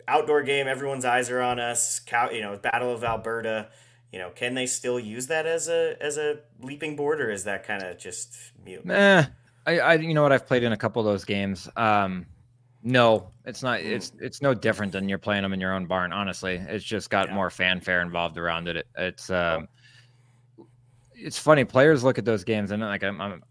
outdoor 0.07 0.43
game, 0.43 0.68
everyone's 0.70 1.03
eyes 1.03 1.30
are 1.30 1.41
on 1.41 1.59
us. 1.59 1.99
Cal, 1.99 2.32
you 2.34 2.41
know, 2.41 2.57
Battle 2.57 2.93
of 2.93 3.03
Alberta. 3.03 3.68
You 4.12 4.20
know, 4.20 4.30
can 4.30 4.53
they 4.55 4.66
still 4.66 4.99
use 4.99 5.28
that 5.28 5.45
as 5.45 5.70
a 5.70 5.95
as 6.01 6.18
a 6.18 6.39
leaping 6.62 6.95
board, 6.95 7.22
or 7.22 7.32
is 7.32 7.45
that 7.45 7.66
kind 7.66 7.82
of 7.82 7.97
just 7.97 8.36
mute? 8.66 8.84
Eh, 8.89 9.26
I, 9.66 9.80
I, 9.80 9.93
you 9.95 10.14
know 10.14 10.24
what? 10.24 10.32
I've 10.34 10.45
played 10.45 10.64
in 10.64 10.74
a 10.74 10.78
couple 10.78 10.99
of 11.01 11.05
those 11.05 11.24
games. 11.24 11.70
Um, 11.78 12.26
no, 12.84 13.30
it's 13.45 13.64
not. 13.64 13.80
It's 13.80 14.12
it's 14.20 14.41
no 14.41 14.53
different 14.53 14.91
than 14.91 15.07
you're 15.07 15.18
playing 15.18 15.43
them 15.43 15.53
in 15.53 15.62
your 15.62 15.74
own 15.74 15.86
barn. 15.86 16.12
Honestly, 16.12 16.55
it's 16.55 16.84
just 16.84 17.09
got 17.09 17.30
Yeah. 17.30 17.36
more 17.36 17.49
fanfare 17.49 18.01
involved 18.01 18.38
around 18.38 18.68
it. 18.68 18.76
it 18.78 18.88
it's 18.97 19.30
um, 19.30 19.68
it's 21.16 21.38
funny. 21.38 21.64
Players 21.64 22.03
look 22.03 22.18
at 22.18 22.26
those 22.26 22.43
games 22.43 22.72
and 22.72 22.82
like 22.82 23.03
I'm, 23.03 23.22
I'm 23.22 23.43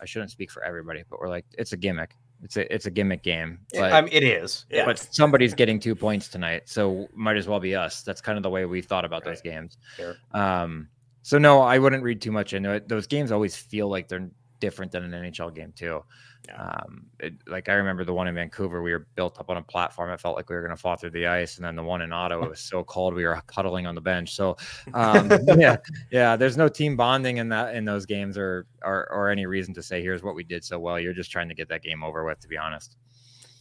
I 0.00 0.04
shouldn't 0.06 0.30
speak 0.30 0.50
for 0.50 0.62
everybody, 0.64 1.02
but 1.10 1.20
we're 1.20 1.28
like 1.28 1.44
it's 1.58 1.72
a 1.72 1.76
gimmick. 1.76 2.14
It's 2.42 2.56
a 2.56 2.72
it's 2.74 2.86
a 2.86 2.90
gimmick 2.90 3.22
game. 3.22 3.60
But 3.72 3.92
I 3.92 4.00
mean, 4.00 4.12
it 4.12 4.22
is. 4.22 4.66
Yeah. 4.70 4.84
but 4.84 4.98
somebody's 4.98 5.54
getting 5.54 5.78
two 5.78 5.94
points 5.94 6.28
tonight, 6.28 6.62
so 6.66 7.08
might 7.14 7.36
as 7.36 7.46
well 7.46 7.60
be 7.60 7.74
us. 7.74 8.02
That's 8.02 8.20
kind 8.20 8.36
of 8.38 8.42
the 8.42 8.50
way 8.50 8.64
we 8.64 8.80
thought 8.80 9.04
about 9.04 9.24
those 9.24 9.40
games. 9.40 9.76
Sure. 9.96 10.16
Um, 10.32 10.88
so 11.22 11.38
no, 11.38 11.60
I 11.60 11.78
wouldn't 11.78 12.02
read 12.02 12.22
too 12.22 12.32
much 12.32 12.52
into 12.54 12.70
it. 12.70 12.88
Those 12.88 13.06
games 13.06 13.30
always 13.30 13.56
feel 13.56 13.88
like 13.88 14.08
they're 14.08 14.30
different 14.58 14.92
than 14.92 15.12
an 15.12 15.32
NHL 15.32 15.54
game 15.54 15.72
too. 15.76 16.02
Yeah. 16.48 16.62
Um, 16.62 17.06
it, 17.18 17.34
like 17.46 17.68
I 17.68 17.74
remember 17.74 18.04
the 18.04 18.12
one 18.12 18.26
in 18.26 18.34
Vancouver, 18.34 18.82
we 18.82 18.92
were 18.92 19.06
built 19.14 19.38
up 19.38 19.50
on 19.50 19.56
a 19.56 19.62
platform. 19.62 20.10
It 20.10 20.20
felt 20.20 20.36
like 20.36 20.48
we 20.48 20.56
were 20.56 20.62
going 20.62 20.74
to 20.74 20.80
fall 20.80 20.96
through 20.96 21.10
the 21.10 21.26
ice, 21.26 21.56
and 21.56 21.64
then 21.64 21.76
the 21.76 21.82
one 21.82 22.02
in 22.02 22.12
Ottawa, 22.12 22.48
was 22.50 22.60
so 22.60 22.82
cold 22.84 23.14
we 23.14 23.24
were 23.24 23.40
huddling 23.50 23.86
on 23.86 23.94
the 23.94 24.00
bench. 24.00 24.34
So 24.34 24.56
um, 24.94 25.30
yeah, 25.58 25.76
yeah, 26.10 26.36
there's 26.36 26.56
no 26.56 26.68
team 26.68 26.96
bonding 26.96 27.36
in 27.36 27.48
that 27.50 27.74
in 27.74 27.84
those 27.84 28.06
games, 28.06 28.36
or, 28.38 28.66
or 28.82 29.10
or 29.12 29.28
any 29.28 29.46
reason 29.46 29.74
to 29.74 29.82
say 29.82 30.02
here's 30.02 30.22
what 30.22 30.34
we 30.34 30.44
did 30.44 30.64
so 30.64 30.78
well. 30.78 30.98
You're 30.98 31.12
just 31.12 31.30
trying 31.30 31.48
to 31.48 31.54
get 31.54 31.68
that 31.68 31.82
game 31.82 32.02
over 32.02 32.24
with, 32.24 32.40
to 32.40 32.48
be 32.48 32.56
honest. 32.56 32.96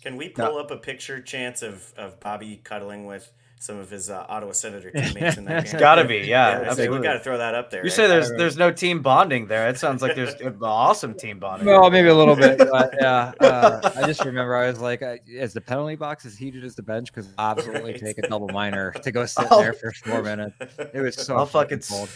Can 0.01 0.15
we 0.15 0.29
pull 0.29 0.57
up 0.57 0.71
a 0.71 0.77
picture 0.77 1.21
chance 1.21 1.61
of, 1.61 1.93
of 1.97 2.19
Bobby 2.21 2.61
cuddling 2.63 3.05
with 3.05 3.33
some 3.61 3.77
of 3.77 3.89
his 3.89 4.09
uh, 4.09 4.25
Ottawa 4.29 4.53
Senator 4.53 4.89
teammates 4.89 5.37
in 5.37 5.43
that 5.45 5.63
It's 5.63 5.71
game? 5.73 5.79
gotta 5.81 6.05
be, 6.05 6.19
yeah, 6.19 6.53
so 6.55 6.59
we 6.61 6.67
absolutely. 6.69 7.01
got 7.03 7.13
to 7.13 7.19
throw 7.19 7.37
that 7.37 7.55
up 7.55 7.69
there. 7.69 7.81
You 7.81 7.89
right? 7.89 7.93
say 7.93 8.07
there's 8.07 8.29
there's 8.31 8.57
no 8.57 8.71
team 8.71 9.01
bonding 9.01 9.47
there. 9.47 9.67
It 9.67 9.77
sounds 9.77 10.01
like 10.01 10.15
there's 10.15 10.33
awesome 10.61 11.13
team 11.13 11.39
bonding. 11.39 11.67
Well, 11.67 11.91
maybe 11.91 12.07
a 12.07 12.15
little 12.15 12.35
bit, 12.37 12.57
but 12.57 12.95
yeah. 12.99 13.33
Uh, 13.39 13.91
I 13.97 14.07
just 14.07 14.23
remember 14.25 14.55
I 14.55 14.67
was 14.67 14.79
like, 14.79 15.01
uh, 15.01 15.17
is 15.27 15.53
the 15.53 15.61
penalty 15.61 15.95
box 15.95 16.25
as 16.25 16.37
heated 16.37 16.63
as 16.63 16.75
the 16.75 16.83
bench? 16.83 17.13
Because 17.13 17.29
absolutely 17.37 17.91
Right. 17.91 17.99
take 18.01 18.17
a 18.17 18.27
double 18.27 18.47
minor 18.49 18.91
to 18.91 19.11
go 19.11 19.25
sit 19.27 19.47
Oh. 19.51 19.61
there 19.61 19.73
for 19.73 19.91
four 19.91 20.23
minutes. 20.23 20.55
It 20.93 21.01
was 21.01 21.15
so 21.15 21.35
I'll 21.35 21.45
fucking 21.45 21.79
fucking 21.79 21.97
cold. 21.97 22.09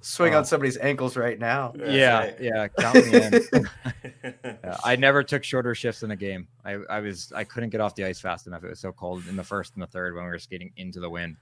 Swing 0.00 0.34
Oh. 0.34 0.38
on 0.38 0.44
somebody's 0.44 0.76
ankles 0.78 1.16
right 1.16 1.38
now. 1.38 1.72
That's 1.74 1.90
Yeah, 1.92 2.18
right. 2.18 2.36
yeah. 2.40 2.68
Count 2.68 2.94
me 3.06 3.22
in. 3.22 3.68
Yeah, 4.64 4.76
I 4.84 4.96
never 4.96 5.22
took 5.22 5.44
shorter 5.44 5.74
shifts 5.74 6.02
in 6.02 6.10
a 6.10 6.16
game. 6.16 6.46
I, 6.64 6.78
I 6.90 7.00
was 7.00 7.32
I 7.34 7.44
couldn't 7.44 7.70
get 7.70 7.80
off 7.80 7.94
the 7.94 8.04
ice 8.04 8.20
fast 8.20 8.46
enough. 8.46 8.62
It 8.64 8.68
was 8.70 8.80
so 8.80 8.92
cold 8.92 9.26
in 9.28 9.36
the 9.36 9.44
first 9.44 9.74
and 9.74 9.82
the 9.82 9.86
third 9.86 10.14
when 10.14 10.24
we 10.24 10.30
were 10.30 10.38
skating 10.38 10.72
into 10.76 11.00
the 11.00 11.08
wind. 11.10 11.36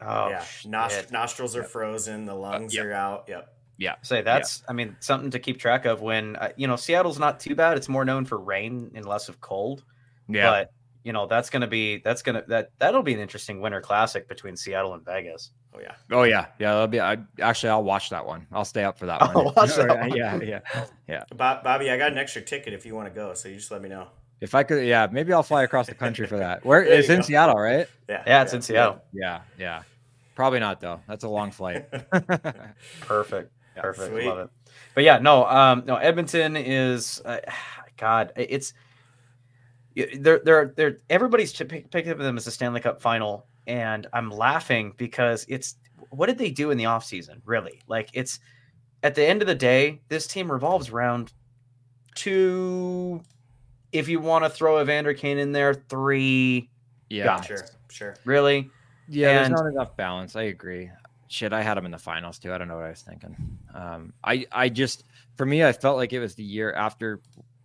Oh, 0.00 0.28
yeah, 0.30 0.40
Nost- 0.64 1.10
nostrils 1.12 1.56
are 1.56 1.60
Yep. 1.60 1.70
frozen, 1.70 2.24
the 2.24 2.34
lungs 2.34 2.74
yep. 2.74 2.86
are 2.86 2.92
out. 2.92 3.24
Yep. 3.28 3.52
Yeah, 3.78 3.94
Say 4.02 4.20
that's, 4.22 4.62
I 4.68 4.72
mean, 4.74 4.94
something 5.00 5.30
to 5.30 5.38
keep 5.38 5.58
track 5.58 5.86
of 5.86 6.00
when, 6.02 6.36
uh, 6.36 6.50
you 6.56 6.66
know, 6.66 6.76
Seattle's 6.76 7.18
not 7.18 7.40
too 7.40 7.54
bad. 7.54 7.76
It's 7.78 7.88
more 7.88 8.04
known 8.04 8.24
for 8.26 8.38
rain 8.38 8.90
and 8.94 9.06
less 9.06 9.28
of 9.30 9.40
cold. 9.40 9.84
yeah. 10.28 10.50
But, 10.50 10.72
you 11.04 11.12
know, 11.12 11.26
that's 11.26 11.50
going 11.50 11.62
to 11.62 11.66
be, 11.66 11.98
that's 11.98 12.22
going 12.22 12.36
to, 12.36 12.44
that, 12.48 12.70
that'll 12.78 13.02
be 13.02 13.14
an 13.14 13.20
interesting 13.20 13.60
winter 13.60 13.80
classic 13.80 14.28
between 14.28 14.56
Seattle 14.56 14.94
and 14.94 15.04
Vegas. 15.04 15.52
Oh 15.74 15.78
yeah. 15.80 15.94
oh 16.10 16.22
yeah, 16.24 16.46
yeah. 16.58 16.72
That'll 16.72 16.86
be. 16.88 17.00
I 17.00 17.16
actually 17.40 17.70
I'll 17.70 17.84
watch 17.84 18.10
that 18.10 18.26
one. 18.26 18.44
I'll 18.50 18.64
stay 18.64 18.82
up 18.82 18.98
for 18.98 19.06
that 19.06 19.22
Oh, 19.22 19.44
one. 19.44 19.54
watch 19.56 19.76
that 19.76 19.88
one. 20.00 20.16
Yeah, 20.16 20.38
yeah. 20.42 20.60
Yeah. 21.06 21.24
Bob, 21.36 21.62
Bobby, 21.62 21.90
I 21.90 21.96
got 21.96 22.10
an 22.10 22.18
extra 22.18 22.42
ticket 22.42 22.72
if 22.72 22.84
you 22.84 22.94
want 22.96 23.06
to 23.08 23.14
go, 23.14 23.34
so 23.34 23.48
you 23.48 23.54
just 23.54 23.70
let 23.70 23.80
me 23.80 23.88
know. 23.88 24.08
If 24.40 24.54
I 24.54 24.62
could, 24.64 24.84
yeah, 24.84 25.06
maybe 25.12 25.32
I'll 25.32 25.42
fly 25.44 25.62
across 25.62 25.86
the 25.86 25.94
country 25.94 26.26
for 26.26 26.38
that. 26.38 26.64
Where 26.64 26.82
it's 26.82 27.08
in 27.08 27.18
go. 27.18 27.22
Seattle, 27.22 27.54
right? 27.56 27.86
Yeah. 28.08 28.22
Yeah, 28.26 28.42
it's 28.42 28.52
in 28.52 28.62
Seattle. 28.62 29.00
Yeah, 29.12 29.42
yeah. 29.58 29.82
Probably 30.34 30.58
not 30.60 30.80
though. 30.80 31.00
That's 31.06 31.22
a 31.24 31.28
long 31.28 31.50
flight. 31.52 31.86
Perfect. 33.02 33.52
Perfect. 33.76 34.10
sweet. 34.12 34.26
Love 34.26 34.38
it. 34.38 34.50
But 34.94 35.04
yeah, 35.04 35.18
no, 35.18 35.46
um, 35.46 35.84
no, 35.86 35.96
Edmonton 35.96 36.56
is, 36.56 37.22
uh, 37.24 37.38
God, 37.96 38.32
it's, 38.36 38.72
they're, 39.94 40.40
they're, 40.40 40.72
they're, 40.76 40.98
everybody's 41.10 41.52
to 41.54 41.64
pick, 41.64 41.90
picking 41.90 42.16
them 42.16 42.36
as 42.36 42.46
a 42.46 42.50
Stanley 42.50 42.80
Cup 42.80 43.00
final. 43.00 43.46
And 43.66 44.06
I'm 44.12 44.30
laughing 44.30 44.94
because 44.96 45.44
it's, 45.48 45.76
what 46.10 46.26
did 46.26 46.38
they 46.38 46.50
do 46.50 46.70
in 46.70 46.78
the 46.78 46.84
offseason, 46.84 47.40
really? 47.44 47.80
Like, 47.86 48.10
it's, 48.14 48.40
at 49.02 49.14
the 49.14 49.24
end 49.24 49.42
of 49.42 49.48
the 49.48 49.54
day, 49.54 50.00
this 50.08 50.26
team 50.26 50.50
revolves 50.50 50.90
around 50.90 51.32
two, 52.14 53.22
if 53.92 54.08
you 54.08 54.20
want 54.20 54.44
to 54.44 54.50
throw 54.50 54.80
Evander 54.80 55.14
Kane 55.14 55.38
in 55.38 55.52
there, 55.52 55.74
three, 55.74 56.68
yeah, 57.08 57.24
Got 57.24 57.46
Sure. 57.46 57.64
Sure. 57.88 58.16
really. 58.24 58.70
yeah. 59.08 59.42
And- 59.42 59.52
there's 59.52 59.62
not 59.62 59.68
enough 59.70 59.96
balance. 59.96 60.36
I 60.36 60.42
agree. 60.44 60.90
Shit, 61.28 61.52
I 61.52 61.62
had 61.62 61.78
him 61.78 61.84
in 61.84 61.92
the 61.92 61.98
finals 61.98 62.38
too. 62.40 62.52
I 62.52 62.58
don't 62.58 62.66
know 62.66 62.74
what 62.76 62.86
I 62.86 62.90
was 62.90 63.02
thinking. 63.02 63.36
Um, 63.72 64.12
I, 64.24 64.46
I 64.50 64.68
just, 64.68 65.04
for 65.36 65.46
me, 65.46 65.64
I 65.64 65.72
felt 65.72 65.96
like 65.96 66.12
it 66.12 66.18
was 66.18 66.34
the 66.34 66.42
year 66.42 66.72
after 66.72 67.20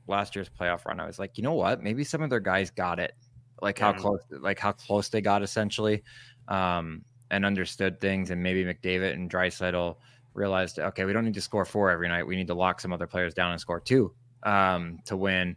last 0.07 0.35
year's 0.35 0.49
playoff 0.49 0.85
run. 0.85 0.99
I 0.99 1.05
was 1.05 1.19
like, 1.19 1.37
you 1.37 1.43
know 1.43 1.53
what? 1.53 1.81
Maybe 1.81 2.03
some 2.03 2.21
of 2.21 2.29
their 2.29 2.39
guys 2.39 2.69
got 2.69 2.99
it, 2.99 3.13
like 3.61 3.79
how 3.79 3.93
Mhm. 3.93 3.97
close, 3.97 4.21
like 4.29 4.59
how 4.59 4.71
close 4.71 5.09
they 5.09 5.21
got 5.21 5.41
essentially, 5.43 6.03
um, 6.47 7.03
and 7.31 7.45
understood 7.45 7.99
things. 7.99 8.29
And 8.29 8.41
maybe 8.43 8.63
McDavid 8.63 9.13
and 9.13 9.29
Draisaitl 9.29 9.97
realized, 10.33 10.79
okay, 10.79 11.05
we 11.05 11.13
don't 11.13 11.25
need 11.25 11.33
to 11.35 11.41
score 11.41 11.65
four 11.65 11.89
every 11.89 12.07
night. 12.07 12.27
We 12.27 12.35
need 12.35 12.47
to 12.47 12.53
lock 12.53 12.81
some 12.81 12.93
other 12.93 13.07
players 13.07 13.33
down 13.33 13.51
and 13.51 13.59
score 13.61 13.79
two 13.79 14.13
um, 14.43 14.99
to 15.05 15.17
win. 15.17 15.55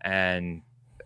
And 0.00 0.62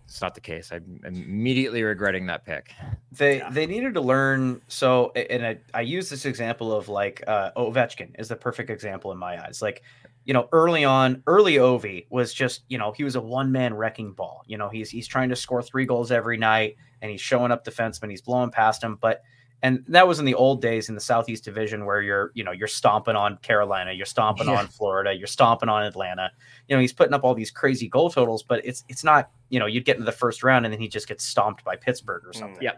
it's 0.07 0.23
not 0.23 0.35
the 0.35 0.41
case. 0.41 0.73
I'm 0.73 1.01
immediately 1.05 1.83
regretting 1.83 2.27
that 2.27 2.45
pick. 2.47 2.73
They 3.13 3.39
Yeah. 3.39 3.51
they 3.51 3.67
needed 3.67 3.93
to 3.95 4.01
learn. 4.01 4.63
So, 4.69 5.11
and 5.11 5.45
I, 5.47 5.59
I 5.75 5.83
use 5.83 6.09
this 6.09 6.25
example 6.25 6.73
of 6.73 6.89
like 6.89 7.23
uh, 7.27 7.51
Ovechkin 7.57 8.19
is 8.19 8.29
the 8.29 8.37
perfect 8.37 8.71
example 8.71 9.13
in 9.13 9.19
my 9.19 9.45
eyes. 9.45 9.61
Like, 9.61 9.83
you 10.29 10.35
know, 10.35 10.49
early 10.53 10.85
on, 10.85 11.23
early 11.27 11.55
Ovi 11.55 12.07
was 12.11 12.33
just 12.33 12.63
you 12.69 12.79
know 12.79 12.93
he 12.93 13.03
was 13.03 13.17
a 13.17 13.21
one 13.21 13.51
man 13.51 13.75
wrecking 13.75 14.13
ball. 14.13 14.45
You 14.47 14.59
know, 14.59 14.69
he's 14.69 14.91
he's 14.91 15.09
trying 15.09 15.31
to 15.31 15.37
score 15.37 15.63
three 15.63 15.87
goals 15.87 16.13
every 16.13 16.37
night, 16.37 16.77
and 17.03 17.11
he's 17.11 17.21
showing 17.21 17.51
up 17.51 17.65
defensemen. 17.65 18.11
He's 18.11 18.23
blowing 18.23 18.51
past 18.51 18.85
him, 18.85 18.97
but. 19.01 19.23
And 19.61 19.85
that 19.89 20.07
was 20.07 20.21
in 20.21 20.25
the 20.25 20.37
old 20.37 20.63
days 20.63 20.89
in 20.89 20.95
the 20.95 21.01
Southeast 21.01 21.43
Division 21.45 21.85
where 21.85 22.01
you're, 22.01 22.31
you 22.33 22.45
know, 22.45 22.53
you're 22.53 22.69
stomping 22.69 23.17
on 23.17 23.39
Carolina, 23.39 23.91
you're 23.91 24.07
stomping 24.07 24.47
Yeah. 24.47 24.55
on 24.61 24.69
Florida, 24.69 25.13
you're 25.13 25.27
stomping 25.27 25.69
on 25.69 25.83
Atlanta. 25.83 26.31
You 26.69 26.77
know, 26.77 26.81
he's 26.81 26.93
putting 26.93 27.13
up 27.13 27.25
all 27.25 27.35
these 27.35 27.51
crazy 27.51 27.89
goal 27.89 28.09
totals, 28.09 28.45
but 28.45 28.65
it's 28.65 28.85
it's 28.89 29.03
not, 29.03 29.31
you 29.49 29.59
know, 29.59 29.67
you'd 29.67 29.85
get 29.85 29.97
into 29.97 30.05
the 30.07 30.13
first 30.13 30.45
round 30.45 30.65
and 30.65 30.73
then 30.73 30.81
he 30.81 30.87
just 30.87 31.09
gets 31.09 31.25
stomped 31.25 31.65
by 31.65 31.75
Pittsburgh 31.75 32.23
or 32.25 32.31
Mm. 32.31 32.39
something. 32.39 32.63
Yeah. 32.63 32.75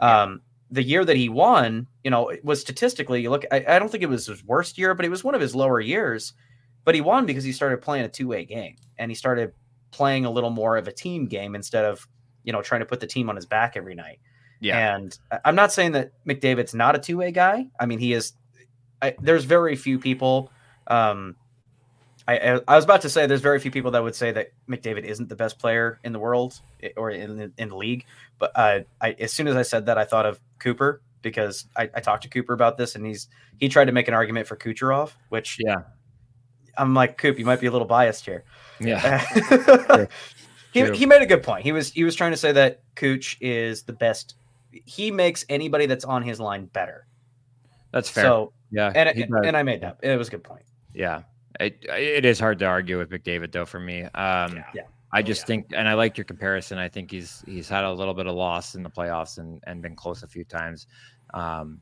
Um, 0.00 0.42
the 0.70 0.82
year 0.82 1.02
that 1.02 1.16
he 1.16 1.30
won, 1.30 1.86
you 2.04 2.10
know, 2.10 2.28
it 2.28 2.44
was 2.44 2.60
statistically, 2.60 3.22
you 3.22 3.30
look, 3.30 3.46
I, 3.50 3.64
I 3.66 3.78
don't 3.78 3.90
think 3.90 4.02
it 4.02 4.10
was 4.10 4.26
his 4.26 4.44
worst 4.44 4.76
year, 4.76 4.92
but 4.94 5.06
it 5.06 5.10
was 5.10 5.24
one 5.24 5.34
of 5.34 5.40
his 5.40 5.54
lower 5.54 5.80
years. 5.80 6.34
But 6.88 6.94
he 6.94 7.02
won 7.02 7.26
because 7.26 7.44
he 7.44 7.52
started 7.52 7.82
playing 7.82 8.06
a 8.06 8.08
two 8.08 8.28
way 8.28 8.46
game 8.46 8.76
and 8.96 9.10
he 9.10 9.14
started 9.14 9.52
playing 9.90 10.24
a 10.24 10.30
little 10.30 10.48
more 10.48 10.78
of 10.78 10.88
a 10.88 10.90
team 10.90 11.26
game 11.26 11.54
instead 11.54 11.84
of, 11.84 12.08
you 12.44 12.52
know, 12.54 12.62
trying 12.62 12.80
to 12.80 12.86
put 12.86 12.98
the 12.98 13.06
team 13.06 13.28
on 13.28 13.36
his 13.36 13.44
back 13.44 13.76
every 13.76 13.94
night. 13.94 14.20
Yeah. 14.60 14.96
And 14.96 15.18
I'm 15.44 15.54
not 15.54 15.70
saying 15.70 15.92
that 15.92 16.12
McDavid's 16.26 16.72
not 16.72 16.96
a 16.96 16.98
two 16.98 17.18
way 17.18 17.30
guy. 17.30 17.66
I 17.78 17.84
mean, 17.84 17.98
he 17.98 18.14
is. 18.14 18.32
I, 19.02 19.14
there's 19.20 19.44
very 19.44 19.76
few 19.76 19.98
people. 19.98 20.50
Um, 20.86 21.36
I, 22.26 22.38
I 22.38 22.60
I 22.66 22.76
was 22.76 22.84
about 22.86 23.02
to 23.02 23.10
say 23.10 23.26
there's 23.26 23.42
very 23.42 23.60
few 23.60 23.70
people 23.70 23.90
that 23.90 24.02
would 24.02 24.14
say 24.14 24.32
that 24.32 24.52
McDavid 24.66 25.04
isn't 25.04 25.28
the 25.28 25.36
best 25.36 25.58
player 25.58 26.00
in 26.04 26.14
the 26.14 26.18
world 26.18 26.58
or 26.96 27.10
in 27.10 27.36
the, 27.36 27.52
in 27.58 27.68
the 27.68 27.76
league. 27.76 28.06
But 28.38 28.52
uh, 28.54 28.80
I, 28.98 29.10
as 29.20 29.30
soon 29.34 29.46
as 29.46 29.56
I 29.56 29.62
said 29.62 29.84
that, 29.84 29.98
I 29.98 30.06
thought 30.06 30.24
of 30.24 30.40
Cooper 30.58 31.02
because 31.20 31.66
I, 31.76 31.90
I 31.94 32.00
talked 32.00 32.22
to 32.22 32.30
Cooper 32.30 32.54
about 32.54 32.78
this, 32.78 32.94
and 32.94 33.04
he's 33.04 33.28
he 33.58 33.68
tried 33.68 33.88
to 33.88 33.92
make 33.92 34.08
an 34.08 34.14
argument 34.14 34.46
for 34.46 34.56
Kucherov, 34.56 35.10
which 35.28 35.58
Yeah. 35.62 35.82
I'm 36.78 36.94
like, 36.94 37.18
Coop, 37.18 37.38
you 37.38 37.44
might 37.44 37.60
be 37.60 37.66
a 37.66 37.70
little 37.70 37.86
biased 37.86 38.24
here. 38.24 38.44
Yeah. 38.80 39.18
he, 40.72 40.82
True. 40.82 40.92
he 40.94 41.06
made 41.06 41.22
a 41.22 41.26
good 41.26 41.42
point. 41.42 41.62
He 41.64 41.72
was 41.72 41.90
he 41.92 42.04
was 42.04 42.14
trying 42.14 42.30
to 42.30 42.36
say 42.36 42.52
that 42.52 42.82
Cooch 42.94 43.36
is 43.40 43.82
the 43.82 43.92
best 43.92 44.36
he 44.84 45.10
makes 45.10 45.44
anybody 45.48 45.86
that's 45.86 46.04
on 46.04 46.22
his 46.22 46.38
line 46.40 46.66
better. 46.66 47.06
That's 47.92 48.08
fair. 48.10 48.24
So 48.24 48.52
yeah, 48.70 48.92
and 48.94 49.16
he 49.16 49.22
and 49.22 49.56
I 49.56 49.62
made 49.62 49.80
that. 49.80 49.98
It 50.02 50.16
was 50.16 50.28
a 50.28 50.30
good 50.32 50.44
point. 50.44 50.64
yeah. 50.94 51.22
It 51.58 51.84
it 51.88 52.24
is 52.24 52.38
hard 52.38 52.58
to 52.60 52.66
argue 52.66 52.98
with 52.98 53.10
McDavid 53.10 53.50
though 53.50 53.64
for 53.64 53.80
me. 53.80 54.02
Um, 54.02 54.10
Yeah. 54.56 54.64
Yeah. 54.74 54.82
I 55.10 55.20
Oh, 55.20 55.22
just 55.22 55.40
yeah. 55.42 55.46
think, 55.46 55.66
and 55.74 55.88
I 55.88 55.94
like 55.94 56.18
your 56.18 56.26
comparison. 56.26 56.76
I 56.78 56.88
think 56.88 57.10
he's 57.10 57.42
he's 57.46 57.68
had 57.68 57.82
a 57.84 57.90
little 57.92 58.12
bit 58.14 58.26
of 58.26 58.34
loss 58.34 58.74
in 58.74 58.82
the 58.82 58.90
playoffs 58.90 59.38
and 59.38 59.60
and 59.66 59.80
been 59.82 59.96
close 59.96 60.22
a 60.22 60.28
few 60.28 60.44
times. 60.44 60.86
Um, 61.32 61.80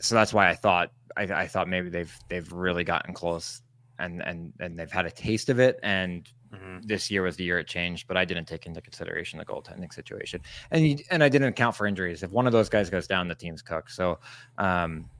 so 0.00 0.14
that's 0.16 0.34
why 0.34 0.50
I 0.50 0.54
thought 0.56 0.90
I, 1.16 1.22
I 1.22 1.46
thought 1.46 1.68
maybe 1.68 1.88
they've 1.88 2.12
they've 2.28 2.52
really 2.52 2.82
gotten 2.84 3.14
close 3.14 3.62
and 3.98 4.22
and 4.22 4.52
and 4.60 4.78
they've 4.78 4.90
had 4.90 5.06
a 5.06 5.10
taste 5.10 5.48
of 5.48 5.58
it. 5.60 5.78
And 5.82 6.28
Mhm. 6.54 6.86
this 6.86 7.10
year 7.10 7.22
was 7.22 7.36
the 7.36 7.44
year 7.44 7.58
it 7.58 7.66
changed, 7.66 8.08
but 8.08 8.16
I 8.16 8.24
didn't 8.24 8.46
take 8.46 8.64
into 8.64 8.80
consideration 8.80 9.38
the 9.38 9.44
goaltending 9.44 9.92
situation, 9.92 10.40
and 10.70 10.86
you, 10.88 10.96
and 11.10 11.22
I 11.22 11.28
didn't 11.28 11.48
account 11.48 11.76
for 11.76 11.86
injuries. 11.86 12.22
If 12.22 12.30
one 12.30 12.46
of 12.46 12.52
those 12.54 12.70
guys 12.70 12.88
goes 12.88 13.06
down, 13.06 13.28
the 13.28 13.34
team's 13.34 13.60
cooked. 13.60 13.90
So, 13.92 14.18
um, 14.56 15.10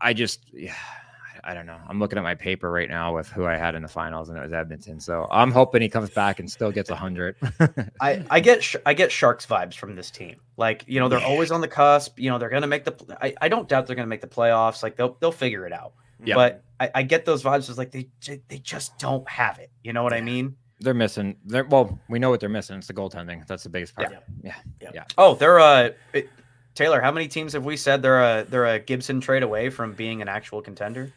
I 0.00 0.14
just, 0.14 0.50
yeah, 0.54 0.74
I 1.44 1.52
don't 1.52 1.66
know. 1.66 1.76
I'm 1.88 1.98
looking 1.98 2.16
at 2.18 2.22
my 2.24 2.34
paper 2.34 2.70
right 2.70 2.88
now 2.88 3.14
with 3.14 3.28
who 3.28 3.44
I 3.44 3.56
had 3.58 3.74
in 3.74 3.82
the 3.82 3.88
finals, 3.88 4.30
and 4.30 4.38
it 4.38 4.42
was 4.42 4.52
Edmonton. 4.54 5.00
So 5.00 5.26
I'm 5.30 5.50
hoping 5.50 5.80
he 5.82 5.88
comes 5.90 6.08
back 6.10 6.38
and 6.40 6.50
still 6.50 6.70
gets 6.72 6.88
hundred. 6.88 7.36
I, 8.00 8.24
I 8.30 8.40
get 8.40 8.62
sh- 8.62 8.76
I 8.86 8.94
get 8.94 9.12
Sharks 9.12 9.44
vibes 9.46 9.74
from 9.74 9.96
this 9.96 10.10
team. 10.10 10.36
Like 10.56 10.84
you 10.86 10.98
know 10.98 11.08
they're 11.10 11.20
always 11.20 11.50
on 11.50 11.60
the 11.60 11.68
cusp. 11.68 12.18
You 12.18 12.30
know 12.30 12.38
they're 12.38 12.48
gonna 12.50 12.66
make 12.66 12.84
the. 12.84 13.18
I, 13.20 13.34
I 13.40 13.48
don't 13.48 13.68
doubt 13.68 13.86
they're 13.86 13.96
gonna 13.96 14.06
make 14.08 14.20
the 14.22 14.26
playoffs. 14.28 14.82
Like 14.82 14.96
they'll 14.96 15.16
they'll 15.20 15.30
figure 15.32 15.66
it 15.66 15.72
out. 15.74 15.92
Yeah. 16.24 16.34
But 16.34 16.64
I, 16.78 16.90
I 16.96 17.02
get 17.02 17.24
those 17.24 17.42
vibes. 17.42 17.68
It's 17.68 17.78
like 17.78 17.90
they 17.90 18.08
they 18.48 18.58
just 18.58 18.98
don't 18.98 19.28
have 19.28 19.58
it. 19.58 19.70
You 19.82 19.92
know 19.92 20.02
what 20.02 20.12
I 20.12 20.20
mean? 20.20 20.56
they're 20.80 20.94
missing. 20.94 21.36
They're 21.44 21.64
well, 21.64 21.98
we 22.08 22.18
know 22.18 22.30
what 22.30 22.40
they're 22.40 22.48
missing. 22.48 22.78
It's 22.78 22.86
the 22.86 22.94
goaltending. 22.94 23.46
That's 23.46 23.62
the 23.62 23.68
biggest 23.68 23.94
part. 23.94 24.10
Yeah. 24.10 24.18
Yeah. 24.42 24.54
Yeah. 24.80 24.90
yeah. 24.94 25.04
Oh, 25.16 25.34
they're 25.34 25.60
uh 25.60 25.90
it, 26.12 26.28
Taylor. 26.74 27.00
How 27.00 27.12
many 27.12 27.28
teams 27.28 27.52
have 27.52 27.64
we 27.64 27.76
said 27.76 28.02
they're 28.02 28.40
a 28.40 28.44
they're 28.44 28.66
a 28.66 28.78
Gibson 28.78 29.20
trade 29.20 29.42
away 29.42 29.70
from 29.70 29.92
being 29.92 30.22
an 30.22 30.28
actual 30.28 30.62
contender? 30.62 31.12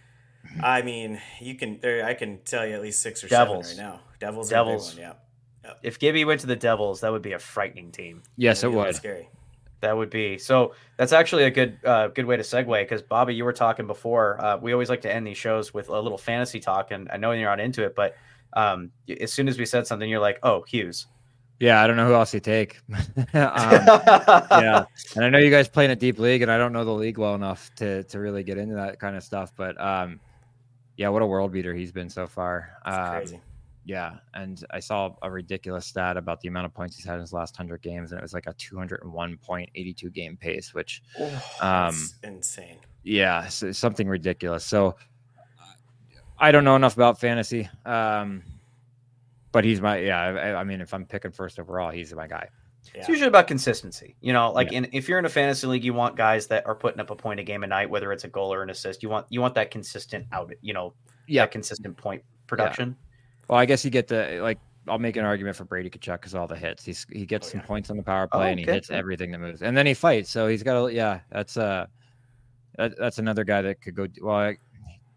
I 0.62 0.82
mean, 0.82 1.22
you 1.40 1.56
can 1.56 1.80
there. 1.80 2.06
I 2.06 2.14
can 2.14 2.40
tell 2.44 2.68
you 2.68 2.76
at 2.76 2.82
least 2.82 3.02
six 3.02 3.24
or 3.24 3.30
Devils. 3.30 3.70
seven 3.70 3.84
right 3.84 3.92
now. 3.92 4.02
Devils. 4.20 4.50
Devils. 4.50 4.90
Are 4.90 4.94
a 4.94 4.96
big 4.96 5.06
one, 5.06 5.18
yeah. 5.66 5.74
If 5.82 5.98
Gibby 5.98 6.26
went 6.26 6.42
to 6.42 6.48
the 6.48 6.58
Devils, 6.58 7.02
that 7.02 7.12
would 7.12 7.22
be 7.22 7.32
a 7.32 7.40
frightening 7.40 7.92
team. 7.92 8.24
Yes, 8.36 8.60
it 8.60 8.64
That'd 8.64 8.72
be 8.72 8.76
a 8.76 8.78
little 8.80 8.90
would. 8.90 8.96
Scary. 8.96 9.30
That 9.84 9.98
would 9.98 10.10
be 10.10 10.38
so. 10.38 10.76
That's 10.96 11.12
actually 11.12 11.44
a 11.44 11.52
good 11.52 11.78
uh, 11.84 12.08
good 12.08 12.26
way 12.26 12.38
to 12.38 12.42
segue 12.42 12.84
because 12.84 13.02
Bobby, 13.02 13.36
you 13.36 13.44
were 13.44 13.52
talking 13.52 13.86
before. 13.86 14.42
Uh, 14.42 14.56
we 14.56 14.72
always 14.72 14.88
like 14.88 15.02
to 15.02 15.14
end 15.14 15.28
these 15.28 15.38
shows 15.38 15.74
with 15.74 15.90
a 15.90 16.00
little 16.00 16.18
fantasy 16.18 16.62
talk, 16.62 16.92
and 16.92 17.10
I 17.12 17.18
know 17.18 17.34
you're 17.34 17.50
not 17.50 17.60
into 17.60 17.84
it, 17.84 17.94
but 17.94 18.16
um, 18.54 18.92
as 19.20 19.34
soon 19.34 19.50
as 19.50 19.60
we 19.60 19.66
said 19.66 19.86
something, 19.86 20.10
you're 20.10 20.22
like, 20.22 20.40
"Oh, 20.42 20.62
Hughes." 20.62 21.08
Yeah, 21.60 21.84
I 21.84 21.88
don't 21.88 21.98
know 21.98 22.08
who 22.08 22.14
else 22.14 22.34
you 22.34 22.40
take. 22.40 22.80
um, 22.90 22.96
yeah, 23.34 24.86
and 25.18 25.26
I 25.26 25.30
know 25.30 25.38
you 25.38 25.52
guys 25.52 25.68
play 25.68 25.84
in 25.84 25.92
a 25.92 25.98
deep 25.98 26.18
league, 26.18 26.44
and 26.44 26.50
I 26.50 26.58
don't 26.58 26.72
know 26.72 26.86
the 26.86 26.92
league 26.92 27.18
well 27.18 27.36
enough 27.36 27.70
to 27.76 28.04
to 28.06 28.20
really 28.22 28.44
get 28.44 28.58
into 28.58 28.76
that 28.76 29.02
kind 29.02 29.18
of 29.18 29.24
stuff. 29.24 29.52
But 29.54 29.78
um, 29.82 30.22
yeah, 30.96 31.10
what 31.10 31.22
a 31.22 31.26
world 31.26 31.52
beater 31.52 31.74
he's 31.74 31.92
been 31.92 32.10
so 32.10 32.26
far. 32.26 32.70
Um, 32.86 33.10
crazy. 33.10 33.42
Yeah, 33.86 34.18
and 34.34 34.64
I 34.72 34.80
saw 34.80 35.14
a 35.22 35.30
ridiculous 35.30 35.86
stat 35.86 36.16
about 36.16 36.40
the 36.40 36.48
amount 36.48 36.66
of 36.68 36.74
points 36.74 36.96
he's 36.96 37.06
had 37.06 37.16
in 37.16 37.22
his 37.22 37.34
last 37.34 37.56
hundred 37.58 37.82
games, 37.82 38.12
and 38.12 38.20
it 38.20 38.22
was 38.22 38.34
like 38.34 38.48
a 38.48 38.54
201.82 38.54 40.14
game 40.14 40.38
pace, 40.38 40.74
which 40.74 41.02
Oh, 41.20 41.42
um, 41.62 41.96
insane. 42.24 42.78
yeah, 43.04 43.48
so 43.50 43.72
something 43.74 44.08
ridiculous. 44.08 44.64
So 44.66 44.96
I 46.40 46.52
don't 46.52 46.64
know 46.64 46.76
enough 46.76 46.96
about 46.96 47.20
fantasy, 47.20 47.70
um, 47.86 48.44
but 49.52 49.64
he's 49.66 49.82
my 49.82 49.98
yeah. 49.98 50.20
I, 50.22 50.56
I 50.62 50.64
mean, 50.64 50.82
if 50.82 50.94
I'm 50.94 51.06
picking 51.06 51.32
first 51.32 51.60
overall, 51.60 51.92
he's 51.92 52.14
my 52.14 52.28
guy. 52.28 52.48
Yeah. 52.94 53.00
It's 53.02 53.10
usually 53.10 53.28
about 53.28 53.48
consistency. 53.48 54.16
You 54.22 54.34
know, 54.34 54.52
like 54.52 54.72
in, 54.72 54.88
if 54.92 55.08
you're 55.10 55.20
in 55.20 55.26
a 55.26 55.30
fantasy 55.30 55.68
league, 55.68 55.84
you 55.84 55.94
want 55.94 56.16
guys 56.18 56.48
that 56.48 56.66
are 56.68 56.76
putting 56.76 57.00
up 57.00 57.10
a 57.12 57.16
point 57.16 57.40
a 57.40 57.44
game 57.44 57.64
a 57.64 57.68
night, 57.68 57.90
whether 57.90 58.12
it's 58.12 58.24
a 58.24 58.28
goal 58.28 58.54
or 58.54 58.62
an 58.64 58.70
assist. 58.70 59.04
You 59.04 59.10
want 59.10 59.26
you 59.30 59.42
want 59.42 59.56
that 59.56 59.72
consistent 59.72 60.26
out. 60.32 60.52
You 60.62 60.74
know, 60.74 60.94
Yeah. 61.28 61.44
that 61.44 61.52
consistent 61.52 61.98
point 61.98 62.24
production. 62.48 62.96
Well, 63.50 63.60
I 63.60 63.66
guess 63.66 63.84
you 63.86 63.92
get 63.92 64.08
the 64.08 64.40
like. 64.42 64.60
I'll 64.86 65.00
make 65.00 65.16
an 65.16 65.24
argument 65.24 65.56
for 65.56 65.64
Brady 65.64 65.90
Tkachuk 65.90 66.16
because 66.16 66.36
all 66.36 66.46
the 66.46 66.58
hits. 66.58 66.84
He's 66.84 67.06
he 67.12 67.26
gets 67.26 67.48
Oh, 67.48 67.52
some 67.52 67.60
yeah. 67.62 67.66
points 67.66 67.90
on 67.90 67.96
the 67.96 68.04
power 68.04 68.28
play 68.28 68.48
Oh, 68.48 68.52
and 68.52 68.60
he 68.60 68.66
hits 68.66 68.90
everything 68.90 69.32
that 69.32 69.40
moves, 69.40 69.62
and 69.62 69.78
then 69.78 69.86
he 69.86 69.94
fights. 69.94 70.30
So 70.30 70.48
he's 70.48 70.62
got 70.62 70.86
a 70.88 70.94
yeah. 70.94 71.22
That's 71.32 71.56
uh 71.56 71.86
that, 72.78 72.98
that's 72.98 73.18
another 73.18 73.44
guy 73.46 73.62
that 73.62 73.82
could 73.82 73.96
go. 73.96 74.08
Well, 74.22 74.36
I, 74.36 74.58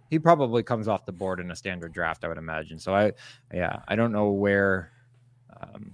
he 0.09 0.21
probably 0.21 0.63
comes 0.63 0.87
off 0.87 1.05
the 1.05 1.11
board 1.13 1.41
in 1.41 1.51
a 1.51 1.57
standard 1.57 1.93
draft, 1.93 2.25
I 2.25 2.29
would 2.29 2.39
imagine. 2.39 2.79
So 2.79 2.95
I 2.95 3.13
yeah, 3.53 3.81
I 3.89 3.97
don't 3.97 4.13
know 4.13 4.31
where, 4.31 4.93
um, 5.61 5.93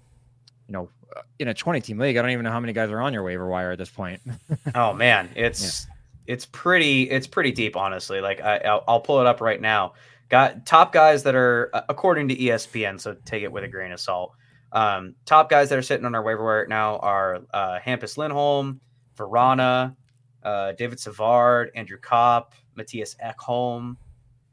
you 0.68 0.72
know, 0.72 0.90
in 1.38 1.48
a 1.48 1.54
twenty 1.54 1.80
team 1.80 1.98
league, 1.98 2.18
I 2.18 2.22
don't 2.22 2.30
even 2.30 2.44
know 2.44 2.50
how 2.52 2.60
many 2.60 2.74
guys 2.74 2.90
are 2.90 3.00
on 3.00 3.14
your 3.14 3.22
waiver 3.22 3.48
wire 3.48 3.72
at 3.72 3.78
this 3.78 3.90
point. 3.90 4.20
Oh 4.74 4.92
man, 4.92 5.30
it's 5.34 5.86
it's 6.26 6.44
pretty 6.44 7.04
it's 7.10 7.26
pretty 7.26 7.52
deep, 7.52 7.74
honestly. 7.74 8.20
Like 8.20 8.42
I, 8.42 8.59
I'll, 8.59 8.84
I'll 8.86 9.00
pull 9.00 9.20
it 9.20 9.26
up 9.26 9.40
right 9.40 9.60
now. 9.60 9.94
Got 10.32 10.64
top 10.64 10.94
guys 10.94 11.24
that 11.24 11.34
are 11.34 11.68
uh, 11.74 11.82
according 11.90 12.28
to 12.28 12.34
ESPN, 12.34 12.98
so 12.98 13.14
take 13.26 13.42
it 13.42 13.52
with 13.52 13.64
a 13.64 13.68
grain 13.68 13.92
of 13.92 14.00
salt. 14.00 14.32
Um, 14.72 15.14
top 15.26 15.50
guys 15.50 15.68
that 15.68 15.78
are 15.78 15.82
sitting 15.82 16.06
on 16.06 16.14
our 16.14 16.22
waiver 16.22 16.42
wire 16.42 16.60
right 16.60 16.68
now 16.70 16.96
are 17.00 17.40
uh, 17.52 17.78
Hampus 17.78 18.16
Lindholm, 18.16 18.80
Vrana, 19.14 19.94
uh, 20.42 20.72
David 20.72 20.98
Savard, 20.98 21.70
Andrew 21.74 21.98
Copp, 21.98 22.54
Mattias 22.78 23.14
Ekholm, 23.22 23.98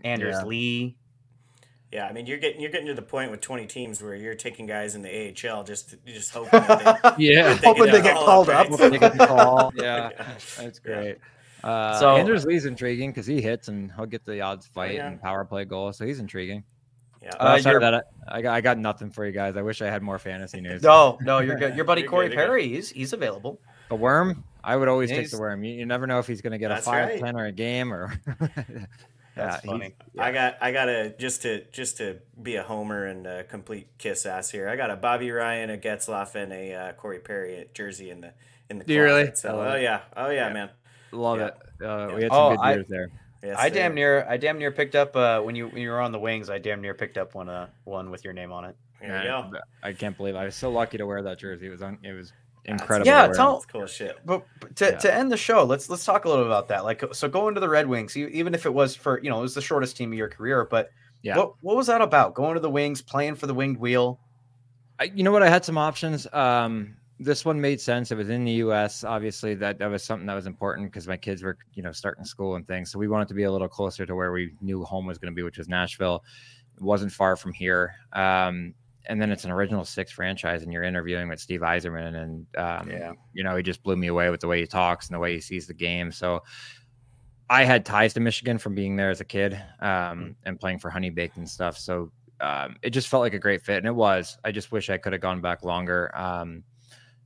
Anders 0.03 0.35
Yeah. 0.41 0.45
Lee. 0.45 0.97
Yeah, 1.93 2.07
I 2.07 2.11
mean, 2.11 2.25
you're 2.25 2.39
getting 2.39 2.59
you're 2.59 2.71
getting 2.71 2.87
to 2.87 2.93
the 2.93 3.01
point 3.01 3.31
with 3.31 3.39
20 3.39 3.65
teams 3.65 4.03
where 4.03 4.15
you're 4.15 4.35
taking 4.35 4.65
guys 4.65 4.95
in 4.95 5.01
the 5.01 5.09
AHL 5.09 5.63
just 5.63 5.95
just 6.05 6.33
hoping 6.33 6.59
that 6.59 7.17
they, 7.17 7.25
yeah, 7.33 7.53
that 7.53 7.63
Hoping 7.63 7.85
they 7.85 8.01
get 8.01 8.15
called 8.15 8.49
right? 8.49 8.69
up. 8.69 8.77
They 8.77 8.99
get 8.99 9.17
the 9.17 9.25
call. 9.25 9.71
Yeah, 9.77 10.09
that's 10.57 10.81
Yeah. 10.85 11.13
Great. 11.61 11.69
Uh, 11.71 11.99
So- 11.99 12.15
Anders 12.15 12.45
Lee's 12.45 12.65
intriguing 12.65 13.11
because 13.11 13.25
he 13.27 13.41
hits 13.41 13.67
and 13.67 13.91
he'll 13.95 14.05
get 14.05 14.25
the 14.25 14.41
odds 14.41 14.67
fight 14.67 14.95
yeah. 14.95 15.07
and 15.09 15.21
power 15.21 15.45
play 15.45 15.65
goal, 15.65 15.91
so 15.93 16.05
he's 16.05 16.19
intriguing. 16.19 16.63
Yeah. 17.21 17.31
Uh, 17.37 17.47
outside 17.49 17.79
that, 17.81 17.93
I, 17.93 18.37
I 18.37 18.41
got 18.41 18.53
I 18.55 18.61
got 18.61 18.77
nothing 18.77 19.09
for 19.11 19.25
you 19.25 19.33
guys. 19.33 19.57
I 19.57 19.61
wish 19.61 19.81
I 19.81 19.87
had 19.87 20.01
more 20.01 20.17
fantasy 20.19 20.61
news. 20.67 20.81
No, 20.81 21.17
no, 21.21 21.39
you're 21.39 21.57
good. 21.57 21.75
Your 21.75 21.83
buddy 21.85 22.01
You're 22.01 22.09
Corey 22.09 22.29
good, 22.29 22.35
you're 22.35 22.45
good. 22.45 22.49
Perry, 22.49 22.67
he's 22.69 22.89
he's 22.91 23.11
available. 23.11 23.59
The 23.89 23.95
worm, 23.95 24.43
I 24.63 24.75
would 24.77 24.87
always 24.87 25.09
take 25.09 25.29
the 25.29 25.37
worm. 25.39 25.63
You, 25.63 25.73
you 25.73 25.85
never 25.85 26.07
know 26.07 26.19
if 26.19 26.27
he's 26.27 26.41
going 26.41 26.51
to 26.51 26.57
get 26.59 26.71
a 26.71 26.75
That's 26.75 26.85
five, 26.85 27.09
right. 27.09 27.19
ten, 27.19 27.35
or 27.35 27.45
a 27.47 27.51
game, 27.51 27.91
or 27.91 28.13
That's 29.35 29.63
Yeah, 29.65 29.71
funny. 29.71 29.95
I 30.17 30.31
got 30.31 30.57
I 30.61 30.71
got 30.71 30.85
to 30.85 31.09
just 31.17 31.41
to 31.41 31.65
just 31.71 31.97
to 31.97 32.19
be 32.41 32.55
a 32.55 32.63
homer 32.63 33.05
and 33.05 33.25
a 33.27 33.43
complete 33.43 33.87
kiss 33.97 34.25
ass 34.25 34.49
here. 34.49 34.69
I 34.69 34.75
got 34.77 34.89
a 34.89 34.95
Bobby 34.95 35.31
Ryan, 35.31 35.69
a 35.71 35.77
Getzlaf, 35.77 36.35
and 36.35 36.53
a 36.53 36.73
uh, 36.73 36.93
Corey 36.93 37.19
Perry 37.19 37.57
at 37.57 37.73
jersey 37.73 38.11
in 38.11 38.21
the 38.21 38.31
in 38.69 38.79
the. 38.79 38.85
Do 38.85 38.93
you 38.93 39.03
really? 39.03 39.31
So, 39.35 39.59
oh 39.61 39.75
yeah, 39.75 40.01
oh 40.15 40.29
yeah, 40.29 40.47
Yeah. 40.47 40.53
man. 40.53 40.69
Love 41.11 41.39
Yeah. 41.39 41.47
it. 41.47 41.85
Uh, 41.85 42.07
We 42.15 42.23
had 42.23 42.31
some 42.31 42.41
Oh, 42.41 42.49
good 42.51 42.59
I- 42.61 42.73
years 42.73 42.85
there. 42.89 43.09
Yes, 43.41 43.55
I 43.57 43.69
damn 43.69 43.95
near 43.95 44.25
I 44.27 44.35
damn 44.35 44.57
near 44.57 44.69
picked 44.69 44.95
up 44.95 45.15
uh 45.15 45.39
when 45.39 45.55
you 45.55 45.69
when 45.69 45.81
you 45.81 45.89
were 45.91 46.01
on 46.01 46.11
the 46.11 46.19
wings, 46.19 46.49
I 46.49 46.57
damn 46.57 46.81
near 46.81 46.93
picked 46.93 47.17
up 47.17 47.35
one 47.35 47.47
uh 47.47 47.67
one 47.85 48.11
with 48.11 48.25
your 48.25 48.33
name 48.33 48.51
on 48.51 48.65
it. 48.65 48.75
There 49.01 49.17
you 49.23 49.29
go. 49.29 49.51
I 49.81 49.93
can't 49.93 50.17
believe 50.17 50.35
I 50.35 50.43
was 50.43 50.55
so 50.55 50.69
lucky 50.69 50.97
to 50.97 51.05
wear 51.05 51.21
that 51.23 51.39
jersey. 51.39 51.67
It 51.67 51.69
was 51.69 51.81
un, 51.81 51.97
it 52.03 52.11
was 52.11 52.33
incredible. 52.65 53.07
Yeah, 53.07 53.27
to 53.27 53.33
tell- 53.33 53.53
That's 53.53 53.65
cool 53.67 53.85
shit. 53.87 54.17
But 54.25 54.43
but 54.59 54.75
to, 54.75 54.85
Yeah. 54.87 54.97
to 54.97 55.13
end 55.13 55.31
the 55.31 55.37
show, 55.37 55.63
let's 55.63 55.89
let's 55.89 56.03
talk 56.03 56.25
a 56.25 56.29
little 56.29 56.45
about 56.45 56.67
that. 56.67 56.83
Like, 56.83 57.01
so 57.13 57.29
going 57.29 57.53
to 57.55 57.61
the 57.61 57.69
Red 57.69 57.87
Wings, 57.87 58.17
even 58.17 58.53
if 58.53 58.65
it 58.65 58.73
was 58.73 58.93
for 58.93 59.21
you 59.23 59.29
know 59.29 59.39
it 59.39 59.43
was 59.43 59.55
the 59.55 59.61
shortest 59.61 59.95
team 59.95 60.11
of 60.11 60.17
your 60.17 60.27
career, 60.27 60.65
but 60.69 60.89
Yeah. 61.21 61.37
what 61.37 61.53
what 61.61 61.77
was 61.77 61.87
that 61.87 62.01
about? 62.01 62.33
Going 62.33 62.55
to 62.55 62.59
the 62.59 62.69
Wings, 62.69 63.01
playing 63.01 63.35
for 63.35 63.47
the 63.47 63.53
Winged 63.53 63.77
Wheel. 63.79 64.19
I, 64.99 65.05
you 65.05 65.23
know 65.23 65.31
what? 65.31 65.43
I 65.43 65.47
had 65.49 65.63
some 65.63 65.77
options. 65.77 66.27
Um, 66.33 66.97
this 67.19 67.43
one 67.43 67.59
made 67.59 67.81
sense. 67.81 68.11
It 68.11 68.15
was 68.15 68.29
in 68.29 68.45
the 68.45 68.51
U.S. 68.53 69.03
Obviously, 69.03 69.53
that 69.55 69.77
that 69.79 69.87
was 69.87 70.03
something 70.03 70.25
that 70.27 70.35
was 70.35 70.45
important 70.47 70.87
because 70.89 71.07
my 71.07 71.17
kids 71.17 71.43
were, 71.43 71.57
you 71.73 71.83
know, 71.83 71.91
starting 71.91 72.23
school 72.23 72.55
and 72.55 72.65
things. 72.65 72.91
So 72.91 72.97
we 72.99 73.07
wanted 73.07 73.27
to 73.27 73.33
be 73.33 73.43
a 73.43 73.51
little 73.51 73.67
closer 73.67 74.05
to 74.05 74.15
where 74.15 74.31
we 74.31 74.53
knew 74.61 74.83
home 74.83 75.05
was 75.05 75.17
going 75.17 75.31
to 75.31 75.35
be, 75.35 75.43
which 75.43 75.57
was 75.57 75.67
Nashville. 75.67 76.23
It 76.77 76.81
wasn't 76.83 77.11
far 77.11 77.35
from 77.35 77.51
here. 77.53 77.93
Um, 78.13 78.73
and 79.07 79.21
then 79.21 79.31
it's 79.31 79.43
an 79.43 79.51
original 79.51 79.83
six 79.83 80.11
franchise, 80.11 80.63
and 80.63 80.71
you're 80.71 80.83
interviewing 80.83 81.27
with 81.27 81.39
Steve 81.39 81.61
Yzerman, 81.61 82.15
and 82.15 82.45
um, 82.57 82.89
Yeah. 82.89 83.13
you 83.33 83.43
know, 83.43 83.55
he 83.55 83.63
just 83.63 83.81
blew 83.83 83.95
me 83.95 84.07
away 84.07 84.29
with 84.29 84.39
the 84.39 84.47
way 84.47 84.59
he 84.61 84.67
talks 84.67 85.07
and 85.07 85.15
the 85.15 85.19
way 85.19 85.33
he 85.33 85.41
sees 85.41 85.67
the 85.67 85.73
game. 85.73 86.11
So 86.11 86.43
I 87.49 87.63
had 87.63 87.85
ties 87.85 88.13
to 88.13 88.19
Michigan 88.19 88.59
from 88.59 88.75
being 88.75 88.95
there 88.95 89.09
as 89.09 89.19
a 89.19 89.25
kid 89.25 89.59
um, 89.79 90.35
and 90.45 90.59
playing 90.59 90.79
for 90.79 90.89
Honey 90.89 91.09
Baked 91.09 91.37
and 91.37 91.49
stuff. 91.49 91.77
So 91.77 92.11
um, 92.39 92.75
it 92.83 92.91
just 92.91 93.07
felt 93.07 93.21
like 93.21 93.33
a 93.33 93.39
great 93.39 93.61
fit, 93.61 93.77
and 93.77 93.87
it 93.87 93.95
was. 93.95 94.37
I 94.45 94.51
just 94.51 94.71
wish 94.71 94.89
I 94.89 94.97
could 94.97 95.11
have 95.13 95.21
gone 95.21 95.41
back 95.41 95.63
longer. 95.63 96.15
Um, 96.15 96.63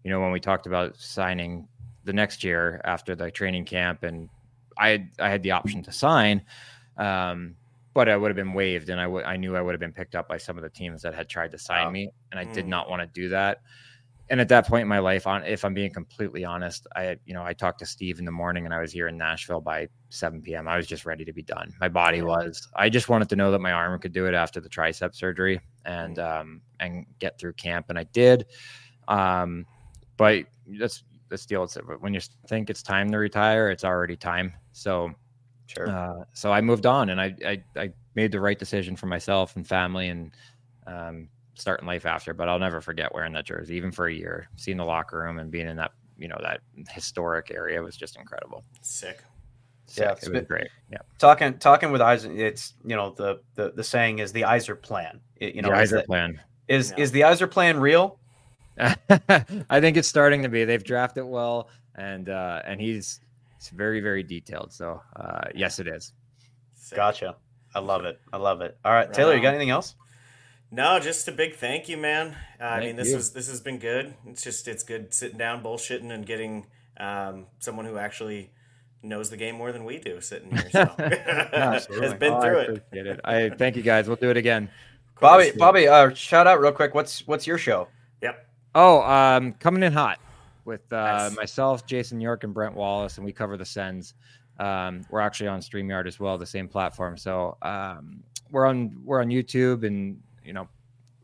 you 0.03 0.11
know, 0.11 0.19
when 0.21 0.31
we 0.31 0.39
talked 0.39 0.67
about 0.67 0.97
signing 0.97 1.67
the 2.03 2.13
next 2.13 2.43
year 2.43 2.81
after 2.83 3.15
the 3.15 3.31
training 3.31 3.65
camp, 3.65 4.03
and 4.03 4.29
I 4.77 4.89
had, 4.89 5.09
I 5.19 5.29
had 5.29 5.43
the 5.43 5.51
option 5.51 5.83
to 5.83 5.91
sign, 5.91 6.43
um, 6.97 7.55
but 7.93 8.09
I 8.09 8.17
would 8.17 8.29
have 8.29 8.35
been 8.35 8.53
waived, 8.53 8.89
and 8.89 8.99
I 8.99 9.05
I 9.05 9.37
knew 9.37 9.55
I 9.55 9.61
would 9.61 9.73
have 9.73 9.79
been 9.79 9.93
picked 9.93 10.15
up 10.15 10.27
by 10.27 10.37
some 10.37 10.57
of 10.57 10.63
the 10.63 10.69
teams 10.69 11.01
that 11.03 11.13
had 11.13 11.29
tried 11.29 11.51
to 11.51 11.57
sign 11.57 11.91
me, 11.91 12.09
and 12.31 12.39
I 12.39 12.45
did 12.45 12.65
Mm. 12.65 12.69
not 12.69 12.89
want 12.89 13.01
to 13.01 13.07
do 13.21 13.29
that. 13.29 13.59
And 14.29 14.39
at 14.41 14.47
that 14.49 14.67
point 14.67 14.81
in 14.83 14.87
my 14.87 14.99
life, 14.99 15.27
on 15.27 15.43
if 15.43 15.63
I'm 15.65 15.73
being 15.73 15.91
completely 15.93 16.43
honest, 16.43 16.87
I 16.95 17.17
you 17.25 17.33
know 17.33 17.43
I 17.43 17.53
talked 17.53 17.79
to 17.79 17.85
Steve 17.85 18.19
in 18.19 18.25
the 18.25 18.31
morning, 18.31 18.65
and 18.65 18.73
I 18.73 18.79
was 18.79 18.91
here 18.91 19.07
in 19.09 19.17
Nashville 19.17 19.61
by 19.61 19.89
7 20.09 20.41
p.m. 20.41 20.67
I 20.67 20.77
was 20.77 20.87
just 20.87 21.05
ready 21.05 21.23
to 21.25 21.33
be 21.33 21.43
done. 21.43 21.71
My 21.79 21.89
body 21.89 22.21
was. 22.21 22.67
I 22.75 22.89
just 22.89 23.09
wanted 23.09 23.29
to 23.29 23.35
know 23.35 23.51
that 23.51 23.59
my 23.59 23.71
arm 23.73 23.99
could 23.99 24.13
do 24.13 24.25
it 24.25 24.33
after 24.33 24.59
the 24.59 24.69
tricep 24.69 25.13
surgery, 25.13 25.61
and 25.85 26.17
um, 26.19 26.61
and 26.79 27.05
get 27.19 27.37
through 27.39 27.53
camp, 27.53 27.87
and 27.89 27.99
I 27.99 28.05
did. 28.05 28.45
Um, 29.07 29.67
but 30.17 30.45
that's 30.79 31.03
the 31.29 31.37
steel. 31.37 31.63
It's, 31.63 31.75
when 31.99 32.13
you 32.13 32.19
think 32.47 32.69
it's 32.69 32.83
time 32.83 33.09
to 33.11 33.17
retire, 33.17 33.69
it's 33.71 33.83
already 33.83 34.15
time. 34.15 34.53
So, 34.71 35.13
Sure. 35.67 35.87
uh, 35.89 36.23
so 36.33 36.51
I 36.51 36.61
moved 36.61 36.85
on, 36.85 37.09
and 37.09 37.19
I, 37.21 37.35
I 37.45 37.63
I 37.75 37.89
made 38.15 38.31
the 38.31 38.39
right 38.41 38.59
decision 38.59 38.95
for 38.95 39.05
myself 39.07 39.55
and 39.55 39.65
family, 39.67 40.09
and 40.09 40.31
um, 40.85 41.29
starting 41.55 41.87
life 41.87 42.05
after. 42.05 42.33
But 42.33 42.49
I'll 42.49 42.59
never 42.59 42.81
forget 42.81 43.13
wearing 43.13 43.33
that 43.33 43.45
jersey, 43.45 43.75
even 43.75 43.91
for 43.91 44.07
a 44.07 44.13
year. 44.13 44.49
Seeing 44.57 44.77
the 44.77 44.85
locker 44.85 45.19
room 45.19 45.39
and 45.39 45.49
being 45.49 45.67
in 45.67 45.77
that 45.77 45.91
you 46.17 46.27
know 46.27 46.37
that 46.41 46.59
historic 46.89 47.49
area 47.51 47.81
was 47.81 47.95
just 47.95 48.17
incredible. 48.17 48.63
Sick. 48.81 49.23
Sick. 49.87 50.03
Yeah, 50.03 50.09
it 50.09 50.17
it's 50.17 50.21
was 50.29 50.31
been- 50.31 50.45
great. 50.45 50.67
Yeah, 50.91 50.99
talking 51.17 51.57
talking 51.57 51.91
with 51.91 52.01
Eisen, 52.01 52.37
it's 52.39 52.73
you 52.85 52.95
know 52.95 53.11
the 53.11 53.39
the, 53.55 53.71
the 53.71 53.83
saying 53.83 54.19
is 54.19 54.31
the 54.33 54.41
Yzerplan. 54.41 55.19
It- 55.37 55.55
you 55.55 55.61
know, 55.61 55.69
the 55.69 55.75
is, 55.75 55.89
Iser 55.89 55.95
that- 55.97 56.05
plan. 56.07 56.41
is 56.67 56.91
Yeah. 56.95 57.03
is 57.03 57.11
the 57.11 57.21
Yzerplan 57.21 57.79
real? 57.79 58.19
I 58.79 59.79
think 59.79 59.97
it's 59.97 60.07
starting 60.07 60.43
to 60.43 60.49
be. 60.49 60.65
They've 60.65 60.83
drafted 60.83 61.25
well, 61.25 61.69
and 61.95 62.29
uh, 62.29 62.61
and 62.65 62.79
he's 62.81 63.19
it's 63.57 63.69
very 63.69 63.99
very 64.01 64.23
detailed. 64.23 64.73
So 64.73 65.01
uh, 65.15 65.45
yes, 65.53 65.79
it 65.79 65.87
is. 65.87 66.13
Sick. 66.75 66.95
Gotcha. 66.95 67.35
I 67.75 67.79
love 67.79 68.05
it. 68.05 68.19
I 68.31 68.37
love 68.37 68.61
it. 68.61 68.77
All 68.85 68.91
right, 68.91 69.05
Right 69.07 69.13
Taylor, 69.13 69.35
you 69.35 69.41
got 69.41 69.49
anything 69.49 69.71
else? 69.71 69.95
No, 70.71 70.99
just 70.99 71.27
a 71.27 71.31
big 71.31 71.55
thank 71.55 71.87
you, 71.89 71.97
man. 71.97 72.35
Uh, 72.59 72.63
I 72.65 72.79
mean, 72.79 72.95
this 72.95 73.09
you. 73.09 73.15
was 73.15 73.31
this 73.33 73.47
has 73.47 73.61
been 73.61 73.77
good. 73.79 74.13
It's 74.25 74.43
just 74.43 74.67
it's 74.67 74.83
good 74.83 75.13
sitting 75.13 75.37
down, 75.37 75.63
bullshitting, 75.63 76.11
and 76.11 76.25
getting 76.25 76.65
um, 76.97 77.45
someone 77.59 77.85
who 77.85 77.97
actually 77.97 78.51
knows 79.03 79.29
the 79.29 79.37
game 79.37 79.55
more 79.55 79.71
than 79.71 79.85
we 79.85 79.99
do 79.99 80.19
sitting 80.21 80.51
here. 80.51 80.69
So 80.71 80.85
has 80.97 81.87
been 82.15 82.33
Oh, 82.33 82.41
through 82.41 82.59
I 82.59 82.63
it. 82.63 83.07
it. 83.07 83.19
I 83.23 83.49
thank 83.49 83.75
you 83.75 83.83
guys. 83.83 84.07
We'll 84.07 84.15
do 84.17 84.29
it 84.31 84.37
again. 84.37 84.69
Bobby, 85.19 85.51
Bobby, 85.55 85.87
uh, 85.87 86.13
shout 86.13 86.47
out 86.47 86.59
real 86.59 86.71
quick. 86.71 86.93
What's 86.95 87.25
what's 87.27 87.45
your 87.45 87.57
show? 87.57 87.87
Oh, 88.75 89.01
um, 89.01 89.53
coming 89.53 89.83
in 89.83 89.93
hot 89.93 90.19
with 90.65 90.91
uh, 90.91 90.95
Nice. 90.95 91.35
myself, 91.35 91.85
Jason 91.85 92.19
York, 92.19 92.43
and 92.43 92.53
Brent 92.53 92.75
Wallace, 92.75 93.17
and 93.17 93.25
we 93.25 93.31
cover 93.31 93.57
the 93.57 93.65
Sens. 93.65 94.13
Um, 94.59 95.05
we're 95.09 95.19
actually 95.19 95.47
on 95.47 95.59
StreamYard 95.61 96.07
as 96.07 96.19
well, 96.19 96.37
the 96.37 96.45
same 96.45 96.67
platform. 96.67 97.17
So 97.17 97.57
um, 97.61 98.23
we're 98.51 98.65
on 98.65 99.01
we're 99.03 99.21
on 99.21 99.27
YouTube 99.27 99.85
and 99.85 100.21
you 100.43 100.53
know 100.53 100.67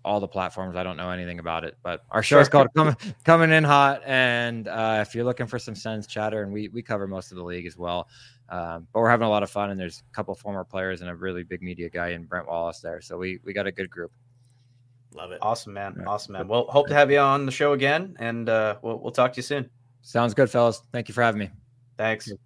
all 0.06 0.20
the 0.20 0.28
platforms. 0.28 0.76
I 0.76 0.84
don't 0.84 0.98
know 0.98 1.12
anything 1.12 1.40
about 1.40 1.64
it, 1.64 1.78
but 1.84 2.04
our 2.12 2.24
show 2.24 2.40
is 2.40 2.50
called 2.50 2.68
coming 2.76 2.96
coming 3.24 3.52
in 3.52 3.64
hot. 3.64 4.02
And 4.06 4.68
uh, 4.68 5.04
if 5.06 5.14
you're 5.16 5.26
looking 5.26 5.48
for 5.48 5.60
some 5.60 5.76
Sens 5.76 6.08
chatter, 6.08 6.44
and 6.44 6.52
we 6.52 6.70
we 6.70 6.82
cover 6.82 7.08
most 7.08 7.32
of 7.32 7.38
the 7.38 7.44
league 7.44 7.66
as 7.66 7.78
well. 7.78 8.08
Um, 8.50 8.88
but 8.94 9.02
we're 9.02 9.10
having 9.10 9.28
a 9.28 9.30
lot 9.30 9.44
of 9.44 9.52
fun, 9.52 9.70
and 9.70 9.80
there's 9.80 10.02
a 10.12 10.16
couple 10.16 10.34
former 10.34 10.64
players 10.64 11.02
and 11.02 11.10
a 11.10 11.16
really 11.16 11.44
big 11.44 11.62
media 11.62 11.90
guy 11.90 12.10
in 12.10 12.26
Brent 12.26 12.48
Wallace 12.48 12.80
there. 12.80 13.02
So 13.02 13.18
we 13.18 13.40
we 13.44 13.54
got 13.54 13.68
a 13.68 13.72
good 13.72 13.90
group. 13.90 14.12
Love 15.14 15.32
it. 15.32 15.40
Awesome, 15.42 15.74
man. 15.74 15.96
Yeah. 16.00 16.06
Awesome, 16.06 16.34
man. 16.34 16.48
Well, 16.48 16.66
hope 16.70 16.88
to 16.88 16.94
have 16.94 17.12
you 17.12 17.20
on 17.20 17.46
the 17.46 17.52
show 17.52 17.74
again, 17.74 18.16
and 18.20 18.48
uh, 18.48 18.78
we'll 18.82 19.00
we'll 19.00 19.12
talk 19.12 19.34
to 19.34 19.38
you 19.38 19.44
soon. 19.44 19.70
Sounds 20.02 20.34
good, 20.34 20.50
fellas. 20.50 20.82
Thank 20.92 21.08
you 21.08 21.14
for 21.14 21.24
having 21.24 21.40
me. 21.40 21.50
Thanks. 21.98 22.32